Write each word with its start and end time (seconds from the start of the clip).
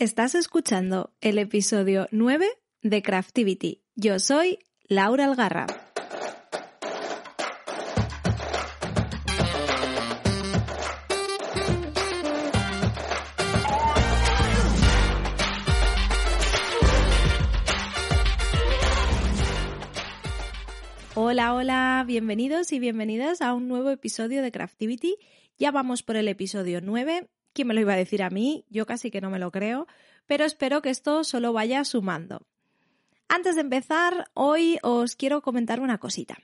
Estás 0.00 0.34
escuchando 0.34 1.12
el 1.20 1.36
episodio 1.36 2.08
9 2.10 2.46
de 2.80 3.02
Craftivity. 3.02 3.82
Yo 3.96 4.18
soy 4.18 4.58
Laura 4.88 5.26
Algarra. 5.26 5.66
Hola, 21.14 21.52
hola, 21.52 22.04
bienvenidos 22.06 22.72
y 22.72 22.78
bienvenidas 22.78 23.42
a 23.42 23.52
un 23.52 23.68
nuevo 23.68 23.90
episodio 23.90 24.40
de 24.40 24.50
Craftivity. 24.50 25.18
Ya 25.58 25.70
vamos 25.70 26.02
por 26.02 26.16
el 26.16 26.28
episodio 26.28 26.80
9 26.80 27.28
¿Quién 27.52 27.68
me 27.68 27.74
lo 27.74 27.80
iba 27.80 27.94
a 27.94 27.96
decir 27.96 28.22
a 28.22 28.30
mí? 28.30 28.64
Yo 28.70 28.86
casi 28.86 29.10
que 29.10 29.20
no 29.20 29.30
me 29.30 29.38
lo 29.38 29.50
creo, 29.50 29.86
pero 30.26 30.44
espero 30.44 30.82
que 30.82 30.90
esto 30.90 31.24
solo 31.24 31.52
vaya 31.52 31.84
sumando. 31.84 32.46
Antes 33.28 33.54
de 33.54 33.60
empezar, 33.60 34.30
hoy 34.34 34.78
os 34.82 35.16
quiero 35.16 35.42
comentar 35.42 35.80
una 35.80 35.98
cosita. 35.98 36.38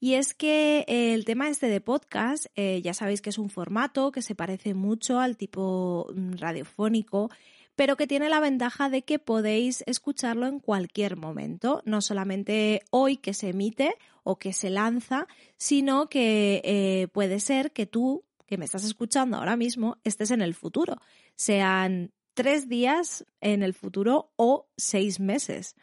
Y 0.00 0.14
es 0.14 0.34
que 0.34 0.84
el 0.86 1.24
tema 1.24 1.48
este 1.48 1.68
de 1.68 1.80
podcast, 1.80 2.46
eh, 2.56 2.82
ya 2.82 2.92
sabéis 2.92 3.22
que 3.22 3.30
es 3.30 3.38
un 3.38 3.50
formato 3.50 4.12
que 4.12 4.20
se 4.20 4.34
parece 4.34 4.74
mucho 4.74 5.18
al 5.18 5.36
tipo 5.36 6.08
mm, 6.14 6.34
radiofónico, 6.34 7.30
pero 7.76 7.96
que 7.96 8.06
tiene 8.06 8.28
la 8.28 8.40
ventaja 8.40 8.90
de 8.90 9.02
que 9.02 9.18
podéis 9.18 9.82
escucharlo 9.86 10.46
en 10.46 10.60
cualquier 10.60 11.16
momento, 11.16 11.82
no 11.86 12.00
solamente 12.00 12.82
hoy 12.90 13.16
que 13.16 13.34
se 13.34 13.48
emite 13.48 13.94
o 14.22 14.38
que 14.38 14.52
se 14.52 14.70
lanza, 14.70 15.26
sino 15.56 16.08
que 16.08 16.60
eh, 16.64 17.08
puede 17.12 17.40
ser 17.40 17.72
que 17.72 17.86
tú 17.86 18.24
que 18.46 18.58
me 18.58 18.64
estás 18.64 18.84
escuchando 18.84 19.36
ahora 19.36 19.56
mismo 19.56 19.98
estés 20.04 20.30
en 20.30 20.42
el 20.42 20.54
futuro, 20.54 20.96
sean 21.36 22.12
tres 22.34 22.68
días 22.68 23.24
en 23.40 23.62
el 23.62 23.74
futuro 23.74 24.32
o 24.36 24.68
seis 24.76 25.20
meses. 25.20 25.76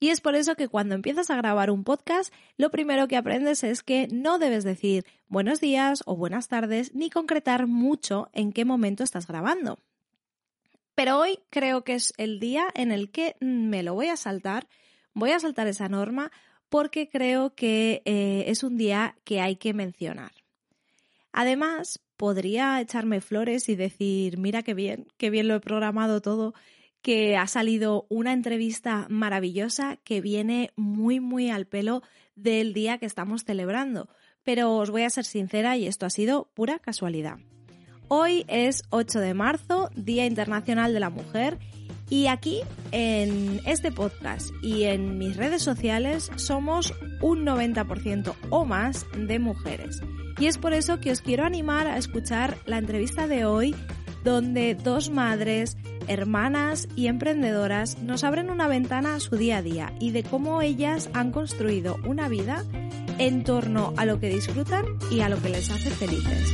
Y 0.00 0.10
es 0.10 0.20
por 0.20 0.36
eso 0.36 0.54
que 0.54 0.68
cuando 0.68 0.94
empiezas 0.94 1.28
a 1.30 1.36
grabar 1.36 1.70
un 1.70 1.82
podcast, 1.82 2.32
lo 2.56 2.70
primero 2.70 3.08
que 3.08 3.16
aprendes 3.16 3.64
es 3.64 3.82
que 3.82 4.06
no 4.12 4.38
debes 4.38 4.62
decir 4.62 5.04
buenos 5.26 5.60
días 5.60 6.02
o 6.06 6.16
buenas 6.16 6.48
tardes 6.48 6.94
ni 6.94 7.10
concretar 7.10 7.66
mucho 7.66 8.28
en 8.32 8.52
qué 8.52 8.64
momento 8.64 9.02
estás 9.02 9.26
grabando. 9.26 9.78
Pero 10.94 11.18
hoy 11.18 11.40
creo 11.50 11.82
que 11.82 11.94
es 11.94 12.12
el 12.16 12.38
día 12.38 12.68
en 12.74 12.92
el 12.92 13.10
que 13.10 13.36
me 13.40 13.82
lo 13.82 13.94
voy 13.94 14.08
a 14.08 14.16
saltar, 14.16 14.68
voy 15.14 15.32
a 15.32 15.40
saltar 15.40 15.66
esa 15.66 15.88
norma 15.88 16.30
porque 16.68 17.08
creo 17.08 17.54
que 17.54 18.02
eh, 18.04 18.44
es 18.46 18.62
un 18.62 18.76
día 18.76 19.16
que 19.24 19.40
hay 19.40 19.56
que 19.56 19.74
mencionar. 19.74 20.32
Además, 21.32 22.00
podría 22.18 22.78
echarme 22.80 23.22
flores 23.22 23.70
y 23.70 23.76
decir, 23.76 24.36
mira 24.36 24.62
qué 24.62 24.74
bien, 24.74 25.06
qué 25.16 25.30
bien 25.30 25.48
lo 25.48 25.54
he 25.54 25.60
programado 25.60 26.20
todo, 26.20 26.52
que 27.00 27.36
ha 27.36 27.46
salido 27.46 28.04
una 28.10 28.34
entrevista 28.34 29.06
maravillosa 29.08 29.96
que 30.04 30.20
viene 30.20 30.72
muy, 30.76 31.20
muy 31.20 31.48
al 31.48 31.66
pelo 31.66 32.02
del 32.34 32.74
día 32.74 32.98
que 32.98 33.06
estamos 33.06 33.44
celebrando. 33.44 34.08
Pero 34.42 34.76
os 34.76 34.90
voy 34.90 35.02
a 35.02 35.10
ser 35.10 35.24
sincera 35.24 35.76
y 35.76 35.86
esto 35.86 36.04
ha 36.04 36.10
sido 36.10 36.50
pura 36.54 36.80
casualidad. 36.80 37.38
Hoy 38.08 38.44
es 38.48 38.82
8 38.90 39.20
de 39.20 39.34
marzo, 39.34 39.90
Día 39.94 40.26
Internacional 40.26 40.92
de 40.92 41.00
la 41.00 41.10
Mujer, 41.10 41.58
y 42.10 42.26
aquí 42.26 42.60
en 42.92 43.60
este 43.66 43.92
podcast 43.92 44.50
y 44.62 44.84
en 44.84 45.18
mis 45.18 45.36
redes 45.36 45.62
sociales 45.62 46.30
somos 46.36 46.94
un 47.20 47.44
90% 47.44 48.34
o 48.50 48.64
más 48.64 49.06
de 49.16 49.38
mujeres. 49.38 50.00
Y 50.38 50.46
es 50.46 50.58
por 50.58 50.72
eso 50.72 51.00
que 51.00 51.10
os 51.10 51.20
quiero 51.20 51.44
animar 51.44 51.86
a 51.86 51.98
escuchar 51.98 52.56
la 52.66 52.78
entrevista 52.78 53.26
de 53.26 53.44
hoy 53.44 53.74
donde 54.24 54.74
dos 54.74 55.10
madres, 55.10 55.76
hermanas 56.06 56.88
y 56.96 57.06
emprendedoras 57.06 57.98
nos 57.98 58.24
abren 58.24 58.50
una 58.50 58.68
ventana 58.68 59.14
a 59.14 59.20
su 59.20 59.36
día 59.36 59.58
a 59.58 59.62
día 59.62 59.92
y 60.00 60.10
de 60.10 60.22
cómo 60.22 60.60
ellas 60.62 61.08
han 61.12 61.32
construido 61.32 61.96
una 62.06 62.28
vida 62.28 62.64
en 63.18 63.44
torno 63.44 63.94
a 63.96 64.04
lo 64.04 64.20
que 64.20 64.28
disfrutan 64.28 64.84
y 65.10 65.20
a 65.20 65.28
lo 65.28 65.40
que 65.40 65.48
les 65.50 65.70
hace 65.70 65.90
felices. 65.90 66.52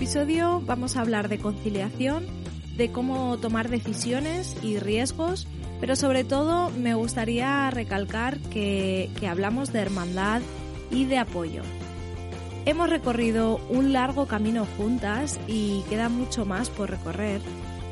Episodio 0.00 0.62
vamos 0.64 0.96
a 0.96 1.02
hablar 1.02 1.28
de 1.28 1.38
conciliación, 1.38 2.24
de 2.78 2.90
cómo 2.90 3.36
tomar 3.36 3.68
decisiones 3.68 4.56
y 4.62 4.78
riesgos, 4.78 5.46
pero 5.78 5.94
sobre 5.94 6.24
todo 6.24 6.70
me 6.70 6.94
gustaría 6.94 7.70
recalcar 7.70 8.38
que, 8.38 9.10
que 9.20 9.28
hablamos 9.28 9.74
de 9.74 9.80
hermandad 9.80 10.40
y 10.90 11.04
de 11.04 11.18
apoyo. 11.18 11.60
Hemos 12.64 12.88
recorrido 12.88 13.60
un 13.68 13.92
largo 13.92 14.26
camino 14.26 14.66
juntas 14.78 15.38
y 15.46 15.82
queda 15.90 16.08
mucho 16.08 16.46
más 16.46 16.70
por 16.70 16.88
recorrer, 16.88 17.42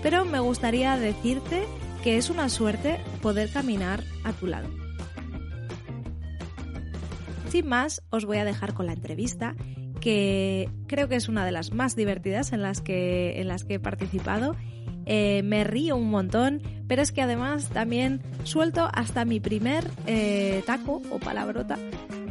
pero 0.03 0.25
me 0.25 0.41
gustaría 0.41 0.97
decirte 0.97 1.65
que 2.03 2.17
es 2.17 2.31
una 2.31 2.49
suerte 2.49 3.03
poder 3.21 3.53
caminar 3.53 4.03
a 4.25 4.33
tu 4.33 4.47
lado. 4.47 4.71
Sin 7.51 7.67
más, 7.67 8.03
os 8.09 8.25
voy 8.25 8.39
a 8.39 8.47
dejar 8.47 8.73
con 8.73 8.87
la 8.87 8.95
entrevista 8.95 9.55
que 10.01 10.69
creo 10.87 11.09
que 11.09 11.17
es 11.17 11.29
una 11.29 11.45
de 11.45 11.53
las 11.53 11.73
más 11.73 11.97
divertidas 11.97 12.53
en 12.53 12.63
las 12.63 12.81
que, 12.81 13.41
en 13.41 13.49
las 13.49 13.65
que 13.65 13.75
he 13.75 13.81
participado. 13.81 14.57
Eh, 15.07 15.43
me 15.43 15.65
río 15.65 15.97
un 15.97 16.11
montón, 16.11 16.63
pero 16.87 17.01
es 17.01 17.13
que 17.13 17.23
además 17.23 17.71
también 17.71 18.21
suelto 18.45 18.89
hasta 18.93 19.25
mi 19.25 19.41
primer 19.41 19.85
eh, 20.07 20.63
taco 20.67 21.01
o 21.11 21.19
palabrota 21.19 21.79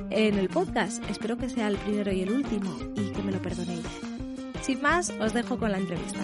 en 0.09 0.37
el 0.37 0.49
podcast. 0.49 1.03
Espero 1.09 1.37
que 1.37 1.49
sea 1.49 1.67
el 1.67 1.77
primero 1.77 2.11
y 2.11 2.21
el 2.21 2.31
último 2.31 2.75
y 2.95 3.11
que 3.11 3.21
me 3.23 3.31
lo 3.31 3.41
perdonéis. 3.41 3.85
Sin 4.61 4.81
más, 4.81 5.11
os 5.19 5.33
dejo 5.33 5.57
con 5.57 5.71
la 5.71 5.79
entrevista. 5.79 6.19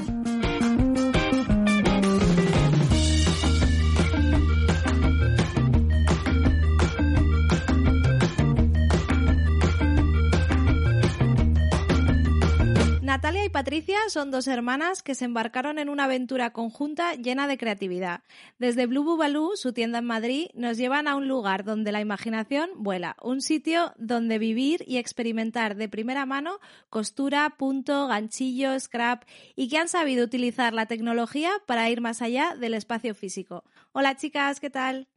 Natalia 13.13 13.45
y 13.45 13.49
Patricia 13.49 13.99
son 14.07 14.31
dos 14.31 14.47
hermanas 14.47 15.03
que 15.03 15.13
se 15.13 15.25
embarcaron 15.25 15.77
en 15.77 15.87
una 15.87 16.05
aventura 16.05 16.51
conjunta 16.51 17.13
llena 17.13 17.45
de 17.45 17.59
creatividad. 17.59 18.23
Desde 18.57 18.87
Blue 18.87 19.03
Bubalú, 19.03 19.51
su 19.53 19.71
tienda 19.71 19.99
en 19.99 20.05
Madrid, 20.05 20.49
nos 20.55 20.77
llevan 20.77 21.07
a 21.07 21.15
un 21.15 21.27
lugar 21.27 21.63
donde 21.63 21.91
la 21.91 22.01
imaginación 22.01 22.71
vuela, 22.75 23.15
un 23.21 23.41
sitio 23.41 23.93
donde 23.97 24.39
vivir 24.39 24.83
y 24.87 24.97
experimentar 24.97 25.75
de 25.75 25.87
primera 25.89 26.25
mano 26.25 26.57
costura, 26.89 27.51
punto, 27.55 28.07
ganchillo, 28.07 28.79
scrap 28.79 29.25
y 29.55 29.69
que 29.69 29.77
han 29.77 29.89
sabido 29.89 30.25
utilizar 30.25 30.73
la 30.73 30.87
tecnología 30.87 31.51
para 31.67 31.87
ir 31.91 32.01
más 32.01 32.23
allá 32.23 32.55
del 32.55 32.73
espacio 32.73 33.13
físico. 33.13 33.63
Hola 33.91 34.15
chicas, 34.15 34.59
¿qué 34.59 34.71
tal? 34.71 35.07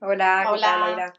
Hola, 0.00 0.46
Hola. 0.50 1.12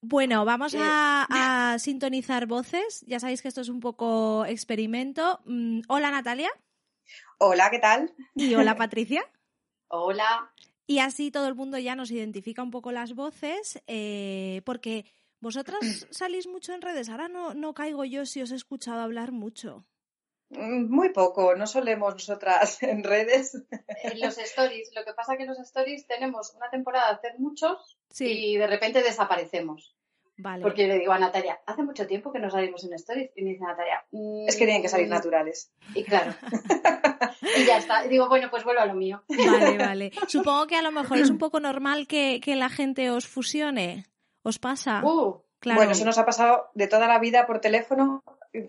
Bueno, 0.00 0.44
vamos 0.44 0.74
a, 0.78 1.76
sintonizar 1.78 2.46
voces. 2.46 3.04
Ya 3.06 3.18
sabéis 3.18 3.42
que 3.42 3.48
esto 3.48 3.60
es 3.60 3.68
un 3.68 3.80
poco 3.80 4.44
experimento. 4.46 5.40
Mm, 5.44 5.80
hola 5.88 6.10
Natalia. 6.10 6.50
Hola, 7.38 7.70
¿qué 7.70 7.78
tal? 7.78 8.14
Y 8.34 8.54
hola 8.54 8.76
Patricia. 8.76 9.24
hola. 9.88 10.52
Y 10.86 11.00
así 11.00 11.30
todo 11.30 11.48
el 11.48 11.54
mundo 11.54 11.78
ya 11.78 11.94
nos 11.94 12.10
identifica 12.10 12.62
un 12.62 12.70
poco 12.70 12.92
las 12.92 13.14
voces, 13.14 13.82
eh, 13.86 14.62
porque 14.64 15.04
vosotras 15.40 15.80
salís 16.10 16.46
mucho 16.46 16.72
en 16.72 16.80
redes. 16.80 17.08
Ahora 17.08 17.28
no, 17.28 17.54
no 17.54 17.74
caigo 17.74 18.04
yo 18.04 18.24
si 18.24 18.40
os 18.40 18.52
he 18.52 18.56
escuchado 18.56 19.00
hablar 19.00 19.32
mucho. 19.32 19.84
Mm, 20.50 20.90
muy 20.90 21.10
poco, 21.10 21.54
no 21.54 21.66
solemos 21.66 22.14
nosotras 22.14 22.82
en 22.82 23.04
redes. 23.04 23.54
En 24.02 24.20
los 24.20 24.38
stories, 24.38 24.90
lo 24.94 25.04
que 25.04 25.12
pasa 25.12 25.32
es 25.32 25.38
que 25.38 25.44
en 25.44 25.50
los 25.50 25.58
stories 25.58 26.06
tenemos 26.06 26.54
una 26.54 26.70
temporada 26.70 27.08
de 27.08 27.14
hacer 27.16 27.32
muchos 27.38 27.98
y 28.18 28.56
de 28.56 28.66
repente 28.66 29.02
desaparecemos. 29.02 29.94
Vale. 30.40 30.62
Porque 30.62 30.86
le 30.86 31.00
digo 31.00 31.12
a 31.12 31.18
Natalia, 31.18 31.58
hace 31.66 31.82
mucho 31.82 32.06
tiempo 32.06 32.32
que 32.32 32.38
no 32.38 32.48
salimos 32.48 32.84
en 32.84 32.92
stories. 32.92 33.32
Y 33.34 33.42
me 33.42 33.50
dice 33.50 33.64
Natalia, 33.64 34.04
es 34.46 34.54
que 34.54 34.66
tienen 34.66 34.82
que 34.82 34.88
salir 34.88 35.08
mm". 35.08 35.10
naturales. 35.10 35.72
Y 35.94 36.04
claro. 36.04 36.32
y 37.58 37.64
ya 37.64 37.78
está. 37.78 38.06
Y 38.06 38.08
digo, 38.08 38.28
bueno, 38.28 38.48
pues 38.48 38.62
vuelvo 38.62 38.80
a 38.80 38.86
lo 38.86 38.94
mío. 38.94 39.24
Vale, 39.28 39.76
vale. 39.78 40.12
Supongo 40.28 40.68
que 40.68 40.76
a 40.76 40.82
lo 40.82 40.92
mejor 40.92 41.18
es 41.18 41.28
un 41.28 41.38
poco 41.38 41.58
normal 41.58 42.06
que, 42.06 42.40
que 42.40 42.54
la 42.54 42.68
gente 42.68 43.10
os 43.10 43.26
fusione. 43.26 44.06
¿Os 44.44 44.60
pasa? 44.60 45.02
Uh, 45.04 45.42
claro. 45.58 45.80
Bueno, 45.80 45.92
eso 45.92 46.04
nos 46.04 46.18
ha 46.18 46.24
pasado 46.24 46.70
de 46.74 46.86
toda 46.86 47.08
la 47.08 47.18
vida 47.18 47.44
por 47.48 47.60
teléfono 47.60 48.22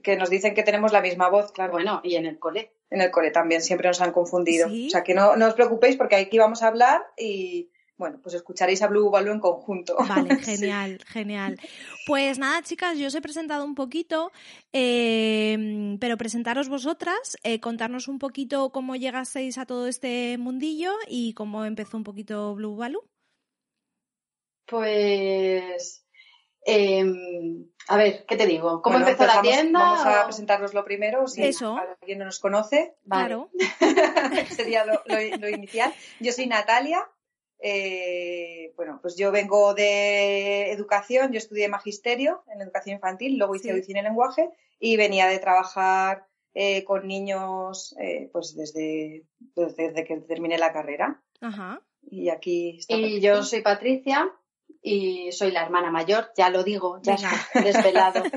que 0.04 0.18
nos 0.18 0.30
dicen 0.30 0.54
que 0.54 0.64
tenemos 0.64 0.92
la 0.92 1.02
misma 1.02 1.30
voz, 1.30 1.52
claro. 1.52 1.74
Bueno, 1.74 2.02
y 2.04 2.16
en 2.16 2.26
el 2.26 2.40
cole. 2.40 2.74
En 2.90 3.02
el 3.02 3.12
cole 3.12 3.32
también, 3.32 3.62
siempre 3.62 3.88
nos 3.88 4.02
han 4.02 4.12
confundido. 4.12 4.68
O 4.68 4.90
sea, 4.90 5.04
que 5.04 5.14
no, 5.14 5.36
no, 5.36 5.48
os 5.48 5.54
preocupéis 5.54 5.96
porque 5.96 6.16
aquí 6.16 6.38
vamos 6.38 6.64
a 6.64 6.68
hablar 6.68 7.06
y, 7.18 7.70
bueno, 7.98 8.20
pues 8.22 8.34
escucharéis 8.36 8.82
a 8.82 8.88
Blue 8.88 9.10
Baloo 9.10 9.34
en 9.34 9.40
conjunto. 9.40 9.96
Vale, 10.08 10.36
genial, 10.44 11.00
genial. 11.06 11.60
Pues 12.08 12.40
nada, 12.40 12.62
chicas, 12.64 12.98
yo 12.98 13.08
os 13.08 13.16
he 13.16 13.22
presentado 13.22 13.64
un 13.64 13.76
poquito, 13.76 14.32
eh, 14.74 15.96
pero 16.00 16.18
presentaros 16.18 16.68
vosotras, 16.68 17.38
eh, 17.44 17.60
contarnos 17.60 18.08
un 18.08 18.18
poquito 18.18 18.72
cómo 18.72 18.96
llegasteis 18.96 19.58
a 19.58 19.66
todo 19.66 19.88
este 19.88 20.38
mundillo 20.38 20.94
y 21.08 21.34
cómo 21.34 21.66
empezó 21.66 21.96
un 21.98 22.04
poquito 22.04 22.56
Blue 22.56 22.76
Baloo. 22.76 23.06
Pues 24.66 26.06
em, 26.70 27.70
a 27.88 27.98
ver, 27.98 28.26
¿qué 28.28 28.38
te 28.38 28.46
digo? 28.46 28.82
¿Cómo 28.82 28.98
empezó 28.98 29.26
la 29.26 29.42
tienda? 29.42 29.80
Vamos 29.80 30.06
a 30.06 30.26
presentarnos 30.26 30.74
lo 30.74 30.86
primero, 30.86 31.28
si 31.28 31.44
Eso. 31.44 31.76
alguien 31.76 32.20
no 32.20 32.26
nos 32.26 32.40
conoce. 32.40 32.96
Claro. 33.08 33.50
Sería 34.56 34.86
lo, 34.86 35.50
inicial. 35.50 35.94
Yo 36.20 36.32
soy 36.32 36.48
Natalia. 36.48 37.08
Eh, 37.62 38.74
bueno, 38.78 39.00
pues 39.02 39.18
yo 39.18 39.32
vengo 39.32 39.74
de 39.74 40.72
educación, 40.72 41.34
yo 41.34 41.40
estudié 41.40 41.68
magisterio 41.68 42.44
en 42.54 42.62
educación 42.62 42.96
infantil, 42.96 43.38
luego 43.38 43.56
hice 43.56 43.84
sí. 43.84 43.92
y 43.92 43.94
lenguaje 44.02 44.50
y 44.80 44.96
venía 44.96 45.28
de 45.28 45.40
trabajar 45.40 46.26
eh, 46.54 46.84
con 46.86 47.06
niños 47.06 47.96
eh, 48.00 48.30
pues 48.32 48.56
desde, 48.56 49.26
desde 49.56 50.04
que 50.06 50.18
terminé 50.22 50.58
la 50.58 50.72
carrera. 50.72 51.22
Ajá. 51.42 51.82
Y 52.02 52.30
aquí 52.30 52.78
está 52.78 52.96
Y 52.96 53.20
yo 53.20 53.44
soy 53.44 53.62
Patricia, 53.62 54.32
y 54.82 55.32
soy 55.32 55.52
la 55.52 55.64
hermana 55.64 55.92
mayor, 55.92 56.32
ya 56.36 56.50
lo 56.50 56.64
digo, 56.64 57.00
ya 57.02 57.16
está 57.16 57.62
desvelado. 57.62 58.24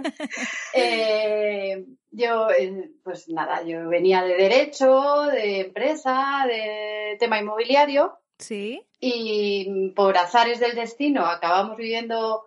Eh, 0.75 1.85
yo, 2.11 2.49
eh, 2.51 2.91
pues 3.05 3.29
nada, 3.29 3.63
yo 3.63 3.89
venía 3.89 4.23
de 4.23 4.37
derecho, 4.37 5.25
de 5.25 5.61
empresa, 5.61 6.47
de 6.47 7.17
tema 7.21 7.39
inmobiliario. 7.39 8.19
Sí. 8.39 8.87
Y 8.99 9.91
por 9.95 10.17
azares 10.17 10.59
del 10.59 10.75
destino 10.75 11.27
acabamos 11.27 11.77
viviendo 11.77 12.47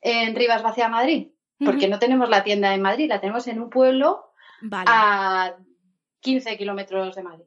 en 0.00 0.36
Rivas 0.36 0.62
Vacía 0.62 0.88
Madrid, 0.88 1.32
porque 1.58 1.88
no 1.88 1.98
tenemos 1.98 2.28
la 2.28 2.44
tienda 2.44 2.74
en 2.74 2.82
Madrid, 2.82 3.08
la 3.08 3.20
tenemos 3.20 3.48
en 3.48 3.60
un 3.60 3.70
pueblo 3.70 4.30
a 4.70 5.56
15 6.20 6.56
kilómetros 6.56 7.16
de 7.16 7.22
Madrid. 7.22 7.44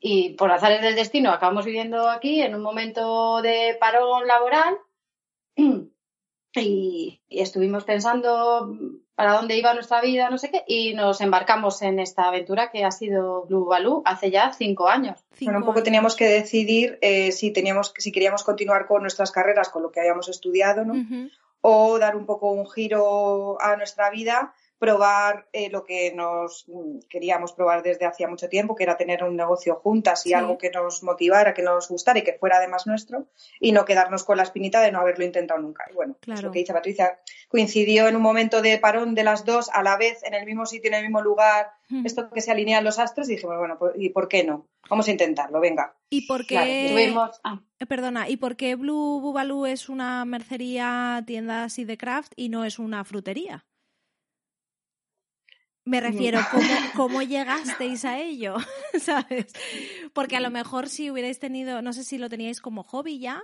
Y, 0.00 0.34
por 0.38 0.52
azares 0.52 0.80
del 0.80 0.94
destino 0.94 1.30
acabamos 1.30 1.64
viviendo 1.64 2.08
aquí 2.08 2.40
en 2.40 2.54
un 2.54 2.62
momento 2.62 3.42
de 3.42 3.76
parón 3.80 4.26
laboral 4.28 4.78
y, 6.54 7.20
estuvimos 7.28 7.84
pensando 7.84 8.72
para 9.16 9.32
dónde 9.32 9.56
iba 9.56 9.74
nuestra 9.74 10.00
vida, 10.00 10.30
no 10.30 10.38
sé 10.38 10.52
qué, 10.52 10.62
y 10.68 10.94
nos 10.94 11.20
embarcamos 11.20 11.82
en 11.82 11.98
esta 11.98 12.28
aventura 12.28 12.70
que 12.70 12.84
ha 12.84 12.92
sido 12.92 13.46
Blue 13.46 13.64
Baloo 13.64 14.02
hace 14.04 14.30
ya 14.30 14.52
cinco 14.52 14.88
años. 14.88 15.18
bueno, 15.40 15.58
un 15.58 15.64
poco 15.64 15.82
teníamos 15.82 16.14
que 16.14 16.28
decidir 16.28 16.98
eh, 17.00 17.32
si, 17.32 17.52
teníamos, 17.52 17.92
si 17.98 18.12
queríamos 18.12 18.44
continuar 18.44 18.86
con 18.86 19.02
nuestras 19.02 19.32
carreras, 19.32 19.70
con 19.70 19.82
lo 19.82 19.90
que 19.90 19.98
habíamos 19.98 20.28
estudiado, 20.28 20.84
¿no? 20.84 20.94
O 21.60 21.98
dar 21.98 22.14
un 22.14 22.26
poco 22.26 22.52
un 22.52 22.70
giro 22.70 23.60
a 23.60 23.76
nuestra 23.76 24.08
vida 24.10 24.54
probar 24.78 25.48
eh, 25.52 25.70
lo 25.70 25.84
que 25.84 26.12
nos 26.14 26.64
mm, 26.68 27.00
queríamos 27.08 27.52
probar 27.52 27.82
desde 27.82 28.06
hacía 28.06 28.28
mucho 28.28 28.48
tiempo, 28.48 28.74
que 28.74 28.84
era 28.84 28.96
tener 28.96 29.24
un 29.24 29.36
negocio 29.36 29.76
juntas 29.76 30.24
y 30.26 30.34
algo 30.34 30.56
que 30.56 30.70
nos 30.70 31.02
motivara, 31.02 31.54
que 31.54 31.62
nos 31.62 31.88
gustara 31.88 32.20
y 32.20 32.22
que 32.22 32.34
fuera 32.34 32.58
además 32.58 32.86
nuestro, 32.86 33.26
y 33.60 33.72
no 33.72 33.84
quedarnos 33.84 34.24
con 34.24 34.36
la 34.36 34.44
espinita 34.44 34.80
de 34.80 34.92
no 34.92 35.00
haberlo 35.00 35.24
intentado 35.24 35.60
nunca. 35.60 35.84
Y 35.90 35.94
bueno, 35.94 36.16
pues 36.24 36.42
lo 36.42 36.52
que 36.52 36.60
dice 36.60 36.72
Patricia, 36.72 37.18
coincidió 37.48 38.08
en 38.08 38.16
un 38.16 38.22
momento 38.22 38.62
de 38.62 38.78
parón 38.78 39.14
de 39.14 39.24
las 39.24 39.44
dos 39.44 39.68
a 39.72 39.82
la 39.82 39.96
vez, 39.96 40.22
en 40.22 40.34
el 40.34 40.46
mismo 40.46 40.66
sitio, 40.66 40.88
en 40.88 40.94
el 40.94 41.02
mismo 41.02 41.22
lugar, 41.22 41.72
hmm. 41.88 42.06
esto 42.06 42.30
que 42.30 42.40
se 42.40 42.52
alinean 42.52 42.84
los 42.84 42.98
astros, 42.98 43.28
y 43.28 43.34
dijimos, 43.34 43.58
bueno, 43.58 43.76
pues, 43.78 43.94
¿y 43.96 44.10
por 44.10 44.28
qué 44.28 44.44
no? 44.44 44.68
Vamos 44.88 45.08
a 45.08 45.10
intentarlo, 45.10 45.60
venga. 45.60 45.94
¿Y 46.08 46.26
por 46.26 46.46
qué? 46.46 46.56
Ah. 47.44 47.60
Eh, 47.78 47.86
perdona, 47.86 48.28
¿y 48.28 48.36
por 48.36 48.56
qué 48.56 48.74
Blue 48.74 49.20
Bubalú 49.20 49.66
es 49.66 49.88
una 49.88 50.24
mercería, 50.24 51.22
tienda 51.26 51.64
así 51.64 51.84
de 51.84 51.98
craft 51.98 52.32
y 52.36 52.48
no 52.48 52.64
es 52.64 52.78
una 52.78 53.04
frutería? 53.04 53.66
Me 55.88 56.00
refiero, 56.00 56.38
¿cómo, 56.52 56.68
¿cómo, 56.94 57.22
llegasteis 57.22 58.04
a 58.04 58.18
ello? 58.18 58.56
¿Sabes? 59.00 59.46
Porque 60.12 60.36
a 60.36 60.40
lo 60.40 60.50
mejor 60.50 60.88
si 60.88 61.10
hubierais 61.10 61.38
tenido, 61.38 61.80
no 61.80 61.94
sé 61.94 62.04
si 62.04 62.18
lo 62.18 62.28
teníais 62.28 62.60
como 62.60 62.82
hobby 62.82 63.18
ya, 63.18 63.42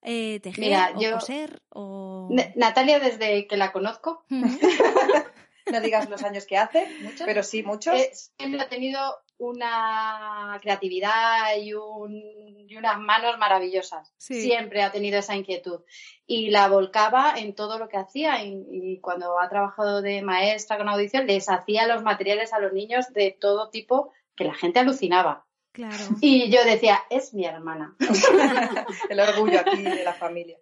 eh, 0.00 0.40
tejer 0.40 0.94
o 0.94 1.12
coser 1.12 1.62
o... 1.68 2.30
Natalia, 2.56 2.98
desde 2.98 3.46
que 3.46 3.56
la 3.58 3.72
conozco, 3.72 4.24
no 4.30 5.80
digas 5.82 6.08
los 6.08 6.22
años 6.22 6.46
que 6.46 6.56
hace, 6.56 6.88
pero 7.26 7.42
sí, 7.42 7.62
muchos. 7.62 7.94
Eh, 7.94 8.10
siempre 8.38 8.62
ha 8.62 8.68
tenido 8.68 8.98
una 9.42 10.58
creatividad 10.62 11.56
y, 11.60 11.74
unas 11.74 12.98
manos 13.00 13.38
maravillosas. 13.38 14.14
Siempre 14.16 14.82
ha 14.82 14.92
tenido 14.92 15.18
esa 15.18 15.36
inquietud. 15.36 15.80
Y 16.26 16.50
la 16.50 16.68
volcaba 16.68 17.34
en 17.36 17.54
todo 17.54 17.78
lo 17.78 17.88
que 17.88 17.96
hacía. 17.96 18.44
Y, 18.44 19.00
cuando 19.00 19.38
ha 19.40 19.48
trabajado 19.48 20.00
de 20.00 20.22
maestra 20.22 20.78
con 20.78 20.88
audición, 20.88 21.26
les 21.26 21.48
hacía 21.48 21.86
los 21.86 22.02
materiales 22.02 22.52
a 22.52 22.60
los 22.60 22.72
niños 22.72 23.12
de 23.12 23.36
todo 23.38 23.68
tipo 23.68 24.12
que 24.36 24.44
la 24.44 24.54
gente 24.54 24.78
alucinaba. 24.78 25.44
Claro. 25.72 25.96
Y 26.20 26.50
yo 26.50 26.64
decía, 26.64 27.00
es 27.10 27.34
mi 27.34 27.44
hermana. 27.44 27.96
El 29.10 29.20
orgullo 29.20 29.60
aquí 29.60 29.82
de 29.82 30.04
la 30.04 30.14
familia. 30.14 30.58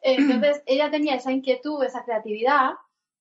Entonces, 0.00 0.62
ella 0.66 0.90
tenía 0.90 1.16
esa 1.16 1.32
inquietud, 1.32 1.82
esa 1.82 2.04
creatividad. 2.04 2.74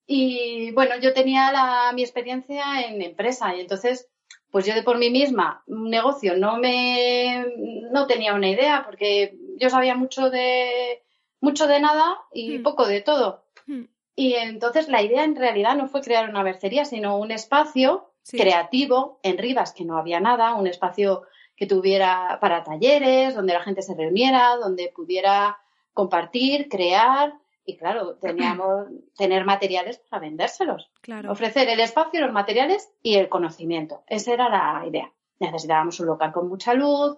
Y 0.05 0.71
bueno, 0.71 0.95
yo 0.99 1.13
tenía 1.13 1.51
la, 1.51 1.91
mi 1.93 2.03
experiencia 2.03 2.81
en 2.81 3.01
empresa. 3.01 3.55
Y 3.55 3.61
entonces 3.61 4.10
pues 4.51 4.65
yo 4.65 4.73
de 4.73 4.83
por 4.83 4.97
mí 4.97 5.09
misma, 5.09 5.63
un 5.65 5.89
negocio, 5.89 6.37
no 6.37 6.57
me, 6.57 7.45
no 7.91 8.05
tenía 8.05 8.33
una 8.33 8.49
idea 8.49 8.83
porque 8.85 9.37
yo 9.57 9.69
sabía 9.69 9.95
mucho 9.95 10.29
de, 10.29 11.01
mucho 11.39 11.67
de 11.67 11.79
nada 11.79 12.19
y 12.33 12.59
hmm. 12.59 12.63
poco 12.63 12.85
de 12.85 13.01
todo. 13.01 13.45
Hmm. 13.65 13.85
Y 14.15 14.33
entonces 14.33 14.89
la 14.89 15.01
idea 15.01 15.23
en 15.23 15.37
realidad 15.37 15.75
no 15.75 15.87
fue 15.87 16.01
crear 16.01 16.29
una 16.29 16.43
mercería, 16.43 16.83
sino 16.83 17.17
un 17.17 17.31
espacio 17.31 18.11
creativo 18.29 19.19
en 19.23 19.37
Rivas, 19.37 19.73
que 19.73 19.85
no 19.85 19.97
había 19.97 20.19
nada, 20.19 20.53
un 20.53 20.67
espacio 20.67 21.23
que 21.55 21.65
tuviera 21.65 22.37
para 22.41 22.63
talleres, 22.63 23.35
donde 23.35 23.53
la 23.53 23.61
gente 23.61 23.81
se 23.81 23.95
reuniera, 23.95 24.57
donde 24.57 24.91
pudiera 24.93 25.59
compartir, 25.93 26.69
crear 26.69 27.33
y 27.65 27.77
claro, 27.77 28.15
teníamos 28.15 28.87
tener 29.17 29.45
materiales 29.45 29.99
para 30.09 30.21
vendérselos. 30.21 30.89
Ofrecer 31.29 31.69
el 31.69 31.79
espacio, 31.79 32.21
los 32.21 32.33
materiales 32.33 32.89
y 33.01 33.15
el 33.15 33.29
conocimiento. 33.29 34.03
Esa 34.07 34.33
era 34.33 34.49
la 34.49 34.85
idea. 34.87 35.11
Necesitábamos 35.39 35.99
un 35.99 36.07
local 36.07 36.31
con 36.31 36.47
mucha 36.47 36.73
luz, 36.73 37.17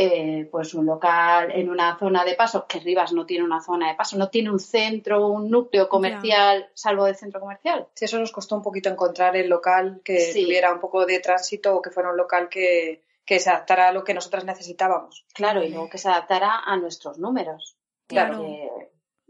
eh, 0.00 0.46
pues 0.52 0.74
un 0.74 0.86
local 0.86 1.50
en 1.52 1.68
una 1.68 1.98
zona 1.98 2.24
de 2.24 2.34
paso, 2.34 2.66
que 2.68 2.78
Rivas 2.78 3.12
no 3.12 3.26
tiene 3.26 3.44
una 3.44 3.60
zona 3.60 3.88
de 3.88 3.96
paso, 3.96 4.16
no 4.16 4.28
tiene 4.28 4.48
un 4.48 4.60
centro, 4.60 5.26
un 5.26 5.50
núcleo 5.50 5.88
comercial, 5.88 6.70
salvo 6.74 7.04
de 7.04 7.14
centro 7.14 7.40
comercial. 7.40 7.88
Sí, 7.94 8.04
eso 8.04 8.18
nos 8.18 8.30
costó 8.30 8.54
un 8.54 8.62
poquito 8.62 8.88
encontrar 8.88 9.36
el 9.36 9.48
local 9.48 10.00
que 10.04 10.30
tuviera 10.32 10.72
un 10.72 10.78
poco 10.78 11.04
de 11.04 11.18
tránsito 11.18 11.74
o 11.74 11.82
que 11.82 11.90
fuera 11.90 12.10
un 12.10 12.16
local 12.16 12.48
que, 12.48 13.02
se 13.26 13.50
adaptara 13.50 13.88
a 13.88 13.92
lo 13.92 14.04
que 14.04 14.14
nosotras 14.14 14.44
necesitábamos. 14.44 15.26
Claro, 15.34 15.64
y 15.64 15.68
luego 15.68 15.90
que 15.90 15.98
se 15.98 16.08
adaptara 16.08 16.60
a 16.64 16.76
nuestros 16.76 17.18
números. 17.18 17.76
Claro. 18.06 18.40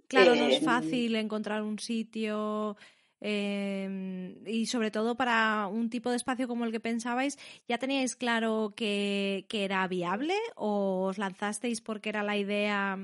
Claro, 0.08 0.34
no 0.34 0.46
es 0.46 0.64
fácil 0.64 1.14
encontrar 1.16 1.62
un 1.62 1.78
sitio 1.78 2.76
em, 3.21 4.37
y 4.47 4.66
sobre 4.66 4.90
todo 4.90 5.16
para 5.16 5.68
un 5.68 5.90
tipo 5.90 6.11
de 6.11 6.16
espacio 6.16 6.49
como 6.49 6.64
el 6.64 6.73
que 6.73 6.80
pensabais, 6.80 7.38
¿ya 7.68 7.78
teníais 7.78 8.16
claro 8.16 8.73
que, 8.75 9.44
era 9.52 9.87
viable 9.87 10.35
o 10.56 11.09
os 11.09 11.18
lanzasteis 11.18 11.80
porque 11.83 12.09
era 12.09 12.23
la 12.23 12.37
idea? 12.37 12.99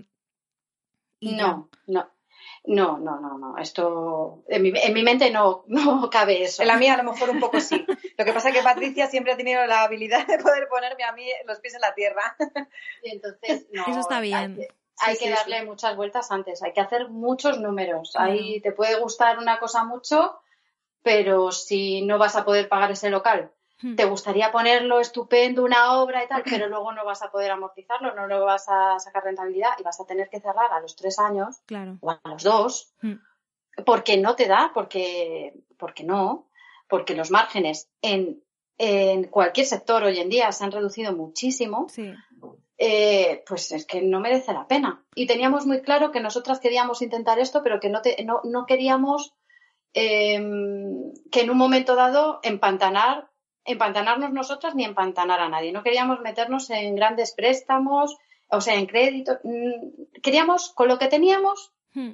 no, 1.21 1.69
no. 1.87 2.11
No, 2.67 2.99
no, 2.99 3.21
no, 3.21 3.39
no. 3.39 3.59
Esto 3.59 4.43
en 4.49 4.63
mi, 4.63 4.73
en 4.75 4.93
mi, 4.95 5.03
mente 5.03 5.31
no, 5.31 5.65
no 5.69 6.09
cabe 6.11 6.43
eso. 6.43 6.63
En 6.63 6.69
la 6.69 6.79
mía 6.79 6.95
a 6.95 7.03
lo 7.03 7.11
mejor 7.11 7.29
un 7.31 7.41
poco 7.41 7.61
sí. 7.61 7.85
Lo 8.17 8.25
que 8.25 8.33
pasa 8.33 8.49
es 8.49 8.55
que 8.55 8.63
Patricia 8.63 9.07
siempre 9.07 9.33
ha 9.33 9.37
tenido 9.37 9.67
la 9.67 9.83
habilidad 9.83 10.27
de 10.27 10.39
poder 10.39 10.69
ponerme 10.69 11.05
a 11.05 11.13
mí 11.13 11.27
los 11.47 11.61
pies 11.61 11.75
en 11.75 11.83
la 11.83 11.95
tierra. 11.95 12.37
Y 13.03 13.11
entonces, 13.11 13.67
no, 13.73 13.85
Eso 13.87 14.01
está 14.01 14.21
bien 14.21 14.67
hay 14.99 15.17
que 15.17 15.31
darle 15.31 15.65
muchas 15.65 15.97
vueltas 15.97 16.31
antes, 16.31 16.63
hay 16.63 16.73
que 16.73 16.81
hacer 16.81 17.09
muchos 17.09 17.61
números. 17.61 18.15
Ahí 18.17 18.61
te 18.61 18.73
puede 18.73 18.99
gustar 19.01 19.39
una 19.39 19.59
cosa 19.59 19.85
mucho, 19.85 20.39
pero 21.03 21.53
si 21.53 22.03
no 22.03 22.19
vas 22.19 22.37
a 22.37 22.45
poder 22.45 22.69
pagar 22.69 22.91
ese 22.93 23.11
local, 23.11 23.51
te 23.97 24.05
gustaría 24.07 24.51
ponerlo 24.51 25.01
estupendo, 25.01 25.63
una 25.63 25.99
obra 25.99 26.25
y 26.25 26.29
tal, 26.29 26.43
pero 26.45 26.69
luego 26.69 26.93
no 26.93 27.05
vas 27.05 27.23
a 27.23 27.31
poder 27.31 27.51
amortizarlo, 27.51 28.15
no 28.15 28.27
lo 28.27 28.45
vas 28.45 28.67
a 28.69 28.99
sacar 28.99 29.25
rentabilidad 29.25 29.73
y 29.79 29.83
vas 29.83 30.01
a 30.01 30.07
tener 30.07 30.31
que 30.31 30.41
cerrar 30.41 30.73
a 30.73 30.81
los 30.81 30.97
tres 30.97 31.19
años 31.19 31.61
o 32.01 32.11
a 32.11 32.21
los 32.25 32.43
dos, 32.43 32.95
porque 33.85 34.17
no 34.17 34.37
te 34.37 34.47
da, 34.47 34.71
porque, 34.73 35.55
porque 35.77 36.05
no, 36.05 36.49
porque 36.89 37.15
los 37.15 37.31
márgenes 37.31 37.91
en, 38.01 38.43
en 38.79 39.25
cualquier 39.25 39.67
sector 39.67 40.03
hoy 40.05 40.19
en 40.19 40.31
día 40.31 40.51
se 40.53 40.65
han 40.65 40.73
reducido 40.73 41.13
muchísimo. 41.13 41.87
Sí. 41.91 42.15
Eh, 42.77 43.45
pues 43.47 43.71
es 43.73 43.87
que 43.87 44.03
no 44.03 44.21
merece 44.21 44.53
la 44.53 44.67
pena. 44.67 45.05
Y 45.15 45.27
teníamos 45.27 45.67
muy 45.67 45.81
claro 45.81 46.11
que 46.11 46.21
nosotras 46.21 46.59
queríamos 46.59 47.03
intentar 47.03 47.39
esto, 47.39 47.63
pero 47.63 47.79
que 47.79 47.89
no, 47.89 48.01
no, 48.45 48.67
queríamos 48.67 49.33
em, 49.93 51.13
que 51.31 51.43
en 51.43 51.51
un 51.51 51.57
momento 51.57 51.95
dado 51.95 52.41
empantanar, 52.43 53.31
empantanarnos 53.65 54.33
nosotras 54.33 54.75
ni 54.75 54.85
empantanar 54.85 55.41
a 55.41 55.49
nadie. 55.49 55.73
No 55.73 55.85
queríamos 55.85 56.21
meternos 56.21 56.69
en 56.71 56.97
grandes 56.97 57.33
préstamos, 57.33 58.17
o 58.49 58.61
sea, 58.61 58.75
en 58.75 58.87
crédito. 58.87 59.39
Mm, 59.45 60.21
queríamos, 60.21 60.73
con 60.73 60.89
lo 60.89 60.99
que 60.99 61.07
teníamos, 61.07 61.73
hmm. 61.95 62.11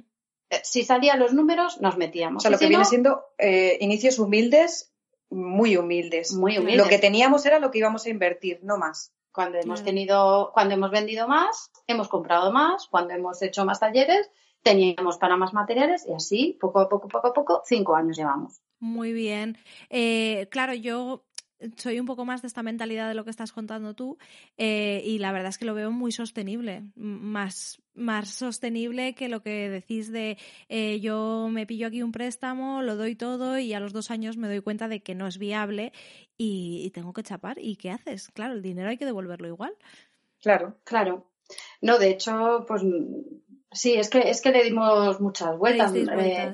eh, 0.51 0.61
si 0.63 0.83
salían 0.83 1.19
los 1.19 1.33
números, 1.33 1.81
nos 1.81 1.97
metíamos. 1.97 2.41
O 2.41 2.43
sea, 2.43 2.51
lo 2.51 2.59
que 2.59 2.67
viene 2.67 2.85
siendo 2.85 3.23
eh, 3.39 3.77
inicios 3.81 4.19
humildes, 4.19 4.93
muy 5.31 5.75
humildes. 5.75 6.33
Muy 6.33 6.59
humildes. 6.59 6.83
Lo 6.83 6.89
que 6.89 6.99
teníamos 6.99 7.45
era 7.47 7.57
lo 7.57 7.71
que 7.71 7.79
íbamos 7.79 8.05
a 8.05 8.09
invertir, 8.09 8.59
no 8.61 8.77
más. 8.77 9.11
Cuando 9.31 9.57
hemos 9.57 9.83
tenido, 9.83 10.51
cuando 10.53 10.73
hemos 10.73 10.91
vendido 10.91 11.27
más, 11.27 11.71
hemos 11.87 12.07
comprado 12.09 12.51
más, 12.51 12.87
cuando 12.87 13.13
hemos 13.13 13.41
hecho 13.41 13.65
más 13.65 13.79
talleres, 13.79 14.29
teníamos 14.63 15.17
para 15.17 15.37
más 15.37 15.53
materiales 15.53 16.05
y 16.07 16.13
así, 16.13 16.57
poco 16.59 16.79
a 16.79 16.89
poco, 16.89 17.07
poco 17.07 17.27
a 17.27 17.33
poco, 17.33 17.61
cinco 17.65 17.95
años 17.95 18.17
llevamos. 18.17 18.61
Muy 18.79 19.13
bien. 19.13 19.57
Eh, 19.89 20.47
claro, 20.49 20.73
yo 20.73 21.23
soy 21.77 21.99
un 21.99 22.05
poco 22.05 22.25
más 22.25 22.41
de 22.41 22.47
esta 22.47 22.63
mentalidad 22.63 23.07
de 23.07 23.13
lo 23.13 23.23
que 23.23 23.29
estás 23.29 23.51
contando 23.51 23.93
tú 23.93 24.17
eh, 24.57 25.01
y 25.05 25.19
la 25.19 25.31
verdad 25.31 25.49
es 25.49 25.57
que 25.57 25.65
lo 25.65 25.73
veo 25.73 25.91
muy 25.91 26.11
sostenible, 26.11 26.83
más, 26.95 27.81
más 27.93 28.29
sostenible 28.29 29.15
que 29.15 29.29
lo 29.29 29.41
que 29.41 29.69
decís 29.69 30.11
de 30.11 30.37
eh, 30.69 30.99
yo 30.99 31.49
me 31.51 31.65
pillo 31.65 31.87
aquí 31.87 32.01
un 32.03 32.11
préstamo, 32.11 32.81
lo 32.81 32.95
doy 32.95 33.15
todo 33.15 33.57
y 33.59 33.73
a 33.73 33.79
los 33.79 33.93
dos 33.93 34.11
años 34.11 34.37
me 34.37 34.47
doy 34.47 34.61
cuenta 34.61 34.87
de 34.87 35.01
que 35.01 35.15
no 35.15 35.27
es 35.27 35.37
viable 35.37 35.93
y, 36.37 36.89
tengo 36.91 37.13
que 37.13 37.23
chapar. 37.23 37.57
¿Y 37.59 37.75
qué 37.75 37.91
haces? 37.91 38.29
Claro, 38.29 38.53
el 38.53 38.61
dinero 38.61 38.89
hay 38.89 38.97
que 38.97 39.05
devolverlo 39.05 39.47
igual. 39.47 39.73
Claro, 40.41 40.77
claro. 40.83 41.27
No, 41.81 41.99
de 41.99 42.09
hecho, 42.09 42.65
pues 42.67 42.81
sí, 43.71 43.93
es 43.93 44.09
que, 44.09 44.29
es 44.29 44.41
que 44.41 44.51
le 44.51 44.63
dimos 44.63 45.21
muchas 45.21 45.57
vueltas. 45.57 45.93
Eh, 45.93 46.53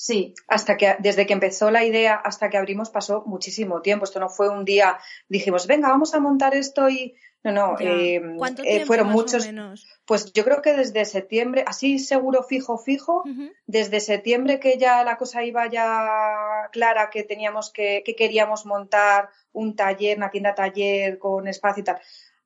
Sí, 0.00 0.32
hasta 0.46 0.76
que 0.76 0.94
desde 1.00 1.26
que 1.26 1.32
empezó 1.32 1.72
la 1.72 1.84
idea 1.84 2.14
hasta 2.14 2.48
que 2.48 2.56
abrimos 2.56 2.88
pasó 2.88 3.24
muchísimo 3.26 3.82
tiempo. 3.82 4.04
Esto 4.04 4.20
no 4.20 4.28
fue 4.28 4.48
un 4.48 4.64
día, 4.64 4.96
dijimos, 5.28 5.66
venga, 5.66 5.88
vamos 5.88 6.14
a 6.14 6.20
montar 6.20 6.54
esto 6.54 6.88
y 6.88 7.16
no, 7.42 7.50
no, 7.50 7.80
eh, 7.80 8.22
eh, 8.64 8.86
fueron 8.86 9.08
muchos. 9.08 9.44
Pues 10.06 10.32
yo 10.32 10.44
creo 10.44 10.62
que 10.62 10.74
desde 10.74 11.04
septiembre, 11.04 11.64
así 11.66 11.98
seguro 11.98 12.44
fijo, 12.44 12.78
fijo, 12.78 13.24
desde 13.66 13.98
septiembre 13.98 14.60
que 14.60 14.78
ya 14.78 15.02
la 15.02 15.16
cosa 15.16 15.42
iba 15.42 15.68
ya 15.68 16.68
clara, 16.70 17.10
que 17.10 17.24
teníamos 17.24 17.72
que, 17.72 18.04
que 18.06 18.14
queríamos 18.14 18.66
montar 18.66 19.30
un 19.50 19.74
taller, 19.74 20.16
una 20.16 20.30
tienda 20.30 20.54
taller 20.54 21.18
con 21.18 21.48
espacio 21.48 21.80
y 21.80 21.84
tal 21.84 22.00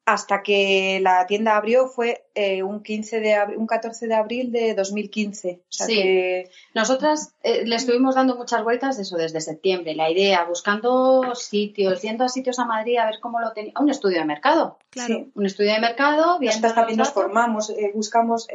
hasta 0.04 0.42
que 0.42 0.99
la 1.00 1.26
tienda 1.26 1.56
abrió 1.56 1.87
fue 1.87 2.25
eh, 2.35 2.62
un 2.64 2.82
15 2.82 3.21
de 3.21 3.38
un 3.56 3.66
14 3.66 4.09
de 4.09 4.14
abril 4.14 4.50
de 4.50 4.75
2015. 4.75 5.61
sí. 5.68 6.44
Nosotras 6.75 7.35
eh, 7.42 7.64
le 7.64 7.76
estuvimos 7.76 8.16
dando 8.16 8.37
muchas 8.37 8.64
vueltas 8.64 8.99
eso 8.99 9.16
desde 9.16 9.40
septiembre, 9.40 9.94
la 9.94 10.11
idea, 10.11 10.44
buscando 10.44 11.35
sitios, 11.35 12.02
yendo 12.02 12.25
a 12.25 12.28
sitios 12.28 12.59
a 12.59 12.64
Madrid 12.64 12.99
a 12.99 13.06
ver 13.06 13.21
cómo 13.21 13.38
lo 13.40 13.52
tenía, 13.52 13.73
un 13.78 13.90
estudio 13.90 14.18
de 14.18 14.25
mercado. 14.25 14.78
Claro. 14.90 15.26
Un 15.35 15.47
estudio 15.47 15.73
de 15.73 15.80
mercado, 15.80 16.38
Nosotras 16.40 16.75
también 16.75 16.99
nos 16.99 17.12
formamos, 17.12 17.71
eh, 17.71 17.92
buscamos 17.94 18.49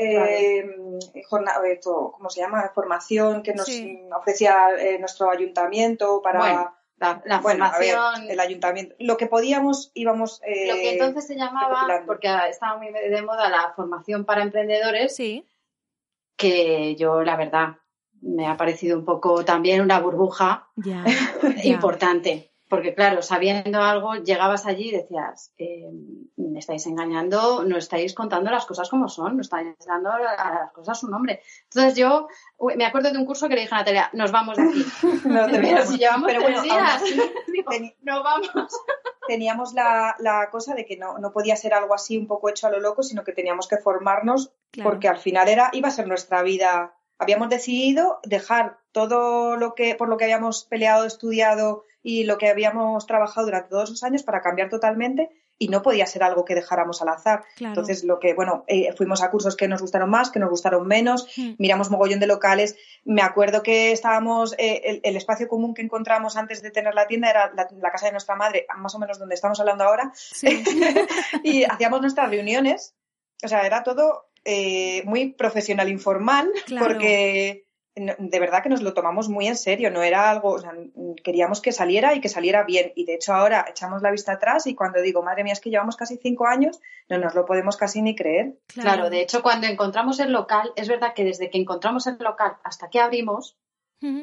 ¿cómo 1.84 2.30
se 2.30 2.42
llama? 2.42 2.72
Formación 2.76 3.42
que 3.42 3.54
nos 3.54 3.70
ofrecía 4.16 4.58
nuestro 5.00 5.32
ayuntamiento 5.32 6.22
para 6.22 6.77
la, 6.98 7.42
formación. 7.42 8.30
el 8.30 8.40
ayuntamiento. 8.40 8.96
Lo 9.00 9.18
que 9.18 9.28
podíamos 9.28 9.92
íbamos. 9.94 10.42
lo 10.42 10.76
que 10.76 10.94
entonces 10.94 11.28
se 11.28 11.36
llamaba, 11.36 12.04
porque 12.06 12.28
estaba 12.50 12.78
muy 12.78 12.92
de 12.92 13.22
moda 13.22 13.50
la 13.50 13.74
formación 13.76 14.26
para 14.26 14.44
emprendedores. 14.44 15.16
Sí. 15.16 15.46
Que 16.36 16.96
yo, 16.96 17.24
la 17.24 17.36
verdad, 17.36 17.78
me 18.22 18.48
ha 18.48 18.58
parecido 18.58 18.98
un 18.98 19.06
poco 19.06 19.46
también 19.46 19.82
una 19.82 20.00
burbuja 20.00 20.70
importante. 21.64 22.52
Porque 22.70 22.94
claro, 22.94 23.22
sabiendo 23.22 23.82
algo, 23.82 24.16
llegabas 24.16 24.66
allí 24.66 24.90
y 24.90 24.92
decías, 24.92 25.54
eh, 25.58 25.90
me 26.36 26.60
estáis 26.60 26.86
engañando, 26.86 27.64
no 27.64 27.78
estáis 27.78 28.14
contando 28.14 28.52
las 28.52 28.66
cosas 28.66 28.90
como 28.90 29.08
son, 29.08 29.38
no 29.38 29.42
estáis 29.42 29.76
dando 29.86 30.12
a 30.12 30.20
las 30.20 30.72
cosas 30.74 31.00
su 31.00 31.08
nombre. 31.08 31.42
Entonces 31.64 31.96
yo 31.96 32.28
me 32.76 32.86
acuerdo 32.86 33.12
de 33.12 33.18
un 33.18 33.26
curso 33.26 33.48
que 33.48 33.56
le 33.56 33.62
dije 33.62 33.74
a 33.74 33.80
Natalia, 33.80 34.10
nos 34.14 34.32
vamos 34.32 34.58
de 34.58 34.64
aquí. 34.64 34.86
no 35.26 35.46
te 35.46 35.60
Pero 35.60 35.86
si 35.86 35.98
llevamos 35.98 36.28
Pero 36.28 36.46
tres 36.46 36.64
días, 36.64 37.04
no 38.02 38.24
vamos. 38.24 38.52
Teníamos 39.28 39.74
la, 39.74 40.16
la, 40.20 40.50
cosa 40.50 40.74
de 40.74 40.86
que 40.86 40.98
no, 40.98 41.18
no 41.20 41.32
podía 41.32 41.56
ser 41.56 41.74
algo 41.74 41.94
así 41.94 42.18
un 42.18 42.28
poco 42.28 42.50
hecho 42.50 42.68
a 42.68 42.72
lo 42.72 42.80
loco, 42.80 43.04
sino 43.04 43.24
que 43.24 43.34
teníamos 43.34 43.68
que 43.68 43.78
formarnos 43.78 44.52
porque 44.84 45.08
al 45.08 45.18
final 45.18 45.48
era, 45.48 45.70
iba 45.74 45.88
a 45.88 45.92
ser 45.92 46.08
nuestra 46.08 46.44
vida. 46.44 46.94
Habíamos 47.18 47.50
decidido 47.50 48.20
dejar 48.24 48.80
todo 48.92 49.58
lo 49.58 49.74
que, 49.74 49.96
por 49.96 50.08
lo 50.08 50.18
que 50.18 50.26
habíamos 50.26 50.66
peleado, 50.66 51.06
estudiado 51.06 51.84
y 52.08 52.24
lo 52.24 52.38
que 52.38 52.48
habíamos 52.48 53.06
trabajado 53.06 53.48
durante 53.48 53.68
todos 53.68 53.90
esos 53.90 54.02
años 54.04 54.24
para 54.24 54.40
cambiar 54.40 54.70
totalmente 54.70 55.30
y 55.60 55.68
no 55.68 55.82
podía 55.82 56.06
ser 56.06 56.24
algo 56.24 56.46
que 56.46 56.56
dejáramos 56.56 57.02
al 57.02 57.10
azar. 57.10 57.44
Entonces, 57.60 58.06
lo 58.06 58.18
que, 58.18 58.34
bueno, 58.34 58.64
eh, 58.68 58.94
fuimos 58.96 59.22
a 59.22 59.30
cursos 59.30 59.58
que 59.58 59.68
nos 59.68 59.82
gustaron 59.82 60.10
más, 60.10 60.32
que 60.32 60.40
nos 60.40 60.50
gustaron 60.50 60.88
menos, 60.88 61.28
hmm. 61.36 61.56
miramos 61.58 61.92
mogollón 61.92 62.22
de 62.22 62.28
locales. 62.28 62.78
Me 63.04 63.22
acuerdo 63.22 63.62
que 63.62 63.92
estábamos, 63.92 64.56
eh, 64.58 65.02
el, 65.04 65.18
espacio 65.18 65.50
común 65.50 65.74
que 65.74 65.82
encontramos 65.82 66.38
antes 66.38 66.62
de 66.62 66.72
tener 66.72 66.96
la 66.96 67.08
tienda 67.08 67.30
era 67.30 67.52
la, 67.54 67.92
casa 67.92 68.06
de 68.06 68.14
nuestra 68.14 68.38
madre, 68.38 68.68
más 68.78 68.96
o 68.96 69.00
menos 69.00 69.20
donde 69.20 69.36
estamos 69.36 69.60
hablando 69.60 69.84
ahora, 69.84 70.14
y 71.44 71.66
hacíamos 71.66 72.00
nuestras 72.00 72.30
reuniones. 72.30 72.96
O 73.44 73.50
sea, 73.50 73.66
era 73.66 73.84
todo 73.84 74.30
eh, 74.46 75.04
muy 75.04 75.34
profesional, 75.34 75.90
informal, 75.90 76.50
porque 76.80 77.67
de 77.98 78.40
verdad 78.40 78.64
que 78.64 78.70
nos 78.70 78.82
lo 78.82 78.94
tomamos 78.94 79.30
muy 79.30 79.48
en 79.48 79.56
serio, 79.56 79.92
no 79.92 80.04
era 80.04 80.30
algo, 80.30 80.52
o 80.52 80.60
sea, 80.60 80.74
queríamos 81.24 81.62
que 81.62 81.72
saliera 81.72 82.14
y 82.14 82.22
que 82.22 82.30
saliera 82.30 82.64
bien. 82.64 82.92
Y 82.96 83.06
de 83.06 83.16
hecho 83.16 83.34
ahora 83.34 83.66
echamos 83.70 84.02
la 84.02 84.12
vista 84.12 84.34
atrás 84.34 84.68
y 84.68 84.76
cuando 84.76 85.02
digo, 85.02 85.24
madre 85.24 85.44
mía, 85.44 85.54
es 85.54 85.60
que 85.60 85.70
llevamos 85.70 85.96
casi 85.96 86.18
cinco 86.18 86.48
años, 86.48 86.80
no 87.10 87.18
nos 87.18 87.36
lo 87.36 87.46
podemos 87.46 87.78
casi 87.78 88.02
ni 88.02 88.16
creer. 88.16 88.58
Claro, 88.68 89.10
de 89.10 89.22
hecho 89.22 89.42
cuando 89.42 89.68
encontramos 89.68 90.20
el 90.20 90.32
local, 90.32 90.72
es 90.76 90.88
verdad 90.88 91.14
que 91.14 91.24
desde 91.24 91.50
que 91.50 91.58
encontramos 91.58 92.08
el 92.08 92.18
local 92.20 92.58
hasta 92.64 92.90
que 92.90 93.00
abrimos, 93.00 93.58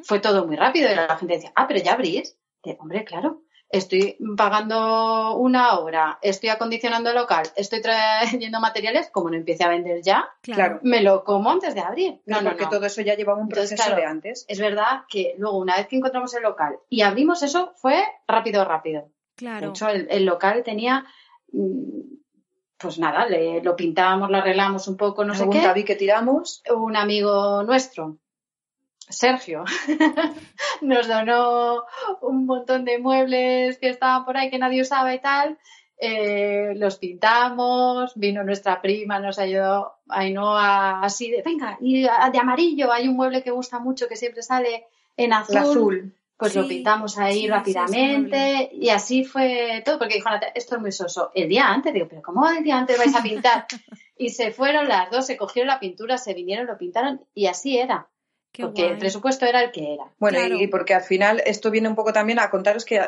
fue 0.04 0.20
todo 0.20 0.46
muy 0.46 0.56
rápido 0.56 0.90
y 0.90 0.94
la 0.94 1.16
gente 1.16 1.34
decía, 1.34 1.52
ah, 1.56 1.66
pero 1.66 1.80
ya 1.80 1.94
abrís. 1.94 2.36
hombre, 2.78 3.04
claro, 3.04 3.42
estoy 3.74 4.16
pagando 4.36 5.36
una 5.36 5.78
hora, 5.78 6.18
estoy 6.22 6.48
acondicionando 6.48 7.10
el 7.10 7.16
local, 7.16 7.44
estoy 7.56 7.82
trayendo 7.82 8.60
materiales, 8.60 9.10
como 9.10 9.30
no 9.30 9.36
empiece 9.36 9.64
a 9.64 9.68
vender 9.68 10.02
ya, 10.02 10.28
claro. 10.42 10.78
me 10.82 11.02
lo 11.02 11.24
como 11.24 11.50
antes 11.50 11.74
de 11.74 11.80
abrir. 11.80 12.20
No, 12.26 12.40
no 12.40 12.50
porque 12.50 12.66
todo 12.66 12.86
eso 12.86 13.02
ya 13.02 13.16
llevaba 13.16 13.40
un 13.40 13.48
proceso 13.48 13.94
de 13.94 14.04
antes. 14.04 14.44
Es 14.48 14.60
verdad 14.60 15.02
que 15.08 15.34
luego, 15.38 15.58
una 15.58 15.76
vez 15.76 15.88
que 15.88 15.96
encontramos 15.96 16.32
el 16.34 16.42
local 16.42 16.76
y 16.88 17.02
abrimos 17.02 17.42
eso, 17.42 17.72
fue 17.76 18.04
rápido, 18.28 18.64
rápido. 18.64 19.10
Claro. 19.36 19.66
De 19.66 19.70
hecho, 19.70 19.88
el, 19.88 20.24
local 20.24 20.62
tenía 20.62 21.04
mm, 21.52 22.00
pues 22.78 22.98
nada, 22.98 23.26
le, 23.26 23.62
lo 23.62 23.74
pintábamos, 23.74 24.30
lo 24.30 24.36
arreglamos 24.36 24.86
un 24.86 24.96
poco, 24.96 25.24
no 25.24 25.34
sé 25.34 25.48
qué. 25.50 25.84
que 25.84 25.96
tiramos. 25.96 26.62
Un 26.70 26.96
amigo 26.96 27.62
nuestro 27.64 28.18
Sergio 29.08 29.64
nos 30.80 31.08
donó 31.08 31.84
un 32.20 32.46
montón 32.46 32.84
de 32.84 32.98
muebles 32.98 33.78
que 33.78 33.88
estaban 33.88 34.24
por 34.24 34.36
ahí 34.36 34.50
que 34.50 34.58
nadie 34.58 34.82
usaba 34.82 35.14
y 35.14 35.20
tal. 35.20 35.58
Eh, 35.96 36.72
los 36.76 36.96
pintamos, 36.96 38.12
vino 38.16 38.42
nuestra 38.42 38.82
prima, 38.82 39.20
nos 39.20 39.38
ayudó 39.38 39.94
Ainhoa 40.08 41.00
así 41.02 41.30
de, 41.30 41.42
venga, 41.42 41.78
y 41.80 42.02
de 42.02 42.38
amarillo 42.38 42.92
hay 42.92 43.08
un 43.08 43.16
mueble 43.16 43.42
que 43.42 43.52
gusta 43.52 43.78
mucho 43.78 44.08
que 44.08 44.16
siempre 44.16 44.42
sale 44.42 44.86
en 45.16 45.32
azul. 45.32 46.14
Pues 46.36 46.56
lo 46.56 46.66
pintamos 46.66 47.16
ahí 47.16 47.46
rápidamente 47.46 48.68
y 48.72 48.88
así 48.88 49.24
fue 49.24 49.82
todo, 49.84 49.98
porque 49.98 50.16
dijo, 50.16 50.28
esto 50.54 50.74
es 50.74 50.80
muy 50.80 50.90
soso. 50.90 51.30
El 51.32 51.48
día 51.48 51.68
antes, 51.68 51.94
digo, 51.94 52.08
pero 52.08 52.22
¿cómo 52.22 52.48
el 52.48 52.64
día 52.64 52.76
antes 52.76 52.98
vais 52.98 53.14
a 53.14 53.22
pintar? 53.22 53.66
y 54.18 54.30
se 54.30 54.50
fueron 54.50 54.88
las 54.88 55.10
dos, 55.10 55.26
se 55.26 55.36
cogieron 55.36 55.68
la 55.68 55.78
pintura, 55.78 56.18
se 56.18 56.34
vinieron, 56.34 56.66
lo 56.66 56.76
pintaron 56.76 57.24
y 57.34 57.46
así 57.46 57.78
era 57.78 58.08
porque 58.58 58.86
el 58.86 58.98
presupuesto 58.98 59.46
era 59.46 59.62
el 59.62 59.72
que 59.72 59.94
era. 59.94 60.04
Bueno, 60.18 60.38
y 60.40 60.66
porque 60.68 60.94
al 60.94 61.02
final 61.02 61.42
esto 61.44 61.70
viene 61.70 61.88
un 61.88 61.94
poco 61.94 62.12
también 62.12 62.38
a 62.38 62.50
contaros 62.50 62.84
que, 62.84 63.00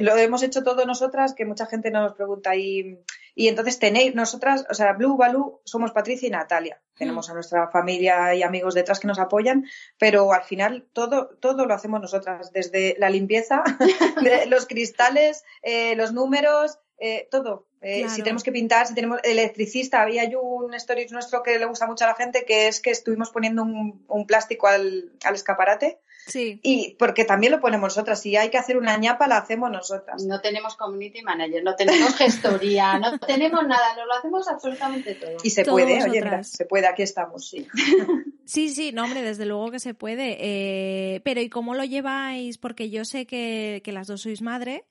lo 0.00 0.16
hemos 0.16 0.42
hecho 0.42 0.62
todos 0.62 0.86
nosotras, 0.86 1.34
que 1.34 1.44
mucha 1.44 1.66
gente 1.66 1.90
nos 1.90 2.12
pregunta 2.14 2.54
y, 2.54 2.98
y 3.34 3.48
entonces 3.48 3.78
tenéis, 3.78 4.14
nosotras, 4.14 4.66
o 4.70 4.74
sea, 4.74 4.92
Blue 4.92 5.16
Baloo 5.16 5.60
somos 5.64 5.92
Patricia 5.92 6.28
y 6.28 6.30
Natalia. 6.30 6.80
Tenemos 6.94 7.30
a 7.30 7.34
nuestra 7.34 7.68
familia 7.68 8.34
y 8.34 8.42
amigos 8.42 8.74
detrás 8.74 9.00
que 9.00 9.08
nos 9.08 9.18
apoyan, 9.18 9.66
pero 9.98 10.32
al 10.32 10.44
final 10.44 10.86
todo, 10.92 11.28
todo 11.40 11.66
lo 11.66 11.74
hacemos 11.74 12.00
nosotras, 12.00 12.52
desde 12.52 12.94
la 12.98 13.10
limpieza, 13.10 13.64
los 14.48 14.66
cristales, 14.66 15.44
eh, 15.62 15.96
los 15.96 16.12
números, 16.12 16.78
eh, 17.04 17.26
todo. 17.32 17.66
Eh, 17.80 18.08
si 18.08 18.22
tenemos 18.22 18.44
que 18.44 18.52
pintar, 18.52 18.86
si 18.86 18.94
tenemos 18.94 19.18
electricista, 19.24 20.02
había 20.02 20.24
yo 20.30 20.40
un 20.40 20.72
stories 20.74 21.10
nuestro 21.10 21.42
que 21.42 21.58
le 21.58 21.64
gusta 21.64 21.84
mucho 21.84 22.04
a 22.04 22.08
la 22.08 22.14
gente, 22.14 22.44
que 22.44 22.68
es 22.68 22.78
que 22.78 22.90
estuvimos 22.90 23.30
poniendo 23.30 23.64
un, 23.64 24.24
plástico 24.28 24.68
al, 24.68 25.10
escaparate. 25.34 25.98
Sí. 26.28 26.60
Y 26.62 26.94
porque 27.00 27.24
también 27.24 27.50
lo 27.50 27.60
ponemos 27.60 27.88
nosotras. 27.88 28.22
Si 28.22 28.36
hay 28.36 28.50
que 28.50 28.58
hacer 28.58 28.76
una 28.76 28.96
ñapa, 28.98 29.26
la 29.26 29.38
hacemos 29.38 29.68
nosotras. 29.68 30.22
No 30.24 30.40
tenemos 30.40 30.76
community 30.76 31.22
manager, 31.22 31.64
no 31.64 31.74
tenemos 31.74 32.14
gestoría, 32.14 33.00
no 33.00 33.18
tenemos 33.18 33.66
nada, 33.66 33.96
nos 33.96 34.06
lo 34.06 34.14
hacemos 34.14 34.46
absolutamente 34.46 35.16
todo. 35.16 35.38
Y 35.42 35.50
se 35.50 35.64
puede, 35.64 36.04
oye, 36.04 36.22
mira, 36.22 36.44
se 36.44 36.66
puede, 36.66 36.86
aquí 36.86 37.02
estamos, 37.02 37.48
sí. 37.48 37.66
Sí, 38.44 38.70
sí, 38.70 38.92
no, 38.92 39.04
hombre, 39.04 39.22
desde 39.22 39.46
luego 39.46 39.70
que 39.70 39.80
se 39.80 39.94
puede. 39.94 40.36
Eh, 40.38 41.20
pero 41.24 41.40
¿y 41.40 41.48
cómo 41.48 41.74
lo 41.74 41.84
lleváis? 41.84 42.58
Porque 42.58 42.90
yo 42.90 43.04
sé 43.04 43.26
que, 43.26 43.80
que 43.82 43.92
las 43.92 44.06
dos 44.06 44.22
sois 44.22 44.42
madre. 44.42 44.84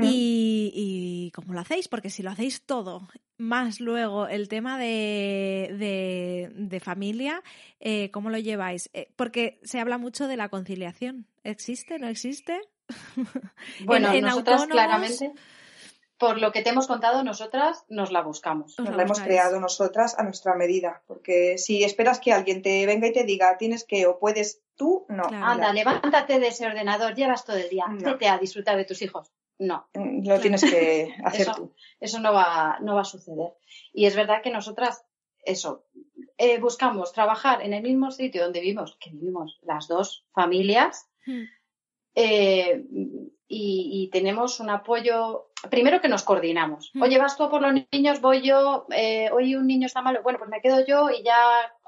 Y, 0.00 1.30
cómo 1.34 1.52
lo 1.52 1.60
hacéis, 1.60 1.88
porque 1.88 2.10
si 2.10 2.22
lo 2.22 2.30
hacéis 2.30 2.62
todo, 2.64 3.08
más 3.36 3.80
luego 3.80 4.26
el 4.26 4.48
tema 4.48 4.78
de, 4.78 6.48
de, 6.54 6.80
familia, 6.80 7.42
eh, 7.80 8.10
¿cómo 8.10 8.30
lo 8.30 8.38
lleváis? 8.38 8.90
Eh, 8.94 9.10
porque 9.16 9.60
se 9.62 9.80
habla 9.80 9.98
mucho 9.98 10.28
de 10.28 10.36
la 10.36 10.48
conciliación. 10.48 11.26
¿Existe? 11.44 11.98
¿No 11.98 12.08
existe? 12.08 12.60
Bueno, 13.86 14.12
nosotros 14.20 14.66
claramente 14.66 15.32
por 16.22 16.40
lo 16.40 16.52
que 16.52 16.62
te 16.62 16.70
hemos 16.70 16.86
contado, 16.86 17.24
nosotras 17.24 17.84
nos 17.88 18.12
la 18.12 18.22
buscamos. 18.22 18.78
Nos 18.78 18.94
la 18.94 19.02
hemos 19.02 19.18
creado 19.18 19.58
nosotras 19.58 20.16
a 20.16 20.22
nuestra 20.22 20.54
medida. 20.54 21.02
Porque 21.08 21.58
si 21.58 21.82
esperas 21.82 22.20
que 22.20 22.32
alguien 22.32 22.62
te 22.62 22.86
venga 22.86 23.08
y 23.08 23.12
te 23.12 23.24
diga 23.24 23.56
tienes 23.58 23.82
que 23.82 24.06
o 24.06 24.20
puedes 24.20 24.60
tú, 24.76 25.04
no. 25.08 25.24
Anda, 25.24 25.72
levántate 25.72 26.38
de 26.38 26.46
ese 26.46 26.64
ordenador, 26.64 27.16
llevas 27.16 27.44
todo 27.44 27.56
el 27.56 27.68
día, 27.68 27.86
vete 27.88 28.28
a 28.28 28.38
disfrutar 28.38 28.76
de 28.76 28.84
tus 28.84 29.02
hijos. 29.02 29.32
No. 29.58 29.86
Mm, 29.94 30.26
lo 30.26 30.40
tienes 30.40 30.62
que 30.62 31.14
hacer 31.24 31.54
tú. 31.54 31.72
Eso 32.00 32.20
no 32.20 32.32
va, 32.32 32.78
no 32.80 32.94
va 32.94 33.02
a 33.02 33.04
suceder. 33.04 33.52
Y 33.92 34.06
es 34.06 34.16
verdad 34.16 34.42
que 34.42 34.50
nosotras, 34.50 35.04
eso, 35.44 35.84
eh, 36.38 36.58
buscamos 36.58 37.12
trabajar 37.12 37.62
en 37.62 37.72
el 37.72 37.82
mismo 37.82 38.10
sitio 38.10 38.42
donde 38.42 38.60
vivimos, 38.60 38.96
que 39.00 39.10
vivimos 39.10 39.58
las 39.62 39.88
dos 39.88 40.24
familias. 40.32 41.08
Hmm. 41.26 41.44
Eh, 42.14 42.84
y, 43.54 44.08
tenemos 44.10 44.60
un 44.60 44.70
apoyo, 44.70 45.50
primero 45.68 46.00
que 46.00 46.08
nos 46.08 46.22
coordinamos. 46.22 46.90
Mm. 46.94 47.02
Oye, 47.02 47.18
vas 47.18 47.36
tú 47.36 47.50
por 47.50 47.60
los 47.60 47.74
niños, 47.92 48.22
voy 48.22 48.40
yo, 48.40 48.86
eh, 48.90 49.28
hoy 49.30 49.54
un 49.56 49.66
niño 49.66 49.86
está 49.86 50.00
malo, 50.00 50.22
bueno, 50.22 50.38
pues 50.38 50.50
me 50.50 50.62
quedo 50.62 50.84
yo 50.86 51.10
y 51.10 51.22
ya, 51.22 51.36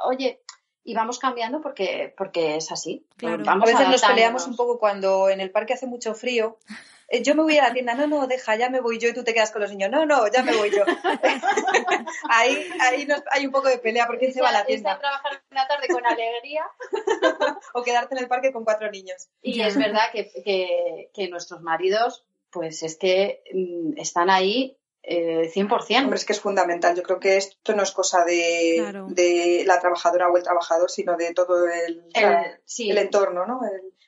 oye, 0.04 0.42
y 0.84 0.94
vamos 0.94 1.18
cambiando 1.18 1.62
porque, 1.62 2.14
porque 2.18 2.56
es 2.56 2.70
así. 2.70 3.06
Claro. 3.16 3.42
a 3.46 3.56
veces 3.56 3.88
nos 3.88 4.02
peleamos 4.04 4.46
un 4.46 4.56
poco 4.56 4.78
cuando 4.78 5.30
en 5.30 5.40
el 5.40 5.50
parque 5.50 5.72
hace 5.72 5.86
mucho 5.86 6.14
frío 6.14 6.58
yo 7.22 7.34
me 7.34 7.42
voy 7.42 7.58
a 7.58 7.64
la 7.64 7.72
tienda, 7.72 7.94
no, 7.94 8.06
no, 8.06 8.26
deja, 8.26 8.56
ya 8.56 8.70
me 8.70 8.80
voy 8.80 8.98
yo 8.98 9.08
y 9.08 9.14
tú 9.14 9.24
te 9.24 9.34
quedas 9.34 9.50
con 9.50 9.62
los 9.62 9.70
niños, 9.70 9.90
no, 9.90 10.06
no, 10.06 10.26
ya 10.32 10.42
me 10.42 10.56
voy 10.56 10.70
yo. 10.70 10.84
ahí 12.30 12.66
ahí 12.80 13.08
hay 13.30 13.46
un 13.46 13.52
poco 13.52 13.68
de 13.68 13.78
pelea 13.78 14.06
porque 14.06 14.32
se 14.32 14.40
va 14.40 14.48
a 14.48 14.52
la 14.52 14.64
tienda. 14.64 14.98
trabajar 14.98 15.42
una 15.50 15.66
tarde 15.66 15.88
con 15.88 16.04
alegría. 16.04 16.64
o 17.74 17.82
quedarte 17.82 18.14
en 18.14 18.22
el 18.22 18.28
parque 18.28 18.52
con 18.52 18.64
cuatro 18.64 18.90
niños. 18.90 19.28
Y 19.42 19.60
es 19.60 19.76
verdad 19.76 20.10
que, 20.12 21.10
que, 21.12 21.28
nuestros 21.28 21.62
maridos, 21.62 22.24
pues 22.50 22.82
es 22.82 22.96
que 22.96 23.42
mm, 23.52 23.98
están 23.98 24.30
ahí 24.30 24.76
eh, 25.02 25.50
100%. 25.54 26.04
Hombre, 26.04 26.16
es 26.16 26.24
que 26.24 26.32
es 26.32 26.40
fundamental. 26.40 26.96
Yo 26.96 27.02
creo 27.02 27.20
que 27.20 27.36
esto 27.36 27.74
no 27.74 27.82
es 27.82 27.92
cosa 27.92 28.24
de, 28.24 29.04
de 29.08 29.64
la 29.66 29.80
trabajadora 29.80 30.30
o 30.30 30.36
el 30.36 30.42
trabajador, 30.42 30.90
sino 30.90 31.16
de 31.16 31.34
todo 31.34 31.66
el, 31.68 32.04
el, 32.14 32.98
entorno, 32.98 33.46
¿no? 33.46 33.60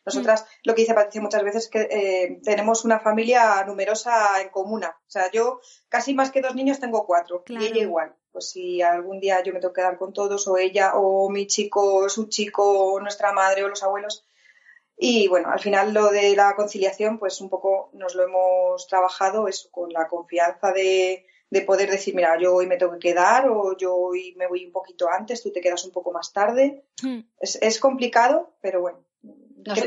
Nosotras, 0.06 0.46
lo 0.62 0.74
que 0.74 0.82
dice 0.82 0.94
Patricia 0.94 1.20
muchas 1.20 1.42
veces 1.42 1.64
es 1.64 1.68
que 1.68 1.80
eh, 1.90 2.40
tenemos 2.44 2.84
una 2.84 3.00
familia 3.00 3.64
numerosa 3.66 4.40
en 4.40 4.50
comuna. 4.50 4.96
O 5.00 5.10
sea, 5.10 5.30
yo 5.32 5.60
casi 5.88 6.14
más 6.14 6.30
que 6.30 6.40
dos 6.40 6.54
niños 6.54 6.78
tengo 6.78 7.04
cuatro. 7.06 7.42
Y 7.48 7.56
ella 7.56 7.82
igual. 7.82 8.14
Pues 8.30 8.50
si 8.50 8.82
algún 8.82 9.18
día 9.18 9.42
yo 9.42 9.52
me 9.52 9.58
tengo 9.58 9.74
que 9.74 9.80
quedar 9.80 9.98
con 9.98 10.12
todos, 10.12 10.46
o 10.46 10.58
ella, 10.58 10.92
o 10.94 11.28
mi 11.28 11.48
chico, 11.48 12.08
su 12.08 12.28
chico, 12.28 12.92
o 12.92 13.00
nuestra 13.00 13.32
madre, 13.32 13.64
o 13.64 13.68
los 13.68 13.82
abuelos. 13.82 14.24
Y 14.96 15.26
bueno, 15.26 15.50
al 15.50 15.58
final 15.58 15.92
lo 15.92 16.10
de 16.10 16.36
la 16.36 16.54
conciliación, 16.54 17.18
pues 17.18 17.40
un 17.40 17.50
poco 17.50 17.90
nos 17.92 18.14
lo 18.14 18.22
hemos 18.22 18.86
trabajado 18.86 19.48
eso, 19.48 19.68
con 19.72 19.92
la 19.92 20.06
confianza 20.06 20.72
de, 20.72 21.26
de 21.50 21.62
poder 21.62 21.90
decir, 21.90 22.14
mira, 22.14 22.38
yo 22.40 22.54
hoy 22.54 22.66
me 22.66 22.76
tengo 22.76 22.92
que 22.92 23.10
quedar 23.10 23.48
o 23.48 23.76
yo 23.76 23.94
hoy 23.94 24.34
me 24.36 24.46
voy 24.46 24.64
un 24.64 24.72
poquito 24.72 25.08
antes, 25.08 25.42
tú 25.42 25.52
te 25.52 25.60
quedas 25.60 25.84
un 25.84 25.92
poco 25.92 26.12
más 26.12 26.32
tarde. 26.32 26.84
Hmm. 27.02 27.20
Es, 27.40 27.58
es, 27.60 27.78
complicado, 27.78 28.54
pero 28.60 28.80
bueno, 28.80 29.05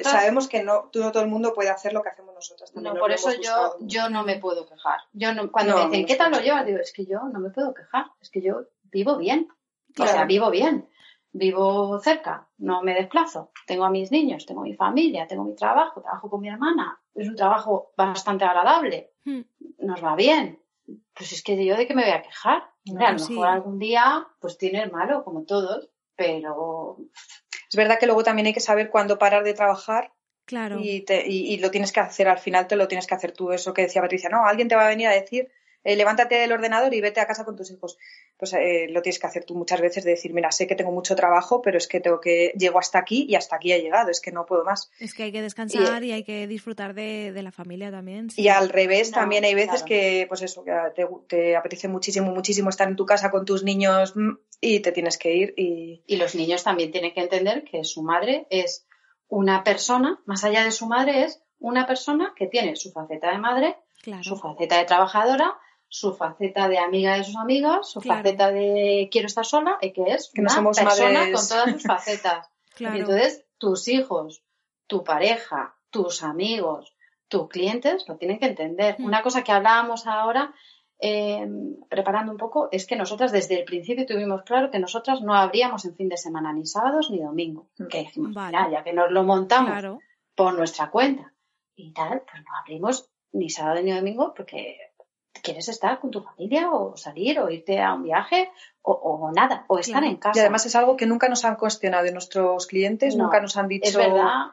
sabemos 0.04 0.48
que 0.48 0.64
no, 0.64 0.90
todo 0.92 1.22
el 1.22 1.28
mundo 1.28 1.54
puede 1.54 1.70
hacer 1.70 1.94
lo 1.94 2.02
que 2.02 2.10
hacemos 2.10 2.34
nosotros. 2.34 2.74
no, 2.76 2.94
por 2.96 3.12
eso 3.12 3.32
yo, 3.34 3.76
yo 3.80 4.10
no 4.10 4.24
me 4.24 4.38
puedo 4.38 4.66
quejar. 4.66 5.00
Yo 5.14 5.30
cuando 5.52 5.78
me 5.78 5.86
dicen, 5.86 6.06
¿qué 6.06 6.16
tal 6.16 6.32
lo 6.32 6.40
llevas? 6.40 6.66
Digo, 6.66 6.80
es 6.80 6.94
que 6.94 7.06
yo 7.06 7.22
no 7.32 7.40
me 7.40 7.50
puedo 7.50 7.74
quejar, 7.74 8.08
es 8.22 8.30
que 8.30 8.42
yo 8.42 8.64
vivo 8.84 9.18
bien. 9.18 9.48
O 9.98 10.06
sea, 10.06 10.26
vivo 10.26 10.50
bien. 10.50 10.88
Vivo 11.32 12.00
cerca, 12.00 12.48
no 12.58 12.82
me 12.82 12.96
desplazo. 12.96 13.52
Tengo 13.68 13.86
a 13.86 13.92
mis 13.92 14.12
niños, 14.12 14.48
tengo 14.48 14.62
mi 14.62 14.74
familia, 14.74 15.28
tengo 15.28 15.44
mi 15.44 15.54
trabajo, 15.54 16.02
trabajo 16.02 16.30
con 16.30 16.42
mi 16.42 16.50
hermana. 16.50 17.00
Es 17.14 17.28
un 17.28 17.36
trabajo 17.36 17.92
bastante 17.96 18.46
agradable. 18.46 19.12
Hmm. 19.26 19.42
Nos 19.78 20.04
va 20.04 20.16
bien. 20.16 20.60
Pues 21.14 21.32
es 21.34 21.44
que 21.44 21.64
yo 21.64 21.78
de 21.78 21.86
qué 21.86 21.94
me 21.94 22.04
voy 22.04 22.14
a 22.14 22.24
quejar. 22.24 22.64
a 23.00 23.12
lo 23.12 23.20
mejor 23.20 23.48
algún 23.48 23.78
día 23.78 24.28
pues 24.40 24.58
tiene 24.58 24.82
el 24.82 24.92
malo, 24.92 25.24
como 25.24 25.44
todos, 25.44 25.90
pero 26.16 26.98
es 27.70 27.76
verdad 27.76 28.00
que 28.00 28.08
luego 28.08 28.24
también 28.24 28.48
hay 28.48 28.54
que 28.54 28.60
saber 28.60 28.90
cuándo 28.90 29.20
parar 29.20 29.44
de 29.44 29.54
trabajar 29.54 30.12
Claro. 30.50 30.80
Y, 30.80 31.06
y, 31.28 31.58
lo 31.60 31.70
tienes 31.70 31.92
que 31.92 32.00
hacer, 32.00 32.28
al 32.28 32.40
final 32.40 32.66
te 32.66 32.76
lo 32.76 32.88
tienes 32.88 33.06
que 33.06 33.14
hacer 33.14 33.34
tú, 33.34 33.52
eso 33.52 33.72
que 33.72 33.84
decía 33.84 34.02
Patricia, 34.02 34.32
no, 34.32 34.48
alguien 34.48 34.68
te 34.68 34.74
va 34.74 34.86
a 34.86 34.90
venir 34.90 35.06
a 35.06 35.12
decir, 35.12 35.48
eh, 35.90 35.96
levántate 35.96 36.36
del 36.36 36.52
ordenador 36.52 36.94
y 36.94 37.02
vete 37.02 37.20
a 37.20 37.26
casa 37.26 37.46
con 37.46 37.56
tus 37.56 37.72
hijos. 37.72 37.98
Pues 38.38 38.54
eh, 38.54 38.88
lo 38.90 39.02
tienes 39.02 39.20
que 39.20 39.28
hacer 39.28 39.44
tú 39.44 39.56
muchas 39.56 39.82
veces 39.82 40.04
de 40.04 40.12
decir, 40.12 40.34
mira, 40.34 40.52
sé 40.52 40.68
que 40.68 40.76
tengo 40.76 40.92
mucho 40.92 41.16
trabajo, 41.16 41.62
pero 41.62 41.78
es 41.78 41.88
que 41.88 42.00
tengo 42.00 42.22
que, 42.22 42.54
llego 42.58 42.78
hasta 42.78 43.00
aquí 43.00 43.26
y 43.28 43.36
hasta 43.36 43.56
aquí 43.56 43.74
he 43.74 43.82
llegado, 43.82 44.10
es 44.10 44.22
que 44.22 44.32
no 44.32 44.46
puedo 44.46 44.64
más. 44.64 44.92
Es 45.00 45.14
que 45.14 45.24
hay 45.24 45.32
que 45.32 45.42
descansar 45.42 46.04
y, 46.04 46.12
hay 46.12 46.24
que 46.24 46.48
disfrutar 46.48 46.94
de, 46.94 47.40
la 47.42 47.52
familia 47.52 47.90
también. 47.90 48.28
Y 48.36 48.50
al 48.50 48.70
revés, 48.70 49.12
también 49.12 49.46
hay 49.46 49.56
veces 49.56 49.82
que, 49.84 50.26
pues 50.28 50.42
eso, 50.42 50.64
que 50.64 50.72
te, 50.96 51.08
te, 51.28 51.56
apetece 51.56 51.88
muchísimo, 51.88 52.32
muchísimo 52.32 52.70
estar 52.70 52.88
en 52.88 52.96
tu 52.96 53.06
casa 53.06 53.32
con 53.32 53.46
tus 53.46 53.64
niños 53.64 54.16
mm, 54.16 54.32
y 54.62 54.82
te 54.82 54.92
tienes 54.92 55.18
que 55.18 55.34
ir. 55.34 55.54
Y... 55.58 56.04
y 56.06 56.18
los 56.18 56.36
niños 56.36 56.64
también 56.64 56.92
tienen 56.92 57.14
que 57.14 57.22
entender 57.22 57.64
que 57.64 57.84
su 57.84 58.04
madre 58.04 58.46
es 58.50 58.86
una 59.28 59.64
persona, 59.64 60.22
más 60.26 60.44
allá 60.44 60.64
de 60.64 60.72
su 60.72 60.88
madre, 60.88 61.24
es 61.24 61.42
una 61.60 61.86
persona 61.86 62.34
que 62.36 62.48
tiene 62.48 62.76
su 62.76 62.92
faceta 62.92 63.32
de 63.32 63.38
madre, 63.38 63.78
su 64.22 64.38
faceta 64.38 64.78
de 64.78 64.86
trabajadora, 64.86 65.58
su 65.90 66.14
faceta 66.14 66.70
de 66.70 66.78
amiga 66.78 67.18
de 67.18 67.24
sus 67.24 67.36
amigas, 67.36 67.90
su 67.90 68.00
faceta 68.00 68.52
de 68.52 69.10
quiero 69.12 69.28
estar 69.28 69.46
sola, 69.46 69.78
y 69.82 69.92
que 69.92 70.04
es 70.04 70.32
una 70.38 70.72
persona 70.72 71.32
con 71.32 71.48
todas 71.48 71.72
sus 71.72 71.84
facetas. 71.88 72.48
entonces, 72.80 73.46
tus 73.58 73.88
hijos, 73.88 74.44
tu 74.88 75.04
pareja, 75.04 75.76
tus 75.90 76.24
amigos, 76.24 76.96
tus 77.28 77.50
clientes 77.50 78.06
lo 78.08 78.16
tienen 78.16 78.40
que 78.40 78.46
entender. 78.46 78.96
Hmm. 78.98 79.06
Una 79.06 79.22
cosa 79.22 79.44
que 79.44 79.52
hablábamos 79.52 80.08
ahora 80.08 80.54
Em, 81.02 81.80
preparando 81.88 82.34
un 82.34 82.38
poco, 82.38 82.68
es 82.74 82.86
que 82.86 82.98
nosotras 82.98 83.32
desde 83.32 83.58
el 83.58 83.64
principio 83.64 84.06
tuvimos 84.06 84.44
claro 84.44 84.70
que 84.70 84.80
nosotras 84.80 85.22
no 85.22 85.34
abríamos 85.34 85.86
en 85.86 85.96
fin 85.96 86.10
de 86.10 86.18
semana 86.18 86.52
ni 86.52 86.66
sábados 86.66 87.10
ni 87.10 87.20
domingo. 87.22 87.70
Mm. 87.78 87.88
Que 87.88 88.00
dijimos, 88.00 88.36
ya 88.36 88.84
que 88.84 88.92
nos 88.92 89.10
lo 89.10 89.24
montamos 89.24 90.02
por 90.36 90.54
nuestra 90.56 90.92
cuenta 90.92 91.34
y 91.74 91.94
tal, 91.94 92.24
pues 92.30 92.44
no 92.44 92.52
abrimos 92.62 93.10
ni 93.32 93.50
sábado 93.50 93.82
ni 93.82 93.94
domingo 93.94 94.34
porque 94.36 94.89
quieres 95.42 95.70
estar 95.70 96.00
con 96.00 96.12
tu 96.12 96.22
familia 96.22 96.72
o 96.72 96.98
salir 96.98 97.40
o 97.40 97.50
irte 97.50 97.80
a 97.80 97.94
un 97.94 98.04
viaje 98.04 98.52
o, 98.82 99.32
nada, 99.36 99.66
o 99.68 99.78
estar 99.78 100.04
en 100.04 100.16
casa. 100.16 100.38
Y 100.38 100.42
además 100.42 100.66
es 100.66 100.76
algo 100.76 100.98
que 100.98 101.06
nunca 101.06 101.30
nos 101.30 101.46
han 101.46 101.56
cuestionado 101.56 102.12
nuestros 102.12 102.66
clientes, 102.66 103.16
nunca 103.16 103.40
nos 103.40 103.56
han 103.56 103.68
dicho. 103.68 103.88
Es 103.88 103.96
verdad, 103.96 104.52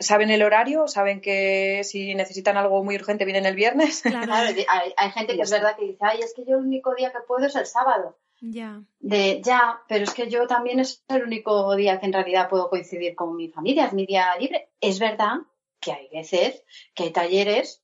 saben 0.00 0.30
el 0.30 0.42
horario, 0.42 0.88
saben 0.88 1.20
que 1.20 1.82
si 1.84 2.14
necesitan 2.14 2.56
algo 2.56 2.82
muy 2.82 2.94
urgente 2.96 3.24
vienen 3.24 3.46
el 3.46 3.54
viernes. 3.54 4.02
Claro, 4.08 4.32
hay, 4.36 5.10
gente 5.12 5.36
que 5.36 5.42
es 5.42 5.50
verdad 5.50 5.76
que 5.76 5.84
dice, 5.84 5.98
ay, 6.00 6.20
es 6.20 6.34
que 6.34 6.44
yo 6.44 6.58
el 6.58 6.64
único 6.64 6.94
día 6.94 7.12
que 7.12 7.20
puedo 7.26 7.46
es 7.46 7.56
el 7.56 7.66
sábado. 7.66 8.18
Ya. 8.40 8.82
De 9.00 9.40
ya, 9.42 9.82
pero 9.88 10.04
es 10.04 10.14
que 10.14 10.30
yo 10.30 10.46
también 10.46 10.78
es 10.78 11.04
el 11.08 11.24
único 11.24 11.74
día 11.74 11.98
que 11.98 12.06
en 12.06 12.12
realidad 12.12 12.48
puedo 12.48 12.70
coincidir 12.70 13.16
con 13.16 13.36
mi 13.36 13.48
familia, 13.48 13.86
es 13.86 13.92
mi 13.92 14.06
día 14.06 14.28
libre. 14.38 14.70
Es 14.80 14.98
verdad 14.98 15.38
que 15.80 15.92
hay 15.92 16.08
veces 16.08 16.64
que 16.94 17.04
hay 17.04 17.10
talleres 17.10 17.82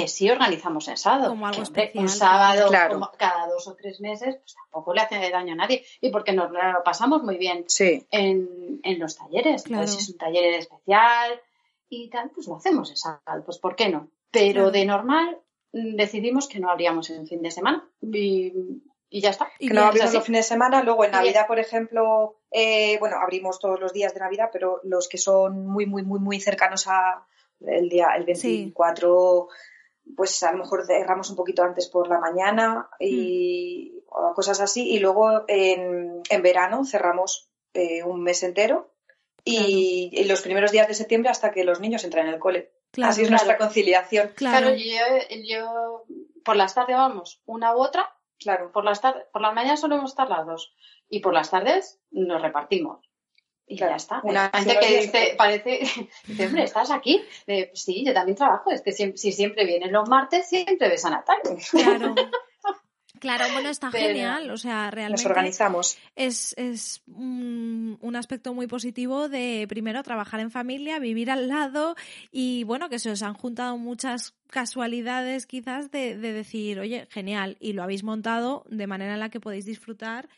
que 0.00 0.08
sí 0.08 0.30
organizamos 0.30 0.88
en 0.88 0.96
sábado. 0.96 1.30
Como 1.30 1.46
algo 1.46 1.62
un 1.94 2.08
sábado 2.08 2.70
cada 3.16 3.46
dos 3.46 3.66
o 3.68 3.74
tres 3.74 4.00
meses, 4.00 4.36
pues 4.36 4.54
tampoco 4.54 4.94
le 4.94 5.00
hace 5.00 5.30
daño 5.30 5.54
a 5.54 5.56
nadie. 5.56 5.84
Y 6.00 6.10
porque 6.10 6.32
nos 6.32 6.50
lo 6.50 6.58
pasamos 6.84 7.22
muy 7.22 7.38
bien 7.38 7.64
en, 8.10 8.80
en, 8.82 8.98
los 8.98 9.16
talleres. 9.16 9.64
Entonces, 9.66 9.96
si 9.96 10.02
es 10.02 10.08
un 10.10 10.18
taller 10.18 10.54
especial 10.54 11.40
y 11.88 12.08
tal, 12.10 12.30
pues 12.30 12.46
lo 12.46 12.56
hacemos 12.56 12.90
en 12.90 12.96
sábado. 12.96 13.42
Pues 13.44 13.58
¿por 13.58 13.76
qué 13.76 13.88
no? 13.88 14.08
Pero 14.30 14.70
de 14.70 14.84
normal 14.84 15.38
mm, 15.72 15.96
decidimos 15.96 16.48
que 16.48 16.60
no 16.60 16.70
abríamos 16.70 17.10
en 17.10 17.26
fin 17.26 17.42
de 17.42 17.50
semana. 17.50 17.88
Y, 18.02 18.52
ya 19.10 19.30
está. 19.30 19.48
Que 19.58 19.68
no 19.68 19.84
abrimos 19.86 20.12
los 20.12 20.24
fines 20.24 20.44
de 20.44 20.54
semana. 20.54 20.82
Luego 20.82 21.04
en 21.04 21.12
Navidad, 21.12 21.46
por 21.46 21.58
ejemplo, 21.58 22.36
eh, 22.50 22.98
bueno, 22.98 23.16
abrimos 23.16 23.58
todos 23.58 23.80
los 23.80 23.92
días 23.92 24.12
de 24.12 24.20
Navidad, 24.20 24.50
pero 24.52 24.80
los 24.84 25.08
que 25.08 25.16
son 25.16 25.66
muy, 25.66 25.86
muy, 25.86 26.02
muy, 26.02 26.20
muy 26.20 26.40
cercanos 26.40 26.86
a 26.86 27.26
el 27.60 27.88
día, 27.88 28.08
el 28.16 28.24
24 28.24 29.48
pues 30.14 30.42
a 30.42 30.52
lo 30.52 30.58
mejor 30.58 30.86
cerramos 30.86 31.30
un 31.30 31.36
poquito 31.36 31.62
antes 31.62 31.88
por 31.88 32.08
la 32.08 32.20
mañana 32.20 32.88
y 33.00 34.02
cosas 34.34 34.60
así. 34.60 34.88
Y 34.88 34.98
luego 34.98 35.44
en, 35.48 36.22
en 36.28 36.42
verano 36.42 36.84
cerramos 36.84 37.50
eh, 37.74 38.02
un 38.04 38.22
mes 38.22 38.42
entero 38.42 38.92
y, 39.44 40.24
los 40.24 40.42
primeros 40.42 40.72
días 40.72 40.88
de 40.88 40.94
septiembre 40.94 41.30
hasta 41.30 41.52
que 41.52 41.64
los 41.64 41.80
niños 41.80 42.02
entran 42.04 42.26
en 42.26 42.34
el 42.34 42.40
cole. 42.40 42.72
así 43.02 43.22
es 43.22 43.30
nuestra 43.30 43.56
conciliación. 43.56 44.32
Claro, 44.34 44.74
yo, 44.74 46.04
por 46.44 46.56
las 46.56 46.74
tardes 46.74 46.96
vamos 46.96 47.40
una 47.46 47.74
u 47.74 47.80
otra. 47.80 48.12
Claro. 48.38 48.72
Por 48.72 48.84
las 48.84 49.00
tardes, 49.00 49.24
por 49.32 49.40
las 49.40 49.54
mañanas 49.54 49.80
solemos 49.80 50.10
estar 50.10 50.28
las 50.28 50.46
dos. 50.46 50.74
Y 51.08 51.20
por 51.20 51.32
las 51.32 51.50
tardes 51.50 52.00
nos 52.10 52.42
repartimos. 52.42 53.05
Y 53.68 53.76
ya 53.76 53.96
está. 53.96 54.20
Una 54.22 54.50
gente 54.54 54.78
que 54.80 55.00
dice, 55.00 55.34
parece, 55.36 55.80
dice, 56.26 56.46
hombre, 56.46 56.64
¿estás 56.64 56.90
aquí? 56.90 57.22
sí, 57.74 58.04
yo 58.04 58.14
también 58.14 58.36
trabajo. 58.36 58.70
Es 58.70 58.82
que 58.82 58.92
si, 58.92 59.32
siempre 59.32 59.64
vienes 59.64 59.90
los 59.90 60.08
martes, 60.08 60.48
siempre 60.48 60.88
ves 60.88 61.04
a 61.04 61.10
Natalia. 61.10 61.56
Claro. 61.70 62.14
Claro, 63.18 63.46
bueno, 63.52 63.70
está 63.70 63.90
genial. 63.90 64.50
O 64.50 64.58
sea, 64.58 64.90
realmente. 64.90 65.22
Nos 65.22 65.30
organizamos. 65.30 65.98
Es, 66.16 66.54
es 66.58 67.02
un, 67.06 67.96
un, 68.02 68.14
aspecto 68.14 68.52
muy 68.52 68.66
positivo 68.66 69.30
de, 69.30 69.64
primero, 69.68 70.02
trabajar 70.02 70.40
en 70.40 70.50
familia, 70.50 70.98
vivir 70.98 71.30
al 71.30 71.48
lado 71.48 71.96
y, 72.30 72.64
bueno, 72.64 72.90
que 72.90 72.98
se 72.98 73.10
os 73.10 73.22
han 73.22 73.32
juntado 73.32 73.78
muchas 73.78 74.34
casualidades 74.50 75.46
quizás 75.46 75.90
de, 75.90 76.16
de 76.16 76.32
decir, 76.32 76.78
oye, 76.78 77.06
genial, 77.10 77.56
y 77.58 77.72
lo 77.72 77.82
habéis 77.82 78.04
montado 78.04 78.64
de 78.68 78.86
manera 78.86 79.14
en 79.14 79.20
la 79.20 79.30
que 79.30 79.40
podéis 79.40 79.64
disfrutar 79.64 80.28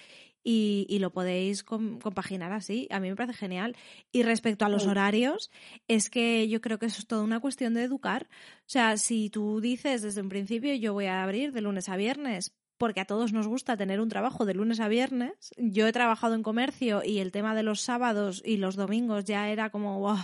y, 0.51 0.99
lo 0.99 1.11
podéis 1.11 1.63
compaginar 1.63 2.53
así. 2.53 2.89
A 2.91 3.01
mí 3.01 3.11
me 3.11 3.17
parece 3.17 3.37
genial. 3.37 3.77
Y 4.13 4.23
respecto 4.23 4.65
a 4.65 4.71
los 4.71 4.87
horarios, 4.87 5.51
es 5.89 6.09
que 6.09 6.49
yo 6.49 6.63
creo 6.63 6.79
que 6.79 6.87
eso 6.87 7.01
es 7.01 7.07
toda 7.07 7.23
una 7.23 7.39
cuestión 7.39 7.75
de 7.75 7.83
educar. 7.83 8.29
O 8.61 8.71
sea, 8.71 8.97
si 8.97 9.29
tú 9.29 9.61
dices 9.61 10.01
desde 10.01 10.23
un 10.23 10.31
principio 10.31 10.75
yo 10.75 10.95
voy 10.95 11.05
a 11.05 11.23
abrir 11.23 11.53
de 11.53 11.61
lunes 11.61 11.91
a 11.91 11.97
viernes, 11.97 12.55
porque 12.79 13.01
a 13.01 13.05
todos 13.05 13.35
nos 13.35 13.47
gusta 13.47 13.77
tener 13.77 14.01
un 14.01 14.09
trabajo 14.09 14.47
de 14.47 14.55
lunes 14.55 14.81
a 14.81 14.89
viernes. 14.89 15.53
Yo 15.59 15.87
he 15.87 15.93
trabajado 15.93 16.35
en 16.35 16.43
comercio 16.43 17.03
y 17.05 17.19
el 17.19 17.31
tema 17.31 17.55
de 17.55 17.63
los 17.63 17.83
sábados 17.83 18.43
y 18.43 18.57
los 18.57 18.75
domingos 18.75 19.27
ya 19.27 19.51
era 19.51 19.69
como, 19.69 19.99
wow, 19.99 20.17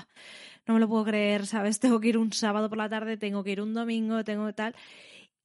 no 0.67 0.75
me 0.75 0.81
lo 0.81 0.89
puedo 0.89 1.05
creer, 1.05 1.47
¿sabes? 1.47 1.81
Tengo 1.81 2.01
que 2.01 2.09
ir 2.09 2.17
un 2.17 2.33
sábado 2.33 2.71
por 2.71 2.79
la 2.79 2.89
tarde, 2.89 3.19
tengo 3.19 3.45
que 3.45 3.51
ir 3.51 3.61
un 3.61 3.75
domingo, 3.75 4.25
tengo 4.25 4.55
tal. 4.55 4.75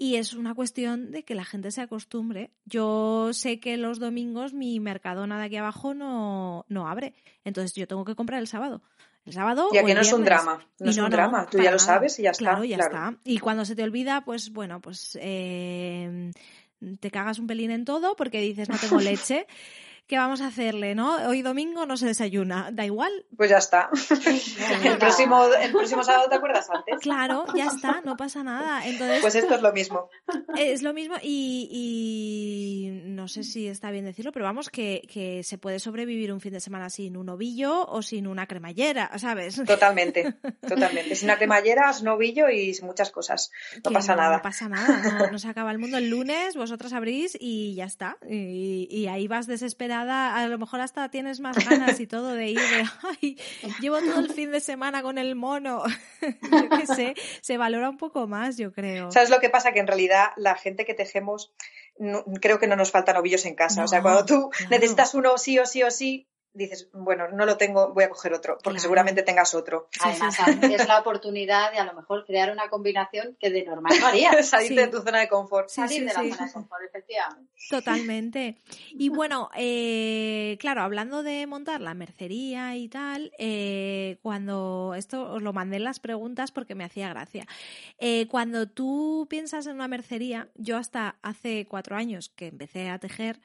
Y 0.01 0.15
es 0.15 0.33
una 0.33 0.55
cuestión 0.55 1.11
de 1.11 1.23
que 1.23 1.35
la 1.35 1.43
gente 1.43 1.71
se 1.71 1.81
acostumbre. 1.81 2.51
Yo 2.63 3.31
sé 3.33 3.59
que 3.59 3.75
los 3.75 3.99
domingos 3.99 4.53
mi 4.53 4.79
Mercadona 4.79 5.37
de 5.37 5.45
aquí 5.45 5.57
abajo 5.57 5.93
no, 5.93 6.65
no 6.69 6.87
abre. 6.87 7.13
Entonces 7.43 7.73
yo 7.75 7.85
tengo 7.85 8.05
que 8.05 8.15
comprar 8.15 8.39
el 8.39 8.47
sábado. 8.47 8.81
El 9.25 9.33
sábado. 9.33 9.67
Ya 9.73 9.83
que 9.83 9.93
no 9.93 9.99
es 9.99 10.13
un 10.13 10.23
drama. 10.23 10.65
No 10.79 10.89
es 10.89 10.97
un 10.97 11.09
drama. 11.09 11.47
Tú 11.51 11.61
ya 11.61 11.71
lo 11.71 11.79
sabes 11.79 12.17
y 12.17 12.23
ya 12.23 12.29
está. 12.31 12.45
Claro, 12.45 12.63
ya 12.63 12.77
está. 12.77 13.17
Y 13.25 13.39
cuando 13.39 13.65
se 13.65 13.75
te 13.75 13.83
olvida, 13.83 14.23
pues 14.23 14.53
bueno, 14.53 14.79
pues 14.79 15.19
eh, 15.21 16.31
te 17.01 17.11
cagas 17.11 17.37
un 17.37 17.47
pelín 17.47 17.71
en 17.71 17.83
todo 17.83 18.15
porque 18.15 18.39
dices 18.39 18.69
no 18.69 18.77
tengo 18.77 18.99
leche. 19.01 19.47
¿Qué 20.09 20.17
vamos 20.17 20.41
a 20.41 20.47
hacerle, 20.47 20.95
no? 20.95 21.17
Hoy 21.27 21.43
domingo 21.43 21.85
no 21.85 21.95
se 21.95 22.07
desayuna, 22.07 22.71
da 22.73 22.83
igual. 22.83 23.11
Pues 23.37 23.51
ya 23.51 23.59
está. 23.59 23.91
el, 24.83 24.97
próximo, 24.97 25.45
el 25.45 25.71
próximo 25.71 26.03
sábado 26.03 26.27
te 26.27 26.35
acuerdas 26.35 26.67
antes. 26.67 26.99
Claro, 26.99 27.45
ya 27.55 27.67
está, 27.67 28.01
no 28.03 28.17
pasa 28.17 28.43
nada. 28.43 28.87
Entonces, 28.87 29.21
pues 29.21 29.35
esto 29.35 29.53
es 29.53 29.61
lo 29.61 29.71
mismo. 29.71 30.09
Es 30.57 30.81
lo 30.81 30.95
mismo 30.95 31.15
y, 31.21 31.69
y 31.71 32.89
no 33.05 33.27
sé 33.27 33.43
si 33.43 33.67
está 33.67 33.91
bien 33.91 34.03
decirlo, 34.03 34.31
pero 34.31 34.45
vamos, 34.45 34.71
que, 34.71 35.07
que, 35.13 35.43
se 35.43 35.59
puede 35.59 35.79
sobrevivir 35.79 36.33
un 36.33 36.41
fin 36.41 36.53
de 36.53 36.59
semana 36.59 36.89
sin 36.89 37.15
un 37.15 37.29
ovillo 37.29 37.85
o 37.85 38.01
sin 38.01 38.25
una 38.25 38.47
cremallera, 38.47 39.11
¿sabes? 39.19 39.61
Totalmente, 39.63 40.33
totalmente. 40.67 41.13
Sin 41.15 41.27
una 41.27 41.37
cremallera, 41.37 41.93
sin 41.93 42.07
un 42.07 42.15
ovillo 42.15 42.49
y 42.49 42.75
muchas 42.81 43.11
cosas. 43.11 43.51
No 43.85 43.91
pasa 43.91 44.15
nada. 44.15 44.37
No 44.37 44.41
pasa 44.41 44.69
nada, 44.69 45.29
no, 45.31 45.37
se 45.37 45.47
acaba 45.47 45.71
el 45.71 45.77
mundo 45.77 45.97
el 45.99 46.09
lunes, 46.09 46.55
vosotros 46.55 46.93
abrís 46.93 47.37
y 47.39 47.75
ya 47.75 47.85
está. 47.85 48.17
Y, 48.27 48.87
y 48.89 49.05
ahí 49.05 49.27
vas 49.27 49.45
desesperada 49.45 49.98
a 50.01 50.47
lo 50.47 50.57
mejor 50.57 50.81
hasta 50.81 51.09
tienes 51.09 51.39
más 51.39 51.57
ganas 51.67 51.99
y 51.99 52.07
todo 52.07 52.33
de 52.33 52.47
ir 52.49 52.59
de, 52.59 52.83
ay, 53.21 53.37
llevo 53.79 53.99
todo 53.99 54.19
el 54.19 54.31
fin 54.31 54.51
de 54.51 54.59
semana 54.59 55.01
con 55.01 55.17
el 55.17 55.35
mono. 55.35 55.83
yo 56.21 56.69
qué 56.77 56.85
sé, 56.85 57.15
se 57.41 57.57
valora 57.57 57.89
un 57.89 57.97
poco 57.97 58.27
más, 58.27 58.57
yo 58.57 58.71
creo. 58.71 59.11
¿Sabes 59.11 59.29
lo 59.29 59.39
que 59.39 59.49
pasa? 59.49 59.71
Que 59.71 59.79
en 59.79 59.87
realidad 59.87 60.29
la 60.37 60.55
gente 60.55 60.85
que 60.85 60.93
tejemos, 60.93 61.53
creo 62.41 62.59
que 62.59 62.67
no 62.67 62.75
nos 62.75 62.91
faltan 62.91 63.17
ovillos 63.17 63.45
en 63.45 63.55
casa. 63.55 63.83
o 63.83 63.87
sea, 63.87 64.01
cuando 64.01 64.25
tú 64.25 64.49
necesitas 64.69 65.13
uno 65.13 65.37
sí 65.37 65.59
o 65.59 65.65
sí 65.65 65.83
o 65.83 65.91
sí, 65.91 66.27
dices, 66.53 66.89
bueno, 66.93 67.27
no 67.29 67.45
lo 67.45 67.57
tengo, 67.57 67.93
voy 67.93 68.03
a 68.03 68.09
coger 68.09 68.33
otro, 68.33 68.57
porque 68.63 68.79
seguramente 68.79 69.23
tengas 69.23 69.53
otro. 69.53 69.87
Además, 70.01 70.37
es 70.63 70.87
la 70.87 70.99
oportunidad 70.99 71.71
de 71.71 71.79
a 71.79 71.85
lo 71.85 71.93
mejor 71.93 72.25
crear 72.25 72.51
una 72.51 72.69
combinación 72.69 73.37
que 73.39 73.49
de 73.49 73.63
normal 73.63 73.93
no 73.99 74.07
harías. 74.07 74.47
Salir 74.49 74.75
de 74.75 74.87
tu 74.87 75.01
zona 75.01 75.19
de 75.19 75.29
confort. 75.29 75.69
Salir 75.69 76.01
de 76.01 76.05
la 76.07 76.13
zona 76.13 76.45
de 76.45 76.51
confort, 76.51 76.83
efectivamente. 76.83 77.51
Totalmente. 77.69 78.57
Y 78.91 79.09
bueno, 79.09 79.49
eh, 79.55 80.57
claro, 80.59 80.81
hablando 80.81 81.23
de 81.23 81.45
montar 81.45 81.81
la 81.81 81.93
mercería 81.93 82.75
y 82.75 82.89
tal, 82.89 83.31
eh, 83.37 84.17
cuando 84.21 84.93
esto 84.95 85.31
os 85.31 85.41
lo 85.41 85.53
mandé 85.53 85.77
en 85.77 85.83
las 85.83 85.99
preguntas 85.99 86.51
porque 86.51 86.75
me 86.75 86.83
hacía 86.83 87.09
gracia. 87.09 87.45
Eh, 87.99 88.27
cuando 88.29 88.67
tú 88.67 89.27
piensas 89.29 89.67
en 89.67 89.75
una 89.75 89.87
mercería, 89.87 90.49
yo 90.55 90.77
hasta 90.77 91.17
hace 91.21 91.67
cuatro 91.67 91.95
años 91.95 92.29
que 92.29 92.47
empecé 92.47 92.89
a 92.89 92.99
tejer, 92.99 93.39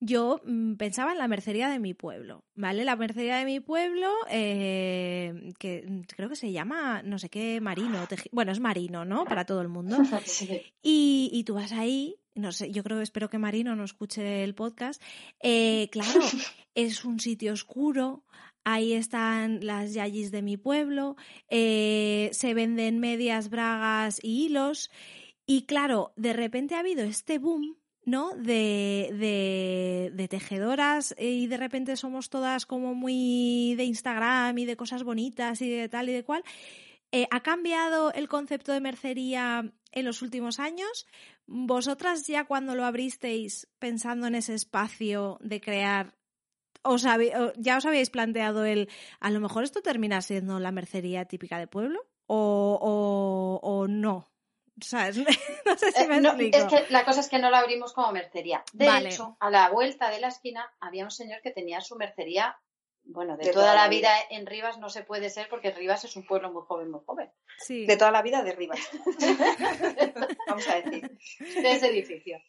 yo 0.00 0.40
mm, 0.44 0.74
pensaba 0.74 1.12
en 1.12 1.18
la 1.18 1.28
mercería 1.28 1.68
de 1.68 1.78
mi 1.78 1.94
pueblo, 1.94 2.44
¿vale? 2.54 2.84
La 2.84 2.96
mercería 2.96 3.36
de 3.36 3.44
mi 3.44 3.60
pueblo, 3.60 4.10
eh, 4.28 5.52
que 5.58 6.02
creo 6.14 6.28
que 6.28 6.36
se 6.36 6.52
llama, 6.52 7.02
no 7.02 7.18
sé 7.18 7.28
qué, 7.28 7.60
Marino. 7.60 8.06
Bueno, 8.32 8.52
es 8.52 8.60
Marino, 8.60 9.04
¿no? 9.04 9.24
Para 9.24 9.44
todo 9.44 9.60
el 9.60 9.68
mundo. 9.68 9.96
Y, 10.82 11.30
y 11.32 11.44
tú 11.44 11.54
vas 11.54 11.72
ahí, 11.72 12.16
no 12.34 12.52
sé, 12.52 12.70
yo 12.70 12.82
creo, 12.82 13.00
espero 13.00 13.30
que 13.30 13.38
Marino 13.38 13.74
no 13.76 13.84
escuche 13.84 14.44
el 14.44 14.54
podcast. 14.54 15.02
Eh, 15.40 15.88
claro, 15.90 16.20
es 16.74 17.04
un 17.04 17.20
sitio 17.20 17.52
oscuro, 17.52 18.24
ahí 18.64 18.92
están 18.92 19.64
las 19.64 19.94
yayis 19.94 20.30
de 20.30 20.42
mi 20.42 20.56
pueblo, 20.56 21.16
eh, 21.48 22.30
se 22.32 22.54
venden 22.54 22.98
medias, 22.98 23.50
bragas 23.50 24.18
y 24.22 24.46
hilos. 24.46 24.90
Y 25.46 25.62
claro, 25.62 26.12
de 26.16 26.32
repente 26.32 26.74
ha 26.74 26.80
habido 26.80 27.04
este 27.04 27.38
boom 27.38 27.76
¿no? 28.04 28.34
De, 28.36 29.10
de, 29.18 30.12
de, 30.14 30.28
tejedoras 30.28 31.14
y 31.18 31.46
de 31.46 31.56
repente 31.56 31.96
somos 31.96 32.28
todas 32.30 32.66
como 32.66 32.94
muy 32.94 33.74
de 33.76 33.84
Instagram 33.84 34.56
y 34.58 34.64
de 34.66 34.76
cosas 34.76 35.02
bonitas 35.04 35.60
y 35.62 35.70
de 35.70 35.88
tal 35.88 36.08
y 36.08 36.12
de 36.12 36.24
cual. 36.24 36.44
Eh, 37.12 37.28
¿Ha 37.30 37.44
cambiado 37.44 38.12
el 38.12 38.28
concepto 38.28 38.72
de 38.72 38.80
mercería 38.80 39.72
en 39.92 40.04
los 40.04 40.20
últimos 40.20 40.58
años? 40.58 41.06
¿Vosotras 41.46 42.26
ya 42.26 42.44
cuando 42.44 42.74
lo 42.74 42.84
abristeis 42.84 43.68
pensando 43.78 44.26
en 44.26 44.34
ese 44.34 44.54
espacio 44.54 45.38
de 45.40 45.60
crear, 45.60 46.16
os 46.82 47.06
ya 47.56 47.76
os 47.78 47.86
habíais 47.86 48.10
planteado 48.10 48.64
el, 48.64 48.88
a 49.20 49.30
lo 49.30 49.40
mejor 49.40 49.62
esto 49.62 49.80
termina 49.80 50.22
siendo 50.22 50.58
la 50.58 50.72
mercería 50.72 51.24
típica 51.26 51.58
de 51.58 51.68
pueblo? 51.68 52.00
¿O, 52.26 52.78
o, 52.82 53.60
o 53.62 53.86
no? 53.86 54.33
no 54.76 55.76
sé 55.76 55.92
si 55.92 56.02
eh, 56.02 56.08
me 56.08 56.48
Es 56.48 56.64
que 56.64 56.86
la 56.90 57.04
cosa 57.04 57.20
es 57.20 57.28
que 57.28 57.38
no 57.38 57.50
la 57.50 57.60
abrimos 57.60 57.92
como 57.92 58.10
mercería. 58.12 58.64
De 58.72 58.86
hecho, 58.98 59.36
a 59.40 59.50
la 59.50 59.70
vuelta 59.70 60.10
de 60.10 60.20
la 60.20 60.28
esquina 60.28 60.72
había 60.80 61.04
un 61.04 61.10
señor 61.10 61.40
que 61.42 61.52
tenía 61.52 61.80
su 61.80 61.96
mercería, 61.96 62.58
bueno, 63.04 63.36
de, 63.36 63.50
toda, 63.52 63.74
la 63.74 63.86
vida. 63.88 64.10
en 64.30 64.46
Rivas 64.46 64.78
no 64.78 64.88
se 64.88 65.02
puede 65.02 65.28
ser 65.28 65.48
porque 65.48 65.70
Rivas 65.70 66.04
es 66.04 66.16
un 66.16 66.26
pueblo 66.26 66.50
muy 66.50 66.62
joven, 66.62 66.90
muy 66.90 67.00
joven. 67.04 67.30
Sí. 67.58 67.86
De 67.86 67.96
toda 67.96 68.10
la 68.10 68.22
vida 68.22 68.42
de 68.42 68.52
Rivas. 68.52 68.80
Vamos 70.48 70.66
a 70.68 70.80
decir. 70.80 71.18
De 71.38 71.72
ese 71.72 71.88
edificio. 71.88 72.42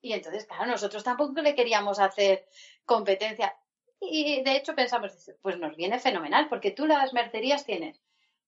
Y 0.00 0.14
entonces, 0.14 0.46
claro, 0.46 0.66
nosotros 0.66 1.04
tampoco 1.04 1.40
le 1.42 1.54
queríamos 1.54 2.00
hacer 2.00 2.48
competencia. 2.84 3.54
Y 4.00 4.42
de 4.42 4.56
hecho 4.56 4.74
pensamos, 4.74 5.12
pues 5.42 5.58
nos 5.58 5.76
viene 5.76 5.98
fenomenal, 6.00 6.48
porque 6.48 6.70
tú 6.70 6.86
las 6.86 7.12
mercerías 7.12 7.66
tienes 7.66 8.00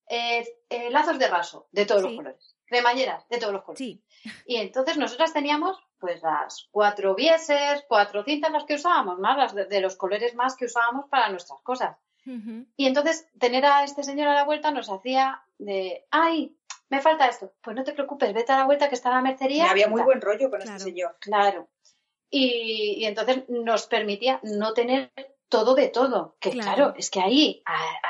eh, 0.08 0.48
eh, 0.70 0.90
lazos 0.90 1.18
de 1.18 1.28
raso 1.28 1.68
de 1.70 1.85
todos 1.85 2.02
los 2.02 2.16
colores 2.16 2.51
cremalleras 2.72 3.28
de 3.28 3.38
todos 3.38 3.52
los 3.52 3.62
colores. 3.62 3.98
Y 4.46 4.56
entonces 4.56 4.96
nosotras 4.96 5.35
teníamos 5.35 5.78
pues 5.98 6.22
las 6.22 6.68
cuatro 6.70 7.14
bieses, 7.14 7.85
cuatro 7.87 8.24
cintas 8.24 8.50
las 8.50 8.64
que 8.64 8.74
usábamos, 8.74 9.18
más 9.18 9.37
las 9.37 9.68
de, 9.68 9.80
los 9.80 9.96
colores 9.96 10.35
más 10.35 10.56
que 10.56 10.64
usábamos 10.64 11.08
para 11.11 11.28
nuestras 11.28 11.61
cosas. 11.61 11.96
Y 12.76 12.87
entonces 12.87 13.28
tener 13.38 13.66
a 13.66 13.85
este 13.85 14.04
señor 14.04 14.28
a 14.28 14.35
la 14.35 14.44
vuelta 14.44 14.70
nos 14.70 14.88
hacía 14.88 15.42
de, 15.58 16.06
ay, 16.11 16.56
me 16.88 17.00
falta 17.00 17.26
esto. 17.26 17.52
Pues 17.61 17.76
no 17.76 17.85
te 17.85 17.92
preocupes, 17.92 18.32
vete 18.32 18.52
a 18.52 18.58
la 18.58 18.64
vuelta 18.64 18.88
que 18.88 18.94
está 18.94 19.11
la 19.11 19.20
mercería. 19.20 19.66
Y 19.66 19.68
había 19.68 19.88
muy 19.88 20.02
buen 20.02 20.20
rollo 20.20 20.48
con 20.48 20.62
este 20.62 20.78
señor. 20.78 21.16
Claro. 21.20 21.68
Y, 22.30 22.94
y, 22.98 23.04
entonces 23.04 23.48
nos 23.48 23.87
permitía 23.87 24.40
no 24.44 24.72
tener 24.72 25.11
todo 25.52 25.74
de 25.74 25.88
todo. 25.88 26.34
Que 26.40 26.50
claro, 26.50 26.94
es 26.96 27.10
que 27.10 27.20
ahí 27.20 27.62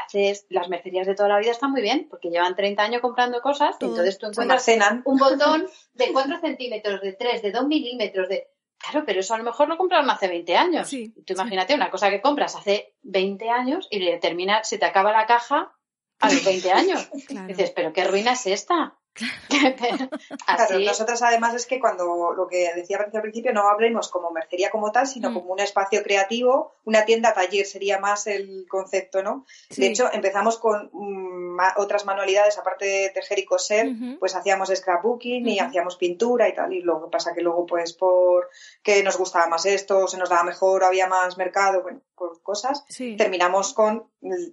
haces 0.07 0.47
las 0.49 0.69
mercerías 0.69 1.09
de 1.09 1.17
toda 1.17 1.29
la 1.29 1.41
vida 1.41 1.51
están 1.51 1.73
muy 1.73 1.83
bien, 1.83 2.07
porque 2.09 2.31
llevan 2.31 2.55
30 2.55 2.81
años 2.81 3.01
comprando 3.03 3.43
cosas, 3.43 3.75
y 3.81 3.85
entonces 3.85 4.17
tú 4.17 4.27
encuentras 4.27 4.65
un 5.05 5.19
botón 5.19 5.67
de 5.95 6.13
4 6.13 6.41
centímetros, 6.41 7.01
de 7.01 7.15
3, 7.15 7.43
de 7.43 7.51
2 7.51 7.67
milímetros, 7.67 8.29
de... 8.29 8.47
Claro, 8.79 9.05
pero 9.05 9.21
eso 9.21 9.35
a 9.35 9.39
lo 9.39 9.45
mejor 9.45 9.69
lo 9.69 9.77
compraron 9.77 10.09
hace 10.09 10.29
20 10.29 10.57
años. 10.57 10.89
tú 10.91 11.33
imagínate 11.33 11.75
una 11.75 11.91
cosa 11.91 12.11
que 12.11 12.21
compras 12.21 12.55
hace 12.55 12.95
20 13.03 13.51
años 13.51 13.89
y 13.91 13.99
le 13.99 14.19
termina, 14.19 14.63
se 14.63 14.79
te 14.79 14.85
acaba 14.85 15.11
la 15.13 15.27
caja 15.27 15.73
a 16.21 16.33
los 16.33 16.45
20 16.45 16.73
años. 16.73 17.09
dices, 17.49 17.73
pero 17.73 17.93
qué 17.93 18.05
ruina 18.05 18.33
es 18.33 18.47
esta. 18.47 18.97
claro, 20.47 20.79
nosotras 20.79 21.23
además 21.23 21.55
es 21.55 21.67
que 21.67 21.79
cuando 21.79 22.33
lo 22.35 22.49
que 22.49 22.71
decía 22.75 22.99
al 22.99 23.21
principio 23.21 23.53
no 23.53 23.69
hablemos 23.69 24.09
como 24.09 24.31
mercería 24.31 24.71
como 24.71 24.91
tal, 24.91 25.07
sino 25.07 25.31
mm. 25.31 25.35
como 25.35 25.53
un 25.53 25.61
espacio 25.61 26.03
creativo, 26.03 26.73
una 26.85 27.05
tienda 27.05 27.35
taller 27.35 27.67
sería 27.67 27.99
más 27.99 28.27
el 28.27 28.67
concepto, 28.69 29.23
¿no? 29.23 29.45
De 29.77 29.87
hecho, 29.87 30.09
empezamos 30.13 30.59
con 30.59 30.91
mm, 30.93 31.59
otras 31.77 32.07
manualidades, 32.07 32.59
aparte 32.59 32.87
de 32.87 33.11
tejer 33.11 33.39
y 33.39 33.45
coser, 33.45 33.89
pues 34.19 34.35
hacíamos 34.35 34.71
scrapbooking 34.75 35.47
y 35.47 35.59
hacíamos 35.59 35.97
pintura 35.97 36.49
y 36.49 36.55
tal, 36.55 36.73
y 36.73 36.83
que 36.83 37.11
pasa 37.11 37.35
que 37.35 37.43
luego 37.43 37.67
pues 37.67 37.93
por 37.93 38.49
que 38.83 39.03
nos 39.03 39.19
gustaba 39.19 39.47
más 39.47 39.67
esto, 39.67 40.09
se 40.09 40.17
nos 40.17 40.31
daba 40.31 40.45
mejor, 40.45 40.85
había 40.85 41.07
más 41.07 41.37
mercado, 41.37 41.83
bueno, 41.83 42.01
cosas, 42.43 42.85
terminamos 43.17 43.75
con 43.75 44.09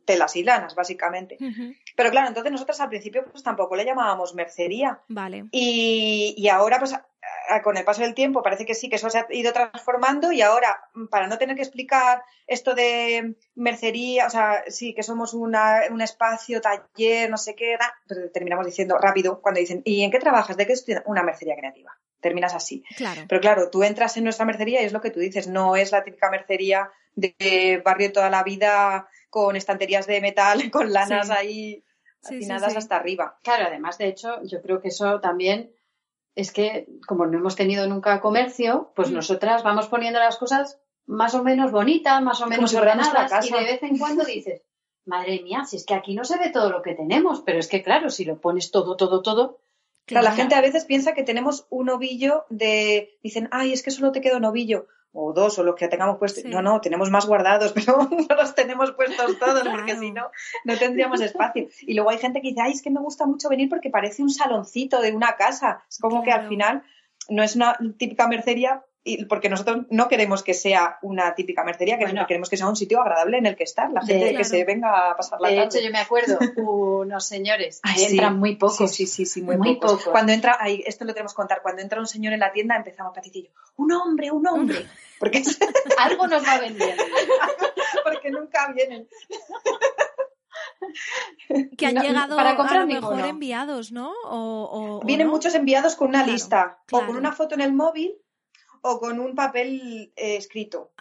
telas 0.06 0.36
y 0.36 0.44
lanas, 0.44 0.76
básicamente. 0.76 1.38
Pero 1.96 2.12
claro, 2.12 2.28
entonces 2.28 2.52
nosotros 2.52 2.80
al 2.80 2.90
principio 2.90 3.26
pues 3.30 3.44
tampoco 3.44 3.76
le 3.76 3.86
llamábamos 3.86 4.34
mercería. 4.34 5.02
Vale. 5.08 5.46
Y, 5.52 6.48
ahora 6.50 6.80
pues 6.80 6.96
con 7.64 7.78
el 7.78 7.84
paso 7.84 8.02
del 8.02 8.14
tiempo 8.14 8.44
parece 8.44 8.66
que 8.66 8.76
sí, 8.76 8.90
que 8.90 8.96
eso 8.96 9.10
se 9.10 9.20
ha 9.20 9.28
ido 9.30 9.52
transformando 9.52 10.32
y 10.32 10.42
ahora, 10.42 10.80
para 11.10 11.28
no 11.28 11.38
tener 11.38 11.56
que 11.56 11.64
explicar 11.64 12.24
esto 12.48 12.76
de 12.76 13.36
mercería, 13.56 14.28
o 14.28 14.30
sea, 14.30 14.64
sí, 14.68 14.94
que 14.94 15.04
somos 15.04 15.34
una, 15.34 15.82
un 15.92 16.02
espacio, 16.02 16.62
taller, 16.62 17.30
no 17.30 17.38
sé 17.38 17.56
qué, 17.56 17.78
pero 18.08 18.30
terminamos 18.32 18.66
diciendo 18.66 18.98
rápido 18.98 19.42
cuando 19.42 19.60
dicen, 19.60 19.82
¿y 19.86 20.04
en 20.04 20.12
qué 20.12 20.20
trabajas? 20.20 20.58
¿De 20.58 20.66
qué 20.66 20.74
estudias? 20.74 21.04
Una 21.06 21.24
mercería 21.24 21.56
creativa. 21.56 21.98
Terminas 22.22 22.54
así. 22.54 22.84
Claro. 22.98 23.22
Pero 23.28 23.42
claro, 23.42 23.70
tú 23.70 23.84
entras 23.84 24.18
en 24.18 24.26
nuestra 24.26 24.46
mercería 24.46 24.82
y 24.82 24.86
es 24.86 24.94
lo 24.94 25.02
que 25.02 25.12
tú 25.12 25.20
dices, 25.20 25.48
no 25.48 25.76
es 25.76 25.92
la 25.92 26.04
típica 26.04 26.30
mercería 26.30 26.92
de 27.20 27.82
barrio 27.84 28.12
toda 28.12 28.30
la 28.30 28.44
vida 28.44 29.08
con 29.30 29.56
estanterías 29.56 30.08
de 30.08 30.22
metal, 30.22 30.70
con 30.72 30.92
lanas 30.92 31.30
ahí 31.30 31.84
afinadas 32.24 32.76
hasta 32.76 32.96
arriba. 32.96 33.38
Claro, 33.44 33.66
además, 33.68 33.98
de 33.98 34.08
hecho, 34.08 34.42
yo 34.44 34.62
creo 34.62 34.82
que 34.82 34.90
eso 34.90 35.20
también 35.20 35.72
es 36.36 36.52
que 36.52 36.88
como 37.08 37.26
no 37.26 37.38
hemos 37.38 37.56
tenido 37.56 37.88
nunca 37.88 38.22
comercio, 38.22 38.92
pues 38.96 39.10
mm. 39.10 39.14
nosotras 39.14 39.64
vamos 39.64 39.88
poniendo 39.88 40.20
las 40.20 40.38
cosas 40.38 40.80
más 41.06 41.34
o 41.34 41.44
menos 41.44 41.72
bonitas, 41.72 42.22
más 42.22 42.40
o 42.42 42.48
menos 42.48 42.74
ordenadas 42.74 43.46
y 43.48 43.52
de 43.52 43.64
vez 43.64 43.84
en 43.84 43.98
cuando 43.98 44.24
dices, 44.24 44.62
madre 45.06 45.42
mía, 45.42 45.66
si 45.66 45.76
es 45.78 45.86
que 45.86 45.96
aquí 45.96 46.14
no 46.14 46.24
se 46.24 46.38
ve 46.38 46.50
todo 46.50 46.70
lo 46.70 46.82
que 46.82 46.94
tenemos, 46.94 47.42
pero 47.42 47.58
es 47.60 47.68
que 47.68 47.82
claro, 47.82 48.10
si 48.10 48.26
lo 48.26 48.40
pones 48.40 48.72
todo, 48.72 48.96
todo, 48.96 49.22
todo. 49.22 49.60
Claro, 50.06 50.24
la 50.24 50.34
gente 50.34 50.56
a 50.56 50.62
veces 50.62 50.86
piensa 50.86 51.14
que 51.14 51.24
tenemos 51.24 51.68
un 51.70 51.90
ovillo 51.90 52.46
de, 52.50 53.18
dicen, 53.22 53.48
ay, 53.52 53.74
es 53.74 53.84
que 53.84 53.92
solo 53.92 54.12
te 54.12 54.22
queda 54.22 54.38
un 54.38 54.46
ovillo 54.46 54.88
o 55.12 55.34
dos 55.34 55.58
o 55.60 55.64
los 55.64 55.76
que 55.76 55.88
tengamos 55.88 56.18
puestos. 56.18 56.44
No, 56.46 56.62
no, 56.62 56.82
tenemos 56.82 57.10
más 57.10 57.26
guardados, 57.26 57.72
pero 57.76 57.98
no 58.10 58.36
los 58.36 58.56
tenemos 58.56 58.92
puestos 58.92 59.40
todos 59.40 59.68
porque 59.68 59.98
si 59.98 60.12
no, 60.12 60.30
no 60.66 60.78
tendríamos 60.78 61.22
espacio. 61.22 61.68
Y 61.82 61.94
luego 61.94 62.10
hay 62.10 62.18
gente 62.18 62.42
que 62.42 62.50
dice, 62.50 62.62
ay, 62.62 62.74
es 62.74 62.82
que 62.82 62.92
me 62.92 63.00
gusta 63.00 63.26
mucho 63.26 63.50
venir 63.50 63.70
porque 63.70 63.90
parece 63.90 64.22
un 64.22 64.30
saloncito 64.30 65.02
de 65.02 65.14
una 65.14 65.36
casa. 65.36 65.84
Es 65.90 66.00
como 66.00 66.24
que 66.24 66.32
al 66.32 66.48
final 66.48 66.84
no 67.30 67.44
es 67.44 67.56
una 67.56 67.78
típica 67.98 68.28
mercería, 68.28 68.84
y 69.04 69.26
porque 69.26 69.50
nosotros 69.50 69.86
no 69.90 70.10
queremos 70.10 70.44
que 70.44 70.54
sea 70.54 71.00
una 71.02 71.34
típica 71.34 71.64
mercería, 71.64 71.98
que 71.98 72.06
queremos 72.28 72.50
que 72.50 72.58
sea 72.58 72.68
un 72.68 72.76
sitio 72.76 73.00
agradable 73.00 73.38
en 73.38 73.46
el 73.46 73.56
que 73.56 73.64
estar, 73.64 73.90
la 73.92 74.02
gente 74.02 74.36
que 74.36 74.44
se 74.44 74.66
venga 74.66 75.12
a 75.12 75.16
pasar 75.16 75.40
la 75.40 75.50
de 75.50 75.64
hecho, 75.64 75.80
yo 75.80 75.90
me 75.90 76.00
acuerdo, 76.00 76.38
unos 76.58 77.26
señores 77.26 77.82
entran 77.98 78.38
muy 78.38 78.58
pocos. 78.58 78.92
Sí, 78.92 79.08
sí, 79.08 79.26
sí, 79.26 79.42
muy, 79.42 79.78
pocos. 79.78 80.04
Cuando 80.04 80.34
entra, 80.34 80.58
ahí, 80.60 80.84
esto 80.86 81.06
lo 81.06 81.14
tenemos 81.14 81.34
que 81.34 81.38
contar, 81.38 81.62
cuando 81.62 81.82
entra 81.82 82.00
un 82.00 82.08
señor 82.08 82.34
en 82.34 82.42
la 82.42 82.52
tienda 82.52 82.76
empezamos 82.76 83.14
patitillo, 83.16 83.52
un 83.78 83.92
hombre, 83.94 84.32
un 84.32 84.46
hombre, 84.48 84.86
porque 85.20 85.44
algo 86.00 86.28
nos 86.28 86.46
va 86.46 86.54
a 86.54 86.60
vender. 86.60 86.98
porque 88.04 88.32
nunca 88.32 88.72
vienen. 88.74 89.08
que 91.78 91.86
han 91.86 91.96
llegado 91.96 92.36
para 92.36 92.58
comprar 92.58 92.82
a 92.82 92.86
lo 92.86 92.88
mejor 92.88 93.22
enviados, 93.22 93.94
¿no? 93.94 94.12
O, 94.26 95.02
Vienen 95.06 95.28
muchos 95.28 95.56
enviados 95.56 95.96
con 95.96 96.10
una 96.10 96.26
lista 96.26 96.80
o 96.92 97.06
con 97.06 97.16
una 97.16 97.32
foto 97.32 97.56
en 97.56 97.62
el 97.62 97.72
móvil 97.72 98.14
o 98.82 99.00
con 99.00 99.20
un 99.20 99.36
papel 99.36 100.12
eh, 100.16 100.36
escrito. 100.38 100.92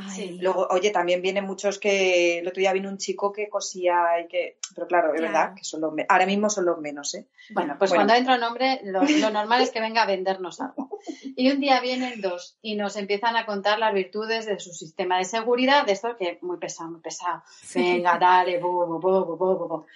Luego, 0.41 0.67
oye, 0.71 0.91
también 0.91 1.23
vienen 1.23 1.45
muchos 1.45 1.79
que 1.79 2.39
el 2.39 2.49
otro 2.49 2.61
día 2.61 2.73
vino 2.73 2.89
un 2.89 2.99
chico 2.99 3.33
que 3.33 3.49
cosía 3.49 4.21
y 4.23 4.29
que, 4.29 4.59
pero 4.75 4.87
claro, 4.87 5.15
es 5.15 5.21
verdad 5.21 5.55
que 5.55 5.65
son 5.65 5.81
los 5.81 5.93
ahora 6.09 6.27
mismo 6.27 6.51
son 6.51 6.67
los 6.67 6.79
menos, 6.79 7.15
¿eh? 7.15 7.27
Bueno, 7.51 7.77
pues 7.79 7.93
cuando 7.93 8.15
entra 8.15 8.37
un 8.37 8.43
hombre, 8.43 8.81
lo, 8.85 9.03
normal 9.31 9.63
es 9.63 9.71
que 9.71 9.81
venga 9.81 10.03
a 10.03 10.07
vendernos 10.07 10.61
algo. 10.61 10.91
Y 11.37 11.51
un 11.51 11.61
día 11.61 11.81
vienen 11.81 12.21
dos 12.21 12.59
y 12.61 12.75
nos 12.75 12.97
empiezan 12.97 13.37
a 13.37 13.47
contar 13.47 13.79
las 13.79 13.95
virtudes 13.95 14.47
de 14.47 14.59
su 14.59 14.73
sistema 14.73 15.19
de 15.19 15.25
seguridad, 15.25 15.87
de 15.87 15.93
esto 15.93 16.17
que 16.17 16.39
muy 16.43 16.59
pesado, 16.59 16.91
muy 16.91 17.01
pesado. 17.01 17.43
Venga, 17.75 18.19
dale, 18.21 18.59
bo, 18.59 18.87
bo, 18.99 19.25
bo, 19.25 19.37
bo, 19.37 19.87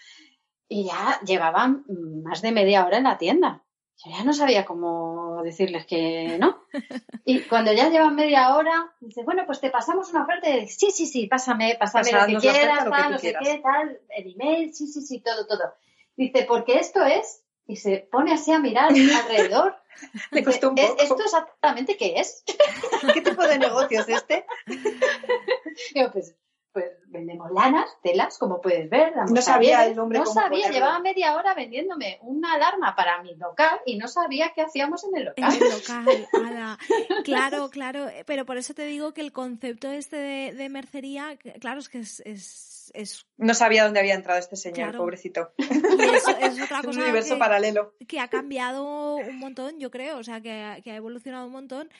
Y 0.68 0.85
ya 0.85 1.21
llevaban 1.25 1.85
más 2.23 2.42
de 2.42 2.53
media 2.53 2.87
hora 2.87 2.99
en 2.99 3.05
la 3.05 3.18
tienda 3.18 3.62
yo 4.05 4.11
ya 4.11 4.25
no 4.25 4.33
sabía 4.33 4.65
cómo 4.65 5.43
decirles 5.45 5.87
que 5.87 6.37
no. 6.38 6.65
Y 7.25 7.41
cuando 7.43 7.73
ya 7.73 7.88
llevan 7.88 8.17
media 8.17 8.55
hora, 8.57 8.93
dice, 9.01 9.23
bueno, 9.23 9.45
pues 9.47 9.61
te 9.61 9.71
pasamos 9.71 10.11
una 10.11 10.25
oferta 10.25 10.49
y 10.51 10.67
sí, 10.69 10.91
sí, 10.91 11.07
sí, 11.07 11.27
pásame, 11.27 11.77
pásame 11.79 12.11
lo 12.12 12.27
que 12.27 12.37
quieras, 12.37 12.88
tal, 12.88 13.12
no 13.12 13.19
sé 13.19 13.35
qué, 13.41 13.61
tal, 13.62 14.01
el 14.09 14.33
email, 14.33 14.75
sí, 14.75 14.87
sí, 14.87 15.03
sí, 15.03 15.21
todo, 15.21 15.47
todo. 15.47 15.75
Dice, 16.17 16.45
porque 16.49 16.79
esto 16.79 17.05
es, 17.05 17.45
y 17.67 17.77
se 17.77 18.09
pone 18.11 18.33
así 18.33 18.53
a 18.53 18.59
mirar 18.59 18.91
alrededor. 19.25 19.77
Le 20.31 20.43
costó 20.43 20.71
un 20.71 20.75
poco. 20.75 21.03
¿Esto 21.03 21.23
exactamente 21.23 21.97
qué 21.97 22.15
es? 22.17 22.45
¿Qué 23.15 23.21
tipo 23.21 23.43
de 23.47 23.59
negocio 23.59 24.01
es 24.01 24.09
este? 24.09 24.47
Digo, 25.95 26.11
pues 26.12 26.35
pues 26.73 26.87
vendemos 27.07 27.51
lanas, 27.53 27.89
telas, 28.03 28.39
como 28.39 28.61
puedes 28.61 28.89
ver. 28.89 29.13
No 29.31 29.43
sabía 29.43 29.87
el 29.87 29.95
nombre. 29.95 30.19
No 30.19 30.27
sabía, 30.27 30.71
llevaba 30.71 30.99
media 31.01 31.37
hora 31.37 31.55
vendiéndome 31.55 32.19
una 32.23 32.55
alarma 32.55 32.97
para 32.97 33.23
mi 33.23 33.35
local 33.35 33.81
y 33.85 33.97
no 33.99 34.09
sabía 34.09 34.53
qué 34.55 34.63
hacíamos 34.63 35.05
en 35.05 35.17
el 35.17 35.25
local. 35.27 35.55
En 35.55 35.63
el 35.63 35.71
local, 35.71 36.29
claro, 37.25 37.69
claro, 37.71 38.07
pero 38.27 38.47
por 38.47 38.57
eso 38.57 38.75
te 38.75 38.85
digo 38.87 39.13
que 39.13 39.21
el 39.21 39.33
concepto 39.33 39.91
este 39.91 40.17
de, 40.17 40.69
mercería, 40.69 41.37
claro, 41.61 41.81
es 41.81 41.89
que 41.89 42.01
es, 42.01 43.27
No 43.37 43.55
sabía 43.55 43.85
dónde 43.85 44.01
había 44.01 44.15
entrado 44.15 44.39
este 44.39 44.57
señor, 44.57 44.97
pobrecito. 44.97 45.53
Y 45.59 45.63
es, 45.65 46.61
otra 46.63 46.81
cosa 46.83 46.91
un 46.91 47.03
universo 47.03 47.39
paralelo. 47.39 47.95
Que 48.09 48.21
ha 48.21 48.29
cambiado 48.29 49.17
un 49.17 49.39
montón, 49.39 49.79
yo 49.79 49.91
creo, 49.91 50.19
o 50.19 50.25
sea, 50.25 50.41
que, 50.41 50.81
que 50.83 50.91
ha 50.91 50.97
evolucionado 50.97 51.47
un 51.47 51.53
montón 51.53 51.91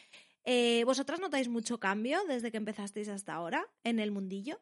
eh, 0.45 0.83
¿Vosotras 0.85 1.21
notáis 1.21 1.49
mucho 1.49 1.79
cambio 1.79 2.19
desde 2.29 2.51
que 2.51 2.57
empezasteis 2.57 3.09
hasta 3.09 3.35
ahora 3.35 3.67
en 3.85 3.99
el 3.99 4.11
mundillo? 4.11 4.61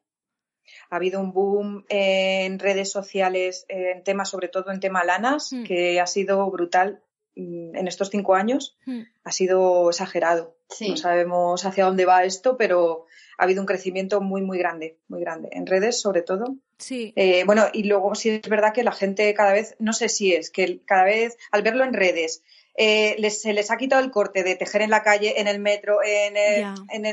Ha 0.90 0.96
habido 0.96 1.20
un 1.20 1.32
boom 1.32 1.84
en 1.88 2.58
redes 2.58 2.90
sociales, 2.90 3.64
en 3.68 4.04
temas, 4.04 4.28
sobre 4.28 4.48
todo 4.48 4.70
en 4.70 4.80
tema 4.80 5.04
lanas, 5.04 5.52
hmm. 5.52 5.64
que 5.64 6.00
ha 6.00 6.06
sido 6.06 6.48
brutal 6.50 7.02
mm, 7.34 7.76
en 7.76 7.88
estos 7.88 8.10
cinco 8.10 8.34
años. 8.34 8.76
Hmm. 8.86 9.02
Ha 9.24 9.32
sido 9.32 9.90
exagerado. 9.90 10.56
No 10.80 10.96
sabemos 10.96 11.64
hacia 11.64 11.84
dónde 11.84 12.04
va 12.04 12.24
esto, 12.24 12.56
pero 12.56 13.06
ha 13.38 13.44
habido 13.44 13.60
un 13.60 13.66
crecimiento 13.66 14.20
muy, 14.20 14.42
muy 14.42 14.58
grande, 14.58 14.98
muy 15.08 15.20
grande. 15.20 15.48
En 15.52 15.66
redes, 15.66 16.00
sobre 16.00 16.22
todo. 16.22 16.56
Sí. 16.78 17.12
Eh, 17.16 17.42
bueno, 17.44 17.64
y 17.72 17.84
luego 17.84 18.14
sí 18.14 18.30
es 18.30 18.48
verdad 18.48 18.72
que 18.72 18.84
la 18.84 18.92
gente 18.92 19.32
cada 19.34 19.52
vez, 19.52 19.74
no 19.78 19.92
sé 19.92 20.08
si 20.08 20.32
es 20.32 20.50
que 20.50 20.80
cada 20.84 21.04
vez, 21.04 21.38
al 21.50 21.62
verlo 21.62 21.84
en 21.84 21.92
redes, 21.92 22.42
eh, 22.74 23.30
se 23.30 23.52
les 23.52 23.70
ha 23.70 23.76
quitado 23.76 24.02
el 24.02 24.10
corte 24.10 24.42
de 24.42 24.56
tejer 24.56 24.82
en 24.82 24.90
la 24.90 25.02
calle, 25.02 25.40
en 25.40 25.48
el 25.48 25.60
metro, 25.60 25.98
en, 26.04 26.34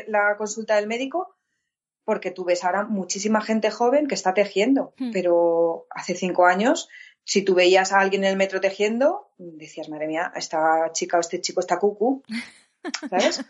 la 0.08 0.36
consulta 0.38 0.76
del 0.76 0.88
médico, 0.88 1.36
porque 2.04 2.32
tú 2.32 2.46
ves 2.46 2.64
ahora 2.64 2.86
muchísima 2.86 3.42
gente 3.42 3.70
joven 3.72 4.08
que 4.08 4.16
está 4.16 4.34
tejiendo, 4.34 4.94
hmm. 4.98 5.12
pero 5.12 5.88
hace 5.90 6.16
cinco 6.16 6.46
años, 6.46 6.90
si 7.24 7.42
tú 7.42 7.56
veías 7.56 7.92
a 7.92 8.00
alguien 8.00 8.24
en 8.24 8.32
el 8.32 8.38
metro 8.38 8.62
tejiendo, 8.62 9.32
decías, 9.38 9.90
madre 9.90 10.08
mía, 10.08 10.32
esta 10.36 10.92
chica 10.94 11.18
o 11.18 11.20
este 11.20 11.42
chico 11.42 11.60
está 11.60 11.80
cucú. 11.80 12.24
¿Sabes? 13.10 13.44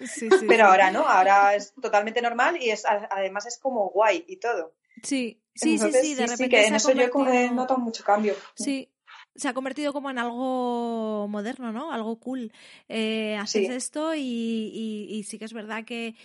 pero 0.48 0.66
ahora 0.66 0.90
no, 0.90 1.08
ahora 1.08 1.54
es 1.54 1.74
totalmente 1.80 2.22
normal 2.24 2.58
y 2.60 2.72
es 2.72 2.84
además 2.86 3.46
es 3.46 3.60
como 3.60 3.90
guay 3.90 4.26
y 4.28 4.38
todo. 4.38 4.74
Sí, 5.04 5.40
sí, 5.54 5.78
sí, 5.78 5.92
sí, 5.92 6.16
de 6.16 6.26
repente. 6.26 6.50
que 6.50 6.66
en 6.66 6.76
eso 6.76 6.92
yo 6.92 7.04
he 7.04 7.50
notado 7.52 7.80
mucho 7.80 8.04
cambio. 8.04 8.34
Sí, 8.56 8.90
se 9.38 9.48
ha 9.48 9.54
convertido 9.54 9.94
como 9.94 10.10
en 10.10 10.18
algo 10.18 11.28
moderno, 11.30 11.72
¿no? 11.72 11.92
Algo 11.92 12.20
cool. 12.20 12.52
Eh, 12.90 13.38
haces 13.40 13.70
esto 13.70 14.14
y, 14.16 15.24
sí 15.28 15.38
que 15.38 15.46
es 15.46 15.54
verdad 15.54 15.86
que 15.86 16.16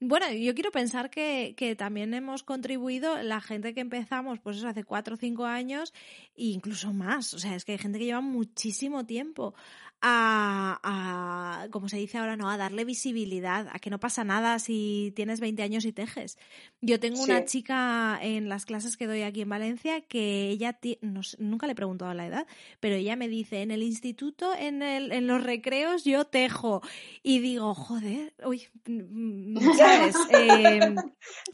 bueno, 0.00 0.30
yo 0.30 0.54
quiero 0.54 0.70
pensar 0.70 1.10
que, 1.10 1.54
que, 1.56 1.74
también 1.74 2.14
hemos 2.14 2.44
contribuido 2.44 3.20
la 3.24 3.40
gente 3.40 3.74
que 3.74 3.80
empezamos, 3.80 4.38
pues 4.38 4.58
eso, 4.58 4.68
hace 4.68 4.84
cuatro 4.84 5.14
o 5.14 5.16
cinco 5.16 5.44
años, 5.44 5.92
e 6.36 6.44
incluso 6.44 6.92
más. 6.92 7.34
O 7.34 7.40
sea, 7.40 7.56
es 7.56 7.64
que 7.64 7.72
hay 7.72 7.78
gente 7.78 7.98
que 7.98 8.04
lleva 8.04 8.20
muchísimo 8.20 9.06
tiempo 9.06 9.56
a, 10.00 10.78
a, 10.82 11.68
como 11.70 11.88
se 11.88 11.96
dice 11.96 12.18
ahora, 12.18 12.36
no, 12.36 12.48
a 12.48 12.56
darle 12.56 12.84
visibilidad, 12.84 13.68
a 13.72 13.78
que 13.78 13.90
no 13.90 13.98
pasa 13.98 14.22
nada 14.24 14.58
si 14.58 15.12
tienes 15.16 15.40
20 15.40 15.62
años 15.62 15.84
y 15.84 15.92
tejes. 15.92 16.38
Yo 16.80 17.00
tengo 17.00 17.20
una 17.22 17.44
chica 17.44 18.18
en 18.22 18.48
las 18.48 18.64
clases 18.64 18.96
que 18.96 19.06
doy 19.06 19.22
aquí 19.22 19.40
en 19.40 19.48
Valencia 19.48 20.00
que 20.00 20.50
ella, 20.50 20.78
no, 21.00 21.22
nunca 21.38 21.66
le 21.66 21.72
he 21.72 21.76
preguntado 21.76 22.14
la 22.14 22.26
edad, 22.26 22.46
pero 22.78 22.94
ella 22.94 23.16
me 23.16 23.28
dice, 23.28 23.62
en 23.62 23.70
el 23.70 23.82
instituto, 23.82 24.54
en, 24.54 24.82
el, 24.82 25.10
en 25.10 25.26
los 25.26 25.42
recreos, 25.42 26.04
yo 26.04 26.24
tejo. 26.24 26.80
Y 27.22 27.40
digo, 27.40 27.74
joder, 27.74 28.34
uy, 28.44 28.68
mm, 28.86 29.58
mm, 29.58 29.76
¿sabes? 29.76 30.16
Em, 30.30 30.96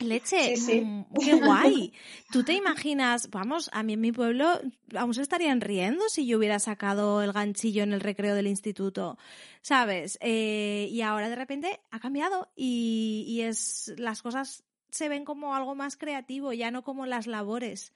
leche, 0.00 0.54
mm, 0.56 1.04
qué 1.18 1.34
guay. 1.34 1.92
¿Tú 2.30 2.44
te 2.44 2.52
imaginas, 2.52 3.30
vamos, 3.30 3.70
a 3.72 3.82
mí 3.82 3.94
en 3.94 4.00
mi 4.00 4.12
pueblo, 4.12 4.60
vamos, 4.92 5.18
estarían 5.18 5.60
riendo 5.60 6.08
si 6.08 6.26
yo 6.26 6.38
hubiera 6.38 6.58
sacado 6.58 7.22
el 7.22 7.32
ganchillo 7.32 7.82
en 7.82 7.92
el 7.92 8.00
recreo 8.00 8.33
del 8.34 8.46
instituto, 8.46 9.18
¿sabes? 9.62 10.18
Eh, 10.20 10.88
y 10.90 11.02
ahora 11.02 11.28
de 11.28 11.36
repente 11.36 11.80
ha 11.90 12.00
cambiado 12.00 12.48
y, 12.54 13.40
es 13.42 13.92
las 13.96 14.22
cosas 14.22 14.64
se 14.90 15.08
ven 15.08 15.24
como 15.24 15.54
algo 15.54 15.74
más 15.74 15.96
creativo, 15.96 16.52
ya 16.52 16.70
no 16.70 16.82
como 16.82 17.06
las 17.06 17.26
labores, 17.26 17.92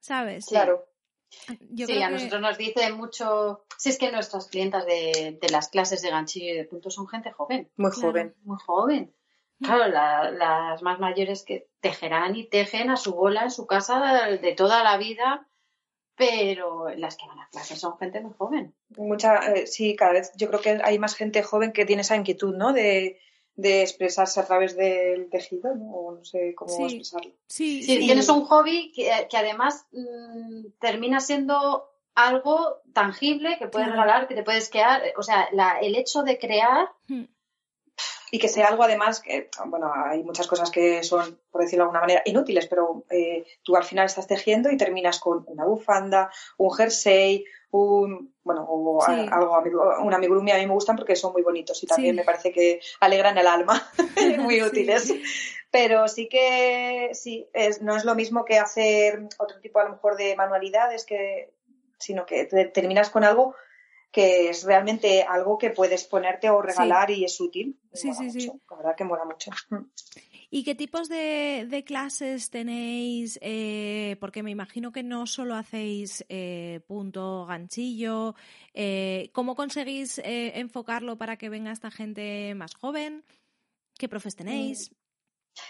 ¿sabes? 0.00 0.46
Claro. 0.46 0.86
sí, 1.28 2.02
a 2.02 2.10
nosotros 2.10 2.40
nos 2.40 2.56
dice 2.56 2.92
mucho, 2.92 3.64
si 3.76 3.90
es 3.90 3.98
que 3.98 4.10
nuestras 4.10 4.48
clientas 4.48 4.86
de, 4.86 5.38
las 5.50 5.68
clases 5.68 6.00
de 6.02 6.10
ganchillo 6.10 6.52
y 6.52 6.56
de 6.56 6.64
punto 6.64 6.90
son 6.90 7.08
gente 7.08 7.30
joven. 7.30 7.70
Muy 7.76 7.90
joven. 7.90 8.34
Muy 8.44 8.58
joven. 8.58 9.14
Claro, 9.62 9.88
las 9.88 10.80
más 10.80 10.98
mayores 11.00 11.44
que 11.44 11.68
tejerán 11.80 12.34
y 12.34 12.48
tejen 12.48 12.88
a 12.88 12.96
su 12.96 13.12
bola 13.12 13.42
en 13.42 13.50
su 13.50 13.66
casa 13.66 14.28
de 14.40 14.52
toda 14.54 14.82
la 14.82 14.96
vida 14.96 15.49
pero 16.20 16.90
las 16.98 17.16
que 17.16 17.26
van 17.26 17.38
a 17.38 17.48
clase 17.48 17.76
son 17.76 17.96
gente 17.96 18.20
muy 18.20 18.34
joven. 18.36 18.74
Mucha, 18.98 19.38
eh, 19.54 19.66
sí, 19.66 19.96
cada 19.96 20.12
vez 20.12 20.32
yo 20.36 20.48
creo 20.48 20.60
que 20.60 20.78
hay 20.84 20.98
más 20.98 21.14
gente 21.14 21.42
joven 21.42 21.72
que 21.72 21.86
tiene 21.86 22.02
esa 22.02 22.14
inquietud, 22.14 22.54
¿no? 22.54 22.74
De, 22.74 23.18
de 23.54 23.80
expresarse 23.80 24.38
a 24.38 24.44
través 24.44 24.76
del 24.76 25.30
tejido, 25.30 25.74
¿no? 25.74 25.90
o 25.90 26.12
no 26.16 26.22
sé 26.22 26.54
cómo 26.54 26.84
expresarlo. 26.84 27.32
Sí, 27.46 27.82
sí, 27.82 28.00
tienes 28.00 28.28
un 28.28 28.44
hobby 28.44 28.92
que, 28.92 29.10
además 29.34 29.86
mm, 29.92 30.72
termina 30.78 31.20
siendo 31.20 31.88
algo 32.14 32.82
tangible 32.92 33.56
que 33.58 33.68
puedes 33.68 33.88
regalar, 33.88 34.28
que 34.28 34.34
te 34.34 34.42
puedes 34.42 34.68
crear, 34.68 35.02
o 35.16 35.22
sea, 35.22 35.48
el 35.80 35.96
hecho 35.96 36.22
de 36.22 36.38
crear... 36.38 36.90
Y 38.30 38.38
que 38.38 38.48
sea 38.48 38.68
algo 38.68 38.82
además 38.84 39.20
que, 39.20 39.50
bueno, 39.66 39.92
hay 39.92 40.22
muchas 40.22 40.46
cosas 40.46 40.70
que 40.70 41.02
son, 41.02 41.38
por 41.50 41.62
decirlo 41.62 41.84
de 41.84 41.86
alguna 41.86 42.00
manera, 42.00 42.22
inútiles, 42.24 42.66
pero 42.66 43.04
eh, 43.10 43.44
tú 43.62 43.76
al 43.76 43.84
final 43.84 44.06
estás 44.06 44.26
tejiendo 44.26 44.70
y 44.70 44.76
terminas 44.76 45.18
con 45.18 45.44
una 45.48 45.64
bufanda, 45.64 46.30
un 46.58 46.72
jersey, 46.72 47.44
un, 47.72 48.34
bueno, 48.42 48.64
o 48.68 49.02
algo, 49.04 49.62
un 50.02 50.14
amigurumi 50.14 50.50
a 50.50 50.58
mí 50.58 50.66
me 50.66 50.72
gustan 50.72 50.96
porque 50.96 51.16
son 51.16 51.32
muy 51.32 51.42
bonitos 51.42 51.82
y 51.82 51.86
también 51.86 52.16
me 52.16 52.24
parece 52.24 52.52
que 52.52 52.80
alegran 53.00 53.38
el 53.38 53.46
alma, 53.46 53.90
muy 54.38 54.62
útiles. 54.62 55.12
Pero 55.70 56.08
sí 56.08 56.28
que, 56.28 57.10
sí, 57.12 57.48
es, 57.52 57.80
no 57.80 57.96
es 57.96 58.04
lo 58.04 58.16
mismo 58.16 58.44
que 58.44 58.58
hacer 58.58 59.22
otro 59.38 59.60
tipo 59.60 59.78
a 59.78 59.84
lo 59.84 59.90
mejor 59.90 60.16
de 60.16 60.34
manualidades, 60.34 61.04
que, 61.04 61.52
sino 61.98 62.26
que 62.26 62.46
terminas 62.74 63.10
con 63.10 63.22
algo 63.22 63.54
que 64.10 64.50
es 64.50 64.64
realmente 64.64 65.22
algo 65.22 65.58
que 65.58 65.70
puedes 65.70 66.04
ponerte 66.04 66.50
o 66.50 66.60
regalar 66.60 67.10
y 67.10 67.24
es 67.24 67.40
útil. 67.40 67.78
Sí, 67.92 68.12
sí, 68.12 68.30
sí. 68.30 68.50
La 68.70 68.76
verdad 68.76 68.96
que 68.96 69.04
mola 69.04 69.24
mucho. 69.24 69.50
¿Y 70.52 70.64
qué 70.64 70.74
tipos 70.74 71.08
de, 71.08 71.84
clases 71.86 72.50
tenéis? 72.50 73.38
Eh, 73.40 74.16
porque 74.18 74.42
me 74.42 74.50
imagino 74.50 74.90
que 74.90 75.04
no 75.04 75.28
solo 75.28 75.54
hacéis 75.54 76.24
eh, 76.28 76.80
punto 76.88 77.46
ganchillo. 77.46 78.34
Eh, 78.74 79.30
¿Cómo 79.32 79.54
conseguís 79.54 80.20
enfocarlo 80.24 81.16
para 81.16 81.36
que 81.36 81.48
venga 81.48 81.70
esta 81.70 81.92
gente 81.92 82.52
más 82.56 82.74
joven? 82.74 83.24
¿Qué 83.96 84.08
profes 84.08 84.34
tenéis? 84.34 84.90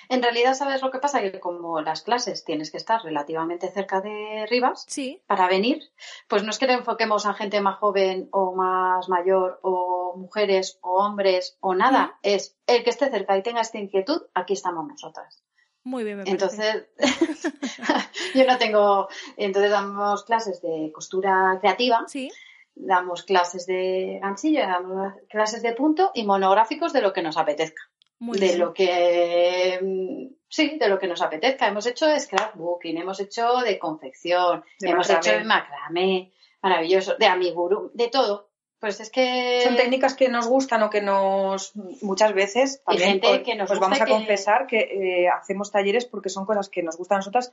En 0.09 0.23
realidad, 0.23 0.55
¿sabes 0.55 0.83
lo 0.83 0.91
que 0.91 0.99
pasa? 0.99 1.21
Que 1.21 1.41
como 1.41 1.81
las 1.81 2.03
clases 2.03 2.45
tienes 2.45 2.71
que 2.71 2.77
estar 2.77 3.03
relativamente 3.03 3.71
cerca 3.71 4.01
de 4.01 4.47
Rivas 4.49 4.87
para 5.27 5.49
venir, 5.49 5.91
pues 6.29 6.43
no 6.43 6.51
es 6.51 6.59
que 6.59 6.67
le 6.67 6.75
enfoquemos 6.75 7.27
a 7.27 7.35
gente 7.35 7.61
más 7.61 7.79
joven 7.79 8.29
o 8.33 8.55
más 8.55 9.09
mayor 9.09 9.61
o 9.63 10.15
mujeres 10.17 10.79
o 10.83 11.03
hombres 11.03 11.57
o 11.61 11.75
nada. 11.75 12.19
Es 12.23 12.57
el 12.67 12.85
que 12.85 12.91
esté 12.91 13.11
cerca 13.11 13.37
y 13.37 13.43
tenga 13.43 13.61
esta 13.61 13.79
inquietud, 13.79 14.23
aquí 14.35 14.55
estamos 14.55 14.87
nosotras. 14.87 15.43
Muy 15.83 16.05
bien, 16.05 16.19
me 16.19 16.25
Entonces, 16.27 16.87
yo 18.35 18.45
no 18.47 18.59
tengo. 18.59 19.09
Entonces, 19.37 19.71
damos 19.71 20.25
clases 20.25 20.61
de 20.61 20.91
costura 20.93 21.57
creativa. 21.61 22.05
Sí. 22.07 22.31
Damos 22.75 23.25
clases 23.25 23.67
de 23.67 24.19
ganchillo, 24.23 24.61
damos 24.61 25.13
clases 25.29 25.63
de 25.63 25.73
punto 25.73 26.13
y 26.15 26.25
monográficos 26.25 26.93
de 26.93 27.03
lo 27.03 27.13
que 27.13 27.23
nos 27.23 27.37
apetezca 27.37 27.90
de 28.21 28.59
lo 28.59 28.73
que 28.75 29.79
mm, 29.83 30.35
sí, 30.49 30.77
de 30.79 30.89
lo 30.89 30.99
que 30.99 31.07
nos 31.07 31.23
apetezca. 31.23 31.67
Hemos 31.67 31.87
hecho 31.87 32.07
de 32.07 32.21
scrapbooking, 32.21 32.99
hemos 32.99 33.21
hecho 33.21 33.59
de 33.59 33.79
confección, 33.79 34.65
hemos 34.81 35.09
hecho 35.09 35.33
de 35.33 35.45
macramé, 35.45 36.33
maravilloso, 36.63 37.17
de 37.19 37.27
amiguru, 37.27 37.91
de 37.95 38.09
todo. 38.09 38.49
Pues 38.79 38.99
es 39.01 39.11
que 39.11 39.61
son 39.63 39.77
técnicas 39.77 40.15
que 40.15 40.31
nos 40.31 40.47
gustan 40.47 40.83
o 40.83 40.89
que 40.89 41.03
nos 41.03 41.73
muchas 42.01 42.33
veces 42.33 42.83
también 42.83 43.21
gente 43.21 43.43
que 43.43 43.55
nos 43.55 43.69
pues 43.69 43.79
vamos 43.79 44.01
a 44.01 44.07
confesar 44.07 44.67
que 44.67 44.79
eh, 44.79 45.29
hacemos 45.29 45.71
talleres 45.71 46.07
porque 46.07 46.31
son 46.31 46.47
cosas 46.47 46.71
que 46.71 46.83
nos 46.83 46.97
gustan 46.97 47.17
a 47.17 47.19
nosotras 47.19 47.53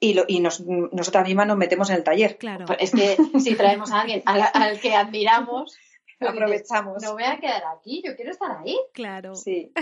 y, 0.00 0.14
lo, 0.14 0.24
y 0.26 0.40
nos, 0.40 0.60
nosotras 0.60 1.24
mismas 1.24 1.46
nos 1.46 1.56
metemos 1.56 1.90
en 1.90 1.96
el 1.96 2.02
taller. 2.02 2.36
Claro. 2.36 2.64
Es 2.80 2.90
que 2.90 3.16
si 3.38 3.54
traemos 3.54 3.92
a 3.92 4.00
alguien 4.00 4.22
al 4.24 4.80
que 4.80 4.96
admiramos 4.96 5.78
aprovechamos. 6.28 7.02
No 7.02 7.12
voy 7.12 7.24
a 7.24 7.38
quedar 7.38 7.62
aquí, 7.76 8.02
yo 8.04 8.16
quiero 8.16 8.30
estar 8.30 8.58
ahí. 8.58 8.78
Claro. 8.92 9.34
Sí. 9.34 9.72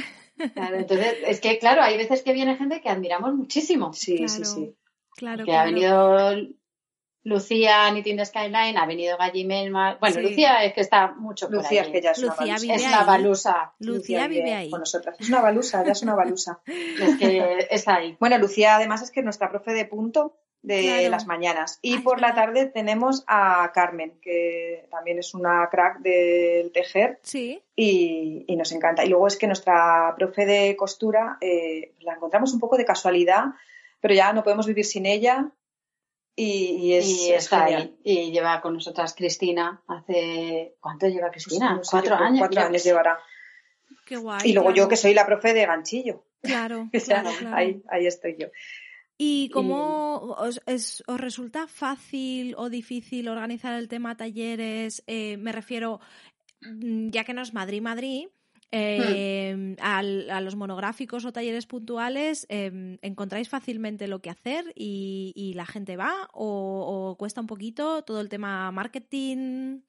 Claro, 0.55 0.77
entonces, 0.77 1.17
es 1.27 1.41
que, 1.41 1.59
claro, 1.59 1.83
hay 1.83 1.97
veces 1.97 2.23
que 2.23 2.33
viene 2.33 2.57
gente 2.57 2.81
que 2.81 2.89
admiramos 2.89 3.35
muchísimo. 3.35 3.93
Sí, 3.93 4.29
sí, 4.29 4.45
sí. 4.45 4.75
Claro, 5.17 5.45
que 5.45 5.57
ha 5.57 5.65
venido 5.65 6.31
Lucía, 7.25 7.91
Knitting 7.91 8.25
Skyline, 8.25 8.79
ha 8.79 8.87
venido 8.87 9.19
Galli 9.19 9.45
Melma. 9.45 9.99
Bueno, 10.01 10.21
Lucía 10.21 10.65
es 10.65 10.73
que 10.73 10.81
está 10.81 11.13
mucho 11.13 11.49
por 11.49 11.57
Lucía 11.57 11.83
es 11.83 11.89
que 11.89 12.01
ya 12.01 12.13
es 12.13 12.23
una 12.23 12.35
balusa. 12.35 12.75
Es 12.75 12.87
una 12.87 13.05
balusa. 13.05 13.75
Lucía, 13.81 14.29
vive, 14.29 14.55
ahí. 14.55 14.71
Con 14.71 14.81
nosotras. 14.81 15.17
Es 15.19 15.29
una 15.29 15.43
balusa, 15.43 15.85
ya 15.85 15.93
es 15.93 16.03
una 16.03 16.15
balusa. 16.15 16.61
es 16.67 17.19
que 17.19 17.67
está 17.71 17.97
ahí. 17.97 18.17
Bueno, 18.19 18.39
Lucía 18.39 18.77
además 18.77 19.03
es 19.03 19.11
que 19.11 19.23
nuestra 19.23 19.51
profe 19.51 19.73
de 19.73 19.85
punto 19.85 20.39
de 20.63 21.09
las 21.09 21.27
mañanas. 21.27 21.79
Y 21.83 21.99
por 21.99 22.21
la 22.21 22.35
tarde 22.35 22.67
tenemos 22.67 23.25
a 23.27 23.71
Carmen, 23.73 24.19
que 24.21 24.87
también 24.91 25.19
es 25.19 25.35
una 25.35 25.69
crack 25.71 26.01
del 26.01 26.73
tejer. 26.73 27.21
Sí. 27.23 27.63
Y, 27.77 28.45
nos 28.57 28.73
encanta. 28.73 29.05
Y 29.05 29.09
luego 29.09 29.27
es 29.27 29.37
que 29.37 29.47
nuestra 29.47 30.15
profe 30.17 30.45
de 30.45 30.77
costura 30.77 31.39
eh, 31.41 31.95
la 32.01 32.15
encontramos 32.15 32.53
un 32.53 32.61
poco 32.61 32.77
de 32.77 32.85
casualidad, 32.85 33.45
pero 34.01 34.15
ya 34.15 34.33
no 34.33 34.43
podemos 34.43 34.67
vivir 34.67 34.85
sin 34.85 35.07
ella. 35.07 35.51
Y, 36.35 36.93
es, 36.93 37.29
está 37.31 37.65
ahí. 37.65 37.99
Y 38.05 38.31
lleva 38.31 38.61
con 38.61 38.75
nosotras 38.75 39.15
Cristina 39.15 39.83
hace. 39.89 40.77
¿Cuánto 40.81 41.09
lleva 41.09 41.31
Cristina? 41.31 41.81
cuatro 41.91 42.15
años. 42.15 42.39
Cuatro 42.39 42.61
años 42.63 42.85
llevará. 42.85 43.19
Qué 44.07 44.17
guay. 44.17 44.41
Y 44.45 44.53
luego 44.53 44.73
yo 44.73 44.89
que 44.89 44.97
soy 44.97 45.15
la 45.15 45.27
profe 45.27 45.53
de 45.53 45.67
ganchillo. 45.67 46.25
Claro, 46.43 46.89
Ahí, 47.53 47.83
ahí 47.89 48.07
estoy 48.07 48.37
yo. 48.39 48.49
¿Y 49.21 49.49
cómo 49.49 50.37
os, 50.39 50.61
resulta 51.09 51.67
fácil 51.67 52.55
o 52.57 52.71
difícil 52.71 53.29
organizar 53.29 53.75
el 53.75 53.89
tema 53.89 54.17
talleres? 54.17 55.03
Eh, 55.09 55.37
me 55.39 55.51
refiero, 55.51 55.99
mm, 56.63 57.11
ya 57.11 57.25
que 57.25 57.35
no 57.35 57.43
es 57.43 57.53
Madrid-Madrid, 57.53 58.29
em, 58.71 59.75
a, 59.81 60.03
los 60.41 60.55
monográficos 60.55 61.25
o 61.25 61.33
talleres 61.33 61.67
puntuales, 61.67 62.47
em, 62.49 62.99
¿encontráis 63.03 63.49
fácilmente 63.49 64.07
lo 64.07 64.21
que 64.21 64.31
hacer 64.31 64.73
y, 64.77 65.53
la 65.57 65.67
gente 65.67 65.97
va? 65.97 66.29
O, 66.33 67.17
cuesta 67.19 67.41
un 67.41 67.49
poquito 67.49 68.03
todo 68.05 68.21
el 68.21 68.29
tema 68.29 68.71
marketing? 68.71 69.81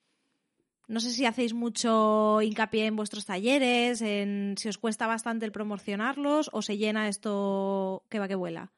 No 0.88 1.00
sé 1.00 1.12
si 1.12 1.26
hacéis 1.26 1.54
mucho 1.54 2.42
hincapié 2.42 2.88
en 2.88 2.96
vuestros 2.96 3.26
talleres, 3.26 4.02
en 4.02 4.56
si 4.58 4.70
os 4.70 4.80
cuesta 4.80 5.06
bastante 5.06 5.46
el 5.46 5.52
promocionarlos 5.52 6.50
o 6.52 6.64
se 6.64 6.78
llena 6.78 7.10
esto 7.10 8.06
que 8.10 8.18
va 8.18 8.28
que 8.28 8.36
vuela. 8.36 8.72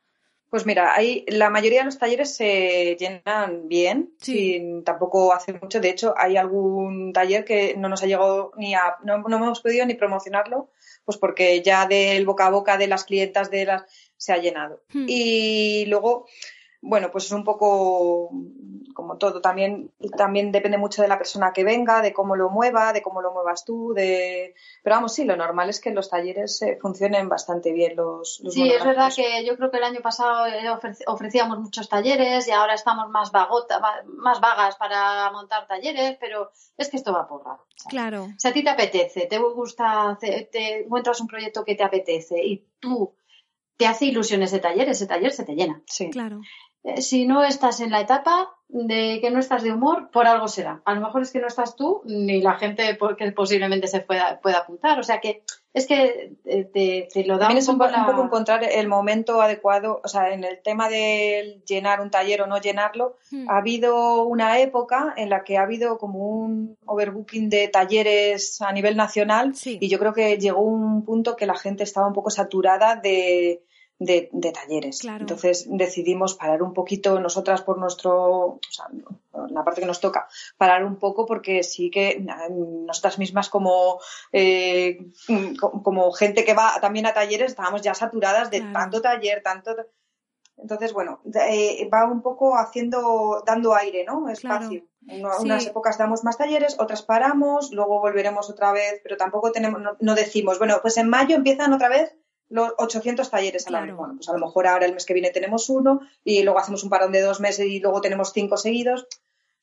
Pues 0.52 0.66
mira, 0.66 0.94
hay, 0.94 1.24
la 1.30 1.50
mayoría 1.50 1.80
de 1.80 1.86
los 1.86 1.98
talleres 1.98 2.36
se 2.36 2.98
llenan 3.00 3.70
bien, 3.70 4.12
sin 4.20 4.84
tampoco 4.84 5.34
hace 5.34 5.54
mucho. 5.54 5.80
De 5.80 5.90
hecho, 5.90 6.14
hay 6.18 6.36
algún 6.36 7.14
taller 7.14 7.46
que 7.46 7.74
no 7.78 7.88
nos 7.88 8.04
ha 8.04 8.06
llegado 8.06 8.52
ni 8.58 8.76
a, 8.76 8.98
no, 9.06 9.20
no 9.20 9.38
hemos 9.38 9.62
podido 9.62 9.86
ni 9.86 9.94
promocionarlo, 9.94 10.70
pues 11.06 11.18
porque 11.18 11.62
ya 11.62 11.88
del 11.88 12.26
boca 12.26 12.48
a 12.48 12.50
boca 12.50 12.78
de 12.78 12.88
las 12.88 13.06
clientas 13.06 13.50
de 13.50 13.64
las 13.64 13.84
se 14.18 14.34
ha 14.34 14.40
llenado. 14.40 14.84
Hmm. 14.92 15.06
Y 15.08 15.86
luego, 15.86 16.28
bueno, 16.82 17.12
pues 17.12 17.26
es 17.26 17.32
un 17.32 17.44
poco 17.44 18.32
como 18.94 19.18
todo. 19.18 19.40
También, 19.40 19.92
también 20.18 20.52
depende 20.52 20.78
mucho 20.78 21.02
de 21.02 21.08
la 21.08 21.18
persona 21.18 21.54
que 21.54 21.64
venga, 21.64 22.02
de 22.02 22.12
cómo 22.12 22.36
lo 22.36 22.50
mueva, 22.50 22.92
de 22.92 23.02
cómo 23.02 23.22
lo 23.22 23.32
muevas 23.32 23.64
tú. 23.66 23.94
De... 23.94 24.56
Pero 24.84 24.96
vamos, 24.96 25.14
sí, 25.14 25.24
lo 25.24 25.36
normal 25.36 25.70
es 25.70 25.80
que 25.80 25.92
los 25.92 26.10
talleres 26.10 26.62
eh, 26.64 26.78
funcionen 26.82 27.30
bastante 27.30 27.72
bien. 27.72 27.96
Los, 27.96 28.42
sí, 28.50 28.72
es 28.72 28.84
verdad 28.84 29.12
que 29.16 29.46
yo 29.46 29.56
creo 29.58 29.70
que 29.70 29.78
el 29.78 29.84
año 29.84 30.02
pasado 30.02 30.48
eh, 30.48 30.70
ofrecíamos 31.06 31.60
muchos 31.60 31.88
talleres 31.88 32.48
y 32.48 32.52
ahora 32.52 32.74
estamos 32.74 33.10
más, 33.10 33.32
vagota, 33.32 33.80
más 34.06 34.42
vagas 34.42 34.76
para 34.76 35.32
montar 35.32 35.68
talleres, 35.68 36.18
pero 36.20 36.52
es 36.78 36.90
que 36.90 36.98
esto 36.98 37.14
va 37.14 37.28
por 37.28 37.46
rato. 37.46 37.66
Claro. 37.90 38.28
Si 38.38 38.48
a 38.48 38.54
ti 38.54 38.64
te 38.64 38.70
apetece, 38.70 39.28
te 39.28 39.38
gusta, 39.38 40.18
te 40.20 40.82
encuentras 40.82 41.22
un 41.22 41.28
proyecto 41.28 41.64
que 41.64 41.76
te 41.76 41.84
apetece 41.84 42.44
y 42.44 42.66
tú 42.80 43.14
te 43.82 43.88
hace 43.88 44.06
ilusión 44.06 44.44
ese 44.44 44.60
taller, 44.60 44.90
ese 44.90 45.08
taller 45.08 45.32
se 45.32 45.44
te 45.44 45.56
llena. 45.56 45.82
Sí. 45.88 46.12
Claro. 46.12 46.42
Eh, 46.84 47.02
si 47.02 47.26
no 47.26 47.44
estás 47.44 47.80
en 47.80 47.92
la 47.92 48.02
etapa 48.02 48.50
de 48.68 49.20
que 49.22 49.30
no 49.32 49.40
estás 49.40 49.64
de 49.64 49.72
humor, 49.72 50.10
por 50.12 50.28
algo 50.28 50.48
será. 50.48 50.82
A 50.86 50.94
lo 50.94 51.02
mejor 51.02 51.22
es 51.22 51.32
que 51.32 51.40
no 51.40 51.48
estás 51.48 51.76
tú 51.76 52.02
ni 52.06 52.42
la 52.42 52.54
gente 52.54 52.98
que 53.18 53.32
posiblemente 53.34 53.88
se 53.88 54.00
pueda, 54.00 54.40
pueda 54.40 54.60
apuntar. 54.60 54.98
O 54.98 55.04
sea 55.04 55.20
que 55.20 55.44
es 55.74 55.88
que 55.88 56.34
eh, 56.46 57.08
te, 57.14 57.24
lo 57.26 57.34
da 57.34 57.42
También 57.42 57.60
es 57.60 57.68
un, 57.68 57.78
poco, 57.78 58.24
encontrar 58.24 58.64
el 58.64 58.88
momento 58.88 59.42
adecuado. 59.42 60.02
O 60.04 60.08
sea, 60.08 60.34
en 60.34 60.44
el 60.44 60.62
tema 60.62 60.90
de 60.90 61.62
llenar 61.68 62.02
un 62.02 62.12
taller 62.12 62.42
o 62.42 62.48
no 62.48 62.60
llenarlo, 62.60 63.18
hmm. 63.32 63.50
ha 63.50 63.58
habido 63.58 64.24
una 64.24 64.60
época 64.60 65.14
en 65.18 65.30
la 65.30 65.44
que 65.44 65.58
ha 65.58 65.64
habido 65.64 65.98
como 65.98 66.20
un 66.20 66.78
overbooking 66.86 67.50
de 67.50 67.68
talleres 67.68 68.62
a 68.62 68.72
nivel 68.72 68.96
nacional 68.96 69.54
y 69.64 69.88
yo 69.88 70.00
creo 70.00 70.14
que 70.14 70.38
llegó 70.38 70.62
un 70.62 71.04
punto 71.04 71.36
que 71.36 71.46
la 71.46 71.56
gente 71.56 71.84
estaba 71.84 72.08
un 72.08 72.14
poco 72.14 72.30
saturada 72.30 72.96
de 72.96 73.64
de, 74.02 74.52
talleres. 74.52 75.06
Entonces 75.06 75.66
decidimos 75.70 76.34
parar 76.34 76.64
un 76.64 76.74
poquito 76.74 77.20
nosotras 77.20 77.62
por 77.62 77.78
nuestro, 77.78 78.46
o 78.46 78.60
sea, 78.70 78.88
la 79.50 79.64
parte 79.64 79.82
que 79.82 79.88
nos 79.88 80.02
toca, 80.02 80.28
parar 80.58 80.84
un 80.84 80.98
poco 80.98 81.26
porque 81.28 81.62
sí 81.62 81.92
que 81.92 82.24
nosotras 82.50 83.20
mismas 83.20 83.50
como, 83.50 84.00
eh, 84.32 85.06
como 85.84 86.12
gente 86.12 86.44
que 86.44 86.56
va 86.56 86.80
también 86.82 87.06
a 87.06 87.14
talleres 87.14 87.52
estábamos 87.52 87.84
ya 87.84 87.94
saturadas 87.94 88.50
de 88.50 88.62
tanto 88.74 89.02
taller, 89.02 89.44
tanto 89.44 89.76
Entonces, 90.58 90.94
bueno, 90.94 91.22
eh, 91.36 91.88
va 91.94 92.06
un 92.06 92.24
poco 92.24 92.58
haciendo, 92.58 93.44
dando 93.46 93.76
aire, 93.76 94.04
¿no? 94.04 94.28
Espacio. 94.30 94.84
Unas 95.40 95.66
épocas 95.66 95.98
damos 95.98 96.24
más 96.24 96.38
talleres, 96.38 96.78
otras 96.80 97.04
paramos, 97.04 97.72
luego 97.72 98.00
volveremos 98.00 98.50
otra 98.50 98.72
vez, 98.72 99.00
pero 99.04 99.18
tampoco 99.18 99.52
tenemos, 99.52 99.82
no, 100.00 100.16
decimos, 100.16 100.60
bueno, 100.60 100.78
pues 100.82 100.98
en 100.98 101.10
mayo 101.10 101.36
empiezan 101.36 101.74
otra 101.74 101.90
vez 101.90 102.16
los 102.52 102.74
800 102.78 103.30
talleres 103.30 103.66
al 103.68 103.76
año. 103.76 103.96
Bueno, 103.96 104.16
pues 104.18 104.30
a 104.30 104.34
lo 104.34 104.40
mejor 104.40 104.68
ahora 104.68 104.86
el 104.86 104.94
mes 104.94 105.06
que 105.06 105.14
viene 105.14 105.32
tenemos 105.32 105.70
uno 105.70 106.02
y 106.24 106.44
luego 106.44 106.60
hacemos 106.60 106.84
un 106.84 106.90
parón 106.90 107.12
de 107.12 107.22
dos 107.22 107.40
meses 107.40 107.66
y 107.66 107.80
luego 107.80 108.02
tenemos 108.02 108.34
cinco 108.34 108.58
seguidos. 108.58 109.08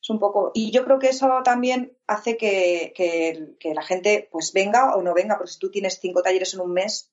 Es 0.01 0.09
un 0.09 0.19
poco. 0.19 0.51
Y 0.53 0.71
yo 0.71 0.83
creo 0.85 0.97
que 0.97 1.09
eso 1.09 1.29
también 1.43 1.93
hace 2.07 2.35
que, 2.37 2.93
que, 2.95 3.73
la 3.73 3.83
gente 3.83 4.27
pues 4.31 4.53
venga 4.53 4.95
o 4.95 5.01
no 5.01 5.13
venga, 5.13 5.37
porque 5.37 5.51
si 5.51 5.59
tú 5.59 5.69
tienes 5.69 5.99
cinco 5.99 6.21
talleres 6.21 6.53
en 6.53 6.61
un 6.61 6.73
mes, 6.73 7.11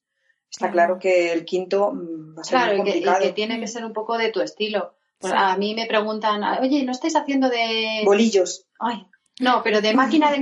está 0.51 0.71
claro, 0.71 0.99
que 0.99 1.33
el 1.33 1.45
quinto 1.45 1.93
mm, 1.93 2.39
va 2.39 2.41
a 2.41 2.45
ser 2.45 2.59
claro, 2.59 2.77
complicado. 2.77 3.25
Y 3.25 3.27
que, 3.29 3.33
tiene 3.33 3.61
que 3.61 3.67
ser 3.67 3.85
un 3.85 3.93
poco 3.93 4.17
de 4.17 4.31
tu 4.31 4.41
estilo. 4.41 4.95
Pues 5.19 5.33
a 5.35 5.57
mí 5.57 5.75
me 5.75 5.87
preguntan, 5.87 6.43
oye, 6.61 6.85
¿no 6.85 6.93
estáis 6.93 7.17
haciendo 7.17 7.49
de 7.49 8.03
bolillos? 8.05 8.67
Ay, 8.79 9.07
no, 9.41 9.63
pero 9.63 9.81
de 9.81 9.93
máquina 9.93 10.31
de, 10.31 10.39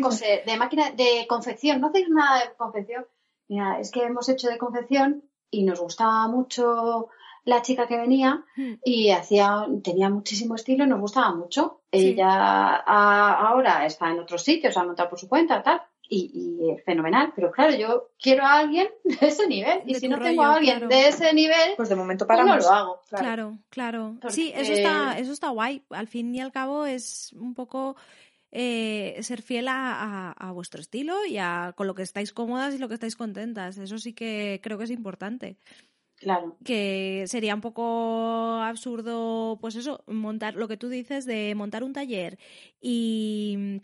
de 0.46 0.56
máquina 0.56 0.90
de 0.90 1.26
confección. 1.28 1.80
¿No 1.80 1.88
hacéis 1.88 2.08
nada 2.08 2.40
de 2.40 2.54
confección? 2.56 3.06
Mira, 3.48 3.78
es 3.80 3.90
que 3.90 4.02
hemos 4.04 4.28
hecho 4.28 4.48
de 4.48 4.58
confección 4.58 5.24
y 5.50 5.64
nos 5.64 5.80
gustaba 5.80 6.28
mucho 6.28 7.08
la 7.44 7.62
chica 7.62 7.86
que 7.86 7.98
venía 7.98 8.44
hmm. 8.56 8.74
y 8.84 9.10
hacía, 9.10 9.66
tenía 9.82 10.08
muchísimo 10.08 10.54
estilo 10.54 10.84
y 10.84 10.88
nos 10.88 11.00
gustaba 11.00 11.34
mucho. 11.34 11.82
Ella 11.90 12.76
ahora 12.76 13.86
está 13.86 14.10
en 14.10 14.18
otros 14.18 14.42
sitios, 14.42 14.76
ha 14.76 14.84
montado 14.84 15.10
por 15.10 15.18
su 15.18 15.28
cuenta, 15.28 15.62
tal. 15.62 15.82
Y, 16.06 16.70
es 16.70 16.84
fenomenal, 16.84 17.32
pero 17.34 17.50
claro, 17.50 17.74
yo 17.74 18.10
quiero 18.20 18.44
a 18.44 18.58
alguien 18.58 18.88
de 19.04 19.26
ese 19.26 19.46
nivel 19.46 19.82
y 19.86 19.94
si 19.94 20.08
no 20.08 20.18
tengo 20.18 20.42
a 20.42 20.56
alguien 20.56 20.86
de 20.88 21.08
ese 21.08 21.32
nivel, 21.32 21.72
pues 21.76 21.88
de 21.88 21.96
momento 21.96 22.26
para 22.26 22.42
pues 22.42 22.64
no 22.64 22.70
lo 22.70 22.76
hago. 22.76 23.00
Claro, 23.08 23.58
claro. 23.70 24.16
Sí, 24.28 24.52
eso 24.54 24.72
está, 24.72 25.18
eso 25.18 25.32
está 25.32 25.48
guay. 25.48 25.82
Al 25.90 26.06
fin 26.06 26.34
y 26.34 26.40
al 26.40 26.52
cabo 26.52 26.84
es 26.84 27.32
un 27.32 27.54
poco 27.54 27.96
eh, 28.56 29.18
ser 29.22 29.42
fiel 29.42 29.66
a, 29.68 30.52
vuestro 30.54 30.80
estilo 30.80 31.26
y 31.26 31.38
a 31.38 31.74
con 31.76 31.88
lo 31.88 31.94
que 31.94 32.02
estáis 32.02 32.32
cómodas 32.32 32.72
y 32.74 32.78
lo 32.78 32.86
que 32.88 32.94
estáis 32.94 33.16
contentas. 33.16 33.76
Eso 33.78 33.98
sí 33.98 34.12
que 34.12 34.60
creo 34.62 34.78
que 34.78 34.84
es 34.84 34.90
importante. 34.90 35.58
Claro. 36.14 36.56
Que 36.64 37.24
sería 37.26 37.56
un 37.56 37.60
poco 37.60 38.60
absurdo, 38.62 39.58
pues 39.60 39.74
eso, 39.74 40.04
montar 40.06 40.54
lo 40.54 40.68
que 40.68 40.76
tú 40.76 40.88
dices 40.88 41.26
de 41.26 41.54
montar 41.56 41.82
un 41.82 41.92
taller 41.92 42.38
y 42.80 43.80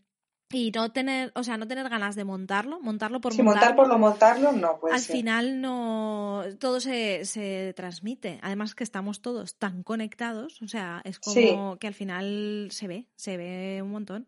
y 0.53 0.73
no 0.73 0.91
tener, 0.91 1.31
o 1.37 1.45
sea, 1.45 1.57
no 1.57 1.69
tener 1.69 1.89
ganas 1.89 2.17
de 2.17 2.25
montarlo, 2.25 2.81
montarlo 2.81 3.21
por 3.21 3.33
sí, 3.33 3.43
montar 3.43 3.77
por 3.77 3.87
lo 3.87 3.99
montarlo, 3.99 4.53
no 4.53 4.79
puede 4.79 4.95
Al 4.95 5.01
final 5.01 5.61
no, 5.61 6.43
todo 6.59 6.81
se, 6.81 7.25
se 7.25 7.73
transmite. 7.75 8.41
Además 8.43 8.75
que 8.75 8.83
estamos 8.83 9.23
todos 9.23 9.55
tan 9.55 9.85
conectados, 9.85 10.61
o 10.63 10.69
sea, 10.69 11.03
es 11.05 11.21
como 11.21 11.79
que 11.79 11.87
al 11.87 11.95
final 11.95 12.69
se 12.73 12.89
ve, 12.89 13.07
se 13.15 13.37
ve 13.37 13.81
un 13.83 13.93
montón. 13.93 14.27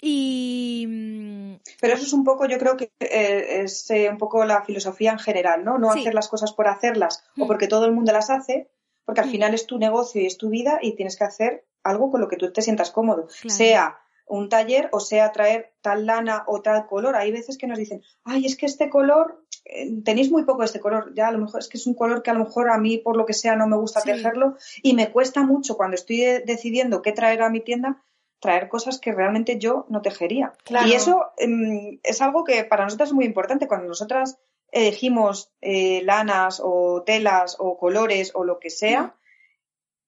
Y... 0.00 0.86
Mm, 0.88 1.54
Pero 1.80 1.94
eso 1.94 2.04
es 2.04 2.12
un 2.12 2.22
poco, 2.22 2.46
yo 2.46 2.58
creo 2.58 2.76
que 2.76 2.92
eh, 3.00 3.62
es 3.62 3.90
eh, 3.90 4.08
un 4.08 4.18
poco 4.18 4.44
la 4.44 4.62
filosofía 4.62 5.10
en 5.10 5.18
general, 5.18 5.64
¿no? 5.64 5.78
No 5.78 5.90
hacer 5.90 6.14
las 6.14 6.28
cosas 6.28 6.52
por 6.52 6.68
hacerlas 6.68 7.24
o 7.36 7.44
mm. 7.44 7.46
porque 7.48 7.66
todo 7.66 7.86
el 7.86 7.92
mundo 7.92 8.12
las 8.12 8.30
hace, 8.30 8.70
porque 9.04 9.22
al 9.22 9.26
mm. 9.26 9.32
final 9.32 9.54
es 9.54 9.66
tu 9.66 9.78
negocio 9.78 10.22
y 10.22 10.26
es 10.26 10.38
tu 10.38 10.48
vida 10.48 10.78
y 10.80 10.94
tienes 10.94 11.16
que 11.16 11.24
hacer 11.24 11.64
algo 11.82 12.12
con 12.12 12.20
lo 12.20 12.28
que 12.28 12.36
tú 12.36 12.52
te 12.52 12.62
sientas 12.62 12.92
cómodo. 12.92 13.26
Sea 13.30 13.98
un 14.28 14.48
taller 14.48 14.88
o 14.92 15.00
sea 15.00 15.32
traer 15.32 15.72
tal 15.80 16.06
lana 16.06 16.44
o 16.46 16.60
tal 16.62 16.86
color. 16.86 17.16
Hay 17.16 17.32
veces 17.32 17.58
que 17.58 17.66
nos 17.66 17.78
dicen, 17.78 18.02
ay, 18.24 18.46
es 18.46 18.56
que 18.56 18.66
este 18.66 18.90
color, 18.90 19.44
eh, 19.64 19.90
tenéis 20.04 20.30
muy 20.30 20.44
poco 20.44 20.60
de 20.60 20.66
este 20.66 20.80
color, 20.80 21.12
ya 21.14 21.28
a 21.28 21.32
lo 21.32 21.38
mejor 21.38 21.60
es 21.60 21.68
que 21.68 21.78
es 21.78 21.86
un 21.86 21.94
color 21.94 22.22
que 22.22 22.30
a 22.30 22.34
lo 22.34 22.44
mejor 22.44 22.70
a 22.70 22.78
mí 22.78 22.98
por 22.98 23.16
lo 23.16 23.26
que 23.26 23.34
sea 23.34 23.56
no 23.56 23.66
me 23.66 23.76
gusta 23.76 24.02
tejerlo 24.02 24.56
y 24.82 24.94
me 24.94 25.10
cuesta 25.10 25.42
mucho 25.42 25.76
cuando 25.76 25.94
estoy 25.94 26.18
decidiendo 26.44 27.02
qué 27.02 27.12
traer 27.12 27.42
a 27.42 27.50
mi 27.50 27.60
tienda 27.60 28.02
traer 28.40 28.68
cosas 28.68 29.00
que 29.00 29.12
realmente 29.12 29.58
yo 29.58 29.86
no 29.88 30.02
tejería. 30.02 30.52
Y 30.86 30.92
eso 30.92 31.26
em, 31.36 31.98
es 32.02 32.22
algo 32.22 32.44
que 32.44 32.64
para 32.64 32.84
nosotras 32.84 33.08
es 33.08 33.14
muy 33.14 33.24
importante. 33.24 33.66
Cuando 33.66 33.88
nosotras 33.88 34.38
elegimos 34.70 35.50
eh, 35.60 36.02
lanas 36.04 36.60
o 36.62 37.02
telas 37.04 37.56
o 37.58 37.78
colores 37.78 38.32
o 38.34 38.44
lo 38.44 38.58
que 38.58 38.70
sea, 38.70 39.16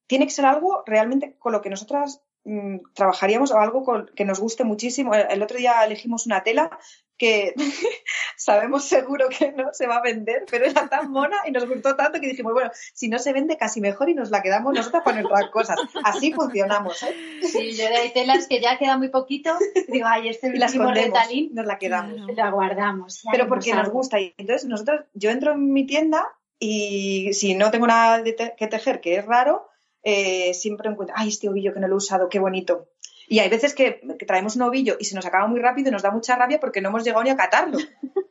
tiene 0.06 0.26
que 0.26 0.32
ser 0.32 0.46
algo 0.46 0.82
realmente 0.86 1.36
con 1.38 1.52
lo 1.52 1.62
que 1.62 1.70
nosotras 1.70 2.22
Mm, 2.44 2.78
trabajaríamos 2.94 3.52
algo 3.52 3.84
que 4.14 4.24
nos 4.24 4.40
guste 4.40 4.64
muchísimo. 4.64 5.14
El 5.14 5.42
otro 5.42 5.58
día 5.58 5.84
elegimos 5.84 6.26
una 6.26 6.42
tela 6.42 6.78
que 7.20 7.54
sabemos 8.36 8.84
seguro 8.84 9.28
que 9.28 9.52
no 9.52 9.74
se 9.74 9.86
va 9.86 9.96
a 9.96 10.02
vender, 10.02 10.46
pero 10.50 10.64
era 10.64 10.88
tan 10.88 11.10
mona 11.10 11.36
y 11.46 11.50
nos 11.50 11.68
gustó 11.68 11.94
tanto 11.94 12.18
que 12.18 12.28
dijimos, 12.28 12.54
bueno, 12.54 12.70
si 12.94 13.08
no 13.08 13.18
se 13.18 13.34
vende 13.34 13.58
casi 13.58 13.82
mejor 13.82 14.08
y 14.08 14.14
nos 14.14 14.30
la 14.30 14.40
quedamos 14.40 14.72
nosotras 14.72 15.02
para 15.04 15.20
nuestras 15.20 15.50
cosas. 15.50 15.78
Así 16.02 16.32
funcionamos. 16.32 17.02
¿eh? 17.02 17.14
Sí, 17.42 17.72
yo 17.76 17.84
hay 17.94 18.10
telas 18.14 18.48
que 18.48 18.60
ya 18.60 18.78
queda 18.78 18.96
muy 18.96 19.10
poquito, 19.10 19.54
digo, 19.88 20.06
ay, 20.08 20.30
este 20.30 20.48
último 20.48 20.90
retalín, 20.90 21.50
nos 21.52 21.66
la 21.66 21.78
quedamos. 21.78 22.34
La 22.34 22.50
guardamos. 22.50 23.22
Pero 23.30 23.46
porque 23.48 23.74
nos 23.74 23.90
gusta. 23.90 24.18
Y 24.18 24.34
entonces 24.38 24.66
nosotros, 24.66 25.02
yo 25.12 25.30
entro 25.30 25.52
en 25.52 25.72
mi 25.74 25.86
tienda 25.86 26.26
y 26.58 27.34
si 27.34 27.54
no 27.54 27.70
tengo 27.70 27.86
nada 27.86 28.24
que 28.24 28.66
tejer, 28.66 29.02
que 29.02 29.16
es 29.16 29.26
raro, 29.26 29.69
eh, 30.02 30.54
siempre 30.54 30.90
encuentro, 30.90 31.14
ay, 31.18 31.28
este 31.28 31.48
ovillo 31.48 31.72
que 31.72 31.80
no 31.80 31.88
lo 31.88 31.94
he 31.94 31.98
usado, 31.98 32.28
qué 32.28 32.38
bonito. 32.38 32.88
Y 33.30 33.38
hay 33.38 33.48
veces 33.48 33.74
que, 33.76 34.00
traemos 34.26 34.56
un 34.56 34.62
ovillo 34.62 34.96
y 34.98 35.04
se 35.04 35.14
nos 35.14 35.24
acaba 35.24 35.46
muy 35.46 35.60
rápido 35.60 35.88
y 35.88 35.92
nos 35.92 36.02
da 36.02 36.10
mucha 36.10 36.34
rabia 36.34 36.58
porque 36.58 36.80
no 36.80 36.88
hemos 36.88 37.04
llegado 37.04 37.22
ni 37.22 37.30
a 37.30 37.36
catarlo. 37.36 37.78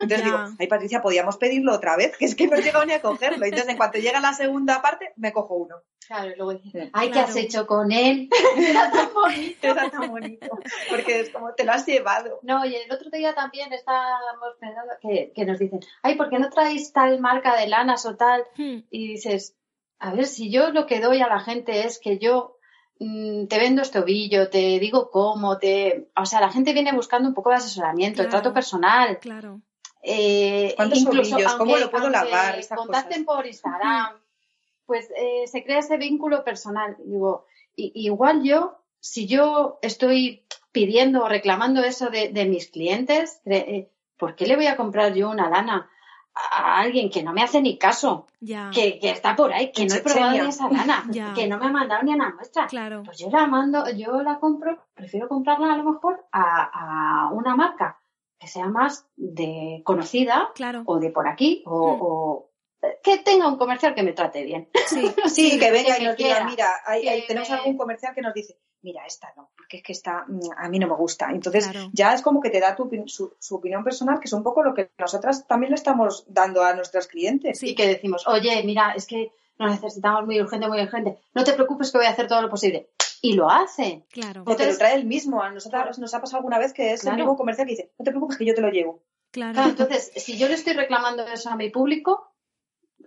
Entonces 0.01 0.24
digo, 0.26 0.38
ay 0.59 0.67
Patricia, 0.67 1.01
podíamos 1.01 1.38
pedirlo 1.38 1.74
otra 1.74 1.95
vez, 1.95 2.17
que 2.17 2.26
es 2.26 2.36
que 2.36 2.47
no 2.47 2.57
he 2.57 2.61
llegado 2.61 2.86
ni 2.86 2.91
a 2.91 3.01
cogerlo. 3.01 3.45
Entonces 3.45 3.70
en 3.70 3.78
cuanto 3.78 3.97
llega 3.97 4.20
la 4.20 4.34
segunda 4.34 4.82
parte, 4.82 5.13
me 5.15 5.32
cojo 5.32 5.55
uno. 5.55 5.78
Claro, 6.05 6.34
luego 6.36 6.53
dices, 6.55 6.89
ay, 6.91 7.11
¿qué 7.11 7.20
has 7.20 7.36
hecho 7.38 7.65
con 7.65 7.93
él? 7.93 8.30
Era 8.57 8.91
tan 8.91 9.13
bonito. 9.13 9.67
Era 9.67 9.89
tan 9.89 10.09
bonito. 10.09 10.47
Porque 10.89 11.22
es 11.22 11.30
como 11.30 11.53
te 11.53 11.63
lo 11.63 11.72
has 11.72 11.86
llevado. 11.86 12.39
No, 12.41 12.65
y 12.65 12.76
el 12.76 12.91
otro 12.91 13.09
día 13.09 13.34
también 13.34 13.72
estábamos 13.72 14.55
pensando 14.59 14.91
que, 15.01 15.32
que 15.34 15.45
nos 15.45 15.59
dicen, 15.59 15.80
ay, 16.01 16.15
¿por 16.15 16.30
qué 16.30 16.39
no 16.39 16.49
traéis 16.49 16.91
tal 16.91 17.22
marca 17.22 17.55
de 17.55 17.67
lanas 17.67 18.05
o 18.05 18.17
tal? 18.17 18.43
Hmm. 18.57 18.80
Y 18.89 19.13
dices, 19.13 19.55
a 20.00 20.14
ver, 20.14 20.26
si 20.26 20.50
yo 20.50 20.72
lo 20.72 20.86
que 20.86 21.00
doy 21.00 21.22
a 21.22 21.28
la 21.28 21.41
gente 21.41 21.86
es 21.86 22.00
que 22.00 22.18
yo 22.18 22.58
mm, 23.00 23.47
te 23.47 23.60
vendo 23.60 23.82
este 23.82 24.00
ovillo, 24.00 24.50
te 24.50 24.80
digo 24.80 25.12
cómo, 25.12 25.58
te... 25.58 26.10
O 26.16 26.26
sea, 26.26 26.39
la 26.39 26.52
gente 26.52 26.74
viene 26.74 26.93
buscando 26.93 27.28
un 27.28 27.36
poco 27.36 27.50
de 27.50 27.58
asesoramiento, 27.58 28.24
de 28.24 28.30
trato 28.30 28.54
personal. 28.54 29.20
Claro. 29.20 29.62
Eh, 30.02 30.74
¿Cuántos 30.78 31.06
ovillos? 31.06 31.54
¿Cómo 31.56 31.78
lo 31.78 31.91
puedo 31.91 32.10
lavar? 32.10 32.60
contacten 32.76 33.26
por 33.26 33.45
Instagram. 33.45 34.14
Pues 34.86 35.10
eh, 35.16 35.45
se 35.47 35.64
crea 35.64 35.80
ese 35.80 35.97
vínculo 35.97 36.43
personal. 36.43 36.95
Digo, 37.04 37.45
igual 37.76 38.43
yo, 38.43 38.80
si 39.00 39.28
yo 39.28 39.80
estoy 39.82 40.45
pidiendo 40.72 41.24
o 41.24 41.30
reclamando 41.30 41.84
eso 41.84 42.10
de, 42.10 42.45
mis 42.45 42.70
clientes, 42.70 43.41
eh, 43.45 43.91
¿por 44.18 44.36
qué 44.36 44.47
le 44.47 44.56
voy 44.56 44.68
a 44.68 44.78
comprar 44.78 45.14
yo 45.14 45.30
una 45.30 45.50
lana 45.50 45.89
a 46.52 46.80
alguien 46.80 47.10
que 47.10 47.24
no 47.24 47.34
me 47.34 47.42
hace 47.42 47.62
ni 47.62 47.78
caso, 47.78 48.28
que, 48.74 49.00
está 49.04 49.36
por 49.36 49.54
ahí, 49.54 49.72
que 49.72 49.86
no 49.86 49.96
he 49.96 50.02
probado 50.02 50.32
ni 50.32 50.40
esa 50.40 50.70
lana, 50.70 51.04
que 51.36 51.48
no 51.48 51.58
me 51.58 51.66
ha 51.66 51.70
mandado 51.70 52.04
ni 52.04 52.12
a 52.12 52.16
una 52.16 52.36
muestra. 52.36 52.68
Claro. 52.68 53.04
Pues 53.04 53.18
yo 53.20 53.30
la 53.30 53.48
mando, 53.48 53.90
yo 53.92 54.22
la 54.22 54.40
compro, 54.40 54.78
prefiero 54.94 55.28
comprarla 55.28 55.74
a 55.74 55.78
lo 55.78 55.84
mejor 55.84 56.26
a, 56.32 57.30
una 57.34 57.56
marca 57.56 58.02
que 58.40 58.48
sea 58.48 58.68
más 58.68 59.06
de 59.18 59.82
conocida 59.84 60.52
o 60.86 61.00
de 61.00 61.10
por 61.10 61.28
aquí 61.28 61.62
o, 61.66 62.50
hmm. 62.82 62.88
que 63.04 63.18
tenga 63.18 63.50
un 63.50 63.58
comercial 63.58 63.94
que 63.94 64.04
me 64.04 64.14
trate 64.14 64.44
bien. 64.44 64.70
Sí, 64.88 65.12
sí 65.28 65.60
que 65.60 65.72
venga 65.72 66.00
y 66.00 66.06
nos 66.06 66.16
diga, 66.16 66.46
mira, 66.46 66.68
tenemos 67.28 67.50
algún 67.52 67.78
comercial 67.78 68.14
que 68.16 68.22
nos 68.22 68.34
dice, 68.34 68.58
mira, 68.82 69.05
esta 69.05 69.32
no, 69.36 69.49
porque 69.55 69.77
es 69.77 69.84
que 69.84 69.91
esta 69.91 70.25
mm, 70.27 70.51
a 70.57 70.69
mí 70.69 70.80
no 70.80 70.88
me 70.88 70.95
gusta. 70.95 71.30
Entonces 71.32 71.69
ya 71.91 72.13
es 72.13 72.21
como 72.21 72.41
que 72.41 72.49
te 72.49 72.59
da 72.59 72.75
tu, 72.75 72.89
su, 73.07 73.55
opinión 73.55 73.84
personal, 73.84 74.19
que 74.19 74.25
es 74.25 74.34
un 74.34 74.43
poco 74.43 74.63
lo 74.63 74.73
que 74.73 74.91
nosotras 74.97 75.47
también 75.47 75.71
le 75.71 75.75
estamos 75.75 76.25
dando 76.27 76.63
a 76.63 76.73
nuestros 76.73 77.07
clientes. 77.07 77.61
Y 77.63 77.75
que 77.75 77.88
decimos, 77.88 78.27
oye, 78.27 78.61
mira, 78.63 78.93
es 78.95 79.05
que 79.05 79.32
nos 79.57 79.71
necesitamos 79.71 80.25
muy 80.25 80.39
urgente, 80.39 80.67
muy 80.67 80.82
urgente. 80.82 81.17
No 81.34 81.43
te 81.43 81.53
preocupes 81.53 81.91
que 81.91 81.97
voy 81.97 82.07
a 82.07 82.11
hacer 82.11 82.27
todo 82.27 82.41
lo 82.41 82.49
posible. 82.49 82.89
Y 83.21 83.34
lo 83.34 83.49
hace. 83.49 84.05
Claro. 84.11 84.43
O 84.45 84.55
te 84.55 84.65
lo 84.65 84.77
trae 84.77 84.95
el 84.95 85.05
mismo. 85.05 85.43
A 85.43 85.51
nosotros 85.51 85.99
nos 85.99 86.13
ha 86.13 86.21
pasado 86.21 86.38
alguna 86.38 86.57
vez 86.57 86.71
que 86.71 86.93
es 86.93 87.05
el 87.05 87.15
mismo 87.15 87.36
comercial 87.36 87.67
que 87.67 87.73
dice, 87.73 87.91
no 87.99 88.05
te 88.05 88.11
preocupes 88.11 88.38
que 88.38 88.45
yo 88.45 88.55
te 88.55 88.61
lo 88.61 88.69
llevo. 88.69 89.01
Claro. 89.32 89.63
Entonces, 89.63 90.11
si 90.15 90.38
yo 90.38 90.47
le 90.47 90.55
estoy 90.55 90.73
reclamando 90.73 91.23
eso 91.27 91.49
a 91.49 91.55
mi 91.55 91.69
público, 91.69 92.28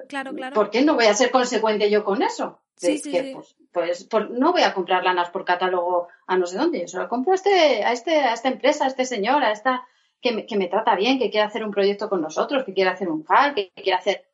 claro, 0.09 0.35
claro. 0.35 0.55
¿por 0.55 0.71
qué 0.71 0.83
no 0.83 0.95
voy 0.95 1.07
a 1.07 1.15
ser 1.15 1.31
consecuente 1.31 1.91
yo 1.91 2.05
con 2.05 2.23
eso? 2.23 2.61
sí, 2.77 2.99
sí, 2.99 3.37
Pues, 3.73 4.05
pues, 4.05 4.31
no 4.31 4.53
voy 4.53 4.63
a 4.63 4.75
comprar 4.75 5.05
lanas 5.05 5.31
por 5.31 5.45
catálogo 5.45 6.09
a 6.27 6.37
no 6.37 6.47
sé 6.47 6.59
dónde, 6.59 6.81
yo 6.81 6.89
solo 6.89 7.09
compro 7.09 7.33
a, 7.33 7.37
este, 7.37 7.85
a, 7.85 7.93
este, 7.93 8.17
a 8.17 8.33
esta 8.33 8.49
empresa, 8.49 8.85
a 8.85 8.89
este 8.89 9.05
señor, 9.05 9.43
a 9.45 9.53
esta 9.53 9.87
que 10.21 10.33
me, 10.33 10.47
que 10.47 10.57
me 10.57 10.69
trata 10.69 10.95
bien, 10.95 11.19
que 11.19 11.31
quiere 11.31 11.47
hacer 11.47 11.65
un 11.65 11.73
proyecto 11.73 12.09
con 12.09 12.21
nosotros, 12.21 12.65
que 12.65 12.75
quiere 12.75 12.91
hacer 12.91 13.09
un 13.09 13.23
cal, 13.25 13.55
que 13.55 13.73
quiere 13.75 13.95
hacer 13.95 14.32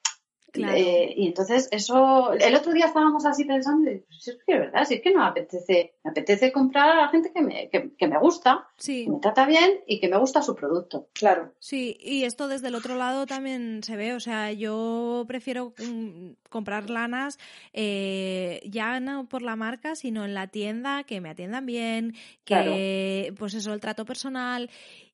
Eh, 0.65 1.15
y 1.17 1.27
entonces 1.27 1.69
eso, 1.71 2.33
el 2.33 2.55
otro 2.55 2.73
día 2.73 2.87
estábamos 2.87 3.25
así 3.27 3.45
pensando, 3.45 3.91
pues 4.07 4.29
es 4.29 4.39
que 4.47 4.55
es 4.55 4.59
verdad, 4.59 4.85
si 4.85 4.95
es 4.95 5.03
que 5.03 5.13
no 5.13 5.21
me 5.21 5.27
apetece, 5.27 5.95
me 6.03 6.11
apetece 6.11 6.53
comprar 6.53 6.91
a 6.91 6.97
la 6.97 7.09
gente 7.09 7.33
que 7.33 7.43
me, 7.43 7.69
que, 7.71 8.09
me 8.09 8.19
gusta, 8.19 8.69
que 8.83 9.09
me 9.09 9.21
trata 9.21 9.47
bien 9.47 9.81
y 9.87 10.01
que 10.01 10.09
me 10.09 10.19
gusta 10.19 10.43
su 10.43 10.55
producto. 10.55 11.09
Claro. 11.13 11.53
Sí, 11.59 11.97
y 12.01 12.25
esto 12.25 12.49
desde 12.49 12.69
el 12.69 12.75
otro 12.75 12.97
lado 12.97 13.27
también 13.27 13.83
se 13.83 13.97
ve, 13.97 14.15
o 14.15 14.21
sea, 14.21 14.53
yo 14.53 15.25
prefiero 15.27 15.75
mm, 15.79 16.31
comprar 16.49 16.91
lanas 16.91 17.39
eh, 17.73 18.61
ya 18.65 19.01
no 19.01 19.29
por 19.29 19.43
la 19.43 19.57
marca, 19.57 19.95
sino 19.95 20.25
en 20.25 20.35
la 20.35 20.47
tienda, 20.49 21.05
que 21.05 21.21
me 21.21 21.31
atiendan 21.31 21.67
bien, 21.67 22.15
que 22.45 23.35
pues 23.39 23.55
eso, 23.55 23.73
el 23.73 23.81
trato 23.81 24.05
personal 24.05 24.71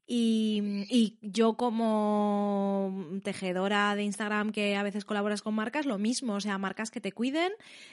y, 0.07 0.87
y, 0.91 1.19
yo 1.23 1.55
como 1.55 2.93
tejedora 3.23 3.95
de 3.95 4.03
Instagram 4.03 4.53
que 4.53 4.77
a 4.77 4.83
veces 4.83 5.05
colaboras 5.05 5.41
con 5.41 5.55
marcas, 5.55 5.87
lo 5.87 5.99
mismo, 5.99 6.35
o 6.35 6.41
sea, 6.41 6.59
marcas 6.59 6.91
que 6.91 7.01
te 7.01 7.13
cuiden, 7.13 7.53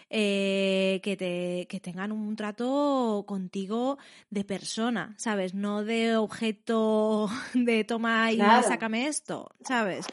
eh, 0.09 0.99
que, 1.03 1.15
te, 1.15 1.67
que 1.69 1.79
tengan 1.79 2.11
un 2.11 2.35
trato 2.35 3.23
contigo 3.27 3.97
de 4.29 4.43
persona, 4.43 5.15
¿sabes? 5.17 5.53
No 5.53 5.85
de 5.85 6.17
objeto 6.17 7.29
de 7.53 7.83
toma 7.85 8.31
y 8.31 8.37
sácame 8.37 9.07
esto, 9.07 9.49
¿sabes? 9.63 10.05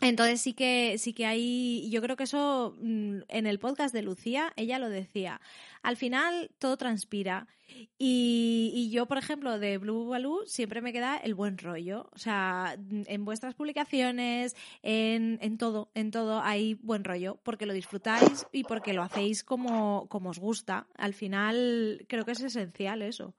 Entonces 0.00 0.40
sí 0.40 0.54
que 0.54 0.96
sí 0.98 1.12
que 1.12 1.26
hay, 1.26 1.88
yo 1.90 2.00
creo 2.00 2.16
que 2.16 2.24
eso 2.24 2.74
mm, 2.80 3.18
en 3.28 3.46
el 3.46 3.58
podcast 3.58 3.94
de 3.94 4.02
Lucía 4.02 4.52
ella 4.56 4.78
lo 4.78 4.88
decía. 4.88 5.40
Al 5.82 5.96
final 5.96 6.50
todo 6.58 6.76
transpira 6.76 7.46
y, 7.98 8.72
y 8.74 8.90
yo, 8.90 9.06
por 9.06 9.18
ejemplo, 9.18 9.58
de 9.58 9.78
Blue 9.78 10.08
Baloo 10.08 10.46
siempre 10.46 10.80
me 10.80 10.92
queda 10.92 11.16
el 11.16 11.34
buen 11.34 11.58
rollo. 11.58 12.08
O 12.12 12.18
sea, 12.18 12.76
en 12.90 13.24
vuestras 13.24 13.54
publicaciones, 13.54 14.56
en, 14.82 15.38
en 15.42 15.58
todo, 15.58 15.90
en 15.94 16.10
todo 16.10 16.40
hay 16.40 16.74
buen 16.74 17.04
rollo 17.04 17.38
porque 17.42 17.66
lo 17.66 17.72
disfrutáis 17.72 18.46
y 18.52 18.64
porque 18.64 18.92
lo 18.94 19.02
hacéis 19.02 19.44
como, 19.44 20.06
como 20.08 20.30
os 20.30 20.38
gusta. 20.38 20.86
Al 20.96 21.14
final 21.14 22.04
creo 22.08 22.24
que 22.24 22.32
es 22.32 22.40
esencial 22.40 23.02
eso. 23.02 23.34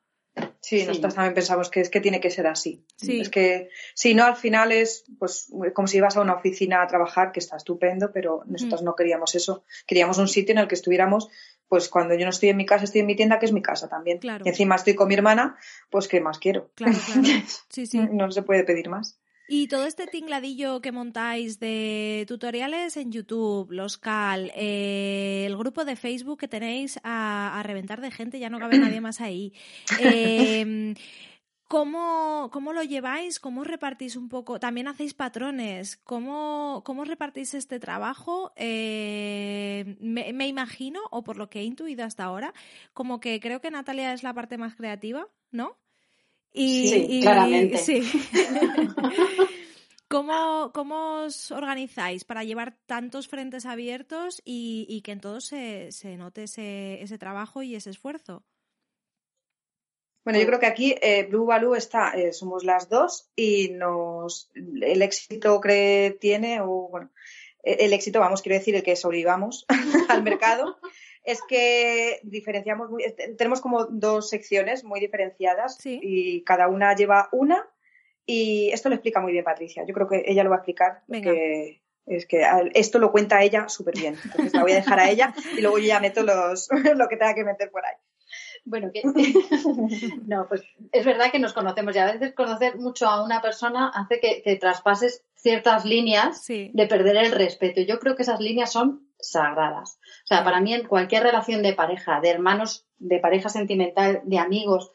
Sí, 0.62 0.86
nosotros 0.86 1.16
también 1.16 1.34
pensamos 1.34 1.72
que 1.72 1.82
es 1.82 1.90
que 1.90 2.00
tiene 2.00 2.20
que 2.20 2.30
ser 2.30 2.46
así. 2.46 2.86
Es 3.02 3.30
que 3.30 3.70
si 3.96 4.14
no, 4.14 4.26
al 4.26 4.36
final 4.36 4.72
es 4.72 5.06
pues 5.18 5.52
como 5.74 5.88
si 5.88 5.98
ibas 5.98 6.16
a 6.18 6.22
una 6.22 6.36
oficina 6.36 6.84
a 6.84 6.88
trabajar, 6.88 7.32
que 7.32 7.40
está 7.40 7.58
estupendo, 7.58 8.12
pero 8.14 8.44
nosotros 8.46 8.84
mm. 8.84 8.86
no 8.86 8.96
queríamos 8.96 9.34
eso. 9.34 9.64
Queríamos 9.88 10.20
un 10.20 10.28
sitio 10.28 10.54
en 10.54 10.60
el 10.60 10.68
que 10.68 10.76
estuviéramos, 10.76 11.30
pues 11.68 11.90
cuando 11.90 12.14
yo 12.14 12.26
no 12.26 12.30
estoy 12.30 12.50
en 12.50 12.58
mi 12.58 12.68
casa, 12.68 12.84
estoy 12.84 13.02
en 13.02 13.08
mi 13.08 13.16
tienda, 13.16 13.40
que 13.40 13.48
es 13.48 13.54
mi 13.54 13.64
casa 13.64 13.90
también. 13.90 14.20
Y 14.22 14.50
encima 14.50 14.76
estoy 14.76 14.94
con 14.94 15.08
mi 15.08 15.16
hermana, 15.16 15.58
pues 15.90 16.08
¿qué 16.08 16.22
más 16.22 16.38
quiero? 16.38 16.70
Claro, 16.76 16.98
claro. 17.06 17.22
Sí, 17.70 17.88
sí. 17.88 17.98
no 18.12 18.32
se 18.32 18.44
puede 18.44 18.64
pedir 18.64 18.90
más. 18.90 19.21
Y 19.54 19.68
todo 19.68 19.86
este 19.86 20.08
tingladillo 20.08 20.80
que 20.80 20.94
montáis 20.94 21.60
de 21.60 22.24
tutoriales 22.26 22.96
en 22.96 23.12
YouTube, 23.12 23.70
los 23.70 23.98
CAL, 23.98 24.50
eh, 24.56 25.44
el 25.46 25.58
grupo 25.58 25.84
de 25.84 25.98
Facebook 25.98 26.40
que 26.40 26.48
tenéis 26.48 27.02
a, 27.04 27.62
reventar 27.66 28.00
de 28.00 28.12
gente, 28.12 28.40
ya 28.40 28.50
no 28.50 28.60
cabe 28.60 28.78
nadie 28.80 29.02
más 29.02 29.20
ahí. 29.20 29.52
Em, 30.00 30.96
¿Cómo, 31.68 32.50
¿Cómo, 32.54 32.72
lo 32.72 32.82
lleváis? 32.84 33.42
¿Cómo 33.42 33.66
repartís 33.66 34.16
un 34.16 34.30
poco? 34.30 34.58
También 34.58 34.88
hacéis 34.88 35.14
patrones. 35.14 35.98
¿Cómo, 35.98 36.82
cómo 36.86 37.04
repartís 37.04 37.54
este 37.54 37.78
trabajo? 37.78 38.54
Eh, 38.56 39.98
me, 40.00 40.32
me, 40.32 40.48
imagino, 40.48 41.02
o 41.12 41.24
por 41.24 41.36
lo 41.36 41.50
que 41.50 41.60
he 41.60 41.64
intuido 41.66 42.06
hasta 42.06 42.24
ahora, 42.24 42.54
como 42.94 43.20
que 43.20 43.42
creo 43.42 43.60
que 43.60 43.70
Natalia 43.70 44.14
es 44.14 44.24
la 44.24 44.34
parte 44.34 44.58
más 44.58 44.76
creativa, 44.76 45.28
¿no? 45.52 45.78
Sí, 46.54 47.20
claramente. 47.22 47.78
¿Cómo, 50.12 50.72
¿Cómo, 50.74 51.24
os 51.24 51.52
organizáis 51.52 52.26
para 52.26 52.44
llevar 52.44 52.76
tantos 52.86 53.30
frentes 53.30 53.66
abiertos 53.66 54.42
y, 54.44 55.02
que 55.06 55.14
en 55.14 55.22
todos 55.22 55.46
se, 55.46 55.94
se 55.94 56.18
note 56.18 56.44
ese, 56.44 57.02
ese, 57.02 57.18
trabajo 57.18 57.64
y 57.64 57.76
ese 57.76 57.92
esfuerzo? 57.92 58.44
Bueno, 60.26 60.40
yo 60.40 60.46
creo 60.46 60.60
que 60.60 60.66
aquí 60.66 60.96
eh, 61.02 61.24
Blue 61.30 61.46
Baloo 61.46 61.76
está, 61.76 62.12
eh, 62.12 62.34
somos 62.34 62.66
las 62.66 62.90
dos 62.90 63.30
y 63.38 63.70
nos 63.70 64.52
el 64.54 65.02
éxito 65.02 65.62
que 65.62 66.18
tiene, 66.20 66.60
o 66.60 66.90
bueno, 66.90 67.10
el 67.64 67.94
éxito, 67.94 68.20
vamos, 68.20 68.42
quiero 68.42 68.58
decir, 68.58 68.76
el 68.76 68.84
que 68.84 68.98
sobrevivamos 68.98 69.66
al 70.10 70.24
mercado, 70.24 70.78
es 71.24 71.42
que 71.48 72.20
diferenciamos 72.24 72.90
muy, 72.90 73.04
tenemos 73.38 73.62
como 73.62 73.86
dos 73.86 74.30
secciones 74.30 74.84
muy 74.84 75.00
diferenciadas 75.00 75.78
y 75.86 76.44
cada 76.44 76.68
una 76.68 76.96
lleva 76.96 77.30
una 77.32 77.70
y 78.26 78.70
esto 78.72 78.90
lo 78.90 78.96
explica 78.96 79.20
muy 79.20 79.32
bien 79.32 79.44
Patricia. 79.44 79.84
Yo 79.86 79.94
creo 79.94 80.08
que 80.08 80.24
ella 80.26 80.44
lo 80.44 80.50
va 80.50 80.58
a 80.58 80.60
explicar 80.60 81.04
porque 81.08 81.82
es 82.06 82.26
que 82.26 82.44
esto 82.74 83.00
lo 83.00 83.12
cuenta 83.12 83.44
ella 83.44 83.70
súper 83.70 83.96
bien. 83.96 84.16
Entonces 84.24 84.54
la 84.54 84.62
voy 84.62 84.72
a 84.72 84.76
dejar 84.76 85.00
a 85.00 85.10
ella 85.10 85.34
y 85.58 85.62
luego 85.62 85.78
yo 85.78 85.86
ya 85.86 86.00
meto 86.00 86.24
los, 86.24 86.70
lo 86.96 87.08
que 87.08 87.18
tenga 87.18 87.36
que 87.36 87.44
meter 87.44 87.72
por 87.72 87.86
ahí. 87.86 87.96
Bueno, 88.64 88.92
que... 88.94 89.02
no, 90.28 90.48
pues 90.48 90.64
es 90.92 91.06
verdad 91.06 91.32
que 91.32 91.40
nos 91.40 91.54
conocemos 91.54 91.96
y 91.96 92.00
a 92.00 92.12
veces 92.12 92.34
conocer 92.34 92.78
mucho 92.78 93.08
a 93.08 93.24
una 93.24 93.42
persona 93.42 93.92
hace 93.94 94.20
que, 94.20 94.42
que 94.44 94.56
traspases 94.56 95.24
ciertas 95.36 95.86
líneas 95.86 96.46
de 96.48 96.88
perder 96.88 97.18
el 97.18 97.32
respeto. 97.32 97.82
Yo 97.82 98.00
creo 98.00 98.16
que 98.16 98.22
esas 98.22 98.40
líneas 98.40 98.72
son 98.72 99.08
sagradas. 99.20 100.00
O 100.32 100.34
sea, 100.34 100.46
para 100.46 100.62
mí 100.62 100.74
en 100.74 100.88
cualquier 100.88 101.24
relación 101.24 101.62
de 101.62 101.74
pareja, 101.74 102.22
de 102.22 102.30
hermanos, 102.30 102.86
de 103.00 103.20
pareja 103.20 103.50
sentimental, 103.50 104.22
de 104.24 104.40
amigos, 104.40 104.92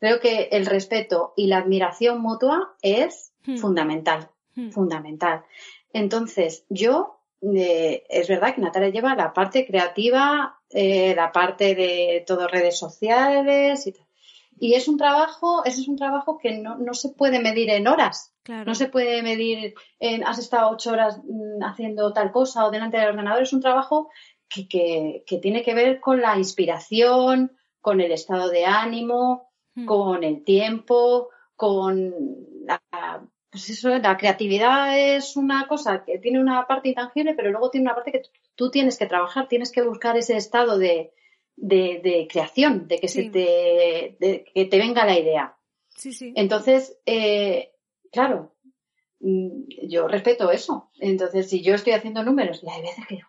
creo 0.00 0.18
que 0.18 0.48
el 0.52 0.64
respeto 0.64 1.34
y 1.36 1.46
la 1.46 1.58
admiración 1.58 2.22
mutua 2.22 2.74
es 2.80 3.34
hmm. 3.44 3.58
fundamental, 3.58 4.30
hmm. 4.54 4.70
fundamental. 4.70 5.44
Entonces, 5.92 6.64
yo, 6.70 7.20
eh, 7.42 8.02
es 8.08 8.28
verdad 8.28 8.54
que 8.54 8.62
Natalia 8.62 8.88
lleva 8.88 9.14
la 9.14 9.34
parte 9.34 9.66
creativa, 9.66 10.58
eh, 10.70 11.14
la 11.14 11.32
parte 11.32 11.74
de 11.74 12.24
todo 12.26 12.48
redes 12.48 12.78
sociales 12.78 13.86
y 13.86 13.92
tal. 13.92 14.06
Y 14.58 14.72
es 14.72 14.88
un 14.88 14.96
trabajo, 14.96 15.66
ese 15.66 15.82
es 15.82 15.88
un 15.88 15.96
trabajo 15.96 16.38
que 16.38 16.56
no, 16.56 16.78
no 16.78 16.94
se 16.94 17.10
puede 17.10 17.40
medir 17.40 17.68
en 17.68 17.88
horas. 17.88 18.32
No 18.64 18.74
se 18.74 18.88
puede 18.88 19.22
medir 19.22 19.74
en 20.00 20.26
has 20.26 20.38
estado 20.38 20.70
ocho 20.70 20.92
horas 20.92 21.18
mm, 21.22 21.62
haciendo 21.62 22.14
tal 22.14 22.32
cosa 22.32 22.64
o 22.64 22.70
delante 22.70 22.96
del 22.96 23.10
ordenador. 23.10 23.42
Es 23.42 23.52
un 23.52 23.60
trabajo 23.60 24.08
que, 24.48 24.68
que, 24.68 25.24
que 25.26 25.38
tiene 25.38 25.62
que 25.62 25.74
ver 25.74 26.00
con 26.00 26.20
la 26.20 26.36
inspiración, 26.36 27.56
con 27.80 28.00
el 28.00 28.12
estado 28.12 28.48
de 28.48 28.64
ánimo, 28.64 29.50
hmm. 29.74 29.86
con 29.86 30.24
el 30.24 30.44
tiempo, 30.44 31.30
con 31.56 32.14
la, 32.64 32.82
pues 33.50 33.70
eso, 33.70 33.96
la 33.98 34.16
creatividad 34.16 34.98
es 35.16 35.36
una 35.36 35.66
cosa 35.66 36.04
que 36.04 36.18
tiene 36.18 36.40
una 36.40 36.66
parte 36.66 36.90
intangible, 36.90 37.34
pero 37.34 37.50
luego 37.50 37.70
tiene 37.70 37.86
una 37.86 37.94
parte 37.94 38.12
que 38.12 38.22
tú 38.54 38.70
tienes 38.70 38.98
que 38.98 39.06
trabajar, 39.06 39.48
tienes 39.48 39.72
que 39.72 39.82
buscar 39.82 40.16
ese 40.16 40.36
estado 40.36 40.78
de, 40.78 41.12
de, 41.56 42.28
creación, 42.30 42.86
de 42.88 42.98
que, 42.98 43.08
se 43.08 43.30
te, 43.30 44.44
que 44.54 44.64
te 44.66 44.78
venga 44.78 45.06
la 45.06 45.18
idea. 45.18 45.56
Sí, 45.88 46.12
sí. 46.12 46.32
Entonces, 46.36 46.98
eh, 47.06 47.72
claro, 48.12 48.54
mm, 49.20 49.62
yo 49.88 50.08
respeto 50.08 50.50
eso. 50.50 50.90
Entonces, 51.00 51.48
si 51.48 51.62
yo 51.62 51.74
estoy 51.74 51.94
haciendo 51.94 52.22
números 52.22 52.62
y 52.62 52.68
hay 52.68 52.82
veces 52.82 53.06
que 53.06 53.20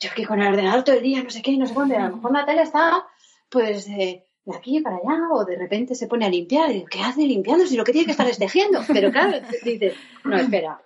yo 0.00 0.10
aquí 0.10 0.24
con 0.24 0.40
el 0.40 0.48
ordenador 0.48 0.82
todo 0.82 0.96
el 0.96 1.02
día, 1.02 1.22
no 1.22 1.30
sé 1.30 1.42
qué, 1.42 1.56
no 1.56 1.66
sé 1.66 1.74
cuándo, 1.74 1.96
a 1.96 2.08
lo 2.08 2.16
mejor 2.16 2.32
Natalia 2.32 2.62
está, 2.62 3.06
pues, 3.50 3.86
de 3.86 4.24
aquí 4.54 4.80
para 4.80 4.96
allá, 4.96 5.28
o 5.30 5.44
de 5.44 5.56
repente 5.56 5.94
se 5.94 6.06
pone 6.06 6.24
a 6.24 6.30
limpiar, 6.30 6.70
y 6.72 6.86
¿qué 6.86 7.00
hace 7.00 7.22
limpiando 7.22 7.66
si 7.66 7.76
lo 7.76 7.84
que 7.84 7.92
tiene 7.92 8.06
que 8.06 8.12
estar 8.12 8.26
es 8.26 8.38
tejiendo? 8.38 8.82
Pero 8.88 9.12
claro, 9.12 9.38
dices, 9.64 9.94
no, 10.24 10.36
espera, 10.36 10.80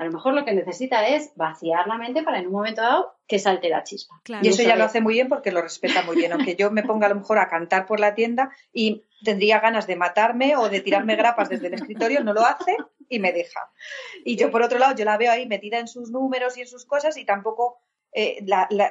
a 0.00 0.04
lo 0.04 0.12
mejor 0.12 0.32
lo 0.32 0.46
que 0.46 0.52
necesita 0.52 1.06
es 1.06 1.32
vaciar 1.36 1.86
la 1.86 1.98
mente 1.98 2.22
para 2.22 2.38
en 2.38 2.46
un 2.46 2.52
momento 2.52 2.80
dado 2.80 3.14
que 3.26 3.38
salte 3.38 3.68
la 3.68 3.84
chispa. 3.84 4.20
Y 4.40 4.48
eso 4.48 4.62
ya 4.62 4.74
lo 4.74 4.84
hace 4.84 5.02
muy 5.02 5.12
bien 5.12 5.28
porque 5.28 5.52
lo 5.52 5.60
respeta 5.60 6.02
muy 6.02 6.16
bien. 6.16 6.32
Aunque 6.32 6.56
yo 6.56 6.70
me 6.70 6.82
ponga 6.82 7.04
a 7.04 7.10
lo 7.10 7.16
mejor 7.16 7.38
a 7.38 7.50
cantar 7.50 7.84
por 7.84 8.00
la 8.00 8.14
tienda 8.14 8.50
y 8.72 9.04
tendría 9.22 9.60
ganas 9.60 9.86
de 9.86 9.96
matarme 9.96 10.56
o 10.56 10.70
de 10.70 10.80
tirarme 10.80 11.16
grapas 11.16 11.50
desde 11.50 11.66
el 11.66 11.74
escritorio, 11.74 12.24
no 12.24 12.32
lo 12.32 12.46
hace 12.46 12.78
y 13.10 13.18
me 13.18 13.32
deja. 13.32 13.70
Y 14.24 14.36
yo, 14.36 14.50
por 14.50 14.62
otro 14.62 14.78
lado, 14.78 14.94
yo 14.96 15.04
la 15.04 15.18
veo 15.18 15.32
ahí 15.32 15.46
metida 15.46 15.78
en 15.78 15.86
sus 15.86 16.10
números 16.10 16.56
y 16.56 16.62
en 16.62 16.66
sus 16.66 16.86
cosas 16.86 17.18
y 17.18 17.26
tampoco 17.26 17.82
eh, 18.12 18.44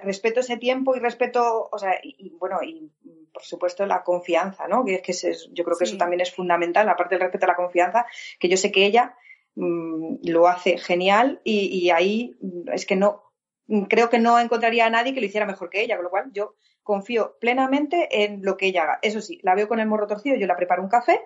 respeto 0.04 0.40
ese 0.40 0.58
tiempo 0.58 0.96
y 0.96 1.00
respeto, 1.00 1.70
o 1.72 1.78
sea, 1.78 2.00
y, 2.02 2.30
bueno, 2.38 2.60
y 2.64 2.92
por 3.34 3.44
supuesto 3.44 3.86
la 3.86 4.04
confianza, 4.04 4.68
¿no? 4.68 4.84
Que, 4.86 5.02
que 5.02 5.14
yo 5.52 5.64
creo 5.64 5.78
que 5.78 5.84
eso 5.84 5.98
también 5.98 6.22
es 6.22 6.34
fundamental, 6.34 6.88
aparte 6.90 7.16
del 7.16 7.22
respeto 7.22 7.46
a 7.46 7.50
la 7.50 7.56
confianza, 7.56 8.06
que 8.40 8.50
yo 8.50 8.58
sé 8.58 8.72
que 8.72 8.86
ella 8.86 9.16
Mm, 9.56 10.20
lo 10.24 10.48
hace 10.48 10.78
genial 10.78 11.42
y, 11.44 11.90
ahí 11.90 12.38
mm, 12.40 12.70
es 12.72 12.86
que 12.86 12.96
no, 12.96 13.24
mm, 13.68 13.84
creo 13.84 14.10
que 14.10 14.20
no 14.20 14.40
encontraría 14.40 14.86
a 14.86 14.90
nadie 14.90 15.14
que 15.14 15.20
lo 15.20 15.26
hiciera 15.26 15.46
mejor 15.46 15.70
que 15.70 15.82
ella, 15.82 15.96
con 15.98 16.06
lo 16.06 16.10
cual 16.10 16.32
yo 16.32 16.56
confío 16.90 17.38
plenamente 17.40 18.24
en 18.24 18.42
lo 18.42 18.58
que 18.58 18.66
ella 18.66 18.82
haga. 18.82 19.00
Eso 19.04 19.22
sí, 19.22 19.40
la 19.44 19.54
veo 19.54 19.68
con 19.68 19.80
el 19.80 19.86
morro 19.86 20.08
torcido, 20.08 20.36
yo 20.38 20.48
la 20.48 20.56
preparo 20.56 20.82
un 20.82 20.90
café, 20.90 21.22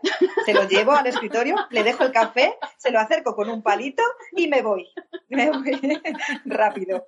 se 0.45 0.53
lo 0.53 0.68
llevo 0.68 0.91
al 0.91 1.07
escritorio, 1.07 1.55
le 1.70 1.84
dejo 1.84 2.03
el 2.03 2.11
café, 2.11 2.57
se 2.76 2.91
lo 2.91 2.99
acerco 2.99 3.34
con 3.34 3.49
un 3.49 3.64
palito 3.64 4.03
y 4.36 4.49
me 4.49 4.61
voy. 4.61 4.89
Me 5.30 5.49
voy 5.49 5.72
rápido. 6.45 7.07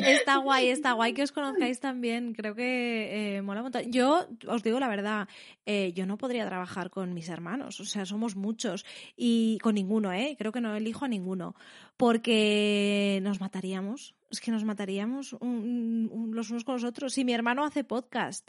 Está 0.00 0.36
guay, 0.38 0.68
está 0.68 0.92
guay 0.92 1.12
que 1.12 1.22
os 1.22 1.32
conozcáis 1.32 1.80
también. 1.80 2.34
Creo 2.34 2.54
que 2.54 3.36
eh, 3.36 3.42
mola 3.42 3.62
montón. 3.62 3.90
Yo 3.90 4.26
os 4.46 4.62
digo 4.62 4.80
la 4.80 4.88
verdad, 4.88 5.28
eh, 5.66 5.92
yo 5.94 6.06
no 6.06 6.18
podría 6.18 6.46
trabajar 6.46 6.90
con 6.90 7.14
mis 7.14 7.28
hermanos. 7.28 7.80
O 7.80 7.84
sea, 7.84 8.04
somos 8.06 8.36
muchos. 8.36 8.84
Y 9.16 9.58
con 9.58 9.74
ninguno, 9.74 10.12
¿eh? 10.12 10.36
Creo 10.38 10.52
que 10.52 10.60
no 10.60 10.74
elijo 10.76 11.04
a 11.04 11.08
ninguno. 11.08 11.54
Porque 11.96 13.20
nos 13.22 13.40
mataríamos. 13.40 14.14
Es 14.30 14.40
que 14.40 14.50
nos 14.50 14.64
mataríamos 14.64 15.32
los 15.40 16.50
unos 16.50 16.64
con 16.64 16.74
los 16.74 16.84
otros. 16.84 17.14
Si 17.14 17.24
mi 17.24 17.32
hermano 17.32 17.64
hace 17.64 17.82
podcast 17.82 18.46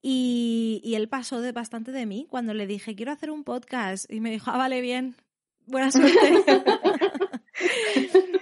y, 0.00 0.80
y 0.84 0.94
él 0.94 1.08
pasó 1.08 1.40
de 1.40 1.52
bastante 1.52 1.90
de 1.90 2.06
mí 2.06 2.26
cuando 2.30 2.54
le 2.54 2.66
dije, 2.66 2.94
quiero 2.94 3.12
hacer 3.12 3.30
un 3.30 3.42
podcast. 3.42 4.10
Y 4.10 4.20
me 4.20 4.30
dijo, 4.30 4.50
ah, 4.50 4.56
vale, 4.56 4.80
bien. 4.80 5.16
Buena 5.66 5.90
suerte. 5.90 6.44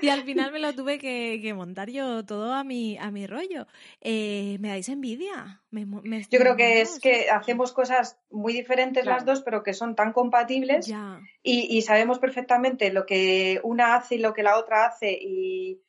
y 0.05 0.09
al 0.11 0.23
final 0.23 0.53
me 0.53 0.59
lo 0.59 0.75
tuve 0.75 0.99
que, 0.99 1.55
montar 1.55 1.91
yo 1.91 2.25
todo 2.25 2.53
a 2.53 2.65
mi, 2.65 2.99
a 2.99 3.11
mi 3.11 3.27
rollo. 3.27 3.67
Eh, 4.01 4.57
¿Me 4.61 4.69
dais 4.69 4.89
envidia? 4.89 5.61
yo 5.71 6.39
creo 6.39 6.57
que 6.57 6.81
es 6.81 7.01
que 7.01 7.31
hacemos 7.31 7.73
cosas 7.73 8.19
muy 8.31 8.53
diferentes 8.53 9.05
las 9.05 9.25
dos, 9.25 9.43
pero 9.43 9.63
que 9.63 9.75
son 9.75 9.97
tan 9.97 10.13
compatibles 10.13 10.89
y, 11.43 11.77
y, 11.77 11.83
sabemos 11.83 12.19
perfectamente 12.19 12.93
lo 12.93 13.07
que 13.07 13.61
una 13.65 13.97
hace 13.97 14.17
y 14.17 14.19
lo 14.19 14.35
que 14.35 14.45
la 14.45 14.57
otra 14.57 14.87
hace 14.87 15.13
y, 15.13 15.81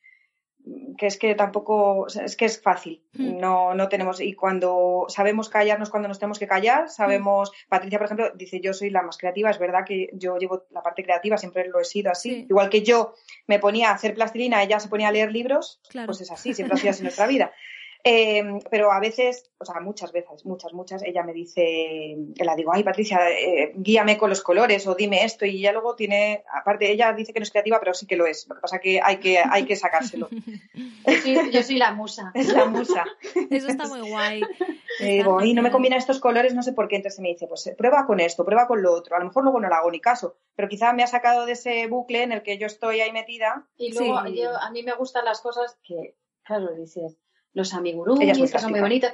que 0.98 1.08
es 1.08 1.18
que 1.18 1.36
tampoco, 1.36 2.08
es 2.08 2.36
que 2.36 2.46
es 2.46 2.62
fácil, 2.62 3.04
hmm. 3.14 3.38
no, 3.38 3.76
no 3.76 3.90
tenemos, 3.90 4.20
y 4.22 4.34
cuando 4.34 5.06
sabemos 5.10 5.50
callarnos 5.50 5.90
cuando 5.90 6.08
nos 6.08 6.20
tenemos 6.20 6.40
que 6.40 6.48
callar, 6.48 6.90
sabemos, 6.90 7.52
hmm. 7.52 7.70
Patricia, 7.70 8.00
por 8.00 8.06
ejemplo, 8.06 8.32
dice 8.36 8.60
yo 8.62 8.74
soy 8.74 8.90
la 8.90 9.02
más 9.02 9.18
creativa, 9.18 9.50
es 9.50 9.60
verdad 9.60 9.86
que 9.86 10.10
yo 10.14 10.38
llevo 10.38 10.64
la 10.72 10.82
parte 10.82 11.04
creativa, 11.04 11.38
siempre 11.38 11.68
lo 11.68 11.80
he 11.80 11.86
sido 11.86 12.12
así, 12.12 12.46
igual 12.50 12.70
que 12.70 12.82
yo 12.82 13.14
me 13.48 13.60
ponía 13.60 13.90
a 13.90 13.94
hacer 13.94 14.14
plastilina, 14.14 14.64
ella 14.64 14.80
se 14.80 14.90
ponía 14.90 15.10
a 15.10 15.12
leer 15.12 15.32
libros, 15.32 15.82
pues 16.06 16.22
es 16.22 16.32
así, 16.32 16.54
siempre 16.54 16.76
ha 16.76 16.78
sido 16.78 16.92
así 16.92 17.00
en 17.00 17.06
nuestra 17.06 17.28
vida. 17.28 17.52
Em, 18.08 18.60
pero 18.70 18.92
a 18.92 19.00
veces, 19.00 19.50
o 19.58 19.66
sea, 19.66 19.80
muchas 19.80 20.12
veces, 20.12 20.46
muchas, 20.46 20.74
muchas, 20.74 21.02
ella 21.02 21.24
me 21.24 21.34
dice, 21.34 22.16
la 22.38 22.56
digo, 22.56 22.72
ay 22.72 22.84
Patricia, 22.84 23.32
eh, 23.32 23.72
guíame 23.76 24.16
con 24.16 24.30
los 24.30 24.44
colores 24.44 24.86
o 24.86 24.94
dime 24.94 25.26
esto 25.26 25.44
y 25.48 25.58
ella 25.58 25.72
luego 25.72 25.96
tiene, 25.96 26.44
aparte 26.54 26.92
ella 26.92 27.14
dice 27.14 27.34
que 27.34 27.40
no 27.40 27.46
es 27.46 27.50
creativa, 27.50 27.80
pero 27.80 27.96
sí 27.96 28.06
que 28.06 28.16
lo 28.16 28.28
es. 28.28 28.48
Lo 28.48 28.54
que 28.54 28.62
pasa 28.62 28.78
que 28.78 29.02
hay 29.02 29.18
que, 29.18 29.40
hay 29.40 29.66
que 29.66 29.76
sacárselo. 29.76 30.30
yo 31.52 31.64
soy 31.64 31.78
la 31.78 31.94
musa. 31.94 32.32
Es 32.36 32.54
la 32.54 32.66
musa. 32.66 33.06
Eso 33.50 33.70
está 33.70 33.88
muy 33.88 34.08
guay. 34.08 34.44
digo, 35.00 35.40
ay, 35.40 35.56
no 35.56 35.64
me 35.64 35.72
combinan 35.72 35.98
estos 35.98 36.20
colores, 36.20 36.54
no 36.54 36.62
sé 36.62 36.74
por 36.74 36.88
qué. 36.88 36.98
Entonces 36.98 37.20
me 37.22 37.30
dice, 37.30 37.48
pues 37.48 37.74
prueba 37.76 38.06
con 38.06 38.20
esto, 38.20 38.46
prueba 38.46 38.68
con 38.68 38.84
lo 38.84 38.94
otro. 38.94 39.16
A 39.16 39.20
lo 39.20 39.26
mejor 39.26 39.42
luego 39.42 39.60
no 39.60 39.68
le 39.68 39.74
hago 39.74 39.90
ni 39.90 40.00
caso, 40.00 40.38
pero 40.56 40.70
quizá 40.70 40.94
me 40.94 41.02
ha 41.02 41.08
sacado 41.08 41.48
de 41.48 41.54
ese 41.54 41.88
bucle 41.88 42.22
en 42.22 42.34
el 42.34 42.44
que 42.44 42.60
yo 42.60 42.68
estoy 42.68 43.02
ahí 43.02 43.12
metida. 43.12 43.66
Y 43.78 43.94
luego 43.94 44.16
a 44.16 44.70
mí 44.70 44.84
me 44.84 44.94
gustan 44.94 45.26
las 45.26 45.42
cosas 45.42 45.80
que, 45.82 46.16
claro, 46.44 46.72
dices, 46.76 47.18
los 47.56 47.74
amigurumis, 47.74 48.52
que 48.52 48.60
son 48.60 48.72
muy 48.72 48.82
bonitos, 48.82 49.12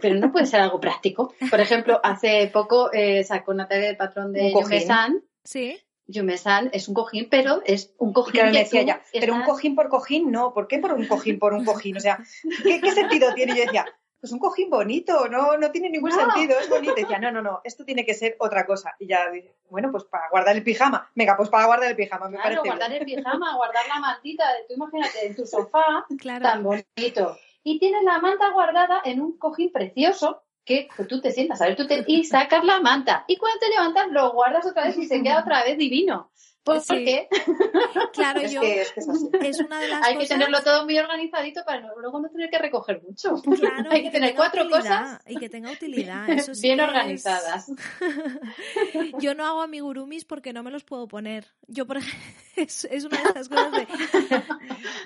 pero 0.00 0.16
no 0.16 0.32
puede 0.32 0.46
ser 0.46 0.60
algo 0.60 0.80
práctico. 0.80 1.34
Por 1.50 1.60
ejemplo, 1.60 2.00
hace 2.02 2.50
poco 2.52 2.90
eh, 2.92 3.22
sacó 3.22 3.54
Natalia 3.54 3.90
el 3.90 3.96
patrón 3.96 4.32
de 4.32 4.52
Yumesan. 4.52 5.22
Sí. 5.44 5.78
Yumesan 6.06 6.70
es 6.72 6.88
un 6.88 6.94
cojín, 6.94 7.28
pero 7.30 7.60
es 7.66 7.92
un 7.98 8.14
cojín. 8.14 8.40
que 8.40 8.58
decía 8.58 8.82
ya, 8.82 9.02
pero 9.12 9.34
un 9.34 9.42
cojín 9.42 9.76
por 9.76 9.90
cojín, 9.90 10.32
no. 10.32 10.54
¿Por 10.54 10.66
qué 10.66 10.78
por 10.78 10.94
un 10.94 11.06
cojín 11.06 11.38
por 11.38 11.52
un 11.52 11.66
cojín? 11.66 11.98
O 11.98 12.00
sea, 12.00 12.18
¿qué, 12.64 12.80
qué 12.80 12.92
sentido 12.92 13.34
tiene? 13.34 13.54
Yo 13.54 13.64
decía, 13.64 13.84
pues 14.18 14.32
un 14.32 14.38
cojín 14.38 14.70
bonito, 14.70 15.28
no, 15.28 15.58
no 15.58 15.70
tiene 15.70 15.90
ningún 15.90 16.10
sentido, 16.10 16.58
es 16.58 16.70
bonito. 16.70 16.94
Y 16.96 17.02
decía, 17.02 17.18
no, 17.18 17.30
no, 17.30 17.42
no, 17.42 17.60
esto 17.64 17.84
tiene 17.84 18.06
que 18.06 18.14
ser 18.14 18.36
otra 18.38 18.64
cosa. 18.64 18.96
Y 18.98 19.06
ya 19.06 19.30
dije, 19.30 19.54
bueno, 19.68 19.92
pues 19.92 20.04
para 20.04 20.30
guardar 20.30 20.56
el 20.56 20.62
pijama. 20.62 21.10
Venga, 21.14 21.36
pues 21.36 21.50
para 21.50 21.66
guardar 21.66 21.90
el 21.90 21.96
pijama, 21.96 22.30
me 22.30 22.38
claro, 22.38 22.62
guardar 22.64 22.92
el 22.94 23.04
pijama, 23.04 23.56
guardar 23.56 23.86
la 23.86 24.00
mantita, 24.00 24.44
tú 24.66 24.74
imagínate, 24.76 25.26
en 25.26 25.36
tu 25.36 25.44
sofá, 25.44 26.06
tan 26.40 26.62
bonito 26.62 27.36
y 27.70 27.78
tienes 27.78 28.02
la 28.02 28.18
manta 28.18 28.50
guardada 28.50 29.02
en 29.04 29.20
un 29.20 29.36
cojín 29.36 29.70
precioso 29.70 30.42
que 30.64 30.88
tú 31.06 31.20
te 31.20 31.32
sientas 31.32 31.60
a 31.60 31.66
ver 31.66 31.76
tú 31.76 31.86
te... 31.86 32.02
y 32.06 32.24
sacas 32.24 32.64
la 32.64 32.80
manta 32.80 33.24
y 33.28 33.36
cuando 33.36 33.58
te 33.58 33.68
levantas 33.68 34.08
lo 34.10 34.32
guardas 34.32 34.64
otra 34.64 34.84
vez 34.84 34.96
y 34.96 35.04
se 35.04 35.22
queda 35.22 35.40
otra 35.40 35.64
vez 35.64 35.76
divino. 35.76 36.30
¿Por 36.68 36.84
qué? 36.84 37.28
Claro, 38.12 38.42
yo. 38.42 38.60
Es, 38.62 39.60
una 39.60 39.80
de 39.80 39.88
las 39.88 40.02
Hay 40.04 40.18
que 40.18 40.26
tenerlo 40.26 40.62
todo 40.62 40.84
muy 40.84 40.98
organizadito 40.98 41.62
para 41.64 41.80
luego 41.96 42.20
no 42.20 42.28
tener 42.28 42.50
que 42.50 42.58
recoger 42.58 43.02
mucho. 43.02 43.34
Claro, 43.42 43.90
Hay 43.90 44.02
que, 44.02 44.10
tener 44.10 44.34
cuatro 44.34 44.68
cosas. 44.68 45.20
Y 45.26 45.36
que 45.36 45.48
tenga 45.48 45.70
utilidad. 45.70 46.28
Eso 46.30 46.52
Bien 46.60 46.80
organizadas. 46.80 47.70
yo 49.20 49.34
no 49.34 49.46
hago 49.46 49.62
amigurumis 49.62 50.24
porque 50.24 50.52
no 50.52 50.62
me 50.62 50.70
los 50.70 50.84
puedo 50.84 51.06
poner. 51.06 51.46
Yo, 51.66 51.86
por 51.86 51.98
ejemplo, 51.98 52.18
es, 52.56 52.86
una 53.04 53.22
de 53.22 53.28
esas 53.30 53.48
cosas 53.48 53.72
de. 53.72 53.86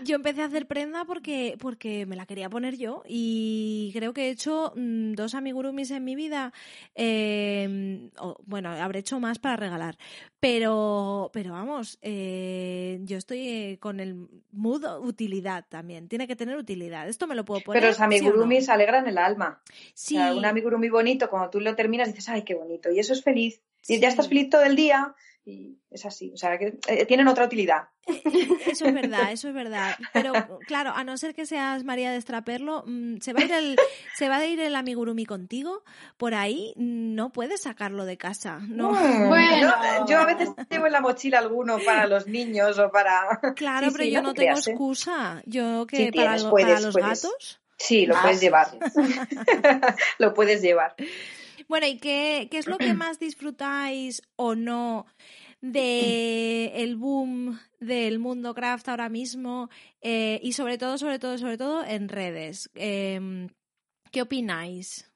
Yo 0.05 0.17
empecé 0.17 0.43
a 0.43 0.47
hacer 0.47 0.67
prenda 0.67 1.05
porque, 1.05 1.57
porque 1.59 2.07
me 2.07 2.17
la 2.17 2.27
quería 2.27 2.49
poner 2.49 2.77
yo 2.77 3.03
y 3.07 3.91
creo 3.93 4.13
que 4.13 4.29
he 4.29 4.31
hecho 4.31 4.73
mm, 4.75 5.13
dos 5.13 5.35
amigurumis 5.35 5.91
en 5.91 6.05
mi 6.05 6.17
vida. 6.17 6.53
Em, 6.95 8.11
bueno, 8.45 8.71
habré 8.71 9.01
hecho 9.01 9.21
más 9.21 9.39
para 9.39 9.57
regalar. 9.57 9.97
Pero, 10.41 11.31
pero 11.33 11.52
vamos, 11.53 11.99
eh, 12.03 12.99
yo 13.03 13.17
estoy 13.17 13.49
eh, 13.49 13.79
con 13.79 14.01
el 14.01 14.27
mood 14.51 14.85
utilidad 15.01 15.65
también. 15.69 16.09
Tiene 16.09 16.27
que 16.27 16.37
tener 16.37 16.57
utilidad. 16.57 17.09
Esto 17.09 17.27
me 17.27 17.35
lo 17.35 17.45
puedo 17.45 17.61
poner. 17.61 17.81
Pero 17.81 17.91
los 17.91 18.01
amigurumis 18.01 18.69
alegran 18.69 19.07
el 19.07 19.19
alma. 19.19 19.63
Sí. 19.95 20.17
un 20.17 20.45
amigurumi 20.45 20.89
bonito, 20.89 21.31
cuando 21.31 21.51
tú 21.51 21.61
lo 21.61 21.75
terminas, 21.77 22.09
dices, 22.09 22.29
ay, 22.29 22.43
qué 22.43 22.55
bonito. 22.55 22.91
Y 22.91 22.99
eso 22.99 23.13
es 23.13 23.23
feliz. 23.23 23.61
Y 23.87 24.01
ya 24.01 24.09
estás 24.09 24.29
feliz 24.29 24.51
todo 24.51 24.63
el 24.63 24.77
día 24.77 25.15
y 25.45 25.77
es 25.91 26.07
así, 26.07 26.31
o 26.33 26.37
sea, 26.37 26.57
que 26.57 26.79
eh, 26.87 27.05
tienen 27.07 27.27
otra 27.27 27.47
utilidad. 27.47 27.89
Eso 28.67 28.87
es 28.87 28.95
verdad, 28.95 29.31
eso 29.31 29.49
es 29.49 29.55
verdad. 29.55 29.97
Pero 30.13 30.33
claro, 30.67 30.91
a 30.91 31.05
no 31.05 31.17
ser 31.17 31.35
que 31.35 31.47
seas 31.47 31.85
María 31.85 32.11
de 32.11 32.17
Estraperlo, 32.17 32.83
mm, 32.87 33.19
se 33.19 33.33
va 33.33 33.41
a 33.41 33.45
ir 33.45 33.53
el, 33.53 33.77
se 34.17 34.29
va 34.29 34.39
a 34.39 34.47
ir 34.47 34.59
el 34.59 34.75
amigurumi 34.75 35.25
contigo, 35.25 35.85
por 36.17 36.35
ahí 36.35 36.75
no 36.77 37.31
puedes 37.31 37.63
sacarlo 37.63 38.05
de 38.05 38.17
casa. 38.17 38.59
No. 38.69 38.93
Mm, 38.93 39.29
bueno, 39.29 39.75
yo, 40.09 40.19
a 40.19 40.27
veces 40.27 40.49
llevo 40.69 40.87
en 40.87 40.93
la 40.93 41.01
mochila 41.01 41.39
alguno 41.39 41.79
para 41.85 42.07
los 42.07 42.27
niños 42.27 42.79
o 42.79 42.91
para. 42.91 43.41
Claro, 43.57 43.89
pero 43.93 44.05
yo 44.05 44.23
no, 44.23 44.35
tengo 44.35 44.59
excusa. 44.59 45.43
Yo 45.47 45.87
que 45.87 46.11
para, 46.13 46.39
los 46.39 46.97
gatos. 46.97 47.61
Sí, 47.77 48.07
lo 48.07 48.21
puedes 48.21 48.41
llevar. 48.41 48.69
lo 50.19 50.35
puedes 50.35 50.63
llevar. 50.63 50.95
Bueno, 51.69 51.87
¿y 51.87 51.99
qué, 51.99 52.49
qué 52.51 52.59
es 52.59 52.67
lo 52.67 52.79
que 52.79 52.95
más 52.95 53.19
disfrutáis 53.19 54.23
o 54.37 54.55
no 54.55 55.07
de 55.61 56.73
el 56.75 56.97
boom 56.97 57.59
del 57.81 58.19
mundo 58.19 58.55
craft 58.55 58.89
ahora 58.89 59.09
mismo 59.09 59.71
eh, 60.01 60.41
y 60.43 60.53
sobre 60.53 60.79
todo, 60.79 60.99
sobre 60.99 61.19
todo, 61.19 61.39
sobre 61.39 61.59
todo 61.59 61.85
en 61.85 62.09
redes? 62.09 62.71
Em, 62.75 63.49
¿Qué 64.11 64.23
opináis? 64.23 65.12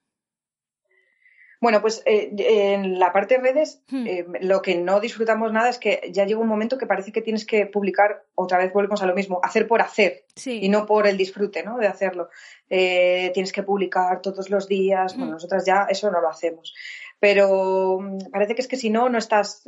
Bueno, 1.60 1.80
pues 1.80 2.02
eh, 2.04 2.32
en 2.36 2.98
la 2.98 3.12
parte 3.12 3.36
de 3.36 3.40
redes, 3.40 3.82
hmm. 3.88 4.06
eh, 4.06 4.26
lo 4.40 4.60
que 4.60 4.76
no 4.76 5.00
disfrutamos 5.00 5.52
nada 5.52 5.68
es 5.68 5.78
que 5.78 6.10
ya 6.12 6.24
llega 6.24 6.40
un 6.40 6.48
momento 6.48 6.76
que 6.76 6.86
parece 6.86 7.12
que 7.12 7.22
tienes 7.22 7.46
que 7.46 7.66
publicar, 7.66 8.24
otra 8.34 8.58
vez 8.58 8.72
volvemos 8.72 9.02
a 9.02 9.06
lo 9.06 9.14
mismo, 9.14 9.40
hacer 9.42 9.66
por 9.66 9.80
hacer 9.80 10.24
y 10.44 10.68
no 10.68 10.86
por 10.86 11.06
el 11.06 11.16
disfrute 11.16 11.62
¿no? 11.62 11.78
de 11.78 11.86
hacerlo. 11.86 12.28
Eh, 12.68 13.30
tienes 13.32 13.52
que 13.52 13.62
publicar 13.62 14.20
todos 14.20 14.50
los 14.50 14.68
días, 14.68 15.14
bueno, 15.16 15.30
hmm. 15.30 15.34
nosotras 15.34 15.64
ya 15.64 15.86
eso 15.88 16.10
no 16.10 16.20
lo 16.20 16.28
hacemos. 16.28 16.74
Pero 17.18 17.98
mm, 18.00 18.30
parece 18.30 18.54
que 18.54 18.60
es 18.60 18.68
que 18.68 18.76
si 18.76 18.90
no, 18.90 19.08
no 19.08 19.16
estás. 19.16 19.62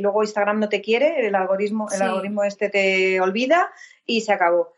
luego 0.00 0.22
Instagram 0.22 0.58
no 0.58 0.70
te 0.70 0.80
quiere, 0.80 1.26
el 1.26 1.34
algoritmo, 1.34 1.88
el 1.94 2.00
algoritmo 2.00 2.44
este 2.44 2.70
te 2.70 3.20
olvida 3.20 3.70
y 4.06 4.22
se 4.22 4.32
acabó. 4.32 4.72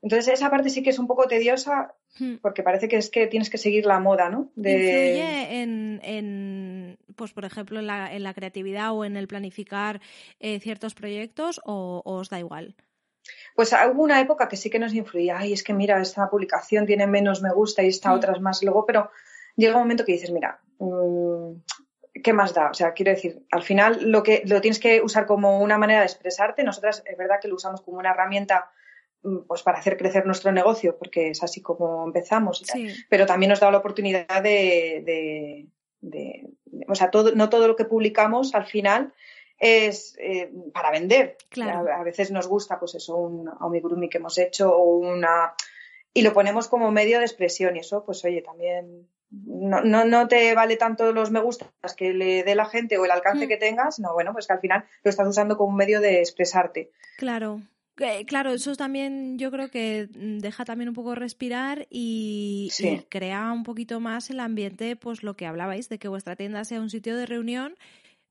Entonces 0.00 0.32
esa 0.32 0.50
parte 0.50 0.70
sí 0.70 0.82
que 0.82 0.90
es 0.90 0.98
un 0.98 1.06
poco 1.06 1.26
tediosa. 1.26 1.94
Porque 2.42 2.62
parece 2.62 2.88
que 2.88 2.96
es 2.96 3.10
que 3.10 3.26
tienes 3.26 3.50
que 3.50 3.58
seguir 3.58 3.86
la 3.86 4.00
moda, 4.00 4.28
¿no? 4.28 4.50
De... 4.54 4.72
¿Influye 4.72 5.62
en, 5.62 6.98
pues 7.16 7.32
por 7.32 7.44
ejemplo, 7.44 7.78
en 7.80 7.86
la, 7.86 8.12
en 8.12 8.22
la, 8.22 8.34
creatividad 8.34 8.92
o 8.92 9.04
en 9.04 9.16
el 9.16 9.28
planificar 9.28 10.00
eh, 10.40 10.60
ciertos 10.60 10.94
proyectos 10.94 11.60
o, 11.64 12.02
os 12.04 12.30
da 12.30 12.38
igual? 12.38 12.74
Pues 13.54 13.72
hubo 13.72 14.02
una 14.02 14.20
época 14.20 14.48
que 14.48 14.56
sí 14.56 14.70
que 14.70 14.78
nos 14.78 14.94
influía. 14.94 15.38
Ay, 15.38 15.52
es 15.52 15.62
que 15.62 15.74
mira, 15.74 16.00
esta 16.00 16.30
publicación 16.30 16.86
tiene 16.86 17.06
menos 17.06 17.42
me 17.42 17.52
gusta 17.52 17.82
y 17.82 17.88
esta 17.88 18.10
hmm. 18.10 18.16
otras 18.16 18.40
más 18.40 18.62
luego, 18.62 18.86
pero 18.86 19.10
llega 19.56 19.74
un 19.74 19.82
momento 19.82 20.04
que 20.04 20.12
dices, 20.12 20.30
mira, 20.30 20.60
mm, 20.78 21.52
¿qué 22.22 22.32
más 22.32 22.54
da? 22.54 22.70
O 22.70 22.74
sea, 22.74 22.92
quiero 22.94 23.10
decir, 23.10 23.42
al 23.50 23.62
final 23.62 24.10
lo 24.10 24.22
que 24.22 24.42
lo 24.46 24.60
tienes 24.60 24.78
que 24.78 25.02
usar 25.02 25.26
como 25.26 25.60
una 25.60 25.78
manera 25.78 26.00
de 26.00 26.06
expresarte. 26.06 26.64
Nosotras 26.64 27.02
es 27.06 27.16
verdad 27.18 27.36
que 27.40 27.48
lo 27.48 27.56
usamos 27.56 27.82
como 27.82 27.98
una 27.98 28.10
herramienta 28.10 28.70
Mm, 28.70 28.77
pues 29.46 29.62
para 29.62 29.78
hacer 29.78 29.96
crecer 29.96 30.26
nuestro 30.26 30.52
negocio, 30.52 30.96
porque 30.96 31.30
es 31.30 31.42
así 31.42 31.60
como 31.60 32.04
empezamos. 32.06 32.64
Pero 33.08 33.26
también 33.26 33.50
nos 33.50 33.60
da 33.60 33.70
la 33.70 33.78
oportunidad 33.78 34.42
de, 34.42 35.66
o 36.88 36.94
sea, 36.94 37.10
todo, 37.10 37.34
no 37.34 37.48
todo 37.48 37.68
lo 37.68 37.76
que 37.76 37.84
publicamos 37.84 38.54
al 38.54 38.66
final 38.66 39.12
es 39.58 40.16
eh, 40.18 40.52
para 40.72 40.90
vender. 40.90 41.36
A, 41.60 42.02
veces 42.04 42.30
nos 42.30 42.46
gusta, 42.46 42.78
pues 42.78 42.94
eso, 42.94 43.16
un 43.16 43.50
amigurumi 43.60 44.08
que 44.08 44.18
hemos 44.18 44.38
hecho 44.38 44.70
o 44.74 44.98
una 44.98 45.54
y 46.14 46.22
lo 46.22 46.32
ponemos 46.32 46.68
como 46.68 46.90
medio 46.90 47.18
de 47.18 47.24
expresión 47.24 47.76
y 47.76 47.80
eso, 47.80 48.04
pues 48.04 48.24
oye, 48.24 48.42
también 48.42 49.08
no, 49.30 49.82
no, 49.82 50.04
no 50.04 50.26
te 50.26 50.54
vale 50.54 50.76
tanto 50.76 51.12
los 51.12 51.30
me 51.30 51.40
gustas 51.40 51.68
que 51.96 52.12
le 52.14 52.42
dé 52.44 52.54
la 52.54 52.66
gente 52.66 52.98
o 52.98 53.04
el 53.04 53.10
alcance 53.10 53.46
mm. 53.46 53.48
que 53.48 53.56
tengas, 53.56 53.98
no, 53.98 54.14
bueno, 54.14 54.32
pues 54.32 54.46
que 54.46 54.54
al 54.54 54.60
final 54.60 54.84
lo 55.02 55.10
estás 55.10 55.28
usando 55.28 55.56
como 55.56 55.70
un 55.70 55.76
medio 55.76 56.00
de 56.00 56.20
expresarte. 56.20 56.90
Claro. 57.18 57.60
Claro, 58.26 58.52
eso 58.52 58.74
también 58.76 59.38
yo 59.38 59.50
creo 59.50 59.70
que 59.70 60.08
mm, 60.14 60.38
deja 60.38 60.64
también 60.64 60.88
un 60.88 60.94
poco 60.94 61.14
respirar 61.14 61.86
y, 61.90 62.70
crea 63.08 63.52
un 63.52 63.62
poquito 63.62 64.00
más 64.00 64.30
el 64.30 64.40
ambiente, 64.40 64.96
pues 64.96 65.22
lo 65.22 65.34
que 65.34 65.46
hablabais, 65.46 65.88
de 65.88 65.98
que 65.98 66.08
vuestra 66.08 66.36
tienda 66.36 66.64
sea 66.64 66.80
un 66.80 66.90
sitio 66.90 67.16
de 67.16 67.26
reunión, 67.26 67.76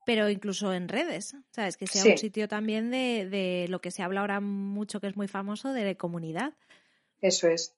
pero 0.06 0.30
incluso 0.30 0.72
en 0.72 0.88
redes, 0.88 1.36
¿sabes? 1.50 1.76
Que 1.76 1.86
sea 1.86 2.10
un 2.10 2.18
sitio 2.18 2.48
también 2.48 2.90
de, 2.90 3.28
de 3.28 3.66
lo 3.68 3.80
que 3.80 3.90
se 3.90 4.02
habla 4.02 4.20
ahora 4.20 4.40
mucho, 4.40 5.00
que 5.00 5.08
es 5.08 5.16
muy 5.16 5.28
famoso, 5.28 5.72
de 5.72 5.96
comunidad. 5.96 6.54
Eso 7.20 7.48
es. 7.48 7.74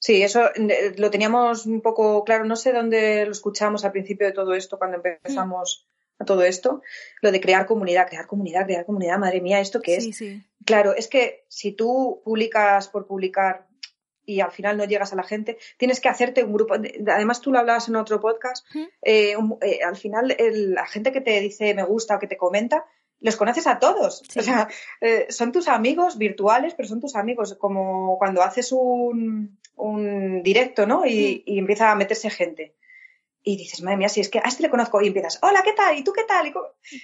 Sí, 0.00 0.22
eso 0.22 0.50
eh, 0.54 0.94
lo 0.96 1.10
teníamos 1.10 1.66
un 1.66 1.82
poco 1.82 2.24
claro. 2.24 2.44
No 2.46 2.56
sé 2.56 2.72
dónde 2.72 3.26
lo 3.26 3.32
escuchamos 3.32 3.84
al 3.84 3.92
principio 3.92 4.26
de 4.26 4.32
todo 4.32 4.54
esto, 4.54 4.78
cuando 4.78 4.96
empezamos 4.96 5.86
a 6.20 6.24
todo 6.24 6.42
esto, 6.44 6.82
lo 7.22 7.32
de 7.32 7.40
crear 7.40 7.66
comunidad, 7.66 8.06
crear 8.06 8.26
comunidad, 8.26 8.66
crear 8.66 8.84
comunidad. 8.84 9.18
Madre 9.18 9.40
mía, 9.40 9.58
¿esto 9.58 9.80
qué 9.80 9.96
es? 9.96 10.04
Sí, 10.04 10.12
sí. 10.12 10.42
Claro, 10.64 10.94
es 10.94 11.08
que 11.08 11.44
si 11.48 11.72
tú 11.72 12.20
publicas 12.24 12.88
por 12.88 13.06
publicar 13.06 13.66
y 14.24 14.40
al 14.40 14.52
final 14.52 14.76
no 14.76 14.84
llegas 14.84 15.12
a 15.12 15.16
la 15.16 15.22
gente, 15.22 15.58
tienes 15.78 15.98
que 15.98 16.08
hacerte 16.08 16.44
un 16.44 16.52
grupo. 16.52 16.74
Además, 16.74 17.40
tú 17.40 17.50
lo 17.50 17.58
hablabas 17.58 17.88
en 17.88 17.96
otro 17.96 18.20
podcast. 18.20 18.66
Eh, 19.02 19.34
eh, 19.62 19.80
al 19.84 19.96
final, 19.96 20.36
la 20.38 20.86
gente 20.86 21.10
que 21.10 21.22
te 21.22 21.40
dice 21.40 21.74
me 21.74 21.84
gusta 21.84 22.16
o 22.16 22.18
que 22.18 22.28
te 22.28 22.36
comenta, 22.36 22.84
los 23.20 23.36
conoces 23.36 23.66
a 23.66 23.78
todos. 23.78 24.22
O 24.36 24.42
sea, 24.42 24.68
eh, 25.00 25.26
son 25.30 25.52
tus 25.52 25.68
amigos 25.68 26.18
virtuales, 26.18 26.74
pero 26.74 26.88
son 26.88 27.00
tus 27.00 27.16
amigos. 27.16 27.56
Como 27.58 28.18
cuando 28.18 28.42
haces 28.42 28.72
un, 28.72 29.58
un 29.76 30.42
directo, 30.42 30.86
¿no? 30.86 31.06
Y, 31.06 31.42
y, 31.46 31.58
empieza 31.58 31.90
a 31.90 31.96
meterse 31.96 32.30
gente. 32.30 32.74
Y 33.42 33.56
dices, 33.56 33.82
madre 33.82 33.96
mía, 33.96 34.08
si 34.08 34.20
es 34.20 34.28
que 34.28 34.38
a 34.38 34.48
este 34.48 34.62
le 34.62 34.70
conozco. 34.70 35.00
Y 35.00 35.08
empiezas, 35.08 35.38
hola, 35.42 35.62
¿qué 35.64 35.72
tal? 35.72 35.96
¿Y 35.96 36.04
tú 36.04 36.12
qué 36.12 36.24
tal? 36.24 36.52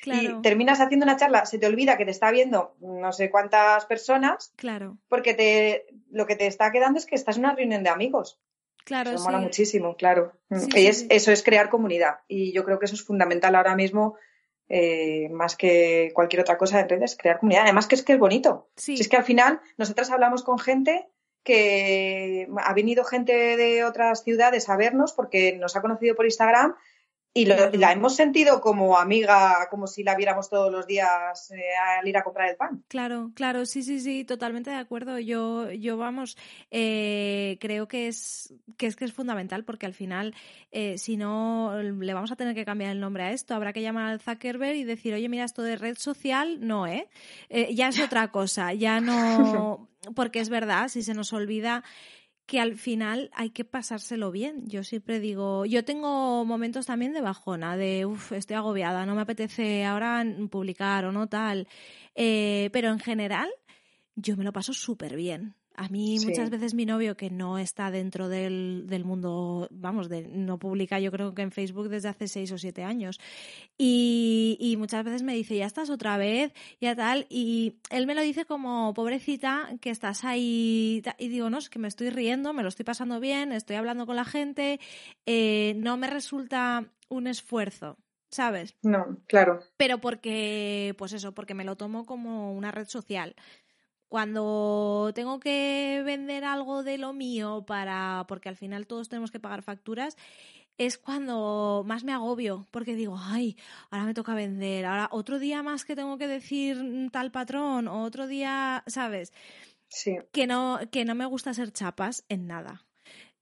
Y, 0.06 0.42
terminas 0.42 0.80
haciendo 0.80 1.04
una 1.04 1.16
charla, 1.16 1.46
se 1.46 1.58
te 1.58 1.66
olvida 1.66 1.96
que 1.96 2.04
te 2.04 2.10
está 2.10 2.30
viendo 2.30 2.76
no 2.80 3.12
sé 3.12 3.30
cuántas 3.30 3.86
personas. 3.86 4.52
Claro. 4.56 4.98
Porque 5.08 5.34
te, 5.34 5.86
lo 6.10 6.26
que 6.26 6.36
te 6.36 6.46
está 6.46 6.70
quedando 6.72 6.98
es 6.98 7.06
que 7.06 7.14
estás 7.14 7.36
en 7.36 7.44
una 7.44 7.54
reunión 7.54 7.82
de 7.82 7.90
amigos. 7.90 8.38
Claro, 8.84 9.10
eso 9.10 9.24
mola 9.24 9.38
muchísimo, 9.38 9.96
claro. 9.96 10.32
y 10.48 10.86
es, 10.86 11.06
eso 11.08 11.32
es 11.32 11.42
crear 11.42 11.70
comunidad. 11.70 12.18
Y 12.28 12.52
yo 12.52 12.64
creo 12.64 12.78
que 12.78 12.84
eso 12.84 12.94
es 12.94 13.02
fundamental 13.02 13.56
ahora 13.56 13.74
mismo 13.74 14.16
eh, 14.68 15.28
más 15.30 15.56
que 15.56 16.10
cualquier 16.12 16.42
otra 16.42 16.58
cosa 16.58 16.80
en 16.80 16.88
redes, 16.88 17.16
crear 17.16 17.38
comunidad. 17.38 17.64
Además 17.64 17.86
que 17.86 17.94
es 17.94 18.02
que 18.02 18.14
es 18.14 18.18
bonito. 18.18 18.68
Si 18.76 18.94
es 18.94 19.08
que 19.08 19.16
al 19.16 19.24
final 19.24 19.60
nosotras 19.76 20.10
hablamos 20.10 20.42
con 20.42 20.58
gente 20.58 21.08
que 21.46 22.48
ha 22.58 22.74
venido 22.74 23.04
gente 23.04 23.56
de 23.56 23.84
otras 23.84 24.24
ciudades 24.24 24.68
a 24.68 24.76
vernos 24.76 25.12
porque 25.12 25.56
nos 25.56 25.76
ha 25.76 25.80
conocido 25.80 26.16
por 26.16 26.26
Instagram 26.26 26.74
y 27.36 27.44
la 27.44 27.92
hemos 27.92 28.16
sentido 28.16 28.62
como 28.62 28.96
amiga, 28.96 29.68
como 29.70 29.86
si 29.86 30.02
la 30.02 30.16
viéramos 30.16 30.48
todos 30.48 30.72
los 30.72 30.86
días 30.86 31.50
eh, 31.50 31.60
al 31.98 32.08
ir 32.08 32.16
a 32.16 32.22
comprar 32.22 32.48
el 32.48 32.56
pan. 32.56 32.82
Claro, 32.88 33.30
claro, 33.34 33.66
sí, 33.66 33.82
sí, 33.82 34.00
sí, 34.00 34.24
totalmente 34.24 34.70
de 34.70 34.76
acuerdo. 34.76 35.18
Yo, 35.18 35.70
yo 35.70 35.98
vamos, 35.98 36.38
eh, 36.70 37.58
creo 37.60 37.88
que 37.88 38.08
es, 38.08 38.54
que 38.78 38.86
es 38.86 38.96
que 38.96 39.04
es 39.04 39.12
fundamental 39.12 39.64
porque 39.64 39.84
al 39.84 39.92
final, 39.92 40.34
eh, 40.72 40.96
si 40.96 41.18
no, 41.18 41.74
le 41.82 42.14
vamos 42.14 42.32
a 42.32 42.36
tener 42.36 42.54
que 42.54 42.64
cambiar 42.64 42.92
el 42.92 43.00
nombre 43.00 43.24
a 43.24 43.32
esto. 43.32 43.54
Habrá 43.54 43.74
que 43.74 43.82
llamar 43.82 44.06
al 44.06 44.20
Zuckerberg 44.20 44.76
y 44.76 44.84
decir, 44.84 45.12
oye, 45.12 45.28
mira, 45.28 45.44
esto 45.44 45.60
de 45.60 45.76
red 45.76 45.98
social, 45.98 46.66
no, 46.66 46.86
¿eh? 46.86 47.06
ya 47.50 47.88
es 47.88 48.00
otra 48.00 48.28
cosa, 48.28 48.72
ya 48.72 49.00
no, 49.00 49.88
porque 50.14 50.40
es 50.40 50.48
verdad, 50.48 50.88
si 50.88 51.02
se 51.02 51.12
nos 51.12 51.34
olvida 51.34 51.84
que 52.46 52.60
al 52.60 52.76
final 52.76 53.30
hay 53.34 53.50
que 53.50 53.64
pasárselo 53.64 54.30
bien. 54.30 54.66
Yo 54.66 54.84
siempre 54.84 55.20
digo, 55.20 55.66
yo 55.66 55.84
tengo 55.84 56.44
momentos 56.44 56.86
también 56.86 57.12
de 57.12 57.20
bajona, 57.20 57.76
de, 57.76 58.06
uff, 58.06 58.32
estoy 58.32 58.56
agobiada, 58.56 59.04
no 59.04 59.14
me 59.14 59.22
apetece 59.22 59.84
ahora 59.84 60.24
publicar 60.50 61.04
o 61.04 61.12
no 61.12 61.28
tal, 61.28 61.66
eh, 62.14 62.70
pero 62.72 62.90
en 62.90 63.00
general 63.00 63.50
yo 64.14 64.36
me 64.36 64.44
lo 64.44 64.52
paso 64.52 64.72
súper 64.72 65.16
bien. 65.16 65.56
A 65.76 65.88
mí 65.88 66.18
muchas 66.24 66.50
veces 66.50 66.74
mi 66.74 66.86
novio, 66.86 67.16
que 67.16 67.30
no 67.30 67.58
está 67.58 67.90
dentro 67.90 68.28
del, 68.28 68.84
del, 68.86 69.04
mundo, 69.04 69.68
vamos, 69.70 70.08
de, 70.08 70.26
no 70.28 70.58
publica 70.58 70.98
yo 71.00 71.10
creo 71.10 71.34
que 71.34 71.42
en 71.42 71.52
Facebook 71.52 71.88
desde 71.88 72.08
hace 72.08 72.28
seis 72.28 72.50
o 72.52 72.58
siete 72.58 72.82
años, 72.82 73.20
y, 73.76 74.56
y, 74.60 74.76
muchas 74.76 75.04
veces 75.04 75.22
me 75.22 75.34
dice, 75.34 75.56
ya 75.56 75.66
estás 75.66 75.90
otra 75.90 76.16
vez, 76.16 76.52
ya 76.80 76.96
tal, 76.96 77.26
y 77.28 77.76
él 77.90 78.06
me 78.06 78.14
lo 78.14 78.22
dice 78.22 78.46
como, 78.46 78.94
pobrecita, 78.94 79.68
que 79.80 79.90
estás 79.90 80.24
ahí, 80.24 81.02
y 81.18 81.28
digo, 81.28 81.50
no, 81.50 81.58
es 81.58 81.68
que 81.68 81.78
me 81.78 81.88
estoy 81.88 82.10
riendo, 82.10 82.52
me 82.52 82.62
lo 82.62 82.68
estoy 82.68 82.84
pasando 82.84 83.20
bien, 83.20 83.52
estoy 83.52 83.76
hablando 83.76 84.06
con 84.06 84.16
la 84.16 84.24
gente, 84.24 84.80
eh, 85.26 85.74
no 85.76 85.96
me 85.96 86.06
resulta 86.06 86.84
un 87.08 87.26
esfuerzo. 87.26 87.98
¿Sabes? 88.28 88.76
No, 88.82 89.18
claro. 89.28 89.60
Pero 89.76 89.98
porque, 89.98 90.94
pues 90.98 91.12
eso, 91.12 91.32
porque 91.32 91.54
me 91.54 91.64
lo 91.64 91.76
tomo 91.76 92.04
como 92.04 92.52
una 92.52 92.72
red 92.72 92.88
social 92.88 93.36
cuando 94.08 95.10
tengo 95.14 95.40
que 95.40 96.02
vender 96.04 96.44
algo 96.44 96.82
de 96.82 96.98
lo 96.98 97.12
mío 97.12 97.64
para 97.66 98.24
porque 98.28 98.48
al 98.48 98.56
final 98.56 98.86
todos 98.86 99.08
tenemos 99.08 99.30
que 99.30 99.40
pagar 99.40 99.62
facturas 99.62 100.16
es 100.78 100.98
cuando 100.98 101.84
más 101.86 102.04
me 102.04 102.12
agobio 102.12 102.66
porque 102.70 102.94
digo 102.94 103.18
ay 103.18 103.56
ahora 103.90 104.04
me 104.04 104.14
toca 104.14 104.34
vender 104.34 104.84
ahora 104.84 105.08
otro 105.10 105.38
día 105.38 105.62
más 105.62 105.84
que 105.84 105.96
tengo 105.96 106.18
que 106.18 106.28
decir 106.28 106.78
tal 107.10 107.30
patrón 107.30 107.88
o 107.88 108.02
otro 108.02 108.26
día 108.26 108.84
sabes 108.86 109.32
sí. 109.88 110.16
Que 110.32 110.46
no 110.46 110.78
que 110.90 111.04
no 111.04 111.14
me 111.14 111.26
gusta 111.26 111.54
ser 111.54 111.72
chapas 111.72 112.24
en 112.28 112.46
nada. 112.46 112.84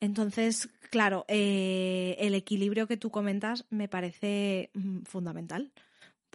Entonces 0.00 0.68
claro 0.90 1.24
eh, 1.28 2.16
el 2.18 2.34
equilibrio 2.34 2.86
que 2.86 2.96
tú 2.96 3.10
comentas 3.10 3.66
me 3.70 3.88
parece 3.88 4.70
mm, 4.74 5.02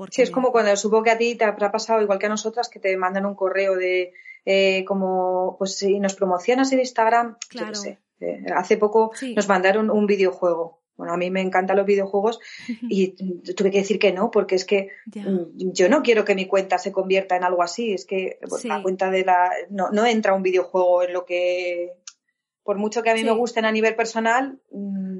fundamental 0.08 0.16
Sí, 0.16 0.22
es 0.22 0.32
como 0.32 0.52
cuando 0.52 0.76
supongo 0.76 1.04
que 1.04 1.12
a 1.12 1.18
ti 1.18 1.36
te 1.36 1.46
habrá 1.46 1.72
pasado, 1.72 2.02
igual 2.02 2.20
que 2.20 2.26
a 2.26 2.30
nosotras, 2.30 2.70
que 2.70 2.80
te 2.80 2.96
mandan 2.98 3.26
un 3.26 3.36
correo 3.36 3.76
de 3.76 4.14
eh, 4.46 4.84
como, 4.86 5.56
pues 5.58 5.78
si 5.78 6.00
nos 6.00 6.16
promocionas 6.16 6.72
en 6.72 6.80
Instagram, 6.80 7.38
claro. 7.50 7.80
Eh, 8.22 8.46
hace 8.54 8.78
poco 8.78 9.12
nos 9.36 9.48
mandaron 9.48 9.90
un 9.90 10.06
videojuego. 10.06 10.80
Bueno, 10.98 11.14
a 11.14 11.18
mí 11.18 11.32
me 11.32 11.40
encantan 11.40 11.78
los 11.78 11.86
videojuegos 11.86 12.42
y 12.90 13.16
tuve 13.54 13.72
que 13.72 13.78
decir 13.78 14.00
que 14.00 14.12
no, 14.12 14.32
porque 14.32 14.56
es 14.56 14.66
que 14.66 14.90
mm, 15.06 15.72
yo 15.72 15.88
no 15.88 16.02
quiero 16.02 16.26
que 16.26 16.36
mi 16.36 16.46
cuenta 16.46 16.78
se 16.78 16.92
convierta 16.92 17.38
en 17.38 17.46
algo 17.46 17.64
así. 17.64 17.94
Es 17.94 18.06
que 18.06 18.40
la 18.64 18.82
cuenta 18.82 19.10
de 19.10 19.24
la. 19.24 19.50
No, 19.70 19.92
no 19.92 20.06
entra 20.06 20.34
un 20.34 20.44
videojuego 20.44 21.04
en 21.04 21.14
lo 21.14 21.26
que. 21.26 21.94
Por 22.64 22.78
mucho 22.78 23.02
que 23.02 23.10
a 23.10 23.16
mí 23.16 23.24
me 23.24 23.32
gusten 23.32 23.66
a 23.66 23.72
nivel 23.72 23.96
personal, 23.96 24.60
mm, 24.72 25.19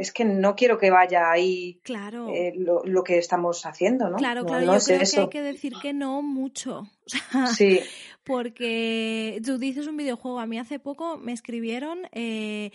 es 0.00 0.12
que 0.12 0.24
no 0.24 0.56
quiero 0.56 0.78
que 0.78 0.90
vaya 0.90 1.30
ahí 1.30 1.80
claro. 1.82 2.28
Eh, 2.28 2.54
lo, 2.56 3.04
que 3.04 3.18
estamos 3.18 3.66
haciendo, 3.66 4.08
¿no? 4.08 4.16
Claro, 4.16 4.44
claro, 4.44 4.64
yo 4.64 4.84
creo 4.84 4.98
que 5.10 5.20
hay 5.20 5.28
que 5.28 5.42
decir 5.42 5.74
que 5.80 5.92
no 5.92 6.22
mucho. 6.22 6.90
sí. 7.56 7.80
Porque 8.24 9.40
tú 9.44 9.58
dices 9.58 9.86
un 9.86 9.96
videojuego, 9.96 10.40
a 10.40 10.46
mí 10.46 10.58
hace 10.58 10.78
poco 10.78 11.18
me 11.18 11.32
escribieron 11.32 12.00
eh, 12.12 12.70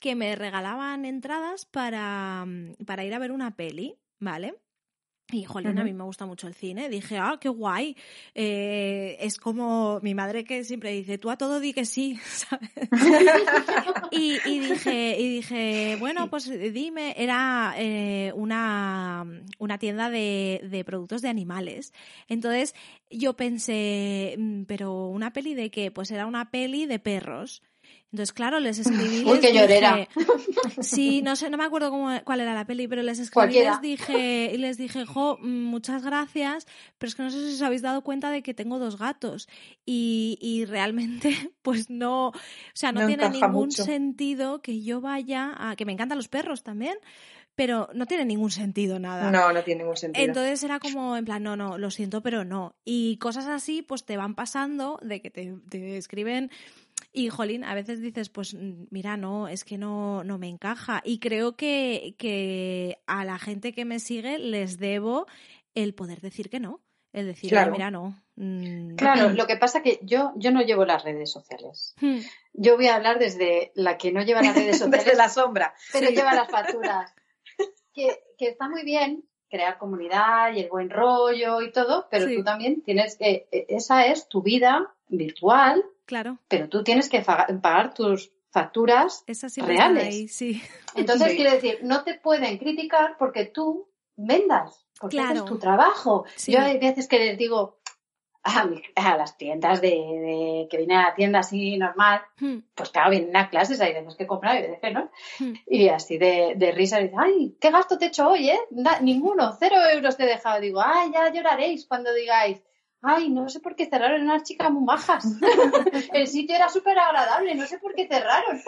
que 0.00 0.14
me 0.14 0.34
regalaban 0.36 1.04
entradas 1.04 1.64
para, 1.64 2.46
para 2.86 3.04
ir 3.04 3.14
a 3.14 3.18
ver 3.18 3.32
una 3.32 3.56
peli, 3.56 3.96
¿vale? 4.20 4.54
Y, 5.30 5.44
jolín, 5.44 5.78
a 5.78 5.84
mí 5.84 5.92
me 5.92 6.04
gusta 6.04 6.24
mucho 6.24 6.46
el 6.46 6.54
cine. 6.54 6.88
Dije, 6.88 7.18
ah, 7.18 7.36
qué 7.38 7.50
guay. 7.50 7.96
Eh, 8.34 9.16
es 9.20 9.36
como 9.36 10.00
mi 10.02 10.14
madre 10.14 10.42
que 10.44 10.64
siempre 10.64 10.90
dice, 10.92 11.18
tú 11.18 11.30
a 11.30 11.36
todo 11.36 11.60
di 11.60 11.74
que 11.74 11.84
sí, 11.84 12.16
¿sabes? 12.24 12.70
y, 14.10 14.38
y, 14.46 14.58
dije, 14.60 15.16
y 15.18 15.28
dije, 15.36 15.96
bueno, 16.00 16.30
pues 16.30 16.50
dime, 16.72 17.14
era 17.18 17.74
eh, 17.76 18.32
una, 18.36 19.26
una 19.58 19.78
tienda 19.78 20.08
de, 20.08 20.62
de 20.64 20.82
productos 20.84 21.20
de 21.20 21.28
animales. 21.28 21.92
Entonces 22.28 22.74
yo 23.10 23.34
pensé, 23.34 24.34
mm, 24.38 24.62
pero 24.62 25.08
una 25.08 25.34
peli 25.34 25.54
de 25.54 25.70
qué? 25.70 25.90
Pues 25.90 26.10
era 26.10 26.26
una 26.26 26.50
peli 26.50 26.86
de 26.86 26.98
perros. 26.98 27.62
Entonces, 28.10 28.32
claro, 28.32 28.58
les 28.58 28.78
escribí. 28.78 29.24
Uy, 29.24 29.40
qué 29.40 29.52
llorera. 29.52 30.08
Sí, 30.80 31.22
no 31.22 31.36
sé, 31.36 31.50
no 31.50 31.56
me 31.56 31.64
acuerdo 31.64 31.90
cómo, 31.90 32.10
cuál 32.24 32.40
era 32.40 32.54
la 32.54 32.64
peli, 32.64 32.88
pero 32.88 33.02
les 33.02 33.18
escribí 33.18 33.58
y 33.58 33.64
les 33.64 33.80
dije, 33.80 34.50
y 34.52 34.58
les 34.58 34.76
dije, 34.76 35.04
jo, 35.04 35.38
muchas 35.40 36.04
gracias, 36.04 36.66
pero 36.98 37.08
es 37.08 37.14
que 37.14 37.22
no 37.22 37.30
sé 37.30 37.38
si 37.48 37.54
os 37.54 37.62
habéis 37.62 37.82
dado 37.82 38.02
cuenta 38.02 38.30
de 38.30 38.42
que 38.42 38.54
tengo 38.54 38.78
dos 38.78 38.98
gatos. 38.98 39.48
Y, 39.84 40.38
y 40.40 40.64
realmente, 40.64 41.30
pues 41.62 41.90
no, 41.90 42.28
o 42.28 42.32
sea, 42.74 42.92
no, 42.92 43.06
tiene 43.06 43.28
ningún 43.30 43.70
sentido 43.70 44.62
que 44.62 44.82
yo 44.82 45.00
vaya 45.00 45.54
a, 45.56 45.76
que 45.76 45.84
me 45.84 45.92
encantan 45.92 46.18
los 46.18 46.28
perros 46.28 46.62
también, 46.62 46.98
pero 47.54 47.88
no 47.92 48.06
tiene 48.06 48.24
ningún 48.24 48.52
sentido 48.52 49.00
nada. 49.00 49.32
No, 49.32 49.52
no 49.52 49.64
tiene 49.64 49.82
ningún 49.82 49.96
sentido. 49.96 50.24
Entonces 50.24 50.62
era 50.62 50.78
como 50.78 51.16
en 51.16 51.24
plan, 51.24 51.42
no, 51.42 51.56
no, 51.56 51.76
lo 51.76 51.90
siento, 51.90 52.22
pero 52.22 52.44
no. 52.44 52.76
Y 52.84 53.16
cosas 53.16 53.46
así, 53.46 53.82
pues 53.82 54.04
te 54.04 54.16
van 54.16 54.36
pasando 54.36 55.00
de 55.02 55.20
que 55.20 55.30
te, 55.30 55.54
te 55.68 55.96
escriben 55.96 56.50
y, 57.12 57.28
jolín, 57.30 57.64
a 57.64 57.74
veces 57.74 58.00
dices, 58.00 58.28
pues 58.28 58.54
mm, 58.54 58.86
mira, 58.90 59.16
no, 59.16 59.48
es 59.48 59.64
que 59.64 59.78
no, 59.78 60.24
no 60.24 60.38
me 60.38 60.48
encaja. 60.48 61.00
Y 61.04 61.18
creo 61.18 61.56
que, 61.56 62.14
que 62.18 62.98
a 63.06 63.24
la 63.24 63.38
gente 63.38 63.72
que 63.72 63.84
me 63.84 63.98
sigue 63.98 64.38
les 64.38 64.78
debo 64.78 65.26
el 65.74 65.94
poder 65.94 66.20
decir 66.20 66.50
que 66.50 66.60
no. 66.60 66.80
El 67.12 67.26
decir, 67.26 67.52
mira, 67.72 67.90
no. 67.90 68.22
Mm, 68.36 68.96
claro, 68.96 69.30
lo 69.34 69.46
que 69.46 69.56
pasa 69.56 69.82
que 69.82 69.98
yo, 70.02 70.32
yo 70.36 70.50
no 70.50 70.62
llevo 70.62 70.84
las 70.84 71.04
redes 71.04 71.32
sociales. 71.32 71.94
Hmm. 72.00 72.18
Yo 72.52 72.76
voy 72.76 72.88
a 72.88 72.96
hablar 72.96 73.18
desde 73.18 73.72
la 73.74 73.96
que 73.96 74.12
no 74.12 74.22
lleva 74.22 74.42
las 74.42 74.54
redes 74.54 74.78
sociales. 74.78 75.04
desde 75.04 75.16
la 75.16 75.28
sombra. 75.28 75.74
Pero 75.92 76.10
lleva 76.10 76.34
las 76.34 76.48
facturas. 76.50 77.14
que, 77.94 78.20
que 78.36 78.48
está 78.48 78.68
muy 78.68 78.84
bien 78.84 79.24
crear 79.48 79.78
comunidad 79.78 80.52
y 80.52 80.60
el 80.60 80.68
buen 80.68 80.90
rollo 80.90 81.62
y 81.62 81.72
todo, 81.72 82.06
pero 82.10 82.26
tú 82.26 82.44
también 82.44 82.82
tienes 82.82 83.16
que, 83.16 83.48
e, 83.50 83.66
esa 83.70 84.06
es 84.06 84.28
tu 84.28 84.42
vida 84.42 84.94
virtual, 85.08 85.82
claro. 86.08 86.38
pero 86.48 86.68
tú 86.68 86.82
tienes 86.82 87.08
que 87.08 87.20
pagar 87.20 87.94
tus 87.94 88.32
facturas 88.50 89.24
reales. 89.58 90.34
sí. 90.34 90.60
Entonces, 90.94 91.34
quiere 91.34 91.52
decir, 91.52 91.80
no 91.82 92.02
te 92.02 92.14
pueden 92.14 92.58
criticar 92.58 93.16
porque 93.18 93.44
tú 93.44 93.88
vendas, 94.16 94.86
porque 94.98 95.18
es 95.18 95.44
tu 95.44 95.58
trabajo. 95.58 96.24
Yo 96.46 96.60
hay 96.60 96.78
veces 96.78 97.06
que 97.06 97.18
les 97.18 97.38
digo, 97.38 97.78
a, 98.42 99.16
las 99.16 99.36
tiendas 99.36 99.80
de, 99.80 100.66
que 100.70 100.76
vienen 100.76 100.98
a 100.98 101.08
la 101.08 101.14
tienda 101.14 101.40
así 101.40 101.76
normal, 101.76 102.22
hmm. 102.40 102.58
pues 102.74 102.90
claro, 102.90 103.10
vienen 103.10 103.36
a 103.36 103.50
clases, 103.50 103.80
hay 103.80 103.92
veces 103.92 104.16
que 104.16 104.26
compran 104.26 104.58
y 104.58 104.62
veces 104.62 104.78
que 104.80 104.90
no. 104.90 105.10
Hmm. 105.38 105.54
Y 105.66 105.88
así 105.88 106.18
de, 106.18 106.54
de 106.56 106.72
risa, 106.72 106.98
dicen, 106.98 107.18
ay, 107.18 107.56
¿qué 107.60 107.70
gasto 107.70 107.98
te 107.98 108.06
he 108.06 108.08
hecho 108.08 108.28
hoy, 108.28 108.50
eh? 108.50 108.58
ninguno, 109.02 109.56
cero 109.58 109.76
euros 109.92 110.16
te 110.16 110.24
he 110.24 110.26
dejado. 110.26 110.60
Digo, 110.60 110.80
ay, 110.82 111.10
ya 111.12 111.32
lloraréis 111.32 111.86
cuando 111.86 112.12
digáis, 112.12 112.62
ay, 113.02 113.30
no 113.30 113.48
sé 113.48 113.60
por 113.60 113.76
qué 113.76 113.86
cerraron 113.86 114.22
unas 114.22 114.42
chicas 114.42 114.70
muy 114.70 114.84
majas. 114.84 115.24
El 116.12 116.26
sitio 116.26 116.56
era 116.56 116.68
súper 116.68 116.98
agradable, 116.98 117.54
no 117.54 117.66
sé 117.66 117.78
por 117.78 117.94
qué 117.94 118.06
cerraron. 118.06 118.60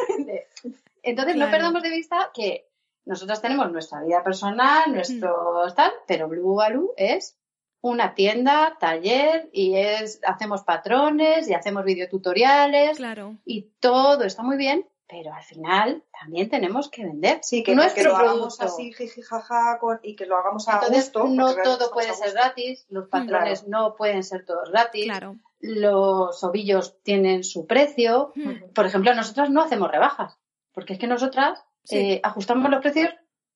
Entonces, 1.03 1.37
no 1.37 1.51
perdamos 1.51 1.83
de 1.83 1.91
vista 1.91 2.31
que 2.35 2.68
nosotros 3.05 3.41
tenemos 3.41 3.70
nuestra 3.72 4.03
vida 4.03 4.22
personal, 4.22 4.93
nuestro 4.93 5.64
tal, 5.74 5.93
pero 6.07 6.28
Blue 6.28 6.55
Baloo 6.55 6.93
es 6.97 7.37
una 7.83 8.14
tienda, 8.14 8.76
taller 8.78 9.49
y 9.53 9.74
es 9.74 10.20
hacemos 10.26 10.62
patrones 10.62 11.49
y 11.49 11.55
hacemos 11.55 11.85
videotutoriales 11.85 12.99
claro. 12.99 13.37
y 13.45 13.70
todo 13.81 14.24
está 14.24 14.43
muy 14.43 14.59
bien, 14.59 14.87
pero 15.11 15.34
al 15.34 15.42
final 15.42 16.04
también 16.18 16.48
tenemos 16.48 16.88
que 16.88 17.04
vender. 17.04 17.40
Sí, 17.42 17.64
que, 17.64 17.74
nuestro 17.74 18.02
que 18.02 18.08
lo 18.08 18.16
hagamos 18.16 18.61
así 18.61 18.92
jijijaja 18.92 19.80
y 20.02 20.14
que 20.14 20.26
lo 20.26 20.36
hagamos 20.36 20.68
a 20.68 20.74
Entonces, 20.74 21.12
No 21.14 21.54
todo 21.56 21.90
puede 21.90 22.14
ser 22.14 22.32
gratis, 22.32 22.86
los 22.88 23.06
mm, 23.06 23.11
patrones 23.11 23.66
no 23.66 23.96
pueden 23.96 24.22
ser 24.22 24.44
todos 24.44 24.70
gratis. 24.70 25.06
Claro. 25.06 25.36
Los 25.58 26.44
ovillos 26.44 27.02
tienen 27.02 27.42
su 27.42 27.66
precio. 27.66 28.32
Mm. 28.36 28.72
Por 28.72 28.86
ejemplo, 28.86 29.12
nosotros 29.14 29.50
no 29.50 29.62
hacemos 29.62 29.90
rebajas, 29.90 30.38
porque 30.72 30.92
es 30.92 30.98
que 30.98 31.08
nosotras 31.08 31.64
eh, 31.90 32.20
ajustamos 32.22 32.70
los 32.70 32.80
precios 32.80 33.11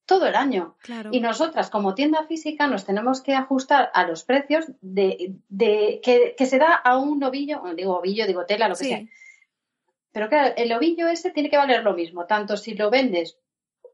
todo 0.07 0.27
el 0.27 0.35
año. 0.35 0.77
Y 1.13 1.21
nosotras, 1.21 1.71
como 1.71 1.95
tienda 1.95 2.25
física, 2.27 2.67
nos 2.67 2.85
tenemos 2.85 3.23
que 3.23 3.35
ajustar 3.35 3.91
a 3.95 4.07
los 4.07 4.25
precios 4.25 4.67
de, 4.81 5.37
de 5.49 6.01
que, 6.03 6.47
se 6.47 6.59
da 6.59 6.75
a 6.75 6.99
un 6.99 7.23
ovillo, 7.23 7.63
digo 7.75 7.99
ovillo, 7.99 8.27
digo 8.27 8.45
tela, 8.45 8.69
lo 8.69 8.75
que 8.75 8.85
sea. 8.85 9.03
Pero 10.15 10.31
claro, 10.31 10.55
el 10.57 10.73
ovillo 10.73 11.09
ese 11.09 11.31
tiene 11.31 11.51
que 11.51 11.59
valer 11.59 11.83
lo 11.83 11.93
mismo, 11.93 12.25
tanto 12.25 12.57
si 12.57 12.73
lo 12.73 12.89
vendes 12.89 13.37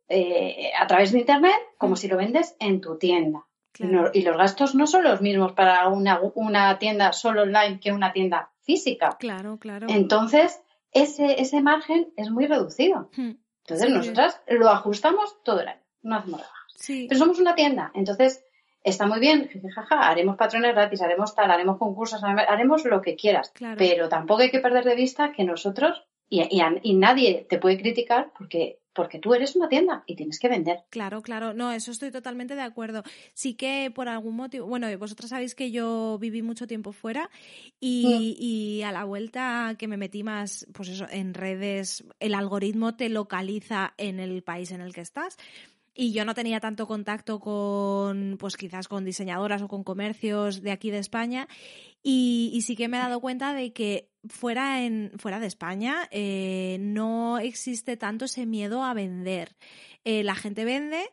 eh, 0.09 0.71
a 0.79 0.87
través 0.87 1.11
de 1.11 1.19
internet 1.19 1.59
como 1.77 1.95
mm. 1.95 1.97
si 1.97 2.07
lo 2.07 2.17
vendes 2.17 2.55
en 2.61 2.81
tu 2.81 2.97
tienda. 2.97 3.47
y 4.13 4.23
los 4.23 4.37
gastos 4.37 4.75
no 4.77 4.87
son 4.87 5.03
los 5.03 5.21
mismos 5.21 5.53
para 5.53 5.89
una, 5.89 6.21
una 6.35 6.79
tienda 6.79 7.13
solo 7.13 7.43
online 7.43 7.81
que 7.81 7.91
una 7.91 8.13
tienda 8.13 8.53
física. 8.61 9.17
Claro, 9.19 9.59
claro. 9.59 9.89
Entonces, 9.91 10.61
ese, 10.93 11.41
ese 11.41 11.61
margen 11.63 12.13
es 12.17 12.31
muy 12.31 12.47
reducido. 12.47 13.11
Hmm. 13.17 13.33
Entonces, 13.65 13.91
nosotras 13.91 14.41
lo 14.47 14.69
ajustamos 14.69 15.43
todo 15.43 15.61
el 15.63 15.69
año 15.69 15.81
no 16.03 16.17
hacemos 16.17 16.43
Sí. 16.77 17.07
Pero 17.09 17.19
somos 17.19 17.39
una 17.39 17.55
tienda, 17.55 17.91
entonces 17.93 18.43
está 18.83 19.05
muy 19.05 19.21
bien, 19.21 19.51
jaja, 19.75 20.09
haremos 20.09 20.37
patrones 20.39 20.73
gratis, 20.75 21.03
haremos 21.03 21.35
tal, 21.35 21.51
haremos 21.51 21.77
concursos, 21.77 22.25
haremos 22.25 22.87
lo 22.87 23.03
que 23.03 23.17
quieras, 23.17 23.53
pero 23.77 24.09
tampoco 24.09 24.41
hay 24.41 24.51
que 24.51 24.61
perder 24.61 24.85
de 24.85 24.95
vista 24.95 25.33
que 25.33 25.45
nosotros 25.45 26.07
y, 26.31 26.43
y, 26.83 26.95
nadie 26.95 27.47
te 27.49 27.59
puede 27.59 27.77
criticar 27.79 28.33
porque 28.39 28.79
porque 28.93 29.19
tú 29.19 29.35
eres 29.35 29.55
una 29.55 29.69
tienda 29.69 30.03
y 30.07 30.17
tienes 30.17 30.39
que 30.39 30.49
vender. 30.49 30.81
Claro, 30.91 31.23
claro, 31.23 31.55
no, 31.55 31.71
eso 31.73 31.91
estoy 31.91 32.11
totalmente 32.11 32.57
de 32.57 32.63
acuerdo. 32.63 33.03
Sí 33.35 33.55
que 33.55 33.91
por 33.95 34.09
algún 34.09 34.37
motivo, 34.37 34.67
bueno, 34.67 34.87
vosotras 34.99 35.31
sabéis 35.31 35.55
que 35.55 35.71
yo 35.71 36.19
viví 36.21 36.43
mucho 36.43 36.67
tiempo 36.67 36.93
fuera 36.93 37.31
y, 37.79 38.07
mm. 38.07 38.43
y, 38.43 38.83
a 38.83 38.93
la 38.93 39.05
vuelta 39.05 39.77
que 39.79 39.87
me 39.89 39.97
metí 39.97 40.23
más, 40.23 40.67
pues 40.73 40.89
eso, 40.89 41.07
en 41.11 41.35
redes, 41.35 42.05
el 42.19 42.35
algoritmo 42.35 42.97
te 42.97 43.09
localiza 43.09 43.95
en 43.97 44.19
el 44.19 44.43
país 44.43 44.73
en 44.73 44.81
el 44.81 44.93
que 44.93 45.03
estás 45.03 45.37
y 45.95 46.13
yo 46.13 46.25
no 46.25 46.35
tenía 46.35 46.61
tanto 46.61 46.87
contacto 46.87 47.41
con, 47.41 48.37
pues 48.39 48.57
quizás 48.57 48.89
con 48.89 49.05
diseñadoras 49.05 49.63
o 49.63 49.69
con 49.69 49.85
comercios 49.85 50.63
de 50.63 50.71
aquí 50.71 50.91
de 50.91 50.99
España 50.99 51.49
y, 52.03 52.59
sí 52.65 52.77
que 52.77 52.89
me 52.89 52.97
he 52.97 53.01
dado 53.01 53.21
cuenta 53.21 53.53
de 53.53 53.73
que 53.73 54.10
fuera, 54.29 54.85
en, 54.85 55.13
fuera 55.19 55.41
de 55.41 55.47
España 55.47 56.09
eh, 56.11 56.79
no 56.81 57.39
existe 57.39 57.97
tanto 57.97 58.27
ese 58.27 58.47
miedo 58.47 58.83
a 58.85 58.95
vender. 58.95 59.57
Eh, 60.05 60.23
la 60.23 60.35
gente 60.35 60.65
vende, 60.65 61.11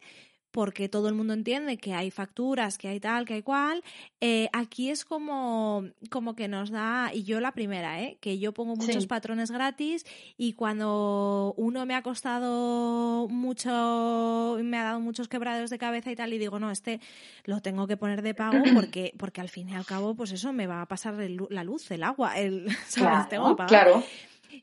porque 0.58 0.90
todo 0.90 1.08
el 1.08 1.14
mundo 1.14 1.36
entiende 1.36 1.78
que 1.78 1.94
hay 1.94 2.10
facturas, 2.10 2.80
que 2.80 2.88
hay 2.88 3.00
tal, 3.00 3.26
que 3.26 3.36
hay 3.36 3.44
cual. 3.44 3.84
Eh, 4.22 4.50
aquí 4.54 4.90
es 4.90 5.06
como, 5.06 5.86
como 6.10 6.36
que 6.36 6.48
nos 6.48 6.72
da, 6.72 7.12
y 7.14 7.22
yo 7.26 7.40
la 7.40 7.52
primera, 7.52 8.02
¿eh? 8.02 8.18
que 8.22 8.40
yo 8.40 8.56
pongo 8.56 8.76
muchos 8.76 9.06
patrones 9.06 9.52
gratis 9.52 10.04
y 10.36 10.54
cuando 10.54 11.54
uno 11.58 11.86
me 11.86 11.94
ha 11.94 12.02
costado 12.02 13.28
mucho, 13.30 14.58
me 14.64 14.80
ha 14.80 14.84
dado 14.84 15.00
muchos 15.00 15.28
quebraderos 15.28 15.70
de 15.70 15.78
cabeza 15.78 16.10
y 16.10 16.16
tal, 16.16 16.34
y 16.34 16.40
digo, 16.40 16.58
no, 16.58 16.72
este 16.72 17.02
lo 17.44 17.62
tengo 17.62 17.86
que 17.86 17.96
poner 17.96 18.24
de 18.24 18.34
pago 18.34 18.58
porque, 18.74 19.14
porque 19.16 19.42
al 19.42 19.50
fin 19.50 19.70
y 19.70 19.76
al 19.76 19.86
cabo, 19.86 20.16
pues 20.16 20.32
eso 20.32 20.54
me 20.54 20.66
va 20.66 20.82
a 20.82 20.88
pasar 20.88 21.14
la 21.52 21.64
luz, 21.64 21.92
el 21.92 22.02
agua, 22.02 22.36
el, 22.36 22.68
¿sabes? 22.88 23.30
tengo 23.30 23.50
que 23.50 23.58
pagar. 23.58 23.70
Claro 23.70 24.04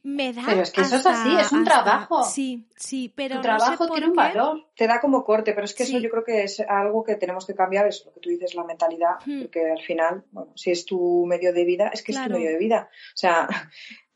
me 0.02 0.32
da. 0.32 0.42
Pero 0.46 0.62
es 0.62 0.70
que 0.70 0.82
eso 0.82 0.96
es 0.96 1.06
así, 1.06 1.36
es 1.36 1.52
un 1.52 1.64
trabajo. 1.64 2.22
Sí, 2.24 2.66
sí, 2.76 3.12
pero. 3.14 3.36
Tu 3.36 3.42
trabajo 3.42 3.88
tiene 3.88 4.08
un 4.08 4.14
valor. 4.14 4.66
Te 4.76 4.86
da 4.86 5.00
como 5.00 5.24
corte, 5.24 5.52
pero 5.52 5.64
es 5.64 5.74
que 5.74 5.84
eso 5.84 5.98
yo 5.98 6.10
creo 6.10 6.24
que 6.24 6.42
es 6.44 6.60
algo 6.60 7.04
que 7.04 7.16
tenemos 7.16 7.46
que 7.46 7.54
cambiar, 7.54 7.86
es 7.86 8.04
lo 8.04 8.12
que 8.12 8.20
tú 8.20 8.30
dices, 8.30 8.54
la 8.54 8.64
mentalidad, 8.64 9.16
hmm. 9.24 9.42
porque 9.42 9.70
al 9.70 9.80
final, 9.80 10.24
bueno, 10.30 10.52
si 10.54 10.70
es 10.70 10.84
tu 10.84 11.26
medio 11.26 11.52
de 11.52 11.64
vida, 11.64 11.90
es 11.92 12.02
que 12.02 12.12
es 12.12 12.22
tu 12.22 12.30
medio 12.30 12.50
de 12.50 12.58
vida. 12.58 12.88
O 12.90 13.16
sea. 13.16 13.48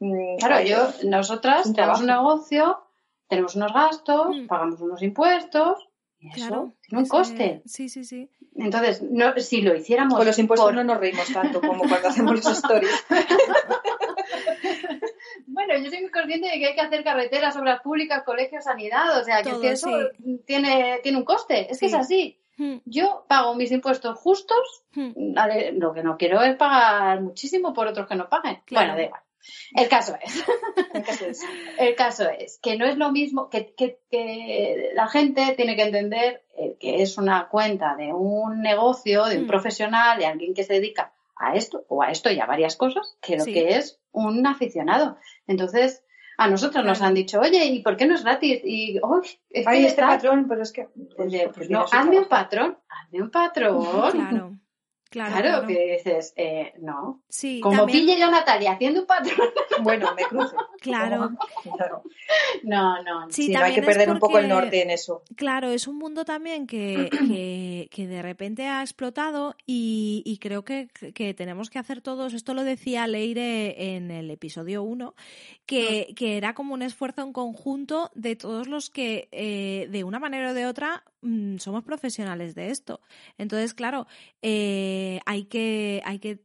Mm, 0.00 0.36
claro, 0.38 0.64
yo, 0.64 1.08
nosotras 1.08 1.72
tenemos 1.74 1.98
un 1.98 2.06
negocio, 2.06 2.84
tenemos 3.26 3.56
unos 3.56 3.72
gastos, 3.72 4.28
hmm. 4.28 4.46
pagamos 4.46 4.80
unos 4.80 5.02
impuestos, 5.02 5.88
y 6.20 6.28
eso 6.30 6.74
tiene 6.82 7.02
un 7.02 7.08
coste. 7.08 7.62
Sí, 7.64 7.88
sí, 7.88 8.04
sí. 8.04 8.30
Entonces, 8.56 9.02
no, 9.02 9.32
si 9.36 9.62
lo 9.62 9.74
hiciéramos. 9.76 10.16
Con 10.16 10.26
los 10.26 10.38
impuestos 10.38 10.74
no 10.74 10.82
nos 10.82 10.98
reímos 10.98 11.32
tanto 11.32 11.60
como 11.60 11.88
cuando 11.88 12.08
hacemos 12.08 12.44
los 12.44 12.58
stories. 12.58 13.04
Bueno, 15.50 15.78
yo 15.78 15.90
soy 15.90 16.02
muy 16.02 16.10
consciente 16.10 16.48
de 16.48 16.58
que 16.58 16.66
hay 16.66 16.74
que 16.74 16.80
hacer 16.80 17.02
carreteras, 17.02 17.56
obras 17.56 17.80
públicas, 17.80 18.22
colegios, 18.22 18.64
sanidad, 18.64 19.18
o 19.18 19.24
sea, 19.24 19.42
que, 19.42 19.70
eso 19.70 19.90
tiene, 20.44 21.00
tiene 21.02 21.18
un 21.18 21.24
coste, 21.24 21.70
es 21.70 21.80
que 21.80 21.86
es 21.86 21.94
así. 21.94 22.38
Hmm. 22.58 22.78
Yo 22.84 23.24
pago 23.28 23.54
mis 23.54 23.72
impuestos 23.72 24.18
justos, 24.18 24.84
hmm. 24.92 25.34
lo 25.78 25.94
que 25.94 26.02
no 26.02 26.18
quiero 26.18 26.42
es 26.42 26.54
pagar 26.56 27.22
muchísimo 27.22 27.72
por 27.72 27.86
otros 27.86 28.06
que 28.06 28.16
no 28.16 28.28
paguen. 28.28 28.60
Bueno, 28.70 28.94
da 28.94 29.04
igual. 29.04 29.22
El 29.74 29.88
caso 29.88 30.16
es. 30.22 30.44
El 31.78 31.94
caso 31.94 32.28
es. 32.28 32.58
que 32.58 32.76
no 32.76 32.84
es 32.84 32.98
lo 32.98 33.10
mismo 33.10 33.48
que, 33.48 33.74
que, 33.74 34.90
la 34.94 35.06
gente 35.06 35.54
tiene 35.56 35.76
que 35.76 35.84
entender 35.84 36.42
eh, 36.58 36.76
que 36.78 37.00
es 37.00 37.16
una 37.16 37.48
cuenta 37.48 37.94
de 37.96 38.12
un 38.12 38.60
negocio, 38.60 39.24
de 39.24 39.38
un 39.38 39.44
hmm. 39.44 39.48
profesional, 39.48 40.18
de 40.18 40.26
alguien 40.26 40.52
que 40.52 40.64
se 40.64 40.74
dedica 40.74 41.12
a 41.36 41.54
esto 41.54 41.84
o 41.88 42.02
a 42.02 42.10
esto 42.10 42.30
y 42.30 42.40
a 42.40 42.46
varias 42.46 42.76
cosas, 42.76 43.16
que 43.22 43.36
lo 43.36 43.44
que 43.44 43.76
es 43.76 44.00
un 44.26 44.46
aficionado. 44.46 45.18
Entonces, 45.46 46.04
a 46.36 46.48
nosotros 46.48 46.84
nos 46.84 47.02
han 47.02 47.14
dicho, 47.14 47.40
oye, 47.40 47.64
¿y 47.66 47.82
por 47.82 47.96
qué 47.96 48.06
no 48.06 48.14
es 48.14 48.22
gratis? 48.22 48.60
Y, 48.64 48.98
oh, 49.02 49.20
este 49.50 50.00
patrón, 50.00 50.46
pero 50.48 50.62
es 50.62 50.72
que... 50.72 50.88
Pues, 51.16 51.32
pues 51.54 51.68
no, 51.68 51.84
hazme 51.90 52.18
un 52.18 52.28
patrón, 52.28 52.78
hazme 52.88 53.22
un 53.22 53.30
patrón. 53.30 54.10
Claro. 54.12 54.58
Claro, 55.10 55.66
que 55.66 55.96
dices, 55.96 56.34
eh, 56.36 56.74
no. 56.80 57.22
Sí, 57.30 57.60
Como 57.60 57.86
pille 57.86 58.18
yo 58.18 58.30
Natalia 58.30 58.72
haciendo 58.72 59.00
un 59.00 59.06
patrón. 59.06 59.48
Bueno, 59.80 60.12
me 60.16 60.24
cruce. 60.24 60.56
Claro. 60.80 61.30
No, 62.64 63.00
no. 63.02 63.30
Sí, 63.30 63.54
hay 63.54 63.74
que 63.74 63.82
perder 63.82 64.10
un 64.10 64.18
poco 64.18 64.38
el 64.38 64.48
norte 64.48 64.82
en 64.82 64.90
eso. 64.90 65.22
Claro, 65.36 65.70
es 65.70 65.86
un 65.86 65.98
mundo 65.98 66.24
también 66.24 66.66
que, 66.66 67.08
que, 67.90 68.06
de 68.08 68.22
repente 68.22 68.66
ha 68.66 68.82
explotado 68.82 69.54
y, 69.66 70.38
creo 70.40 70.64
que, 70.64 70.88
que, 71.14 71.32
tenemos 71.32 71.70
que 71.70 71.78
hacer 71.78 72.02
todos, 72.02 72.34
esto 72.34 72.54
lo 72.54 72.64
decía 72.64 73.06
Leire 73.06 73.94
en 73.94 74.10
el 74.10 74.30
episodio 74.32 74.82
1, 74.82 75.14
que, 75.64 76.12
que 76.16 76.36
era 76.36 76.54
como 76.54 76.74
un 76.74 76.82
esfuerzo 76.82 77.22
en 77.22 77.32
conjunto 77.32 78.10
de 78.14 78.34
todos 78.34 78.66
los 78.66 78.90
que 78.90 79.28
eh, 79.30 79.86
de 79.90 80.02
una 80.02 80.18
manera 80.18 80.50
o 80.50 80.54
de 80.54 80.66
otra 80.66 81.04
mm, 81.22 81.58
somos 81.58 81.84
profesionales 81.84 82.54
de 82.54 82.70
esto. 82.70 83.00
Entonces, 83.36 83.74
claro, 83.74 84.06
eh, 84.42 85.20
hay 85.26 85.44
que, 85.44 86.02
hay 86.04 86.18
que 86.18 86.40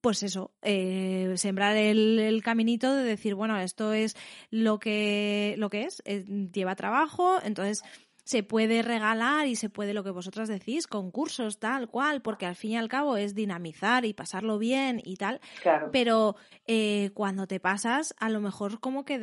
pues 0.00 0.22
eso, 0.22 0.52
eh, 0.62 1.34
sembrar 1.36 1.76
el, 1.76 2.40
caminito 2.42 2.94
de 2.94 3.04
decir, 3.04 3.34
bueno, 3.34 3.58
esto 3.58 3.92
es 3.92 4.16
lo 4.50 4.78
que, 4.78 5.54
lo 5.58 5.68
que 5.68 5.82
es, 5.82 6.02
eh, 6.06 6.24
lleva 6.52 6.74
trabajo, 6.74 7.38
entonces 7.42 7.82
se 8.24 8.42
puede 8.42 8.82
regalar 8.82 9.48
y 9.48 9.56
se 9.56 9.70
puede 9.70 9.92
lo 9.92 10.04
que 10.04 10.10
vosotras 10.10 10.48
decís, 10.48 10.86
concursos, 10.86 11.58
tal 11.58 11.88
cual, 11.88 12.22
porque 12.22 12.46
al 12.46 12.54
fin 12.54 12.72
y 12.72 12.76
al 12.76 12.88
cabo 12.88 13.16
es 13.16 13.34
dinamizar 13.34 14.04
y 14.04 14.14
pasarlo 14.14 14.58
bien 14.58 15.02
y 15.04 15.16
tal. 15.16 15.40
Claro. 15.62 15.90
Pero 15.90 16.36
eh, 16.66 17.10
cuando 17.12 17.46
te 17.46 17.58
pasas, 17.58 18.14
a 18.18 18.28
lo 18.30 18.40
mejor 18.40 18.78
como 18.78 19.04
que 19.04 19.18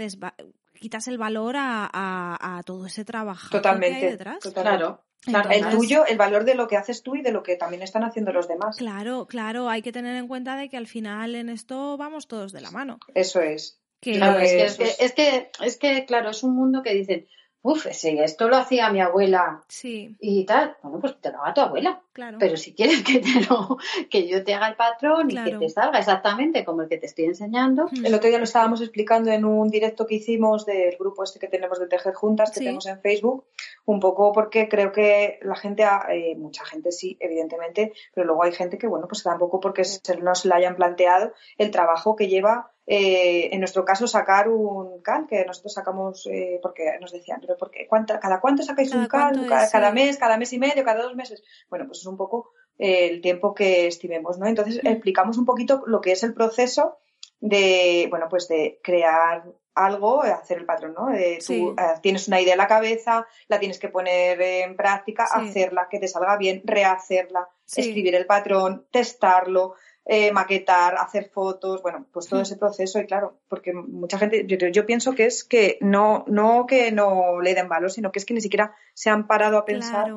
quitas 0.78 1.07
el 1.07 1.17
valor 1.17 1.55
a, 1.57 2.61
todo 2.65 2.86
ese 2.86 3.05
trabajo 3.05 3.49
Totalmente, 3.49 3.99
que 3.99 4.05
hay 4.05 4.11
detrás. 4.11 4.39
Claro. 4.53 5.03
Claro, 5.21 5.49
el 5.49 5.67
tuyo, 5.69 6.05
el 6.05 6.17
valor 6.17 6.45
de 6.45 6.55
lo 6.55 6.67
que 6.67 6.78
haces 6.78 7.03
tú 7.03 7.15
y 7.15 7.21
de 7.21 7.32
lo 7.32 7.43
que 7.43 7.57
también 7.57 7.82
están 7.82 8.03
haciendo 8.03 8.32
los 8.32 8.47
demás. 8.47 8.78
Claro, 8.78 9.25
claro, 9.25 9.67
hay 9.67 9.82
que 9.82 9.91
tener 9.91 10.15
en 10.15 10.28
cuenta 10.28 10.55
de 10.55 10.69
que 10.69 10.78
al 10.78 10.88
final 10.88 11.36
en 11.36 11.49
esto 11.49 11.97
vamos 11.97 12.28
todos 12.28 12.53
de 12.53 12.61
la 12.61 12.71
mano. 12.71 12.99
Eso 13.13 13.41
es. 13.41 13.82
Claro, 13.99 14.39
es, 14.39 14.78
que, 14.78 14.84
es, 14.99 15.11
que, 15.13 15.51
es 15.59 15.78
que, 15.78 16.05
claro, 16.05 16.30
es 16.30 16.43
un 16.43 16.55
mundo 16.55 16.82
que 16.82 16.93
dicen, 16.93 17.28
Uf, 17.69 17.86
si 17.91 18.17
esto 18.19 18.47
lo 18.47 18.55
hacía 18.55 18.89
mi 18.91 19.01
abuela 19.01 19.61
sí. 19.67 20.15
y 20.21 20.45
tal, 20.45 20.78
bueno, 20.82 20.99
pues 21.01 21.19
te 21.19 21.32
lo 21.32 21.41
haga 21.41 21.53
tu 21.53 21.59
abuela. 21.59 22.01
Claro. 22.18 22.39
Pero 22.39 22.57
si 22.57 22.74
quieres 22.74 23.03
que 23.03 23.20
te 23.20 23.45
lo, 23.47 23.78
que 24.09 24.28
yo 24.28 24.43
te 24.43 24.55
haga 24.55 24.70
el 24.70 24.76
patrón 24.76 25.30
y 25.30 25.36
que 25.36 25.55
te 25.55 25.70
salga 25.70 25.99
exactamente 25.99 26.65
como 26.65 26.82
el 26.82 26.89
que 26.89 26.97
te 26.97 27.05
estoy 27.05 27.26
enseñando. 27.26 27.88
El 28.03 28.11
otro 28.11 28.28
día 28.28 28.39
lo 28.39 28.45
estábamos 28.45 28.82
explicando 28.82 29.30
en 29.30 29.45
un 29.45 29.68
directo 29.70 30.07
que 30.07 30.15
hicimos 30.15 30.65
del 30.65 30.97
grupo 30.97 31.24
este 31.24 31.38
que 31.38 31.47
tenemos 31.47 31.80
de 31.80 31.86
Tejer 31.86 32.15
Juntas, 32.15 32.49
que 32.49 32.61
tenemos 32.61 32.88
en 32.88 32.99
Facebook, 33.01 33.45
un 33.86 33.99
poco 33.99 34.32
porque 34.32 34.68
creo 34.68 34.91
que 34.91 35.38
la 35.43 35.55
gente, 35.55 35.84
eh, 36.09 36.36
mucha 36.36 36.65
gente 36.65 36.91
sí, 36.91 37.15
evidentemente, 37.20 37.93
pero 38.15 38.26
luego 38.26 38.45
hay 38.45 38.51
gente 38.51 38.80
que, 38.80 38.88
bueno, 38.88 39.07
pues 39.07 39.22
tampoco 39.22 39.59
porque 39.59 39.84
no 40.20 40.34
se 40.34 40.47
le 40.47 40.55
hayan 40.55 40.76
planteado 40.76 41.34
el 41.59 41.70
trabajo 41.70 42.15
que 42.15 42.30
lleva 42.30 42.72
eh, 42.89 43.49
en 43.51 43.59
nuestro 43.59 43.84
caso, 43.84 44.07
sacar 44.07 44.47
un 44.47 45.01
CAL, 45.01 45.28
que 45.28 45.43
nosotros 45.43 45.74
sacamos, 45.74 46.26
eh, 46.32 46.57
porque 46.61 46.86
nos 47.01 47.11
decían, 47.11 47.41
pero 47.41 47.57
porque 47.57 47.86
¿cada 48.22 48.39
cuánto 48.39 48.63
sacáis 48.63 48.93
un 48.95 49.07
CAL? 49.07 49.45
Cada, 49.70 49.91
mes, 49.91 50.18
cada 50.18 50.38
mes 50.38 50.53
y 50.53 50.57
medio, 50.57 50.86
cada 50.86 51.03
dos 51.03 51.13
meses. 51.13 51.43
Bueno, 51.70 51.86
pues 51.86 51.99
es 51.99 52.05
un 52.08 52.18
poco 52.18 52.51
eh, 52.78 53.10
el 53.10 53.22
tiempo 53.22 53.53
que 53.53 53.88
estimemos, 53.88 54.38
¿no? 54.38 54.47
Entonces, 54.47 54.80
explicamos 54.84 55.38
un 55.38 55.45
poquito 55.45 55.84
lo 55.86 56.01
que 56.01 56.12
es 56.12 56.24
el 56.24 56.34
proceso 56.34 56.97
de, 57.39 58.08
bueno, 58.10 58.28
pues 58.30 58.47
de 58.47 58.80
crear 58.84 59.43
algo, 59.76 60.24
hacer 60.24 60.58
el 60.58 60.66
patrón, 60.66 60.95
¿no? 60.95 61.10
tú 61.45 61.76
tienes 62.01 62.28
una 62.28 62.41
idea 62.41 62.53
en 62.53 62.58
la 62.58 62.68
cabeza, 62.68 63.28
la 63.47 63.60
tienes 63.60 63.78
que 63.78 63.89
poner 63.89 64.41
en 64.41 64.76
práctica, 64.76 65.26
hacerla, 65.32 65.88
que 65.89 65.99
te 65.99 66.08
salga 66.08 66.36
bien, 66.36 66.64
rehacerla, 66.66 67.47
escribir 67.68 68.16
el 68.16 68.26
patrón, 68.26 68.88
testarlo, 68.91 69.76
eh, 70.10 70.32
maquetar, 70.32 70.95
hacer 70.95 71.30
fotos, 71.30 71.82
bueno, 71.84 72.08
pues 72.14 72.28
todo 72.28 72.41
ese 72.41 72.55
proceso 72.55 72.99
y 72.99 73.05
claro, 73.05 73.39
porque 73.49 73.74
mucha 73.74 74.18
gente, 74.18 74.45
yo, 74.47 74.86
pienso 74.86 75.14
que 75.14 75.26
es 75.26 75.43
que 75.43 75.78
no, 75.82 76.24
no 76.28 76.66
que 76.66 76.91
no 76.91 77.41
le 77.41 77.53
den 77.53 77.68
valor, 77.68 77.91
sino 77.91 78.12
que 78.12 78.20
es 78.20 78.26
que 78.26 78.34
ni 78.34 78.41
siquiera 78.41 78.74
se 78.93 79.10
han 79.10 79.28
parado 79.28 79.58
a 79.58 79.66
pensar 79.66 80.14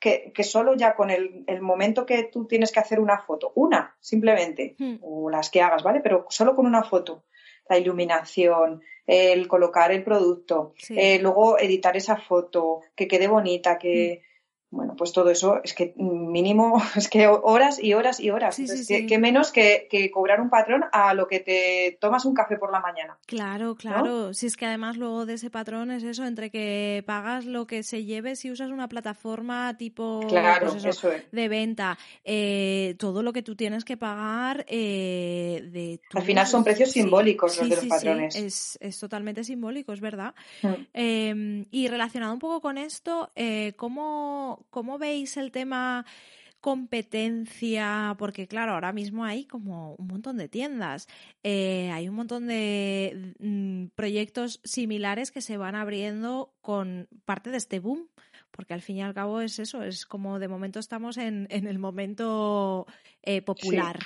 que, 0.00 0.32
que, 0.34 0.42
solo 0.42 0.74
ya 0.74 0.94
con 0.94 1.10
el, 1.10 1.44
el, 1.46 1.60
momento 1.60 2.06
que 2.06 2.24
tú 2.24 2.46
tienes 2.46 2.72
que 2.72 2.80
hacer 2.80 2.98
una 2.98 3.18
foto, 3.18 3.52
una 3.54 3.96
simplemente, 4.00 4.74
hmm. 4.78 4.96
o 5.02 5.30
las 5.30 5.50
que 5.50 5.60
hagas, 5.60 5.82
¿vale? 5.82 6.00
Pero 6.00 6.26
solo 6.30 6.56
con 6.56 6.66
una 6.66 6.82
foto, 6.82 7.24
la 7.68 7.78
iluminación, 7.78 8.82
el 9.06 9.46
colocar 9.46 9.92
el 9.92 10.02
producto, 10.02 10.74
eh, 10.88 11.18
luego 11.20 11.58
editar 11.58 11.96
esa 11.96 12.16
foto, 12.16 12.80
que 12.96 13.06
quede 13.06 13.28
bonita, 13.28 13.78
que... 13.78 14.22
Bueno, 14.70 14.94
pues 14.96 15.12
todo 15.12 15.30
eso 15.30 15.60
es 15.64 15.74
que 15.74 15.94
mínimo, 15.96 16.80
es 16.96 17.08
que 17.08 17.26
horas 17.26 17.82
y 17.82 17.94
horas 17.94 18.20
y 18.20 18.30
horas. 18.30 18.56
que, 18.56 19.18
menos 19.18 19.50
que, 19.50 20.10
cobrar 20.12 20.40
un 20.40 20.48
patrón 20.48 20.84
a 20.92 21.12
lo 21.14 21.26
que 21.26 21.40
te 21.40 21.98
tomas 22.00 22.24
un 22.24 22.34
café 22.34 22.56
por 22.56 22.70
la 22.70 22.80
mañana. 22.80 23.18
Claro, 23.26 23.74
claro. 23.74 24.32
Si 24.32 24.46
es 24.46 24.56
que 24.56 24.66
además 24.66 24.96
luego 24.96 25.26
de 25.26 25.34
ese 25.34 25.50
patrón 25.50 25.90
es 25.90 26.04
eso, 26.04 26.24
entre 26.24 26.50
que 26.50 27.02
pagas 27.06 27.46
lo 27.46 27.66
que 27.66 27.82
se 27.82 28.04
lleve 28.04 28.36
si 28.36 28.50
usas 28.50 28.70
una 28.70 28.88
plataforma 28.88 29.76
tipo 29.76 30.20
pues 30.28 31.02
de 31.32 31.48
venta, 31.48 31.98
eh, 32.24 32.94
todo 32.98 33.22
lo 33.22 33.32
que 33.32 33.42
tú 33.42 33.56
tienes 33.56 33.84
que 33.84 33.96
pagar 33.96 34.64
eh, 34.68 35.68
de... 35.72 36.00
Al 36.14 36.22
final 36.22 36.46
son 36.46 36.62
precios 36.62 36.92
simbólicos 36.92 37.58
los 37.58 37.68
de 37.68 37.76
los 37.76 37.86
patrones. 37.86 38.36
Es, 38.36 38.78
es, 38.80 38.98
totalmente 39.00 39.42
simbólico, 39.42 39.92
es 39.92 40.00
verdad. 40.00 40.34
Mm. 40.62 40.68
Em, 40.92 41.66
y 41.70 41.88
relacionado 41.88 42.32
un 42.32 42.38
poco 42.38 42.60
con 42.60 42.78
esto, 42.78 43.30
eh, 43.34 43.72
¿cómo 44.68 44.80
¿cómo, 44.90 44.98
veis 44.98 45.36
el 45.36 45.52
tema 45.52 46.04
competencia, 46.60 48.14
porque 48.18 48.46
claro, 48.46 48.72
ahora 48.72 48.92
mismo 48.92 49.24
hay 49.24 49.46
como 49.46 49.94
un 49.94 50.06
montón 50.08 50.36
de 50.36 50.48
tiendas, 50.48 51.08
eh, 51.42 51.90
hay 51.90 52.08
un 52.08 52.14
montón 52.14 52.46
de 52.46 53.34
mm, 53.38 53.86
proyectos 53.94 54.60
similares 54.62 55.30
que 55.30 55.40
se 55.40 55.56
van 55.56 55.74
abriendo 55.74 56.52
con 56.60 57.08
parte 57.24 57.50
de 57.50 57.56
este 57.56 57.80
boom, 57.80 58.08
porque 58.50 58.74
al 58.74 58.82
fin 58.82 58.96
y 58.96 59.02
al 59.02 59.14
cabo 59.14 59.40
es 59.40 59.58
eso, 59.58 59.82
es 59.82 60.04
como 60.04 60.38
de 60.38 60.48
momento 60.48 60.78
estamos 60.78 61.16
en, 61.16 61.48
el 61.50 61.78
momento 61.78 62.86
eh, 63.22 63.40
popular. 63.40 63.98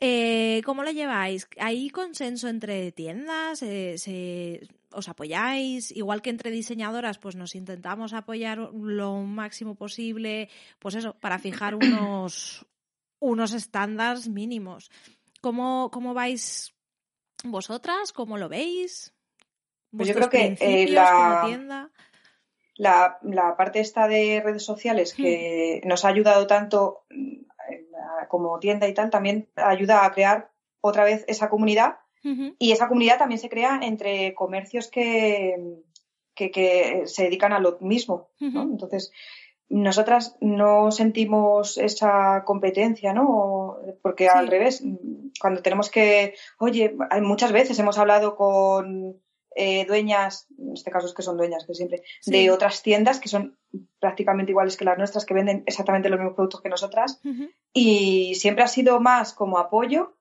Eh, 0.00 0.60
¿Cómo 0.64 0.82
lo 0.82 0.90
lleváis? 0.90 1.48
¿Hay 1.58 1.88
consenso 1.90 2.48
entre 2.48 2.92
tiendas? 2.92 3.60
se, 3.60 4.68
¿Os 4.94 5.08
apoyáis? 5.08 5.90
Igual 5.90 6.22
que 6.22 6.30
entre 6.30 6.50
diseñadoras, 6.50 7.18
pues 7.18 7.36
nos 7.36 7.54
intentamos 7.54 8.12
apoyar 8.12 8.58
lo 8.58 9.22
máximo 9.22 9.74
posible, 9.74 10.48
pues 10.78 10.94
eso, 10.94 11.14
para 11.14 11.38
fijar 11.38 11.74
unos, 11.84 12.66
unos 13.20 13.52
estándares 13.52 14.28
mínimos. 14.28 14.90
¿Cómo, 15.40 15.90
¿Cómo 15.92 16.14
vais 16.14 16.74
vosotras? 17.44 18.12
¿Cómo 18.12 18.38
lo 18.38 18.48
veis? 18.48 19.12
Pues 19.96 20.08
yo 20.08 20.14
creo 20.14 20.30
que 20.30 20.56
eh, 20.58 20.88
la, 20.88 21.88
la, 22.76 23.18
la, 23.22 23.56
parte 23.56 23.80
esta 23.80 24.08
de 24.08 24.40
redes 24.44 24.64
sociales 24.64 25.14
que 25.14 25.80
hmm. 25.82 25.88
nos 25.88 26.04
ha 26.04 26.08
ayudado 26.08 26.46
tanto 26.46 27.04
como 28.28 28.58
tienda 28.58 28.88
y 28.88 28.94
tal, 28.94 29.10
también 29.10 29.48
ayuda 29.54 30.04
a 30.04 30.12
crear 30.12 30.50
otra 30.80 31.04
vez 31.04 31.24
esa 31.28 31.48
comunidad 31.48 31.98
y 32.58 32.72
esa 32.72 32.88
comunidad 32.88 33.18
también 33.18 33.38
se 33.38 33.48
crea 33.48 33.80
entre 33.82 34.34
comercios 34.34 34.88
que, 34.88 35.82
que, 36.34 37.02
se 37.06 37.24
dedican 37.24 37.52
a 37.52 37.60
lo 37.60 37.78
mismo. 37.80 38.30
Entonces, 38.40 39.12
nosotras 39.68 40.36
no 40.40 40.90
sentimos 40.90 41.78
esa 41.78 42.44
competencia, 42.44 43.12
¿no? 43.12 43.76
Porque 44.02 44.28
al 44.28 44.48
revés, 44.48 44.82
cuando 45.40 45.62
tenemos 45.62 45.90
que, 45.90 46.34
oye, 46.58 46.96
hay 47.10 47.20
muchas 47.20 47.52
veces 47.52 47.78
hemos 47.78 47.98
hablado 47.98 48.36
con 48.36 49.20
eh, 49.56 49.84
dueñas, 49.86 50.46
en 50.58 50.72
este 50.72 50.90
caso 50.90 51.06
es 51.06 51.14
que 51.14 51.22
son 51.22 51.36
dueñas, 51.36 51.64
que 51.64 51.74
siempre, 51.74 52.02
de 52.26 52.50
otras 52.50 52.82
tiendas 52.82 53.20
que 53.20 53.28
son 53.28 53.56
prácticamente 54.00 54.50
iguales 54.52 54.76
que 54.76 54.84
las 54.84 54.98
nuestras, 54.98 55.24
que 55.24 55.34
venden 55.34 55.62
exactamente 55.66 56.08
los 56.08 56.18
mismos 56.18 56.34
productos 56.34 56.60
que 56.60 56.68
nosotras. 56.68 57.20
Y 57.72 58.34
siempre 58.34 58.64
ha 58.64 58.68
sido 58.68 59.00
más 59.00 59.32
como 59.32 59.58
apoyo, 59.58 60.16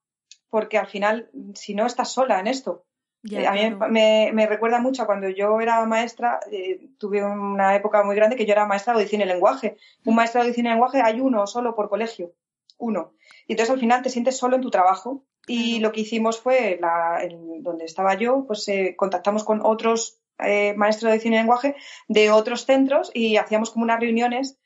porque 0.53 0.77
al 0.77 0.85
final, 0.85 1.31
si 1.55 1.73
no, 1.73 1.87
estás 1.87 2.11
sola 2.11 2.39
en 2.39 2.45
esto. 2.45 2.85
Eh, 3.27 3.47
a 3.47 3.53
mí 3.53 3.75
me, 4.31 4.45
recuerda 4.45 4.79
mucho 4.79 5.01
a 5.01 5.07
cuando 5.07 5.27
yo 5.27 5.59
era 5.59 5.83
maestra, 5.87 6.39
eh, 6.51 6.89
tuve 6.99 7.23
una 7.23 7.75
época 7.75 8.03
muy 8.03 8.15
grande 8.15 8.35
que 8.35 8.45
yo 8.45 8.51
era 8.51 8.67
maestra 8.67 8.93
de 8.93 8.99
audición 8.99 9.23
y 9.23 9.25
lenguaje. 9.25 9.77
Un 10.05 10.13
maestro 10.13 10.41
de 10.41 10.45
audición 10.45 10.67
y 10.67 10.69
lenguaje 10.69 11.01
hay 11.01 11.21
uno 11.21 11.47
solo 11.47 11.73
por 11.73 11.89
colegio, 11.89 12.35
uno. 12.77 13.13
Y 13.47 13.53
entonces 13.53 13.73
al 13.73 13.79
final 13.79 14.03
te 14.03 14.11
sientes 14.11 14.37
solo 14.37 14.57
en 14.57 14.61
tu 14.61 14.69
trabajo 14.69 15.23
y 15.47 15.79
lo 15.79 15.91
que 15.91 16.01
hicimos 16.01 16.39
fue, 16.39 16.77
la, 16.79 17.27
donde 17.61 17.85
estaba 17.85 18.13
yo, 18.13 18.45
pues 18.45 18.67
eh, 18.67 18.93
contactamos 18.95 19.43
con 19.43 19.59
otros 19.65 20.19
eh, 20.37 20.75
maestros 20.75 21.13
de 21.13 21.19
cine 21.19 21.37
y 21.37 21.39
lenguaje 21.39 21.75
de 22.09 22.29
otros 22.29 22.67
centros 22.67 23.09
y 23.11 23.37
hacíamos 23.37 23.71
como 23.71 23.85
unas 23.85 23.99
reuniones 23.99 24.59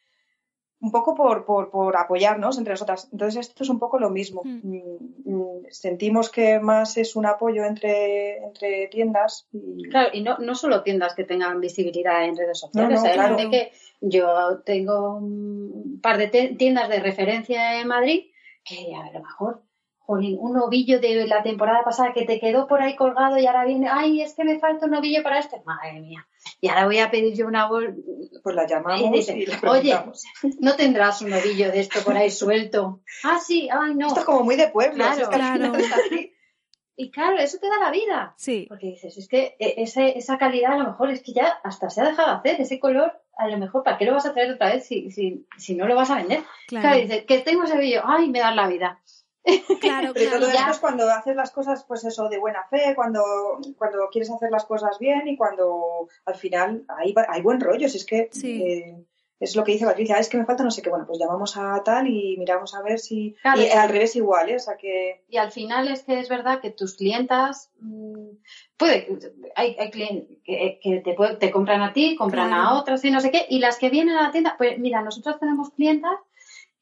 un 0.80 0.92
poco 0.92 1.16
por, 1.16 1.46
por, 1.46 1.70
por, 1.72 1.98
apoyarnos 1.98 2.58
entre 2.58 2.74
nosotras. 2.74 3.10
Entonces, 3.12 3.48
esto 3.48 3.64
es 3.64 3.70
un 3.70 3.80
poco 3.80 3.98
lo 4.00 4.10
mismo. 4.10 4.42
Hmm. 4.44 4.60
Mm, 4.64 5.32
mm, 5.34 5.66
sentimos 5.70 6.30
que 6.30 6.60
más 6.60 6.98
es 6.98 7.16
un 7.16 7.26
apoyo 7.26 7.66
entre, 7.66 8.38
entre 8.38 8.88
tiendas. 8.88 9.48
Y... 9.52 9.90
Claro, 9.90 10.10
y 10.14 10.22
no, 10.22 10.38
no 10.38 10.56
solo 10.56 10.84
tiendas 10.84 11.16
que 11.16 11.24
tengan 11.24 11.60
visibilidad 11.60 12.26
en 12.26 12.38
redes 12.38 12.60
sociales. 12.60 13.02
No, 13.02 13.40
¿eh? 13.40 13.50
que 13.50 13.72
yo 14.02 14.60
tengo 14.66 15.18
un 15.18 16.00
par 16.02 16.18
de 16.18 16.56
tiendas 16.58 16.90
de 16.90 17.00
referencia 17.00 17.82
en 17.82 17.88
Madrid 17.88 18.26
que 18.68 18.94
a 18.94 19.12
lo 19.12 19.22
mejor 19.22 19.64
un 20.08 20.54
novillo 20.54 21.00
de 21.02 21.28
la 21.28 21.44
temporada 21.44 21.84
pasada 21.84 22.14
que 22.14 22.26
te 22.26 22.40
quedó 22.40 22.66
por 22.68 22.82
ahí 22.82 22.96
colgado 22.96 23.38
y 23.38 23.46
ahora 23.46 23.66
viene, 23.66 23.90
ay, 23.92 24.22
es 24.22 24.34
que 24.34 24.46
me 24.46 24.58
falta 24.58 24.86
un 24.86 24.92
novillo 24.92 25.22
para 25.22 25.40
este. 25.40 25.62
Madre 25.66 26.00
mía. 26.00 26.26
Y 26.62 26.70
ahora 26.70 26.86
voy 26.86 27.00
a 27.00 27.12
pedir 27.12 27.36
yo 27.36 27.46
una 27.46 27.68
bolsa. 27.68 27.94
Pues 28.42 28.56
la 28.56 28.66
llamamos 28.66 29.30
y, 29.30 29.46
Oye, 29.68 29.96
¿no 30.60 30.76
tendrás 30.76 31.22
un 31.22 31.32
novillo 31.32 31.72
de 31.72 31.82
esto 31.82 32.00
por 32.06 32.16
ahí 32.16 32.32
suelto? 32.32 33.02
Ah, 33.24 33.40
sí, 33.40 33.68
ay, 33.70 33.96
no. 33.96 34.08
Esto 34.08 34.22
es 34.22 34.26
como 34.26 34.44
muy 34.44 34.56
de 34.56 34.70
pueblo. 34.70 35.04
Claro, 35.04 35.30
claro. 35.30 35.74
Y 37.00 37.12
claro, 37.12 37.38
eso 37.38 37.60
te 37.60 37.70
da 37.70 37.78
la 37.78 37.92
vida. 37.92 38.34
Sí. 38.38 38.66
Porque 38.68 38.88
dices, 38.88 39.18
es 39.18 39.28
que 39.28 39.56
e, 39.60 39.76
ese, 39.78 40.18
esa 40.18 40.40
calidad 40.40 40.74
a 40.74 40.78
lo 40.80 40.86
mejor 40.86 41.12
es 41.12 41.22
que 41.22 41.32
ya 41.32 41.60
hasta 41.64 41.92
se 41.92 42.02
ha 42.02 42.06
dejado 42.06 42.30
de 42.30 42.38
hacer, 42.38 42.62
ese 42.62 42.80
color, 42.80 43.22
a 43.38 43.48
lo 43.48 43.58
mejor, 43.60 43.84
¿para 43.84 44.00
qué 44.00 44.06
lo 44.06 44.14
vas 44.14 44.26
a 44.26 44.34
traer 44.34 44.54
otra 44.54 44.72
vez 44.72 44.88
si, 44.88 45.12
si, 45.12 45.46
si 45.60 45.76
no 45.76 45.86
lo 45.88 45.96
vas 45.96 46.10
a 46.10 46.16
vender? 46.16 46.40
Claro, 46.68 46.88
claro 46.88 47.02
dices, 47.02 47.26
que 47.26 47.38
tengo 47.40 47.66
ese 47.66 47.76
novillo, 47.76 48.02
ay, 48.04 48.30
me 48.32 48.40
da 48.40 48.50
la 48.56 48.68
vida. 48.68 49.00
Claro, 49.82 50.12
Pero 50.14 50.40
todo 50.40 50.50
esto 50.50 50.72
es 50.72 50.80
cuando 50.80 51.10
haces 51.10 51.36
las 51.36 51.52
cosas, 51.52 51.84
pues 51.88 52.04
eso, 52.04 52.30
de 52.30 52.38
buena 52.38 52.66
fe, 52.70 52.94
cuando, 52.96 53.24
cuando 53.78 54.10
quieres 54.12 54.32
hacer 54.32 54.52
las 54.52 54.66
cosas 54.66 55.00
bien 55.00 55.28
y 55.28 55.38
cuando 55.38 56.08
al 56.26 56.36
final 56.36 56.86
hay, 56.88 57.14
hay 57.28 57.42
buen 57.42 57.62
rollo. 57.62 57.88
Si 57.90 57.98
es 57.98 58.06
que 58.06 58.30
eh, 58.44 59.06
es 59.40 59.56
lo 59.56 59.64
que 59.64 59.74
dice 59.74 59.86
Patricia, 59.86 60.16
ah, 60.18 60.20
es 60.20 60.30
que 60.30 60.38
me 60.38 60.46
falta 60.46 60.64
no 60.64 60.72
sé 60.72 60.82
qué, 60.82 60.90
bueno, 60.90 61.06
pues 61.06 61.20
llamamos 61.20 61.58
a 61.58 61.82
tal 61.84 62.08
y 62.08 62.38
miramos 62.38 62.74
a 62.74 62.82
ver 62.82 62.98
si... 62.98 63.36
y 63.56 63.68
al 63.70 63.90
revés 63.90 64.16
igual, 64.16 64.50
¿eh? 64.50 64.56
O 64.56 64.60
sea 64.60 64.78
que... 64.78 65.24
Y 65.30 65.38
al 65.38 65.52
final 65.52 65.88
es 65.90 66.04
que 66.04 66.20
es 66.20 66.28
verdad 66.28 66.60
que 66.60 66.72
tus 66.72 66.96
clientas, 66.96 67.72
mm, 67.80 68.30
puede, 68.78 69.08
hay, 69.56 69.76
hay 69.78 69.92
clientes 69.92 70.40
que, 70.44 71.02
te, 71.04 71.16
te, 71.36 71.52
compran 71.52 71.84
a 71.84 71.94
ti, 71.94 72.16
compran 72.16 72.52
a 72.52 72.80
otras 72.80 73.06
y 73.06 73.12
no 73.12 73.22
sé 73.22 73.30
qué, 73.30 73.46
y 73.48 73.60
las 73.60 73.78
que 73.78 73.90
vienen 73.90 74.16
a 74.18 74.24
la 74.24 74.32
tienda, 74.32 74.56
pues 74.58 74.80
mira, 74.80 75.02
nosotros 75.02 75.40
tenemos 75.40 75.70
clientas 75.70 76.18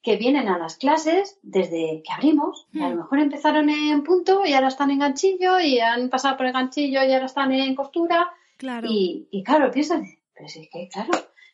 que 0.06 0.18
vienen 0.18 0.48
a 0.50 0.60
las 0.60 0.78
clases 0.78 1.40
desde 1.42 2.04
que 2.06 2.14
abrimos, 2.14 2.68
y 2.72 2.84
a 2.84 2.90
lo 2.90 2.94
hmm. 2.94 2.98
mejor 3.00 3.20
empezaron 3.20 3.70
en 3.70 4.04
punto 4.04 4.46
y 4.46 4.54
ahora 4.54 4.68
están 4.68 4.92
en 4.92 5.00
ganchillo 5.00 5.60
y 5.60 5.80
han 5.80 6.12
pasado 6.12 6.38
por 6.38 6.46
el 6.46 6.54
ganchillo 6.54 7.04
y 7.04 7.12
ahora 7.12 7.26
están 7.26 7.52
en 7.52 7.74
costura. 7.74 8.32
Claro. 8.58 8.88
Y, 8.88 9.28
y 9.32 9.44
claro, 9.44 9.72
piensan, 9.72 10.06
pero 10.36 10.46
es 10.46 10.70
que, 10.72 10.90
claro, 10.90 11.10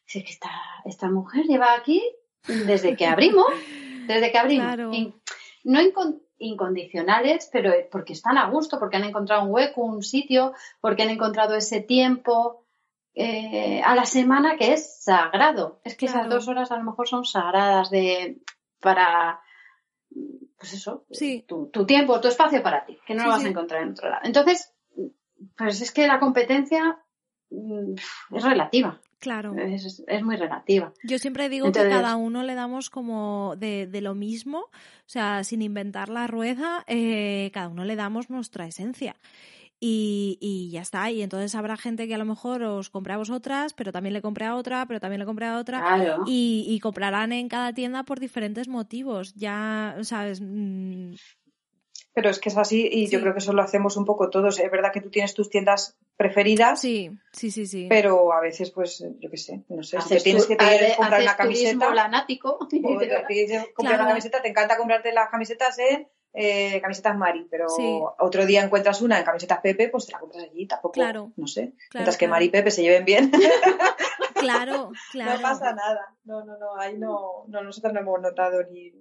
es 0.06 0.14
que 0.22 0.30
esta, 0.30 0.52
esta 0.84 1.10
mujer 1.10 1.46
lleva 1.46 1.74
aquí 1.74 2.04
desde 2.46 2.98
que 2.98 3.06
abrimos, 3.06 3.48
desde 4.08 4.34
que 4.34 4.38
abrimos. 4.38 4.76
no 5.64 5.80
incondicionales, 6.38 7.50
pero 7.54 7.72
porque 7.90 8.12
están 8.12 8.38
a 8.38 8.50
gusto, 8.50 8.80
porque 8.80 8.98
han 8.98 9.06
encontrado 9.06 9.46
un 9.46 9.54
hueco, 9.54 9.82
un 9.82 10.04
sitio, 10.04 10.54
porque 10.82 11.04
han 11.04 11.10
encontrado 11.10 11.56
ese 11.56 11.80
tiempo 11.80 12.66
eh, 13.14 13.82
a 13.84 13.96
la 13.96 14.06
semana 14.06 14.58
que 14.58 14.74
es 14.74 15.04
sagrado. 15.04 15.82
Es 15.84 15.96
que 15.96 16.06
esas 16.06 16.30
dos 16.30 16.48
horas 16.48 16.72
a 16.72 16.78
lo 16.78 16.84
mejor 16.84 17.08
son 17.08 17.26
sagradas 17.26 17.90
de 17.90 18.42
para 18.80 19.42
pues 20.58 20.74
eso, 20.74 21.06
tu, 21.48 21.70
tu, 21.72 21.86
tiempo, 21.86 22.22
tu 22.22 22.28
espacio 22.28 22.62
para 22.62 22.86
ti, 22.86 22.98
que 23.06 23.16
no 23.16 23.24
lo 23.24 23.30
vas 23.30 23.44
a 23.44 23.48
encontrar 23.48 23.82
en 23.82 23.92
otro 23.92 24.10
lado. 24.10 24.22
Entonces, 24.26 24.72
pues 25.58 25.82
es 25.82 25.92
que 25.92 26.06
la 26.06 26.20
competencia 26.20 27.00
mm, 27.50 27.94
es 28.36 28.44
relativa. 28.44 29.02
Claro. 29.18 29.56
Es, 29.56 30.04
muy 30.24 30.36
relativa. 30.36 30.94
Yo 31.04 31.20
siempre 31.20 31.48
digo 31.48 31.72
que 31.72 31.88
cada 31.90 32.16
uno 32.16 32.42
le 32.42 32.56
damos 32.56 32.90
como 32.90 33.56
de, 33.56 33.88
lo 34.02 34.16
mismo, 34.16 34.62
o 34.62 34.70
sea, 35.06 35.44
sin 35.44 35.62
inventar 35.62 36.10
la 36.10 36.26
rueda, 36.26 36.84
eh, 36.88 37.52
cada 37.54 37.68
uno 37.68 37.86
le 37.86 37.96
damos 37.96 38.32
nuestra 38.32 38.66
esencia. 38.66 39.16
Y, 39.84 40.38
y, 40.40 40.70
ya 40.70 40.82
está. 40.82 41.10
Y 41.10 41.24
entonces 41.24 41.56
habrá 41.56 41.76
gente 41.76 42.08
que 42.08 42.14
a 42.14 42.20
lo 42.20 42.26
mejor 42.26 42.62
os 42.62 42.92
compre 42.92 43.14
a 43.14 43.18
vosotras, 43.18 43.74
pero 43.74 43.92
también 43.92 44.14
le 44.14 44.22
compré 44.22 44.46
a 44.46 44.56
otra, 44.56 44.86
pero 44.86 45.00
también 45.00 45.20
le 45.20 45.26
compré 45.26 45.48
a 45.48 45.58
otra. 45.58 46.22
Y, 46.28 46.66
y, 46.68 46.80
comprarán 46.80 47.32
en 47.32 47.50
cada 47.50 47.74
tienda 47.74 48.04
por 48.04 48.20
diferentes 48.20 48.68
motivos. 48.68 49.34
Ya, 49.34 49.98
¿sabes? 50.04 50.40
Mm, 50.40 51.16
pero 52.14 52.30
es 52.30 52.40
que 52.40 52.50
es 52.50 52.58
así 52.58 52.90
y 52.92 53.08
yo 53.08 53.22
creo 53.22 53.34
que 53.34 53.40
eso 53.40 53.54
lo 53.54 53.62
hacemos 53.62 53.96
un 53.96 54.06
poco 54.06 54.30
todos. 54.30 54.60
Es 54.60 54.70
verdad 54.70 54.92
que 54.92 55.00
tú 55.02 55.10
tienes 55.10 55.34
tus 55.34 55.50
tiendas 55.50 55.98
preferidas. 56.18 56.82
Sí, 56.82 57.10
sí, 57.32 57.52
sí, 57.52 57.66
sí. 57.66 57.88
Pero 57.90 58.34
a 58.34 58.42
veces, 58.42 58.72
pues, 58.72 59.04
yo 59.20 59.30
qué 59.30 59.38
sé, 59.38 59.64
no 59.70 59.82
sé, 59.82 60.02
si 60.02 60.18
tienes 60.22 60.46
que 60.46 60.58
comprar 60.98 61.22
una 61.22 61.38
camiseta. 61.38 61.94
Lanático, 61.94 62.58
o 62.60 62.68
te 62.68 62.82
comprar 62.82 64.00
una 64.00 64.10
camiseta, 64.10 64.42
te 64.42 64.50
encanta 64.50 64.78
comprarte 64.78 65.14
las 65.14 65.30
camisetas 65.30 65.80
en 65.80 66.02
eh, 66.02 66.12
camisetas 66.82 67.18
Mari, 67.18 67.48
pero 67.50 67.68
otro 68.20 68.46
día 68.46 68.64
encuentras 68.64 69.02
una 69.02 69.20
en 69.20 69.26
camisetas 69.26 69.60
Pepe, 69.60 69.90
pues 69.90 70.06
te 70.06 70.14
la 70.14 70.20
compras 70.20 70.44
allí, 70.44 70.66
tampoco, 70.66 70.94
claro, 70.94 71.32
no 71.36 71.48
sé. 71.48 71.74
Mientras 71.94 72.18
que 72.18 72.28
Mari 72.28 72.46
y 72.46 72.50
Pepe 72.50 72.72
se 72.72 72.82
lleven 72.82 73.06
bien. 73.06 73.32
claro, 74.36 74.92
claro. 75.12 75.36
No 75.36 75.42
pasa 75.42 75.74
nada. 75.74 76.16
No, 76.24 76.44
no, 76.46 76.58
no, 76.58 76.76
ahí 76.78 76.98
no, 76.98 77.46
no 77.48 77.64
nosotros 77.64 77.94
no 77.94 78.00
hemos 78.00 78.22
notado 78.22 78.64
ni 78.64 78.92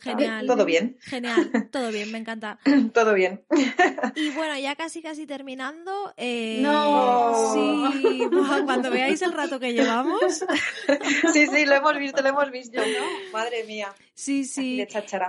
Genial. 0.00 0.46
Todo 0.46 0.64
bien. 0.64 0.96
Genial, 1.00 1.68
todo 1.70 1.90
bien, 1.90 2.10
me 2.10 2.18
encanta. 2.18 2.58
todo 2.94 3.14
bien. 3.14 3.44
Y 4.14 4.30
bueno, 4.30 4.58
ya 4.58 4.76
casi 4.76 5.02
casi 5.02 5.26
terminando. 5.26 6.14
Eh, 6.16 6.60
no. 6.62 7.52
Sí, 7.52 8.28
cuando 8.64 8.90
veáis 8.90 9.20
el 9.22 9.32
rato 9.32 9.60
que 9.60 9.72
llevamos. 9.72 10.20
sí, 11.32 11.46
sí, 11.46 11.66
lo 11.66 11.74
hemos 11.74 11.98
visto, 11.98 12.22
lo 12.22 12.28
hemos 12.28 12.50
visto, 12.50 12.80
¿no? 12.80 13.32
Madre 13.32 13.64
mía. 13.64 13.92
Sí, 14.18 14.46
sí. 14.46 14.84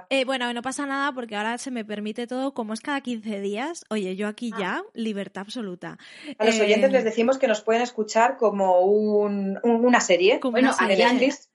Eh, 0.10 0.26
bueno, 0.26 0.52
no 0.52 0.64
pasa 0.64 0.88
nada 0.88 1.12
porque 1.12 1.36
ahora 1.36 1.60
se 1.60 1.70
me 1.70 1.86
permite 1.86 2.26
todo, 2.26 2.56
como 2.56 2.74
es 2.74 2.82
cada 2.82 3.02
15 3.02 3.40
días. 3.40 3.86
Oye, 3.92 4.16
yo 4.16 4.28
aquí 4.28 4.50
ah. 4.56 4.58
ya, 4.60 4.84
libertad 4.96 5.42
absoluta. 5.42 6.00
A 6.40 6.46
los 6.46 6.60
oyentes 6.60 6.92
les 6.92 7.02
eh, 7.02 7.06
decimos 7.06 7.38
que 7.38 7.48
nos 7.48 7.62
pueden 7.62 7.84
escuchar 7.84 8.36
como 8.36 8.80
un, 8.80 9.60
una 9.62 10.00
serie. 10.02 10.40
bueno, 10.42 10.72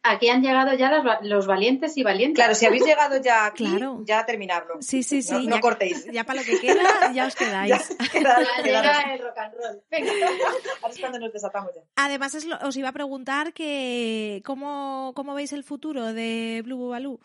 Aquí, 0.07 0.29
han, 0.29 0.43
llegado 0.43 0.75
ya 0.75 1.03
los, 1.23 1.47
valientes 1.49 1.97
y 1.97 2.05
valientes. 2.05 2.37
Claro, 2.37 2.55
si 2.55 2.67
habéis 2.67 2.85
llegado 2.85 3.21
ya 3.21 3.47
aquí, 3.47 3.67
ya 4.05 4.25
terminarlo. 4.25 4.75
Sí, 4.81 5.03
sí, 5.03 5.21
sí. 5.21 5.49
No, 5.49 5.59
cortéis. 5.59 6.07
Ya 6.13 6.23
para 6.23 6.41
lo 6.41 6.47
que 6.47 6.61
queda, 6.61 7.13
ya 7.13 7.27
os 7.27 7.35
quedáis. 7.35 7.97
ya, 8.13 8.63
llega 8.63 9.13
el 9.13 9.19
rock 9.19 9.39
and 9.39 9.55
roll. 9.55 9.83
Venga. 9.91 10.13
Ahora 10.83 10.95
es 10.95 11.01
cuando 11.01 11.19
nos 11.19 11.33
desatamos 11.33 11.75
ya. 11.75 11.83
Además, 11.97 12.37
os 12.63 12.77
iba 12.77 12.91
a 12.91 12.93
preguntar 12.93 13.53
que 13.53 14.41
cómo, 14.45 15.13
cómo 15.17 15.35
veis 15.35 15.53
el 15.53 15.65
futuro 15.65 16.13
de 16.13 16.63
Blue 16.65 16.77
Boobaloo. 16.77 17.24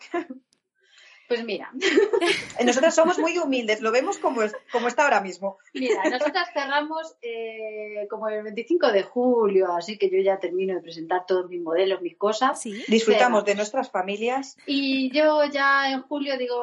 Pues 1.30 1.44
mira. 1.44 1.70
Nosotras 2.64 2.92
somos 2.92 3.16
muy 3.20 3.38
humildes, 3.38 3.80
lo 3.82 3.92
vemos 3.92 4.18
como, 4.18 4.42
es, 4.42 4.52
como 4.72 4.88
está 4.88 5.04
ahora 5.04 5.20
mismo. 5.20 5.58
Mira, 5.72 6.02
nosotras 6.10 6.48
cerramos 6.52 7.14
eh, 7.22 8.08
como 8.10 8.28
el 8.28 8.42
25 8.42 8.90
de 8.90 9.04
julio, 9.04 9.70
así 9.72 9.96
que 9.96 10.10
yo 10.10 10.18
ya 10.18 10.40
termino 10.40 10.74
de 10.74 10.80
presentar 10.80 11.26
todos 11.26 11.48
mis 11.48 11.62
modelos, 11.62 12.02
mis 12.02 12.16
cosas. 12.16 12.60
Disfrutamos 12.88 13.44
de 13.44 13.54
nuestras 13.54 13.92
familias. 13.92 14.56
Y 14.66 15.12
yo 15.12 15.44
ya 15.44 15.92
en 15.92 16.02
julio 16.02 16.36
digo, 16.36 16.56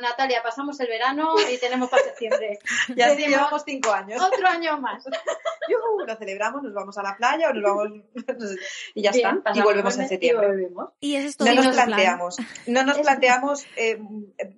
Natalia, 0.00 0.42
pasamos 0.42 0.78
el 0.80 0.88
verano 0.88 1.34
y 1.52 1.58
tenemos 1.58 1.88
para 1.88 2.04
septiembre. 2.04 2.58
ya 2.94 3.14
llevamos 3.14 3.62
cinco 3.64 3.92
años. 3.92 4.20
Otro 4.22 4.46
año 4.46 4.78
más. 4.78 5.04
lo 6.06 6.16
celebramos, 6.16 6.62
nos 6.62 6.72
vamos 6.72 6.96
a 6.98 7.02
la 7.02 7.16
playa 7.16 7.50
o 7.50 7.52
nos 7.52 7.62
vamos 7.62 7.88
y 8.94 9.02
ya 9.02 9.10
está. 9.10 9.42
Y 9.54 9.60
volvemos 9.60 9.98
en 9.98 10.08
septiembre. 10.08 10.68
Y, 11.00 11.16
eso 11.16 11.44
no 11.44 11.54
nos 11.54 11.74
planteamos, 11.74 12.36
no 12.66 12.84
nos 12.84 12.98
planteamos 12.98 13.66
eh, 13.76 13.98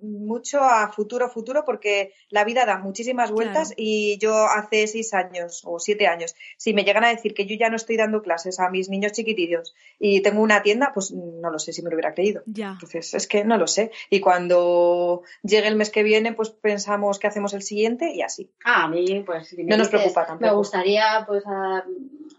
mucho 0.01 0.61
a 0.61 0.91
futuro, 0.91 1.29
futuro, 1.29 1.65
porque 1.65 2.13
la 2.29 2.43
vida 2.43 2.65
da 2.65 2.77
muchísimas 2.77 3.31
vueltas 3.31 3.73
y 3.75 4.17
yo 4.19 4.45
hace 4.45 4.87
seis 4.87 5.13
años 5.13 5.63
o 5.65 5.79
siete 5.79 6.07
años, 6.07 6.35
si 6.57 6.73
me 6.73 6.83
llegan 6.83 7.03
a 7.03 7.09
decir 7.09 7.33
que 7.33 7.45
yo 7.45 7.55
ya 7.55 7.69
no 7.69 7.75
estoy 7.75 7.97
dando 7.97 8.21
clases 8.21 8.59
a 8.59 8.69
mis 8.69 8.89
niños 8.89 9.13
chiquitillos 9.13 9.75
y 9.97 10.21
tengo 10.21 10.41
una 10.41 10.61
tienda, 10.61 10.91
pues 10.93 11.11
no 11.11 11.49
lo 11.49 11.59
sé 11.59 11.73
si 11.73 11.81
me 11.81 11.89
lo 11.89 11.95
hubiera 11.95 12.13
creído. 12.13 12.43
Entonces, 12.45 13.13
es 13.13 13.27
que 13.27 13.43
no 13.43 13.57
lo 13.57 13.67
sé. 13.67 13.91
Y 14.09 14.19
cuando 14.19 15.23
llegue 15.43 15.67
el 15.67 15.75
mes 15.75 15.89
que 15.89 16.03
viene, 16.03 16.33
pues 16.33 16.49
pensamos 16.49 17.19
que 17.19 17.27
hacemos 17.27 17.53
el 17.53 17.61
siguiente 17.61 18.13
y 18.13 18.21
así. 18.21 18.51
Ah, 18.63 18.83
a 18.83 18.87
mí, 18.87 19.23
pues, 19.25 19.55
no 19.57 19.77
nos 19.77 19.89
preocupa 19.89 20.25
tampoco. 20.25 20.51
Me 20.51 20.55
gustaría, 20.55 21.23
pues, 21.27 21.43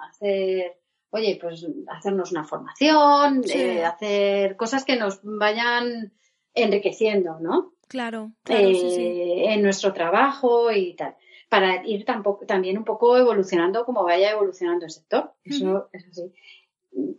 hacer 0.01 0.81
oye, 1.11 1.39
pues 1.41 1.67
hacernos 1.89 2.33
una 2.33 2.45
formación, 2.45 3.43
eh, 3.53 3.85
hacer 3.85 4.57
cosas 4.57 4.85
que 4.85 4.97
nos 4.97 5.21
vayan 5.23 6.13
enriqueciendo, 6.55 7.39
¿no? 7.41 7.75
Claro, 7.89 8.33
claro 8.45 8.69
eh, 8.69 9.53
En 9.53 9.63
nuestro 9.63 9.93
trabajo 9.93 10.71
y 10.71 10.95
tal. 10.95 11.17
Para 11.49 11.85
ir 11.85 12.05
tampoco, 12.05 12.47
también 12.47 12.79
un 12.79 12.85
poco 12.85 13.17
evolucionando 13.19 13.85
como 13.85 14.05
vaya 14.05 14.31
evolucionando 14.31 14.85
el 14.85 14.93
sector. 14.93 15.33
Eso 15.45 15.89
es 15.93 16.07
así. 16.07 16.33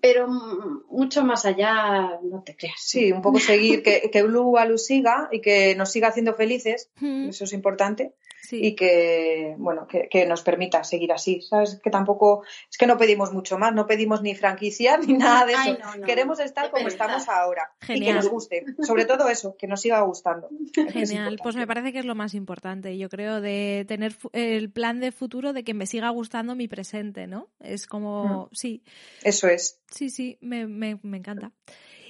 Pero 0.02 0.28
mucho 0.28 1.24
más 1.24 1.46
allá, 1.46 2.20
no 2.24 2.44
te 2.44 2.56
creas. 2.56 2.80
Sí, 2.80 3.12
un 3.12 3.22
poco 3.22 3.40
seguir, 3.40 3.84
que, 3.84 4.10
que 4.12 4.24
Blue 4.24 4.58
Alu 4.58 4.78
siga 4.78 5.30
y 5.32 5.42
que 5.42 5.76
nos 5.76 5.92
siga 5.92 6.10
haciendo 6.10 6.34
felices. 6.34 6.90
Eso 7.02 7.44
es 7.44 7.54
importante 7.54 8.14
y 8.52 8.76
que, 8.76 9.56
bueno, 9.58 9.88
que, 9.88 10.26
nos 10.26 10.42
permita 10.42 10.84
seguir 10.84 11.12
así, 11.12 11.42
¿sabes? 11.42 11.80
Que 11.84 11.90
tampoco, 11.90 12.44
es 12.70 12.78
que 12.78 12.88
no 12.88 12.98
pedimos 12.98 13.32
mucho 13.34 13.58
más, 13.58 13.74
no 13.74 13.88
pedimos 13.88 14.22
ni 14.22 14.36
franquicia 14.36 14.98
ni 15.08 15.14
nada 15.14 15.46
de 15.46 15.54
eso. 15.54 15.78
Queremos 16.06 16.40
estar 16.40 16.72
como 16.72 16.88
estamos 16.88 17.28
ahora 17.30 17.72
y 17.88 18.00
que 18.00 18.14
nos 18.14 18.30
guste. 18.30 18.66
Sobre 18.82 19.06
todo 19.06 19.30
eso, 19.30 19.56
que 19.58 19.68
nos 19.68 19.82
siga 19.82 20.02
gustando. 20.02 20.50
Genial, 20.92 21.40
pues 21.42 21.56
me 21.56 21.68
parece 21.68 21.92
que 21.94 22.00
es 22.00 22.06
lo 22.06 22.16
más 22.16 22.34
importante, 22.34 22.98
yo 22.98 23.10
creo, 23.10 23.42
de 23.42 23.86
tener 23.88 24.16
el 24.34 24.72
plan 24.72 25.00
de 25.00 25.12
futuro 25.12 25.54
de 25.54 25.64
que 25.64 25.74
me 25.74 25.86
siga 25.86 26.10
gustando 26.10 26.56
mi 26.56 26.68
presente, 26.68 27.28
¿no? 27.28 27.50
Es 27.60 27.88
como, 27.88 28.46
mm. 28.46 28.56
sí. 28.56 28.84
Eso 29.24 29.48
es. 29.48 29.80
Sí, 29.90 30.10
sí, 30.10 30.38
me, 30.42 30.68
me, 30.68 31.00
me 31.04 31.18
encanta. 31.18 31.52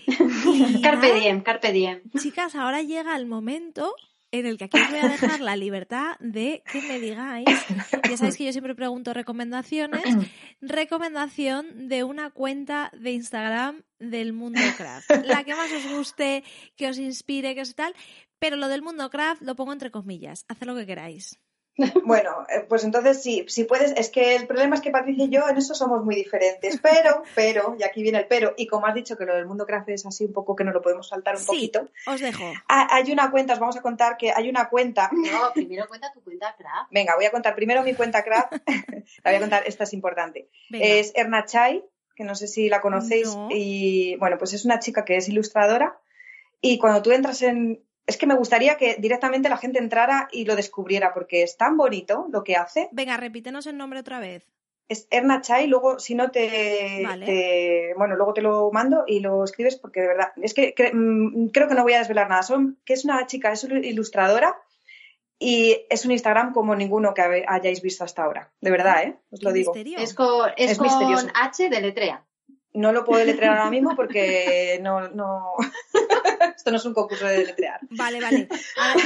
carpe 0.82 1.14
diem, 1.14 1.42
carpe 1.42 1.72
diem. 1.72 2.02
Chicas, 2.18 2.56
ahora 2.56 2.82
llega 2.82 3.16
el 3.16 3.26
momento 3.26 3.96
en 4.32 4.46
el 4.46 4.58
que 4.58 4.66
aquí 4.66 4.80
os 4.80 4.90
voy 4.90 5.00
a 5.00 5.10
dejar 5.10 5.40
la 5.42 5.56
libertad 5.56 6.18
de 6.20 6.64
que 6.72 6.82
me 6.82 7.00
digáis, 7.00 7.46
ya 8.10 8.18
sabéis 8.18 8.38
que 8.38 8.46
yo 8.46 8.52
siempre 8.52 8.76
pregunto 8.76 9.14
recomendaciones, 9.14 10.04
recomendación 10.62 11.90
de 11.90 12.04
una 12.04 12.30
cuenta 12.30 12.92
de 12.98 13.12
Instagram 13.12 13.84
del 14.00 14.34
mundo 14.34 14.62
craft, 14.78 15.12
la 15.26 15.44
que 15.44 15.56
más 15.56 15.72
os 15.72 15.88
guste, 15.92 16.44
que 16.76 16.88
os 16.88 16.98
inspire, 16.98 17.56
que 17.56 17.62
os 17.62 17.76
tal, 17.76 17.94
pero 18.40 18.56
lo 18.56 18.68
del 18.68 18.82
mundo 18.82 19.10
craft 19.10 19.42
lo 19.42 19.56
pongo 19.56 19.74
entre 19.74 19.92
comillas, 19.92 20.46
haced 20.48 20.66
lo 20.66 20.76
que 20.76 20.86
queráis. 20.86 21.40
Bueno, 22.04 22.46
eh, 22.50 22.66
pues 22.68 22.84
entonces 22.84 23.22
sí, 23.22 23.46
si 23.48 23.64
puedes, 23.64 23.92
es 23.96 24.10
que 24.10 24.36
el 24.36 24.46
problema 24.46 24.76
es 24.76 24.82
que 24.82 24.92
Patricia 24.92 25.26
y 25.26 25.30
yo 25.30 25.48
en 25.48 25.58
eso 25.58 25.74
somos 25.74 26.04
muy 26.04 26.16
diferentes, 26.16 26.80
pero, 26.82 27.24
pero, 27.34 27.76
y 27.80 27.84
aquí 27.84 28.04
viene 28.04 28.20
el 28.20 28.28
pero, 28.28 28.54
y 28.58 28.68
como 28.68 28.86
has 28.86 28.94
dicho 28.94 29.18
que 29.18 29.26
lo 29.26 29.36
del 29.36 29.46
mundo 29.46 29.66
craft 29.66 29.90
es 29.90 30.06
así 30.06 30.26
un 30.26 30.34
poco 30.34 30.56
que 30.56 30.64
no 30.64 30.72
lo 30.72 30.82
podemos 30.82 31.08
saltar 31.08 31.36
un 31.38 31.46
poquito. 31.46 31.88
os 32.06 32.20
dejo. 32.20 32.44
Hay 32.68 33.12
una 33.12 33.32
cuenta, 33.32 33.54
os 33.54 33.60
vamos 33.60 33.78
a 33.78 33.82
contar 33.82 34.18
que 34.18 34.32
hay 34.32 34.50
una 34.50 34.70
cuenta. 34.70 35.10
No, 35.32 35.54
primero 35.54 35.88
cuenta 35.88 36.12
tu 36.12 36.22
cuenta 36.22 36.54
craft. 36.58 36.92
Venga, 36.92 37.16
voy 37.16 37.24
a 37.26 37.32
contar 37.32 37.56
primero 37.56 37.84
mi 37.84 37.94
cuenta 37.94 38.24
craft, 38.24 38.54
la 39.24 39.32
voy 39.32 39.36
a 39.36 39.40
contar, 39.40 39.64
esta 39.66 39.86
es 39.86 39.94
importante. 39.94 40.50
Es 40.72 41.14
Ernachai, 41.16 41.86
que 42.16 42.24
no 42.24 42.36
sé 42.36 42.48
si 42.48 42.68
la 42.70 42.82
conocéis. 42.82 43.36
Y 43.50 44.16
bueno, 44.18 44.38
pues 44.38 44.54
es 44.54 44.66
una 44.66 44.80
chica 44.80 45.06
que 45.06 45.16
es 45.16 45.30
ilustradora. 45.30 46.00
Y 46.60 46.78
cuando 46.78 47.02
tú 47.02 47.12
entras 47.12 47.42
en. 47.42 47.84
Es 48.06 48.18
que 48.18 48.28
me 48.28 48.36
gustaría 48.36 48.78
que 48.78 48.96
directamente 49.00 49.50
la 49.50 49.58
gente 49.58 49.80
entrara 49.80 50.28
y 50.32 50.46
lo 50.46 50.56
descubriera, 50.56 51.14
porque 51.14 51.44
es 51.44 51.58
tan 51.58 51.78
bonito 51.78 52.28
lo 52.32 52.44
que 52.44 52.56
hace. 52.56 52.90
Venga, 52.92 53.18
repítenos 53.18 53.68
el 53.68 53.78
nombre 53.78 54.00
otra 54.00 54.20
vez. 54.20 54.48
Es 54.90 55.08
Erna 55.10 55.40
Chai, 55.40 55.68
luego 55.68 56.00
si 56.00 56.16
no 56.16 56.32
te, 56.32 57.06
Bueno, 57.96 58.16
luego 58.18 58.34
te 58.34 58.42
lo 58.42 58.72
mando 58.72 59.06
y 59.08 59.22
lo 59.22 59.46
escribes 59.46 59.78
porque 59.78 60.02
de 60.02 60.08
verdad. 60.08 60.34
Es 60.42 60.54
que, 60.54 60.74
mm, 60.94 61.48
creo 61.48 61.70
que 61.70 61.76
no 61.76 61.84
voy 61.84 61.94
a 61.94 62.00
desvelar 62.00 62.28
nada. 62.28 62.44
Son, 62.44 62.78
que 62.84 62.94
es 62.94 63.06
una 63.06 63.26
chica, 63.26 63.54
es 63.54 63.64
una 63.64 63.80
ilustradora 63.80 64.58
y 65.40 65.86
es 65.90 66.06
un 66.06 66.12
Instagram 66.12 66.54
como 66.54 66.76
ninguno 66.76 67.14
que 67.14 67.46
hayáis 67.48 67.82
visto 67.82 68.04
hasta 68.04 68.24
ahora. 68.24 68.52
De 68.60 68.70
verdad, 68.70 69.04
¿eh? 69.04 69.16
Os 69.32 69.42
lo 69.42 69.54
digo. 69.54 69.74
Es 69.76 70.14
con, 70.14 70.52
es, 70.58 70.78
con 70.78 71.32
H 71.34 71.70
de 71.70 71.82
letrea. 71.82 72.26
No 72.74 72.94
lo 72.94 73.04
puedo 73.04 73.24
letrear 73.26 73.58
ahora 73.58 73.70
mismo 73.70 73.96
porque 73.96 74.80
no, 74.82 75.10
no... 75.10 75.54
esto 76.56 76.72
no 76.72 76.78
es 76.78 76.86
un 76.86 76.94
concurso 76.94 77.26
de 77.26 77.46
letrear. 77.46 77.80
Vale, 77.90 78.22
vale. 78.22 78.48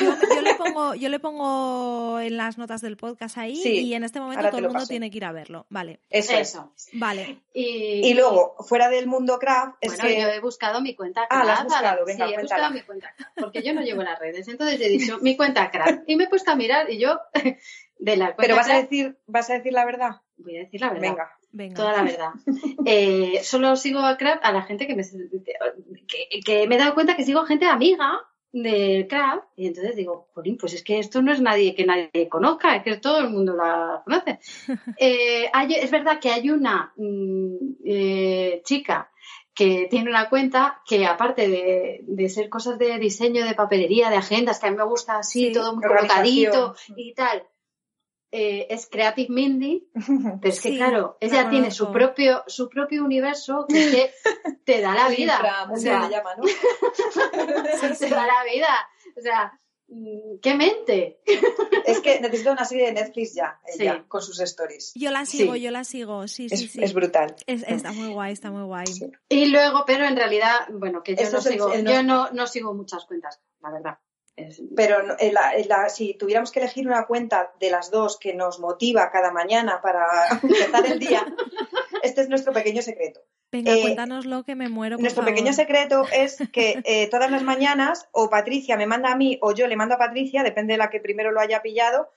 yo, 0.01 0.41
le 0.41 0.55
pongo, 0.55 0.95
yo 0.95 1.09
le 1.09 1.19
pongo 1.19 2.19
en 2.19 2.37
las 2.37 2.57
notas 2.57 2.81
del 2.81 2.97
podcast 2.97 3.37
ahí 3.37 3.61
y 3.63 3.93
en 3.93 4.03
este 4.03 4.19
momento 4.19 4.49
todo 4.49 4.59
el 4.59 4.67
mundo 4.67 4.85
tiene 4.85 5.09
que 5.09 5.17
ir 5.17 5.25
a 5.25 5.31
verlo. 5.31 5.65
Vale. 5.69 5.99
Eso, 6.09 6.33
Eso. 6.33 6.73
Vale. 6.93 7.39
Y, 7.53 8.13
luego, 8.13 8.55
fuera 8.67 8.89
del 8.89 9.07
mundo 9.07 9.39
craft, 9.39 9.77
es 9.81 9.97
bueno, 9.97 10.19
yo 10.19 10.27
he 10.27 10.39
buscado 10.39 10.81
mi 10.81 10.95
cuenta 10.95 11.27
craft. 11.27 11.43
Ah, 11.43 11.45
la 11.45 11.53
has 11.53 11.63
buscado, 11.63 12.05
venga, 12.05 12.27
Sí, 12.27 12.33
he 12.33 12.41
buscado 12.41 12.71
mi 12.71 12.81
cuenta 12.81 13.13
porque 13.35 13.63
yo 13.63 13.73
no 13.73 13.81
llevo 13.81 14.03
las 14.03 14.19
redes. 14.19 14.47
Entonces 14.47 14.79
he 14.81 14.89
dicho, 14.89 15.19
mi 15.19 15.35
cuenta 15.35 15.71
craft. 15.71 16.03
Y 16.07 16.15
me 16.15 16.25
he 16.25 16.27
puesto 16.27 16.51
a 16.51 16.55
mirar 16.55 16.89
y 16.89 16.99
yo, 16.99 17.19
de 17.99 18.17
la 18.17 18.35
cuenta 18.35 18.41
Pero 18.41 18.55
vas 18.55 18.69
a 18.69 18.81
decir, 18.81 19.17
vas 19.27 19.49
a 19.49 19.53
decir 19.53 19.73
la 19.73 19.85
verdad. 19.85 20.21
Voy 20.37 20.57
a 20.57 20.59
decir 20.61 20.81
la 20.81 20.89
verdad. 20.89 21.01
Venga. 21.01 21.39
Toda 21.75 21.93
la 21.93 22.03
verdad. 22.03 22.29
Eh, 22.87 23.41
solo 23.43 23.75
sigo 23.75 23.99
a 23.99 24.15
Crab 24.15 24.39
a 24.43 24.51
la 24.51 24.61
gente 24.61 24.85
que 24.85 24.95
me, 24.95 25.03
que, 26.45 26.67
me 26.67 26.75
he 26.75 26.77
dado 26.77 26.93
cuenta 26.93 27.15
que 27.15 27.25
sigo 27.25 27.43
gente 27.43 27.65
amiga 27.65 28.21
de 28.51 29.07
Crab 29.09 29.43
y 29.55 29.67
entonces 29.67 29.95
digo, 29.95 30.29
pues 30.33 30.73
es 30.73 30.83
que 30.83 30.99
esto 30.99 31.23
no 31.23 31.33
es 31.33 31.41
nadie 31.41 31.73
que 31.73 31.85
nadie 31.85 32.29
conozca, 32.29 32.75
es 32.75 32.83
que 32.83 32.97
todo 32.97 33.19
el 33.19 33.29
mundo 33.29 33.55
la 33.55 34.01
conoce. 34.03 34.39
Eh, 34.99 35.49
es 35.51 35.91
verdad 35.91 36.19
que 36.19 36.29
hay 36.29 36.51
una 36.51 36.93
mm, 36.95 37.55
eh, 37.85 38.61
chica 38.63 39.09
que 39.55 39.87
tiene 39.89 40.09
una 40.09 40.29
cuenta 40.29 40.81
que 40.85 41.05
aparte 41.05 41.47
de, 41.47 42.29
ser 42.29 42.49
cosas 42.49 42.77
de 42.77 42.99
diseño, 42.99 43.45
de 43.45 43.55
papelería, 43.55 44.09
de 44.09 44.17
agendas, 44.17 44.59
que 44.59 44.67
a 44.67 44.71
mí 44.71 44.77
me 44.77 44.83
gusta 44.83 45.17
así, 45.17 45.51
todo 45.53 45.73
muy 45.73 45.83
colocadito 45.83 46.75
y 46.95 47.13
tal, 47.13 47.47
eh, 48.31 48.67
es 48.69 48.87
Creative 48.89 49.29
Mindy, 49.29 49.87
pero 50.41 50.53
es 50.53 50.59
que 50.59 50.75
claro, 50.75 51.17
ella 51.19 51.49
tiene 51.49 51.71
su 51.71 51.91
propio, 51.91 52.43
su 52.47 52.69
propio 52.69 53.03
universo 53.03 53.65
que 53.67 54.11
te 54.65 54.81
da 54.81 54.93
la 54.93 55.09
vida. 55.09 55.67
o 55.71 55.77
sea, 55.77 56.09
llama, 56.09 56.35
¿no? 56.35 56.43
te 57.99 58.09
da 58.09 58.25
la 58.25 58.43
vida. 58.51 58.89
O 59.17 59.21
sea, 59.21 59.59
mm, 59.87 60.39
¡Qué 60.41 60.55
mente! 60.55 61.21
Es 61.85 62.01
que 62.01 62.19
necesito 62.19 62.51
una 62.51 62.65
serie 62.65 62.87
de 62.87 62.93
Netflix 62.93 63.35
ya, 63.35 63.59
ella, 63.65 64.03
con 64.07 64.21
sus 64.21 64.39
stories. 64.39 64.91
Yo 64.95 65.11
la 65.11 65.25
sigo, 65.25 65.55
yo 65.55 65.71
la 65.71 65.83
sigo, 65.83 66.27
sí, 66.27 66.49
sí, 66.49 66.65
es, 66.65 66.71
sí. 66.71 66.83
Es 66.83 66.93
brutal. 66.93 67.35
está 67.45 67.91
muy 67.93 68.11
guay, 68.11 68.33
está 68.33 68.51
muy 68.51 68.63
guay. 68.63 68.85
Y 69.29 69.45
luego, 69.45 69.83
pero 69.85 70.05
en 70.05 70.15
realidad, 70.15 70.67
bueno, 70.71 71.03
que 71.03 71.15
yo, 71.15 71.29
no 71.29 71.41
sigo, 71.41 71.73
yo 71.73 72.03
no, 72.03 72.31
no 72.31 72.47
sigo 72.47 72.73
muchas 72.73 73.05
cuentas, 73.05 73.39
la 73.61 73.71
verdad. 73.71 73.99
Pero 74.75 74.97
si 75.89 76.13
tuviéramos 76.15 76.51
que 76.51 76.59
elegir 76.59 76.87
una 76.87 77.05
cuenta 77.05 77.53
de 77.59 77.69
las 77.69 77.89
dos 77.89 78.17
que 78.19 78.33
nos 78.33 78.59
motiva 78.59 79.09
cada 79.09 79.31
mañana 79.31 79.79
para 79.81 80.05
empezar 80.41 80.85
el 80.85 80.99
día, 80.99 81.25
este 82.03 82.21
es 82.21 82.29
nuestro 82.29 82.51
pequeño 82.51 82.81
secreto. 82.81 83.21
Venga, 83.51 83.73
eh, 83.73 83.81
cuéntanos 83.81 84.25
lo 84.25 84.43
que 84.43 84.55
me 84.55 84.67
muero. 84.67 84.97
nuestro 84.97 85.23
pequeño 85.23 85.53
secreto 85.53 86.03
es 86.11 86.37
que 86.51 86.81
eh, 86.83 87.07
todas 87.09 87.31
las 87.31 87.43
mañanas 87.43 88.09
o 88.11 88.29
Patricia 88.29 88.75
me 88.75 88.87
manda 88.87 89.11
a 89.11 89.15
mí 89.15 89.39
o 89.41 89.53
yo 89.53 89.67
le 89.67 89.77
mando 89.77 89.95
a 89.95 89.99
Patricia, 89.99 90.43
depende 90.43 90.73
de 90.73 90.79
la 90.79 90.89
que 90.89 90.99
primero 90.99 91.31
lo 91.31 91.39
haya 91.39 91.61
pillado, 91.61 92.09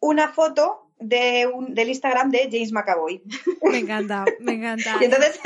una 0.00 0.28
foto 0.28 0.90
de 0.98 1.46
un, 1.46 1.74
del 1.74 1.90
Instagram 1.90 2.30
de 2.30 2.48
James 2.50 2.72
McAvoy. 2.72 3.22
Me 3.62 3.78
encanta, 3.78 4.24
me 4.40 4.54
encanta. 4.54 4.96
y 5.00 5.04
entonces, 5.04 5.38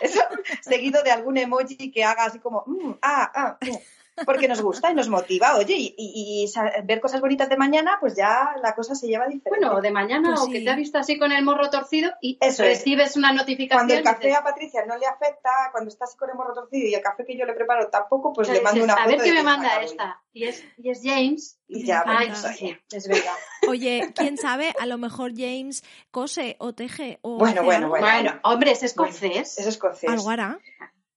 eso 0.00 0.20
seguido 0.62 1.02
de 1.02 1.10
algún 1.10 1.36
emoji 1.36 1.90
que 1.90 2.04
haga 2.04 2.26
así 2.26 2.38
como, 2.38 2.62
mm, 2.66 2.94
ah, 3.02 3.32
ah, 3.34 3.58
mm" 3.60 3.76
porque 4.24 4.48
nos 4.48 4.60
gusta 4.62 4.90
y 4.90 4.94
nos 4.94 5.08
motiva, 5.08 5.56
oye, 5.56 5.74
y, 5.96 6.50
ver 6.84 7.00
cosas 7.00 7.20
bonitas 7.20 7.48
de 7.48 7.56
mañana, 7.56 7.98
pues 8.00 8.14
ya 8.14 8.54
la 8.62 8.74
cosa 8.74 8.94
se 8.94 9.06
lleva 9.06 9.26
diferente. 9.26 9.50
Bueno, 9.50 9.80
de 9.80 9.90
mañana 9.90 10.30
pues 10.30 10.40
o 10.40 10.48
que 10.48 10.60
te 10.60 10.70
ha 10.70 10.76
visto 10.76 10.98
así 10.98 11.18
con 11.18 11.32
el 11.32 11.44
morro 11.44 11.70
torcido 11.70 12.12
y 12.20 12.38
Eso 12.40 12.62
recibes 12.62 13.16
una 13.16 13.32
notificación. 13.32 13.88
Cuando 13.88 13.94
el 13.94 14.02
café 14.02 14.34
a 14.34 14.42
Patricia 14.42 14.84
no 14.86 14.96
le 14.96 15.06
afecta, 15.06 15.50
cuando 15.72 15.88
está 15.88 16.04
así 16.04 16.16
con 16.16 16.30
el 16.30 16.36
morro 16.36 16.54
torcido 16.54 16.88
y 16.88 16.94
el 16.94 17.02
café 17.02 17.24
que 17.24 17.36
yo 17.36 17.44
le 17.44 17.54
preparo 17.54 17.88
tampoco, 17.88 18.32
pues 18.32 18.48
le 18.48 18.60
mando 18.60 18.84
una 18.84 18.94
foto. 18.94 19.04
A 19.04 19.08
ver 19.08 19.22
qué 19.22 19.32
me 19.32 19.42
manda 19.42 19.82
esta. 19.82 20.20
Y 20.32 20.44
es, 20.44 20.64
y 20.78 20.90
es 20.90 21.00
James. 21.02 21.58
Y 21.68 21.84
ya, 21.84 22.02
Ay, 22.06 22.32
sí, 22.56 22.76
es 22.92 23.08
verdad. 23.08 23.32
Oye, 23.68 24.12
quién 24.14 24.36
sabe, 24.36 24.74
a 24.78 24.86
lo 24.86 24.98
mejor 24.98 25.32
James 25.34 25.82
cose 26.10 26.56
o 26.58 26.74
teje 26.74 27.18
o. 27.22 27.38
Bueno, 27.38 27.64
bueno, 27.64 27.88
bueno, 27.88 28.06
bueno. 28.06 28.40
Hombre, 28.42 28.72
es 28.72 28.82
escocés. 28.82 29.58
es 29.58 29.66
escocés. 29.66 30.10
Algo 30.10 30.30
hará. 30.30 30.58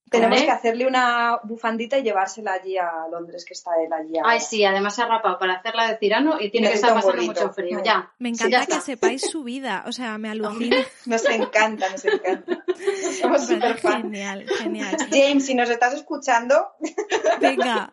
Tenemos 0.10 0.42
que 0.42 0.52
hacerle 0.52 0.88
una 0.88 1.40
bufandita 1.44 1.98
y 1.98 2.04
llevársela 2.04 2.54
allí 2.54 2.78
a 2.78 3.08
Londres, 3.12 3.44
que 3.46 3.54
está 3.54 3.72
él 3.84 3.92
allí. 3.92 4.14
Ay, 4.24 4.40
sí, 4.40 4.64
además 4.64 4.96
se 4.96 5.02
ha 5.02 5.08
rapado 5.08 5.38
para 5.38 5.56
hacerla 5.56 5.90
de 5.90 5.98
Cirano 5.98 6.40
y 6.40 6.50
tiene 6.50 6.70
que 6.70 6.76
estar 6.76 6.94
pasando 6.94 7.24
mucho 7.24 7.52
frío. 7.52 7.82
Ya. 7.84 8.12
Me 8.20 8.30
encanta 8.30 8.66
que 8.66 8.82
sepáis 8.82 9.22
su 9.30 9.44
vida, 9.44 9.84
o 9.88 9.92
sea, 9.92 10.18
me 10.18 10.30
alucina. 10.30 10.78
nos 11.06 11.26
encanta, 11.26 11.90
nos 11.90 12.06
encanta. 12.06 12.64
Somos 13.22 13.48
súper 13.48 13.78
fans. 13.78 14.04
Genial, 14.04 14.46
genial. 14.58 14.98
James, 15.12 15.46
si 15.46 15.56
nos 15.56 15.70
estás 15.70 15.94
escuchando, 15.94 16.68
venga. 17.42 17.90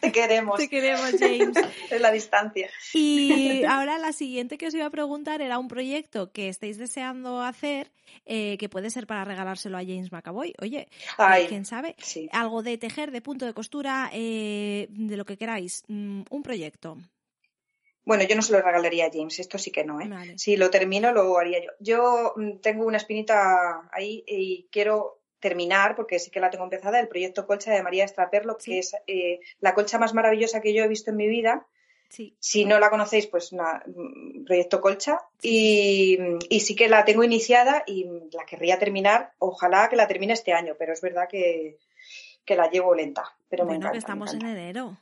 Te 0.00 0.12
queremos. 0.12 0.58
Te 0.58 0.68
queremos, 0.68 1.10
James. 1.18 1.56
es 1.90 2.00
la 2.00 2.10
distancia. 2.10 2.68
Y 2.94 3.64
ahora 3.64 3.98
la 3.98 4.12
siguiente 4.12 4.58
que 4.58 4.66
os 4.66 4.74
iba 4.74 4.86
a 4.86 4.90
preguntar 4.90 5.40
era 5.40 5.58
un 5.58 5.68
proyecto 5.68 6.32
que 6.32 6.48
estáis 6.48 6.78
deseando 6.78 7.42
hacer, 7.42 7.92
eh, 8.24 8.56
que 8.58 8.68
puede 8.68 8.90
ser 8.90 9.06
para 9.06 9.24
regalárselo 9.24 9.76
a 9.76 9.80
James 9.80 10.12
McAvoy. 10.12 10.54
Oye, 10.60 10.88
quién 11.48 11.64
sabe, 11.64 11.96
algo 12.32 12.62
de 12.62 12.78
tejer, 12.78 13.10
de 13.10 13.20
punto 13.20 13.46
de 13.46 13.54
costura, 13.54 14.10
eh, 14.12 14.86
de 14.90 15.16
lo 15.16 15.24
que 15.24 15.36
queráis, 15.36 15.84
mm, 15.88 16.22
un 16.30 16.42
proyecto. 16.42 16.98
Bueno, 18.04 18.22
yo 18.22 18.36
no 18.36 18.42
se 18.42 18.52
lo 18.52 18.62
regalaría 18.62 19.06
a 19.06 19.10
James, 19.12 19.40
esto 19.40 19.58
sí 19.58 19.72
que 19.72 19.84
no, 19.84 20.00
¿eh? 20.00 20.08
Si 20.36 20.56
lo 20.56 20.70
termino, 20.70 21.12
lo 21.12 21.38
haría 21.38 21.58
yo. 21.60 21.70
Yo 21.80 22.34
mm, 22.36 22.58
tengo 22.60 22.86
una 22.86 22.98
espinita 22.98 23.88
ahí 23.92 24.22
y 24.26 24.68
quiero 24.70 25.22
terminar, 25.40 25.96
porque 25.96 26.18
sí 26.18 26.30
que 26.30 26.40
la 26.40 26.50
tengo 26.50 26.64
empezada, 26.64 27.00
el 27.00 27.08
proyecto 27.08 27.46
Colcha 27.46 27.72
de 27.72 27.82
María 27.82 28.04
Estraperlo, 28.04 28.56
que 28.56 28.78
es 28.78 28.94
eh, 29.06 29.40
la 29.60 29.74
colcha 29.74 29.98
más 29.98 30.14
maravillosa 30.14 30.60
que 30.60 30.72
yo 30.72 30.84
he 30.84 30.88
visto 30.88 31.10
en 31.10 31.16
mi 31.16 31.28
vida. 31.28 31.66
Si 32.08 32.64
no 32.64 32.78
la 32.78 32.90
conocéis, 32.90 33.26
pues 33.26 33.52
una, 33.52 33.82
mm, 33.86 34.44
proyecto 34.44 34.80
Colcha. 34.80 35.20
Y, 35.42 36.18
sí 36.60 36.74
que 36.74 36.88
la 36.88 37.04
tengo 37.04 37.24
iniciada 37.24 37.82
y 37.86 38.06
la 38.32 38.44
querría 38.46 38.78
terminar. 38.78 39.32
Ojalá 39.38 39.88
que 39.88 39.96
la 39.96 40.08
termine 40.08 40.32
este 40.32 40.52
año, 40.52 40.74
pero 40.78 40.92
es 40.92 41.00
verdad 41.00 41.28
que, 41.28 41.78
la 42.48 42.70
llevo 42.70 42.94
lenta. 42.94 43.36
Pero 43.48 43.66
bueno, 43.66 43.90
que 43.90 43.98
estamos 43.98 44.32
en 44.34 44.46
enero. 44.46 44.96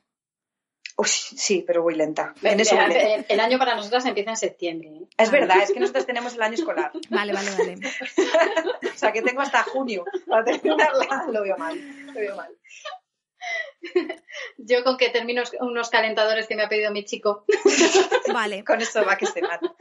Uy, 0.97 1.09
sí, 1.09 1.64
pero 1.66 1.82
voy 1.82 1.97
lenta. 1.97 2.35
el, 2.43 3.40
año 3.40 3.59
para 3.59 3.74
nosotras 3.74 4.06
empieza 4.06 4.31
en 4.31 4.36
septiembre. 4.36 4.90
¿eh? 4.90 5.09
Es 5.18 5.31
verdad, 5.31 5.62
es 5.62 5.72
que 5.72 5.81
nosotros 5.81 6.06
tenemos 6.06 6.35
el 6.35 6.43
año 6.43 6.55
escolar. 6.55 6.93
Vale, 7.10 7.32
vale, 7.32 7.51
vale. 7.51 7.74
o 8.94 8.97
sea, 8.97 9.12
que 9.12 9.22
tengo 9.22 9.40
hasta 9.40 9.62
junio 9.64 10.05
para 10.26 10.44
terminarla. 10.44 11.26
Lo 11.32 11.43
veo 11.43 11.56
mal, 11.56 11.76
lo 12.06 12.14
veo 12.14 12.36
mal. 12.36 12.51
Yo 14.59 14.85
con 14.85 14.97
que 14.97 15.11
termino 15.11 15.43
unos 15.61 15.91
calentadores 15.91 16.47
que 16.47 16.57
me 16.57 16.62
ha 16.62 16.69
pedido 16.69 16.91
mi 16.91 17.05
chico. 17.05 17.45
Vale. 18.33 18.65
Con 18.66 18.81
eso 18.81 19.05
va 19.05 19.16
que 19.16 19.27
se 19.27 19.43
mata. 19.43 19.75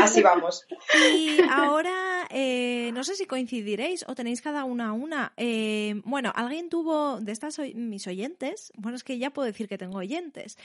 Así 0.00 0.22
vamos. 0.22 0.66
Y 1.14 1.38
ahora, 1.50 2.26
eh, 2.30 2.90
no 2.92 3.04
sé 3.04 3.14
si 3.14 3.26
coincidiréis 3.26 4.04
o 4.08 4.14
tenéis 4.14 4.42
cada 4.42 4.64
una 4.64 4.92
una. 4.92 5.32
Eh, 5.36 6.00
bueno, 6.04 6.32
alguien 6.34 6.68
tuvo 6.68 7.20
de 7.20 7.32
estas 7.32 7.58
mis 7.74 8.06
oyentes, 8.06 8.72
bueno, 8.76 8.96
es 8.96 9.04
que 9.04 9.18
ya 9.18 9.30
puedo 9.30 9.46
decir 9.46 9.68
que 9.68 9.78
tengo 9.78 9.98
oyentes. 9.98 10.58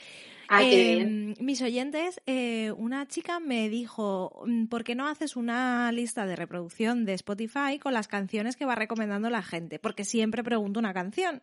Em, 0.50 1.34
mis 1.40 1.62
oyentes, 1.62 2.22
eh, 2.26 2.72
una 2.78 3.08
chica 3.08 3.40
me 3.40 3.70
dijo, 3.70 4.44
mm, 4.46 4.66
¿por 4.66 4.84
qué 4.84 4.96
no 4.96 5.08
haces 5.08 5.36
una 5.36 5.92
lista 5.92 6.26
de 6.26 6.36
reproducción 6.36 7.06
de 7.06 7.14
Spotify 7.14 7.80
con 7.80 7.94
las 7.94 8.08
canciones 8.08 8.56
que 8.56 8.66
va 8.66 8.76
recomendando 8.76 9.30
la 9.30 9.42
gente? 9.42 9.80
Porque 9.80 10.04
siempre 10.04 10.44
pregunto 10.44 10.80
una 10.80 10.94
canción. 10.94 11.42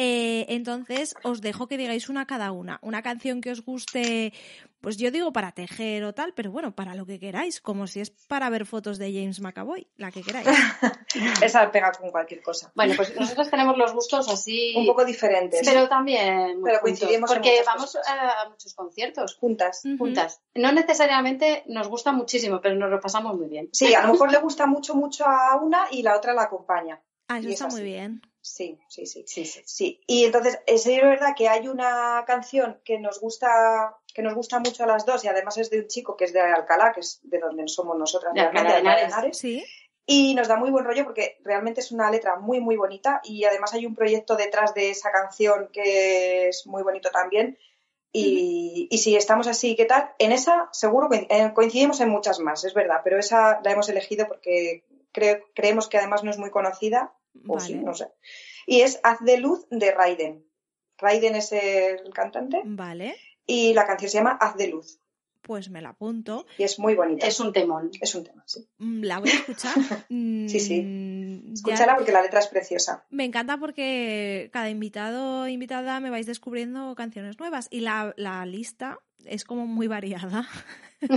Eh, 0.00 0.46
entonces, 0.54 1.16
os 1.24 1.40
dejo 1.40 1.66
que 1.66 1.76
digáis 1.76 2.08
una 2.08 2.24
cada 2.24 2.52
una. 2.52 2.78
Una 2.82 3.02
canción 3.02 3.40
que 3.40 3.50
os 3.50 3.64
guste, 3.64 4.32
pues 4.80 4.96
yo 4.96 5.10
digo 5.10 5.32
para 5.32 5.50
tejer 5.50 6.04
o 6.04 6.14
tal, 6.14 6.34
pero 6.34 6.52
bueno, 6.52 6.72
para 6.72 6.94
lo 6.94 7.04
que 7.04 7.18
queráis, 7.18 7.60
como 7.60 7.88
si 7.88 7.98
es 7.98 8.10
para 8.10 8.48
ver 8.48 8.64
fotos 8.64 8.98
de 8.98 9.12
James 9.12 9.40
McAvoy, 9.40 9.88
la 9.96 10.12
que 10.12 10.22
queráis. 10.22 10.46
Esa 11.42 11.72
pega 11.72 11.90
con 11.90 12.12
cualquier 12.12 12.42
cosa. 12.42 12.70
Bueno, 12.76 12.94
pues 12.96 13.12
nosotros 13.18 13.50
tenemos 13.50 13.76
los 13.76 13.92
gustos 13.92 14.28
así. 14.28 14.72
Un 14.76 14.86
poco 14.86 15.04
diferentes. 15.04 15.68
Pero 15.68 15.88
también. 15.88 16.60
Pero 16.62 16.78
coincidimos 16.80 17.28
Porque 17.32 17.60
vamos 17.66 17.86
cosas. 17.86 18.04
a 18.08 18.48
muchos 18.50 18.74
conciertos 18.74 19.34
Juntas. 19.34 19.82
Juntas. 19.98 20.40
No 20.54 20.70
necesariamente 20.70 21.64
nos 21.66 21.88
gusta 21.88 22.12
muchísimo, 22.12 22.60
pero 22.60 22.76
nos 22.76 22.88
lo 22.88 23.00
pasamos 23.00 23.36
muy 23.36 23.48
bien. 23.48 23.68
Sí, 23.72 23.92
a 23.94 24.06
lo 24.06 24.12
mejor 24.12 24.30
le 24.30 24.38
gusta 24.38 24.66
mucho, 24.68 24.94
mucho 24.94 25.24
a 25.26 25.56
una 25.60 25.86
y 25.90 26.02
la 26.02 26.16
otra 26.16 26.34
la 26.34 26.42
acompaña. 26.44 27.02
Ah, 27.26 27.40
eso 27.40 27.48
Y 27.48 27.52
es 27.52 27.54
está 27.54 27.66
así. 27.66 27.76
muy 27.76 27.84
bien. 27.84 28.22
Sí, 28.40 28.78
sí, 28.88 29.04
sí. 29.06 29.24
Sí, 29.26 29.44
sí. 29.44 29.62
Sí, 29.66 30.00
y 30.06 30.24
entonces 30.24 30.60
es 30.66 30.86
verdad 30.86 31.34
que 31.36 31.48
hay 31.48 31.68
una 31.68 32.24
canción 32.26 32.80
que 32.84 32.98
nos 32.98 33.20
gusta 33.20 33.96
que 34.14 34.22
nos 34.22 34.34
gusta 34.34 34.58
mucho 34.58 34.84
a 34.84 34.86
las 34.86 35.04
dos 35.04 35.24
y 35.24 35.28
además 35.28 35.58
es 35.58 35.70
de 35.70 35.80
un 35.80 35.86
chico 35.86 36.16
que 36.16 36.24
es 36.24 36.32
de 36.32 36.40
Alcalá, 36.40 36.92
que 36.92 37.00
es 37.00 37.20
de 37.22 37.38
donde 37.38 37.68
somos 37.68 37.96
nosotras, 37.96 38.32
De 38.34 38.40
Alcalá 38.40 38.74
de 38.74 39.02
Henares. 39.04 39.38
Sí. 39.38 39.64
y 40.06 40.34
nos 40.34 40.48
da 40.48 40.56
muy 40.56 40.70
buen 40.70 40.84
rollo 40.84 41.04
porque 41.04 41.38
realmente 41.44 41.80
es 41.80 41.92
una 41.92 42.10
letra 42.10 42.36
muy 42.36 42.60
muy 42.60 42.76
bonita 42.76 43.20
y 43.22 43.44
además 43.44 43.74
hay 43.74 43.86
un 43.86 43.94
proyecto 43.94 44.36
detrás 44.36 44.72
de 44.74 44.90
esa 44.90 45.10
canción 45.10 45.68
que 45.72 46.48
es 46.48 46.66
muy 46.66 46.82
bonito 46.82 47.10
también 47.10 47.58
y, 48.10 48.88
y 48.90 48.98
si 48.98 49.14
estamos 49.16 49.46
así, 49.48 49.76
¿qué 49.76 49.84
tal? 49.84 50.10
En 50.18 50.32
esa 50.32 50.68
seguro 50.72 51.08
eh, 51.12 51.52
coincidimos 51.54 52.00
en 52.00 52.08
muchas 52.08 52.40
más, 52.40 52.64
es 52.64 52.72
verdad, 52.72 53.02
pero 53.04 53.18
esa 53.18 53.60
la 53.62 53.72
hemos 53.72 53.88
elegido 53.90 54.26
porque 54.26 54.84
creo, 55.12 55.44
creemos 55.54 55.88
que 55.88 55.98
además 55.98 56.24
no 56.24 56.30
es 56.30 56.38
muy 56.38 56.50
conocida 56.50 57.12
o 57.46 57.54
Vale. 57.54 57.60
sí, 57.66 57.74
no 57.74 57.94
sé. 57.94 58.08
Y 58.66 58.80
es 58.82 59.00
Haz 59.02 59.18
de 59.20 59.38
luz 59.38 59.66
de 59.70 59.90
Raiden. 59.92 60.44
Raiden 60.98 61.36
es 61.36 61.52
el 61.52 62.10
cantante 62.12 62.62
Vale. 62.64 63.14
y 63.46 63.72
la 63.74 63.86
canción 63.86 64.10
se 64.10 64.18
llama 64.18 64.36
Haz 64.40 64.56
de 64.56 64.68
luz 64.68 65.00
Pues 65.42 65.70
me 65.70 65.80
la 65.80 65.90
apunto. 65.90 66.44
y 66.58 66.64
es 66.64 66.78
muy 66.78 66.94
bonita. 66.96 67.26
Es 67.26 67.38
un 67.40 67.52
temón. 67.52 67.90
Es 68.00 68.14
un 68.14 68.24
tema, 68.24 68.42
sí. 68.46 68.68
Mm, 68.78 69.02
La 69.04 69.18
voy 69.20 69.30
a 69.30 69.34
escuchar. 69.34 69.74
Sí, 70.08 70.60
sí. 70.60 70.82
Mm, 70.82 71.46
ya- 71.46 71.52
Escúchala 71.54 71.96
porque 71.96 72.12
la 72.12 72.22
letra 72.22 72.40
es 72.40 72.48
preciosa. 72.48 73.06
Me 73.10 73.24
encanta 73.24 73.56
porque 73.58 74.50
cada 74.52 74.68
invitado 74.70 75.42
o 75.42 75.46
invitada 75.48 76.00
me 76.00 76.10
vais 76.10 76.26
descubriendo 76.26 76.94
canciones 76.96 77.38
nuevas 77.38 77.68
y 77.70 77.80
la, 77.80 78.12
la 78.16 78.44
lista 78.44 78.98
es 79.24 79.44
como 79.44 79.66
muy 79.66 79.86
variada. 79.86 80.48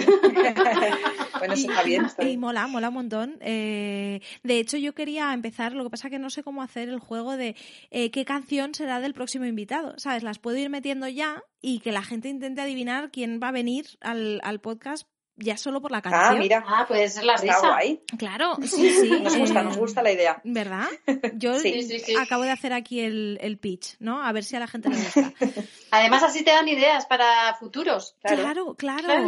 bueno, 1.40 1.54
eso 1.54 1.70
está 1.70 1.84
bien. 1.84 2.06
está 2.06 2.28
Y 2.28 2.38
mola, 2.38 2.68
mola 2.68 2.90
un 2.90 2.94
montón. 2.94 3.38
Eh, 3.42 4.22
de 4.44 4.60
hecho, 4.60 4.78
yo 4.78 4.94
quería 4.94 5.34
empezar, 5.34 5.74
lo 5.74 5.84
que 5.84 5.90
pasa 5.90 6.10
que 6.10 6.20
no 6.20 6.30
sé 6.30 6.44
cómo 6.44 6.62
hacer 6.62 6.90
el 6.90 7.00
juego 7.00 7.38
de 7.38 7.56
eh, 7.90 8.12
qué 8.12 8.26
canción 8.26 8.76
será 8.76 9.00
del 9.00 9.14
próximo 9.14 9.46
invitado. 9.46 9.96
¿Sabes? 9.98 10.24
Las 10.24 10.40
puedo 10.40 10.58
ir 10.58 10.70
metiendo 10.70 11.08
ya 11.08 11.44
y 11.62 11.80
que 11.80 11.92
la 11.92 12.04
gente 12.04 12.30
intente 12.30 12.62
adivinar 12.62 13.12
quién 13.12 13.40
va 13.42 13.50
a 13.50 13.54
venir 13.54 13.86
al, 14.02 14.40
al 14.44 14.60
podcast 14.60 15.08
ya 15.36 15.58
solo 15.58 15.82
por 15.82 15.92
la 15.92 16.02
canción. 16.02 16.36
Ah, 16.36 16.40
mira, 16.40 16.64
Ah, 16.68 16.86
pues 16.88 17.18
es 17.18 17.24
la 17.24 17.36
risa. 17.38 17.60
guay. 17.68 18.02
Claro, 18.18 18.56
sí, 18.64 18.90
sí. 18.90 19.10
Nos 19.22 19.36
gusta, 19.38 19.62
eh, 19.62 19.64
nos 19.64 19.78
gusta 19.78 20.02
la 20.04 20.12
idea. 20.12 20.42
¿Verdad? 20.44 20.88
Yo 21.34 21.54
Sí. 21.60 21.74
Sí, 21.82 21.84
sí, 21.84 22.00
sí. 22.00 22.16
acabo 22.16 22.44
de 22.44 22.52
hacer 22.52 22.74
aquí 22.74 23.00
el, 23.02 23.38
el 23.42 23.58
pitch, 23.58 23.96
¿no? 24.00 24.24
A 24.24 24.32
ver 24.32 24.44
si 24.44 24.56
a 24.56 24.60
la 24.60 24.68
gente 24.68 24.90
le 24.90 24.98
gusta. 24.98 25.34
Además, 25.92 26.24
así 26.24 26.44
te 26.44 26.52
dan 26.52 26.68
ideas 26.68 27.06
para 27.06 27.54
futuros. 27.60 28.16
Claro. 28.22 28.76
Claro, 28.76 28.76
claro. 28.78 29.28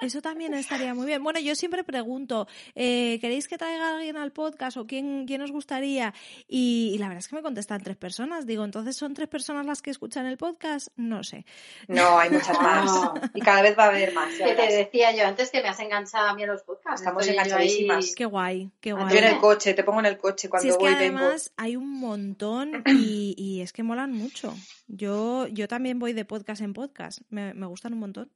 Eso 0.00 0.20
también 0.22 0.54
estaría 0.54 0.94
muy 0.94 1.06
bien. 1.06 1.22
Bueno, 1.22 1.40
yo 1.40 1.54
siempre 1.54 1.82
pregunto, 1.84 2.46
eh, 2.74 3.18
¿queréis 3.20 3.48
que 3.48 3.58
traiga 3.58 3.88
a 3.90 3.96
alguien 3.96 4.16
al 4.16 4.32
podcast 4.32 4.76
o 4.76 4.86
quién, 4.86 5.26
quién 5.26 5.42
os 5.42 5.50
gustaría? 5.52 6.14
Y, 6.48 6.92
y 6.94 6.98
la 6.98 7.06
verdad 7.08 7.18
es 7.20 7.28
que 7.28 7.36
me 7.36 7.42
contestan 7.42 7.82
tres 7.82 7.96
personas. 7.96 8.46
Digo, 8.46 8.64
¿entonces 8.64 8.96
son 8.96 9.14
tres 9.14 9.28
personas 9.28 9.66
las 9.66 9.82
que 9.82 9.90
escuchan 9.90 10.26
el 10.26 10.36
podcast? 10.36 10.88
No 10.96 11.22
sé. 11.24 11.44
No, 11.88 12.18
hay 12.18 12.30
muchas 12.30 12.60
más. 12.60 12.90
Y 13.34 13.40
cada 13.40 13.62
vez 13.62 13.76
va 13.78 13.84
a 13.84 13.88
haber 13.88 14.12
más. 14.12 14.34
Que 14.34 14.54
te. 14.54 14.84
Decía 14.96 15.12
yo 15.14 15.26
antes 15.28 15.50
que 15.50 15.62
me 15.62 15.68
has 15.68 15.78
enganchado 15.80 16.28
a 16.28 16.34
mí 16.34 16.42
a 16.44 16.46
los 16.46 16.62
podcasts. 16.62 17.00
Estamos 17.00 17.26
enganchadísimas. 17.28 18.14
Qué 18.16 18.24
guay, 18.24 18.70
qué 18.80 18.92
guay. 18.92 19.12
Yo 19.12 19.18
en 19.18 19.24
el 19.24 19.38
coche, 19.38 19.74
te 19.74 19.84
pongo 19.84 20.00
en 20.00 20.06
el 20.06 20.18
coche 20.18 20.48
cuando 20.48 20.62
Si 20.62 20.68
es 20.70 20.76
que 20.76 20.84
voy 20.84 20.94
vengo. 20.94 21.18
además 21.18 21.52
hay 21.56 21.76
un 21.76 21.90
montón 22.00 22.82
y, 22.86 23.34
y 23.36 23.60
es 23.62 23.72
que 23.72 23.82
molan 23.82 24.12
mucho. 24.12 24.54
Yo, 24.88 25.46
yo 25.48 25.68
también 25.68 25.98
voy 25.98 26.12
de 26.12 26.24
podcast 26.24 26.60
en 26.62 26.72
podcast. 26.72 27.20
Me, 27.28 27.54
me 27.54 27.66
gustan 27.66 27.92
un 27.92 28.00
montón. 28.00 28.30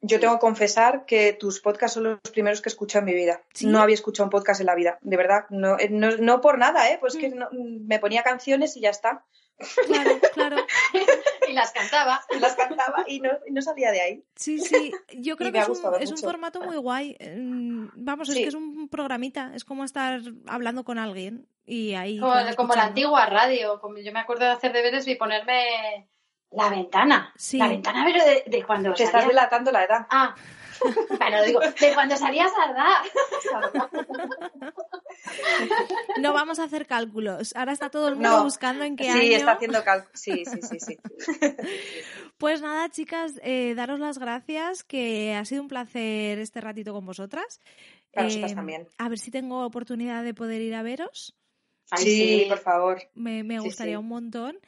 Yo 0.00 0.20
tengo 0.20 0.34
que 0.34 0.40
confesar 0.40 1.06
que 1.06 1.32
tus 1.32 1.60
podcasts 1.60 1.94
son 1.94 2.04
los 2.04 2.20
primeros 2.32 2.60
que 2.62 2.68
escucho 2.68 2.98
en 3.00 3.04
mi 3.04 3.14
vida. 3.14 3.42
¿Sí? 3.52 3.66
No 3.66 3.80
había 3.80 3.94
escuchado 3.94 4.26
un 4.26 4.30
podcast 4.30 4.60
en 4.60 4.66
la 4.66 4.76
vida, 4.76 4.98
de 5.02 5.16
verdad. 5.16 5.46
No, 5.50 5.76
eh, 5.76 5.88
no, 5.90 6.16
no 6.18 6.40
por 6.40 6.56
nada, 6.56 6.88
¿eh? 6.92 6.98
Pues 7.00 7.16
Mm. 7.16 7.18
que 7.18 7.28
no- 7.30 7.48
me 7.52 7.98
ponía 7.98 8.22
canciones 8.22 8.76
y 8.76 8.80
ya 8.80 8.90
está. 8.90 9.24
Claro, 9.88 10.20
claro. 10.34 10.56
Y 11.48 11.52
las 11.52 11.72
cantaba. 11.72 12.20
Las 12.40 12.54
cantaba 12.54 13.04
y 13.06 13.20
no, 13.20 13.30
y 13.46 13.52
no 13.52 13.62
salía 13.62 13.90
de 13.90 14.00
ahí. 14.00 14.24
Sí, 14.36 14.58
sí, 14.58 14.92
yo 15.16 15.36
creo 15.36 15.48
Y 15.48 15.52
que 15.52 15.58
es 15.60 15.68
un, 15.68 15.94
es 16.00 16.22
formato 16.22 16.60
muy 16.60 16.76
guay. 16.76 17.16
Mm, 17.20 17.88
Vamos, 17.94 18.28
es 18.28 18.34
que 18.34 18.44
es 18.46 18.54
un 18.54 18.88
programita, 18.88 19.52
es 19.54 19.64
como 19.64 19.84
estar 19.84 20.20
hablando 20.46 20.84
con 20.84 20.98
alguien 20.98 21.46
y 21.64 21.94
ahí... 21.94 22.18
Como, 22.18 22.34
como 22.56 22.74
la 22.74 22.84
antigua 22.84 23.26
radio. 23.26 23.80
Como 23.80 23.98
yo 23.98 24.12
me 24.12 24.20
acuerdo 24.20 24.44
de 24.44 24.52
hacer 24.52 24.72
deberes 24.72 25.06
y 25.08 25.14
ponerme 25.14 26.08
la 26.50 26.70
ventana. 26.70 27.32
Sí. 27.36 27.58
La 27.58 27.68
ventana, 27.68 28.04
pero 28.06 28.24
de, 28.24 28.44
de 28.46 28.64
cuando 28.64 28.94
Te 28.94 29.04
estás 29.04 29.22
salía... 29.22 29.28
delatando 29.36 29.70
la 29.72 29.84
edad. 29.84 30.06
Ah, 30.10 30.34
bueno, 31.18 31.42
digo, 31.44 31.60
de 31.60 31.94
cuando 31.94 32.16
salía 32.16 32.46
Sardá. 32.48 33.02
No 36.20 36.32
vamos 36.32 36.58
a 36.58 36.64
hacer 36.64 36.86
cálculos. 36.86 37.54
Ahora 37.56 37.72
está 37.72 37.90
todo 37.90 38.08
el 38.08 38.14
mundo 38.14 38.30
No. 38.38 38.44
buscando 38.44 38.84
en 38.84 38.96
qué 38.96 39.04
Sí, 39.04 39.10
año. 39.10 39.36
está 39.36 39.52
haciendo 39.52 39.82
cálculos. 39.84 40.20
Sí, 40.20 40.44
sí, 40.44 40.60
sí, 40.62 40.80
sí. 40.80 40.98
Pues 42.38 42.62
nada, 42.62 42.88
chicas, 42.88 43.32
eh, 43.42 43.74
daros 43.74 43.98
las 43.98 44.18
gracias, 44.18 44.84
que 44.84 45.34
ha 45.34 45.44
sido 45.44 45.62
un 45.62 45.68
placer 45.68 46.38
este 46.38 46.60
ratito 46.60 46.92
con 46.92 47.04
vosotras. 47.04 47.60
Para 48.12 48.28
Eh, 48.28 48.54
también. 48.54 48.88
A 48.98 49.08
ver 49.08 49.18
si 49.18 49.30
tengo 49.30 49.64
oportunidad 49.64 50.22
de 50.24 50.34
poder 50.34 50.60
ir 50.62 50.74
a 50.74 50.82
veros. 50.82 51.36
Ay, 51.90 52.04
sí, 52.04 52.38
sí. 52.42 52.46
por 52.48 52.58
favor. 52.58 53.02
Me, 53.14 53.42
me 53.44 53.58
Sí, 53.58 53.64
gustaría 53.64 53.94
sí. 53.94 53.98
un 53.98 54.08
montón. 54.08 54.58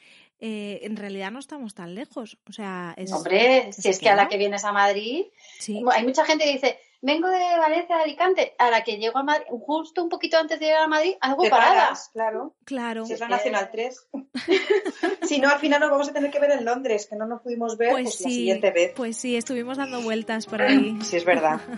Eh, 0.43 0.79
en 0.83 0.97
realidad 0.97 1.29
no 1.31 1.37
estamos 1.39 1.75
tan 1.75 1.93
lejos. 1.93 2.37
O 2.49 2.51
sea, 2.51 2.93
es... 2.97 3.11
Hombre, 3.13 3.71
si 3.71 3.89
es 3.89 3.99
que 3.99 4.09
a 4.09 4.15
la 4.15 4.27
que 4.27 4.37
vienes 4.37 4.65
a 4.65 4.71
Madrid, 4.71 5.25
Sí. 5.59 5.81
hay 5.91 6.03
mucha 6.03 6.25
gente 6.25 6.45
que 6.45 6.53
dice, 6.53 6.79
vengo 7.03 7.27
de 7.29 7.37
Valencia, 7.59 7.97
de 7.97 8.01
Alicante, 8.03 8.55
a 8.57 8.71
la 8.71 8.83
que 8.83 8.97
llego 8.97 9.19
a 9.19 9.23
Madrid, 9.23 9.45
justo 9.49 10.01
un 10.01 10.09
poquito 10.09 10.39
antes 10.39 10.59
de 10.59 10.65
llegar 10.65 10.81
a 10.81 10.87
Madrid, 10.87 11.13
hago 11.21 11.47
paradas. 11.47 12.09
claro. 12.11 12.55
Claro. 12.65 13.05
Si 13.05 13.13
es 13.13 13.19
la 13.19 13.27
Nacional 13.27 13.69
3. 13.71 14.07
si 15.27 15.39
no, 15.39 15.49
al 15.49 15.59
final 15.59 15.79
nos 15.79 15.91
vamos 15.91 16.09
a 16.09 16.13
tener 16.13 16.31
que 16.31 16.39
ver 16.39 16.51
en 16.51 16.65
Londres, 16.65 17.05
que 17.07 17.15
no 17.15 17.27
nos 17.27 17.41
pudimos 17.41 17.77
ver 17.77 17.91
Pues 17.91 18.03
pues, 18.05 18.21
la 18.21 18.29
siguiente 18.31 18.71
vez. 18.71 18.93
pues 18.95 19.17
sí, 19.17 19.35
estuvimos 19.35 19.77
dando 19.77 20.01
vueltas 20.01 20.47
por 20.47 20.61
ahí. 20.63 20.97
Sí, 21.03 21.17
es 21.17 21.25
verdad. 21.25 21.61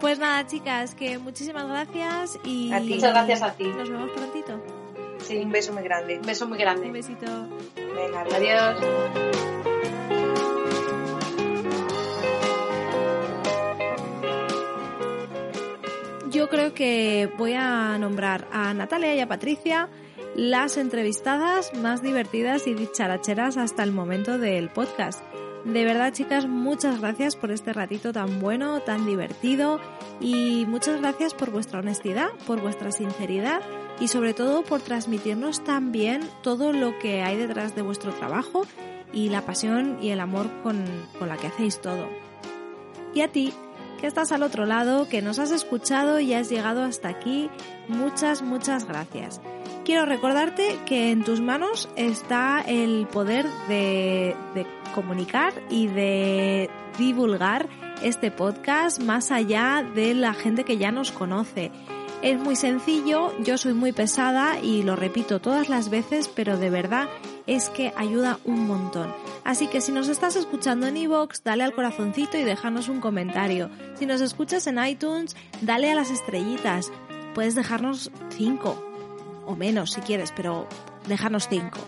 Pues 0.00 0.18
nada, 0.18 0.46
chicas, 0.46 0.94
que 0.94 1.18
muchísimas 1.18 1.68
gracias 1.68 2.38
y 2.44 2.72
A 2.72 2.80
ti. 2.80 2.94
Muchas 2.94 3.12
gracias 3.12 3.42
a 3.42 3.52
ti. 3.52 3.64
nos 3.64 3.90
vemos 3.90 4.10
prontito. 4.12 4.62
Sí, 5.28 5.36
Un 5.38 5.52
beso 5.52 5.72
muy 5.72 5.82
grande. 5.82 6.16
un 6.18 6.22
beso 6.26 6.46
muy 6.46 6.56
Un 6.58 6.62
grande. 6.64 6.90
besito. 6.90 7.26
Venga, 7.76 8.22
Adiós. 8.34 8.76
Yo 16.30 16.48
creo 16.48 16.74
que 16.74 17.30
voy 17.38 17.54
a 17.54 17.96
nombrar 17.98 18.46
a 18.52 18.72
Natalia 18.74 19.14
y 19.14 19.20
a 19.20 19.28
Patricia 19.28 19.88
las 20.36 20.76
entrevistadas 20.76 21.72
más 21.74 22.02
divertidas 22.02 22.66
y 22.66 22.74
dicharacheras 22.74 23.56
hasta 23.56 23.82
el 23.82 23.92
momento 23.92 24.38
del 24.38 24.68
podcast. 24.68 25.20
De 25.64 25.84
verdad, 25.84 26.12
chicas, 26.12 26.46
muchas 26.46 27.00
gracias 27.00 27.34
por 27.34 27.50
este 27.50 27.72
ratito 27.72 28.12
tan 28.12 28.40
bueno, 28.40 28.80
tan 28.80 29.06
divertido 29.06 29.80
y 30.20 30.64
muchas 30.68 31.00
gracias 31.00 31.34
por 31.34 31.50
vuestra 31.50 31.80
honestidad, 31.80 32.28
por 32.46 32.60
vuestra 32.60 32.92
sinceridad 32.92 33.60
y 34.00 34.08
sobre 34.08 34.34
todo 34.34 34.62
por 34.62 34.80
transmitirnos 34.80 35.64
tan 35.64 35.92
bien 35.92 36.22
todo 36.42 36.72
lo 36.72 36.98
que 36.98 37.22
hay 37.22 37.36
detrás 37.36 37.74
de 37.74 37.82
vuestro 37.82 38.12
trabajo 38.12 38.62
y 39.12 39.28
la 39.28 39.44
pasión 39.44 39.98
y 40.00 40.10
el 40.10 40.20
amor 40.20 40.48
con, 40.62 40.84
con 41.18 41.28
la 41.28 41.36
que 41.36 41.48
hacéis 41.48 41.80
todo. 41.80 42.08
Y 43.14 43.22
a 43.22 43.28
ti, 43.28 43.52
que 44.00 44.06
estás 44.06 44.32
al 44.32 44.42
otro 44.42 44.66
lado, 44.66 45.08
que 45.08 45.22
nos 45.22 45.38
has 45.38 45.50
escuchado 45.50 46.20
y 46.20 46.34
has 46.34 46.48
llegado 46.48 46.84
hasta 46.84 47.08
aquí, 47.08 47.50
muchas, 47.88 48.42
muchas 48.42 48.86
gracias. 48.86 49.40
Quiero 49.84 50.04
recordarte 50.04 50.78
que 50.86 51.10
en 51.10 51.24
tus 51.24 51.40
manos 51.40 51.88
está 51.96 52.60
el 52.60 53.06
poder 53.06 53.46
de, 53.68 54.36
de 54.54 54.66
comunicar 54.94 55.52
y 55.70 55.86
de 55.86 56.68
divulgar 56.98 57.68
este 58.02 58.30
podcast 58.30 59.02
más 59.02 59.32
allá 59.32 59.84
de 59.94 60.14
la 60.14 60.34
gente 60.34 60.64
que 60.64 60.76
ya 60.76 60.92
nos 60.92 61.10
conoce. 61.10 61.72
Es 62.20 62.38
muy 62.38 62.56
sencillo, 62.56 63.32
yo 63.38 63.56
soy 63.58 63.74
muy 63.74 63.92
pesada 63.92 64.58
y 64.60 64.82
lo 64.82 64.96
repito 64.96 65.40
todas 65.40 65.68
las 65.68 65.88
veces, 65.88 66.28
pero 66.28 66.56
de 66.56 66.68
verdad 66.68 67.08
es 67.46 67.68
que 67.68 67.92
ayuda 67.96 68.40
un 68.44 68.66
montón. 68.66 69.14
Así 69.44 69.68
que 69.68 69.80
si 69.80 69.92
nos 69.92 70.08
estás 70.08 70.34
escuchando 70.34 70.88
en 70.88 70.96
iVoox, 70.96 71.44
dale 71.44 71.62
al 71.62 71.72
corazoncito 71.72 72.36
y 72.36 72.42
déjanos 72.42 72.88
un 72.88 73.00
comentario. 73.00 73.70
Si 73.94 74.04
nos 74.04 74.20
escuchas 74.20 74.66
en 74.66 74.84
iTunes, 74.84 75.36
dale 75.60 75.92
a 75.92 75.94
las 75.94 76.10
estrellitas. 76.10 76.90
Puedes 77.34 77.54
dejarnos 77.54 78.10
cinco 78.30 78.82
o 79.46 79.56
menos 79.56 79.92
si 79.92 80.00
quieres, 80.00 80.32
pero 80.34 80.66
déjanos 81.06 81.48
5. 81.48 81.78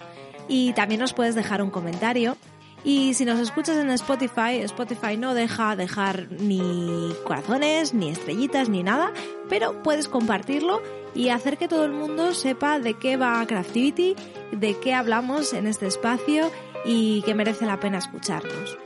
Y 0.48 0.72
también 0.72 1.00
nos 1.00 1.12
puedes 1.12 1.34
dejar 1.34 1.62
un 1.62 1.70
comentario. 1.70 2.36
Y 2.82 3.14
si 3.14 3.24
nos 3.24 3.38
escuchas 3.38 3.76
en 3.76 3.90
Spotify, 3.90 4.60
Spotify 4.62 5.16
no 5.16 5.34
deja 5.34 5.76
dejar 5.76 6.28
ni 6.30 7.14
corazones, 7.24 7.92
ni 7.92 8.08
estrellitas, 8.08 8.68
ni 8.68 8.82
nada, 8.82 9.12
pero 9.48 9.82
puedes 9.82 10.08
compartirlo 10.08 10.80
y 11.14 11.28
hacer 11.28 11.58
que 11.58 11.68
todo 11.68 11.84
el 11.84 11.92
mundo 11.92 12.32
sepa 12.32 12.78
de 12.78 12.94
qué 12.94 13.16
va 13.16 13.44
Craftivity, 13.46 14.16
de 14.52 14.78
qué 14.78 14.94
hablamos 14.94 15.52
en 15.52 15.66
este 15.66 15.86
espacio 15.86 16.50
y 16.84 17.22
que 17.22 17.34
merece 17.34 17.66
la 17.66 17.80
pena 17.80 17.98
escucharnos. 17.98 18.78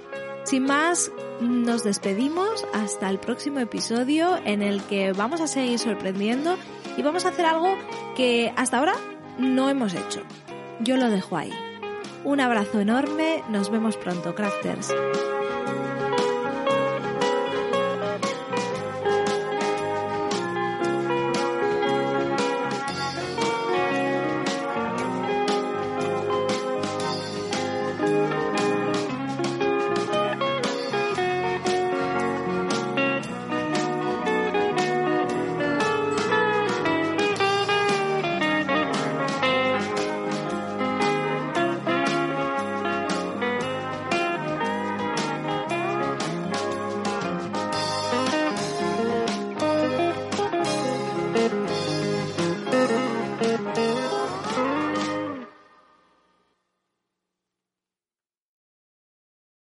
Sin 0.44 0.64
más, 0.64 1.10
nos 1.40 1.84
despedimos 1.84 2.66
hasta 2.74 3.08
el 3.08 3.18
próximo 3.18 3.60
episodio 3.60 4.38
en 4.44 4.62
el 4.62 4.82
que 4.82 5.12
vamos 5.12 5.40
a 5.40 5.46
seguir 5.46 5.78
sorprendiendo 5.78 6.58
y 6.96 7.02
vamos 7.02 7.24
a 7.24 7.28
hacer 7.28 7.46
algo 7.46 7.76
que 8.16 8.52
hasta 8.56 8.78
ahora 8.78 8.94
no 9.38 9.70
hemos 9.70 9.94
hecho. 9.94 10.22
Yo 10.80 10.96
lo 10.96 11.08
dejo 11.08 11.36
ahí. 11.36 11.52
Un 12.24 12.40
abrazo 12.40 12.80
enorme, 12.80 13.44
nos 13.50 13.70
vemos 13.70 13.98
pronto, 13.98 14.34
crafters. 14.34 14.90